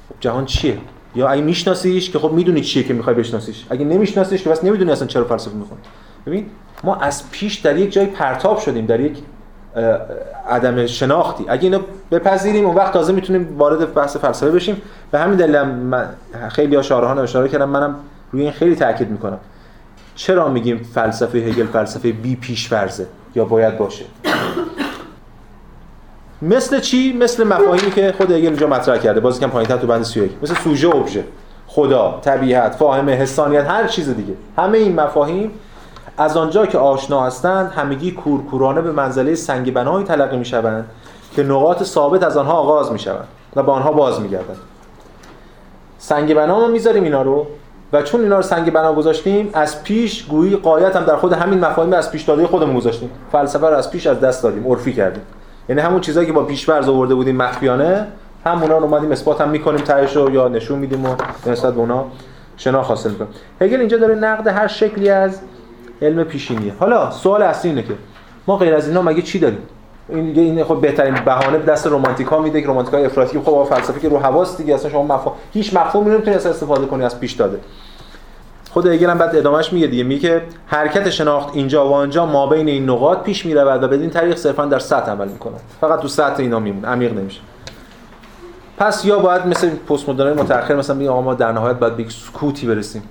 خب 0.09 0.15
جهان 0.21 0.47
چیه؟ 0.47 0.79
یا 1.15 1.29
اگه 1.29 1.43
میشناسیش 1.43 2.11
که 2.11 2.19
خب 2.19 2.33
می‌دونی 2.33 2.61
چیه 2.61 2.83
که 2.83 2.95
می‌خوای 2.95 3.17
بشناسیش. 3.17 3.67
اگه 3.71 3.85
نمیشناسیش 3.85 4.43
که 4.43 4.51
بس 4.51 4.65
نمی‌دونی 4.65 4.93
اصلا 4.93 5.07
چرا 5.07 5.25
فلسفه 5.25 5.55
می‌خونی. 5.55 5.81
ببین 6.27 6.47
ما 6.85 6.97
از 6.97 7.31
پیش 7.31 7.55
در 7.55 7.77
یک 7.77 7.93
جای 7.93 8.07
پرتاب 8.07 8.59
شدیم 8.59 8.87
در 8.87 9.01
یک 9.01 9.19
عدم 10.49 10.87
شناختی. 10.87 11.45
اگه 11.49 11.63
اینو 11.63 11.81
بپذیریم 12.11 12.67
اون 12.67 12.75
وقت 12.75 12.93
تازه 12.93 13.13
می‌تونیم 13.13 13.59
وارد 13.59 13.95
بحث 13.95 14.17
فلسفه 14.17 14.51
بشیم. 14.51 14.83
به 15.11 15.19
همین 15.19 15.37
دلیل 15.37 15.63
من 15.63 16.09
خیلی 16.49 16.77
ها 16.77 16.83
شارحان 16.83 17.19
اشاره 17.19 17.49
کردم 17.49 17.69
منم 17.69 17.97
روی 18.33 18.43
این 18.43 18.53
خیلی 18.53 18.77
تاکید 18.77 19.11
می‌کنم. 19.11 19.39
چرا 20.15 20.49
میگیم 20.49 20.83
فلسفه 20.95 21.39
هگل 21.39 21.67
فلسفه 21.67 22.13
بی 22.13 22.37
پیش 22.37 22.69
فرضه 22.69 23.07
یا 23.35 23.45
باید 23.45 23.79
باشه؟ 23.79 24.05
مثل 26.43 26.81
چی؟ 26.81 27.13
مثل 27.13 27.45
مفاهیمی 27.45 27.91
که 27.91 28.15
خود 28.17 28.31
هگل 28.31 28.47
اینجا 28.47 28.67
مطرح 28.67 28.99
کرده. 28.99 29.21
بازی 29.21 29.41
کم 29.41 29.51
پایینتر 29.51 29.77
تو 29.77 29.87
بند 29.87 30.03
31 30.03 30.31
مثل 30.43 30.55
سوژه 30.55 30.97
ابژه 30.97 31.25
خدا 31.67 32.21
طبیعت 32.23 32.75
فاهمه 32.75 33.13
حسانیت 33.13 33.65
هر 33.65 33.87
چیز 33.87 34.17
دیگه. 34.17 34.35
همه 34.59 34.79
این 34.79 35.01
مفاهیم 35.01 35.51
از 36.19 36.37
آنجا 36.37 36.67
که 36.67 36.79
آشنا 36.79 37.25
هستند 37.25 37.73
همگی 37.73 38.11
کورکورانه 38.11 38.81
به 38.81 38.93
منزله 38.93 39.35
سنگ 39.35 39.75
بنایی 39.75 40.05
تلقی 40.05 40.37
می‌شوند 40.37 40.85
که 41.35 41.43
نقاط 41.43 41.83
ثابت 41.83 42.23
از 42.23 42.37
آنها 42.37 42.53
آغاز 42.53 42.93
می‌شوند 42.93 43.29
و 43.57 43.63
به 43.63 43.73
آنها 43.73 43.93
باز 43.93 44.21
میگردند 44.21 44.57
سنگ 45.99 46.35
بنا 46.35 46.61
ما 46.61 46.69
می‌ذاریم 46.69 47.05
اینا 47.05 47.23
رو 47.23 47.47
و 47.93 48.03
چون 48.03 48.21
اینا 48.21 48.37
رو 48.37 48.43
سنگ 48.43 48.73
بنا 48.73 48.95
گذاشتیم 48.95 49.51
از 49.53 49.83
پیش 49.83 50.27
گویی 50.27 50.57
قایت 50.57 50.97
هم 50.97 51.05
در 51.05 51.17
خود 51.17 51.33
همین 51.33 51.61
مفاهیم 51.61 51.93
از 51.93 52.11
پیش 52.11 52.23
داده 52.23 52.47
خودمون 52.47 52.77
گذاشتیم. 52.77 53.11
فلسفه 53.33 53.67
رو 53.67 53.77
از 53.77 53.91
پیش 53.91 54.07
از 54.07 54.21
دست 54.21 54.43
دادیم 54.43 54.67
عرفی 54.67 54.93
کردیم. 54.93 55.23
یعنی 55.69 55.81
همون 55.81 56.01
چیزایی 56.01 56.27
که 56.27 56.33
با 56.33 56.43
پیش‌فرض 56.43 56.89
آورده 56.89 57.15
بودیم 57.15 57.37
مخفیانه 57.37 58.07
همونا 58.45 58.79
رو 58.79 58.85
اومدیم 58.85 59.13
اثبات 59.13 59.41
هم 59.41 59.49
می‌کنیم 59.49 59.81
تهش 59.81 60.17
رو 60.17 60.31
یا 60.31 60.49
نشون 60.49 60.79
میدیم 60.79 61.05
و 61.05 61.15
نسبت 61.47 61.75
به 61.75 61.81
اونا 61.81 62.05
شناخت 62.57 62.89
حاصل 62.89 63.11
می‌کنیم. 63.11 63.31
هگل 63.61 63.81
اینجا 63.81 63.97
داره 63.97 64.15
نقد 64.15 64.47
هر 64.47 64.67
شکلی 64.67 65.11
از 65.11 65.41
علم 66.03 66.25
پیشینیه. 66.25 66.73
حالا 66.81 67.11
سوال 67.11 67.43
اصلی 67.43 67.71
اینه 67.71 67.83
که 67.83 67.95
ما 68.47 68.57
غیر 68.57 68.75
از 68.75 68.89
اینا 68.89 69.03
مگه 69.03 69.23
چی 69.23 69.39
داریم؟ 69.39 69.59
این 70.09 70.39
این 70.39 70.65
خب 70.65 70.81
بهترین 70.81 71.15
بهانه 71.25 71.59
به 71.59 71.73
دست 71.73 71.87
رمانتیکا 71.87 72.41
میده 72.41 72.63
که 72.63 72.69
رمانتیکای 72.69 73.05
افراطی 73.05 73.39
خب 73.39 73.67
فلسفه 73.71 74.01
که 74.01 74.09
رو 74.09 74.19
حواس 74.19 74.57
دیگه 74.57 74.75
اصلا 74.75 74.91
شما 74.91 75.03
مفهوم 75.03 75.37
هیچ 75.53 75.77
مفهومی 75.77 76.11
نمی‌تونی 76.11 76.37
اصلا 76.37 76.51
استفاده 76.53 76.87
کنی 76.87 77.05
از 77.05 77.21
پیش 77.21 77.33
داده. 77.33 77.61
خود 78.71 78.87
هگل 78.87 79.11
هم 79.11 79.19
بعد 79.19 79.37
ادامهش 79.37 79.73
میگه 79.73 79.87
دیگه 79.87 80.05
میگه 80.05 80.43
حرکت 80.67 81.11
شناخت 81.11 81.57
اینجا 81.57 81.89
و 81.89 81.93
آنجا 81.93 82.27
ما 82.27 82.47
بین 82.47 82.69
این 82.69 82.91
نقاط 82.91 83.23
پیش 83.23 83.47
می‌رود 83.47 83.83
و 83.83 83.89
بدین 83.89 84.11
طریق 84.11 84.37
صرفا 84.37 84.65
در 84.65 84.79
سطح 84.79 85.11
عمل 85.11 85.29
می‌کنه. 85.29 85.55
فقط 85.81 86.01
تو 86.01 86.09
سطح 86.09 86.37
اینا 86.39 86.59
میمونه 86.59 86.89
عمیق 86.89 87.19
نمیشه. 87.19 87.41
پس 88.79 89.05
یا 89.05 89.19
باید 89.19 89.47
مثل 89.47 89.71
پست 89.71 90.09
مدرن 90.09 90.33
متأخر 90.33 90.75
مثلا 90.75 90.97
میگه 90.97 91.11
آقا 91.11 91.23
ما 91.23 91.35
در 91.35 91.53
نهایت 91.53 91.77
باید 91.77 91.97
به 91.97 92.05
سکوتی 92.09 92.67
برسیم. 92.67 93.03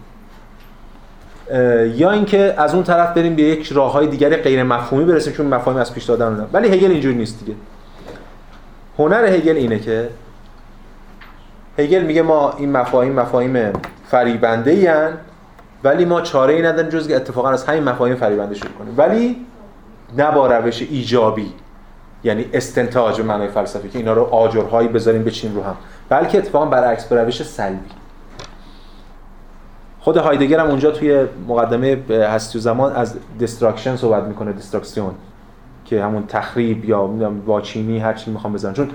یا 1.95 2.11
اینکه 2.11 2.53
از 2.57 2.73
اون 2.73 2.83
طرف 2.83 3.13
بریم 3.13 3.35
به 3.35 3.41
یک 3.41 3.71
راههای 3.71 4.07
دیگری 4.07 4.35
غیر 4.35 4.63
مفهومی 4.63 5.05
برسیم 5.05 5.33
چون 5.33 5.45
مفاهیم 5.45 5.79
از 5.79 5.93
پیش 5.93 6.03
دادن 6.03 6.47
ولی 6.53 6.67
هگل 6.67 6.91
اینجوری 6.91 7.15
نیست 7.15 7.39
دیگه. 7.39 7.57
هنر 8.99 9.25
هگل 9.25 9.55
اینه 9.55 9.79
که 9.79 10.09
هگل 11.79 12.01
میگه 12.01 12.21
ما 12.21 12.53
این 12.57 12.71
مفاهیم 12.71 13.13
مفاهیم 13.13 13.73
فریبنده 14.07 14.71
ای 14.71 14.89
ولی 15.83 16.05
ما 16.05 16.21
چاره 16.21 16.53
ای 16.53 16.61
نداریم 16.61 16.89
جز 16.89 17.07
که 17.07 17.15
اتفاقا 17.15 17.49
از 17.49 17.65
همین 17.65 17.83
مفاهیم 17.83 18.15
فریبنده 18.15 18.55
شروع 18.55 18.71
کنیم. 18.71 18.93
ولی 18.97 19.45
نه 20.17 20.31
با 20.31 20.47
روش 20.47 20.81
ایجابی 20.81 21.53
یعنی 22.23 22.45
استنتاج 22.53 23.17
به 23.17 23.23
معنای 23.23 23.47
فلسفی 23.47 23.89
که 23.89 23.99
اینا 23.99 24.13
رو 24.13 24.23
آجرهایی 24.23 24.87
بذاریم 24.87 25.23
بچینیم 25.23 25.55
رو 25.55 25.63
هم. 25.63 25.75
بلکه 26.09 26.37
اتفاقا 26.37 26.65
برعکس 26.65 27.05
به 27.05 27.23
روش 27.23 27.43
سلبی. 27.43 27.89
خود 30.05 30.17
هایدگر 30.17 30.59
هم 30.59 30.67
اونجا 30.67 30.91
توی 30.91 31.25
مقدمه 31.47 31.97
هستی 32.09 32.57
و 32.57 32.61
زمان 32.61 32.93
از 32.93 33.15
destruction 33.39 33.95
صحبت 33.95 34.23
می‌کنه 34.23 34.51
Destruktion 34.51 35.11
که 35.85 36.03
همون 36.03 36.23
تخریب 36.27 36.85
یا 36.85 37.09
واچینی 37.45 37.99
هر 37.99 38.13
چی 38.13 38.31
می‌خوام 38.31 38.53
بزنن 38.53 38.73
چون 38.73 38.89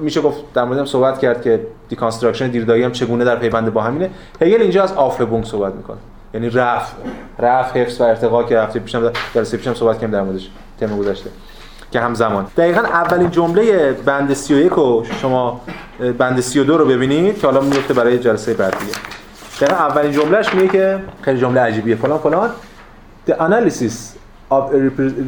میشه 0.00 0.20
گفت 0.20 0.52
در 0.54 0.64
موردم 0.64 0.84
صحبت 0.84 1.18
کرد 1.18 1.42
که 1.42 1.60
deconstruction 1.88 2.48
دریدایی 2.48 2.82
هم 2.82 2.92
چگونه 2.92 3.24
در 3.24 3.36
پیوند 3.36 3.72
با 3.72 3.82
همینه. 3.82 4.10
هگل 4.40 4.62
اینجا 4.62 4.82
از 4.82 4.92
Aufhebung 4.92 5.44
صحبت 5.44 5.74
می‌کنه. 5.74 5.96
یعنی 6.34 6.50
رفع 6.50 6.94
رفع 7.38 7.82
حفظ 7.82 8.00
و 8.00 8.04
ارتقا 8.04 8.42
که 8.42 8.58
هفته 8.58 8.78
پیشم 8.78 9.12
جلسه 9.34 9.56
پیشم 9.56 9.74
صحبت 9.74 9.94
کردیم 9.94 10.10
در 10.10 10.22
موردش 10.22 10.50
تم 10.80 10.98
گذشته 10.98 11.30
که 11.92 12.00
همزمان. 12.00 12.46
دقیقا 12.56 12.80
اولین 12.80 13.30
جمله 13.30 13.92
بند 13.92 14.32
31 14.32 14.72
رو 14.72 15.04
شما 15.20 15.60
بند 16.18 16.40
32 16.40 16.78
رو 16.78 16.84
ببینید 16.84 17.38
که 17.38 17.46
حالا 17.46 17.60
میفته 17.60 17.94
برای 17.94 18.18
جلسه 18.18 18.54
بعدیه 18.54 18.94
دقیقا 19.60 19.76
اولین 19.76 20.12
جملهش 20.12 20.54
میگه 20.54 20.68
که 20.68 20.98
خیلی 21.22 21.40
جمله 21.40 21.60
عجیبیه. 21.60 21.94
فلان 21.94 22.18
فلان. 22.18 22.50
The 23.28 23.32
analysis 23.32 24.16
of 24.50 24.72
a 24.72 24.78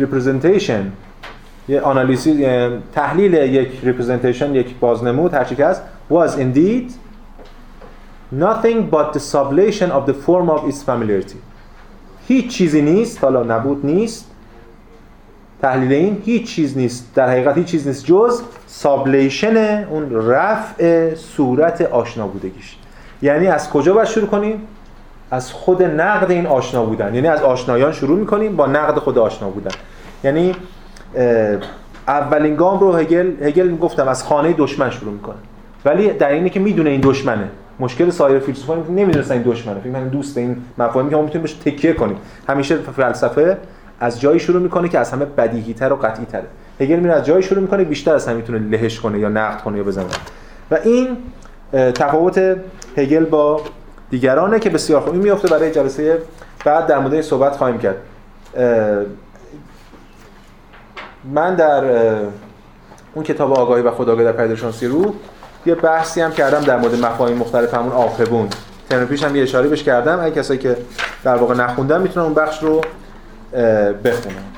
representation 0.04 0.82
یه 1.68 1.80
آنالیزی 1.80 2.46
تحلیل 2.94 3.34
یک 3.34 3.68
representation 3.84 4.42
یک 4.42 4.74
بازنمود 4.80 5.34
هر 5.34 5.44
چی 5.44 5.54
که 5.54 5.66
هست 5.66 5.82
was 6.10 6.30
indeed 6.30 6.92
nothing 8.40 8.90
but 8.90 9.12
the 9.12 9.20
sublation 9.32 9.90
of 9.90 10.06
the 10.06 10.14
form 10.26 10.50
of 10.50 10.68
its 10.70 10.82
familiarity. 10.82 11.36
هیچ 12.28 12.48
چیزی 12.48 12.82
نیست 12.82 13.24
حالا 13.24 13.42
نبود 13.42 13.86
نیست. 13.86 14.30
تحلیل 15.62 15.92
این 15.92 16.22
هیچ 16.24 16.54
چیز 16.54 16.78
نیست. 16.78 17.14
در 17.14 17.28
حقیقت 17.30 17.58
هیچ 17.58 17.66
چیز 17.66 17.86
نیست 17.86 18.04
جز 18.04 18.42
سابلیشن 18.66 19.84
اون 19.90 20.28
رفع 20.28 21.14
صورت 21.14 21.80
آشنا 21.80 22.26
بودگیش. 22.26 22.76
یعنی 23.22 23.46
از 23.46 23.70
کجا 23.70 23.94
باید 23.94 24.08
شروع 24.08 24.26
کنیم؟ 24.26 24.62
از 25.30 25.52
خود 25.52 25.82
نقد 25.82 26.30
این 26.30 26.46
آشنا 26.46 26.84
بودن. 26.84 27.14
یعنی 27.14 27.28
از 27.28 27.42
آشنایان 27.42 27.92
شروع 27.92 28.18
می‌کنیم 28.18 28.56
با 28.56 28.66
نقد 28.66 28.98
خود 28.98 29.18
آشنا 29.18 29.50
بودن. 29.50 29.70
یعنی 30.24 30.56
اولین 32.08 32.56
گام 32.56 32.80
رو 32.80 32.92
هگل 32.92 33.32
هگل 33.42 33.68
می‌گفتم 33.68 34.08
از 34.08 34.24
خانه 34.24 34.52
دشمن 34.52 34.90
شروع 34.90 35.12
می‌کنه. 35.12 35.36
ولی 35.84 36.10
در 36.10 36.28
اینه 36.28 36.48
که 36.48 36.60
می‌دونه 36.60 36.90
این 36.90 37.00
دشمنه. 37.00 37.48
مشکل 37.80 38.10
سایر 38.10 38.38
فیلسوفان 38.38 38.84
نمی‌دونستن 38.88 39.34
این 39.34 39.42
دشمنه. 39.42 39.80
فکر 39.80 40.00
دوست 40.00 40.38
این 40.38 40.56
مفاهیمی 40.78 41.10
که 41.10 41.16
ما 41.16 41.22
می‌تونیم 41.22 41.42
بهش 41.42 41.52
تکیه 41.52 41.92
کنیم. 41.92 42.16
همیشه 42.48 42.76
فلسفه 42.76 43.56
از 44.00 44.20
جایی 44.20 44.40
شروع 44.40 44.62
می‌کنه 44.62 44.88
که 44.88 44.98
از 44.98 45.12
همه 45.12 45.24
بدیهی 45.24 45.74
تر 45.74 45.92
و 45.92 45.96
قطعی 45.96 46.24
تره 46.24 46.44
هگل 46.80 46.96
میره 46.96 47.14
از 47.14 47.26
جایی 47.26 47.42
شروع 47.42 47.60
می‌کنه 47.60 47.84
بیشتر 47.84 48.14
از 48.14 48.28
هم 48.28 48.36
می‌تونه 48.36 48.58
لهش 48.58 49.00
کنه 49.00 49.18
یا 49.18 49.28
نقد 49.28 49.60
کنه 49.60 49.78
یا 49.78 49.84
بزنه. 49.84 50.06
و 50.70 50.78
این 50.84 51.16
تفاوت 51.72 52.56
هگل 52.96 53.24
با 53.24 53.60
دیگرانه 54.10 54.58
که 54.58 54.70
بسیار 54.70 55.00
خوبی 55.00 55.18
میفته 55.18 55.48
برای 55.48 55.70
جلسه 55.70 56.22
بعد 56.64 56.86
در 56.86 56.98
مورد 56.98 57.20
صحبت 57.20 57.56
خواهیم 57.56 57.78
کرد. 57.78 57.96
من 61.24 61.54
در 61.54 61.84
اون 63.14 63.24
کتاب 63.24 63.52
آگاهی 63.52 63.82
و 63.82 63.90
خودآگاهی 63.90 64.24
در 64.24 64.32
پدیدارشناسی 64.32 64.86
روح 64.86 65.12
یه 65.66 65.74
بحثی 65.74 66.20
هم 66.20 66.32
کردم 66.32 66.60
در 66.60 66.76
مورد 66.76 66.94
مفاهیم 66.94 67.36
مختلف 67.36 67.74
همون 67.74 67.92
آفبون 67.92 68.48
ترم 68.90 69.06
پیش 69.06 69.24
هم 69.24 69.36
یه 69.36 69.42
اشاره 69.42 69.68
بهش 69.68 69.82
کردم. 69.82 70.20
اگه 70.20 70.34
کسایی 70.34 70.58
که 70.58 70.76
در 71.24 71.36
واقع 71.36 71.54
نخوندن 71.54 72.00
می‌تونن 72.00 72.26
اون 72.26 72.34
بخش 72.34 72.62
رو 72.62 72.80
بخونن. 74.04 74.50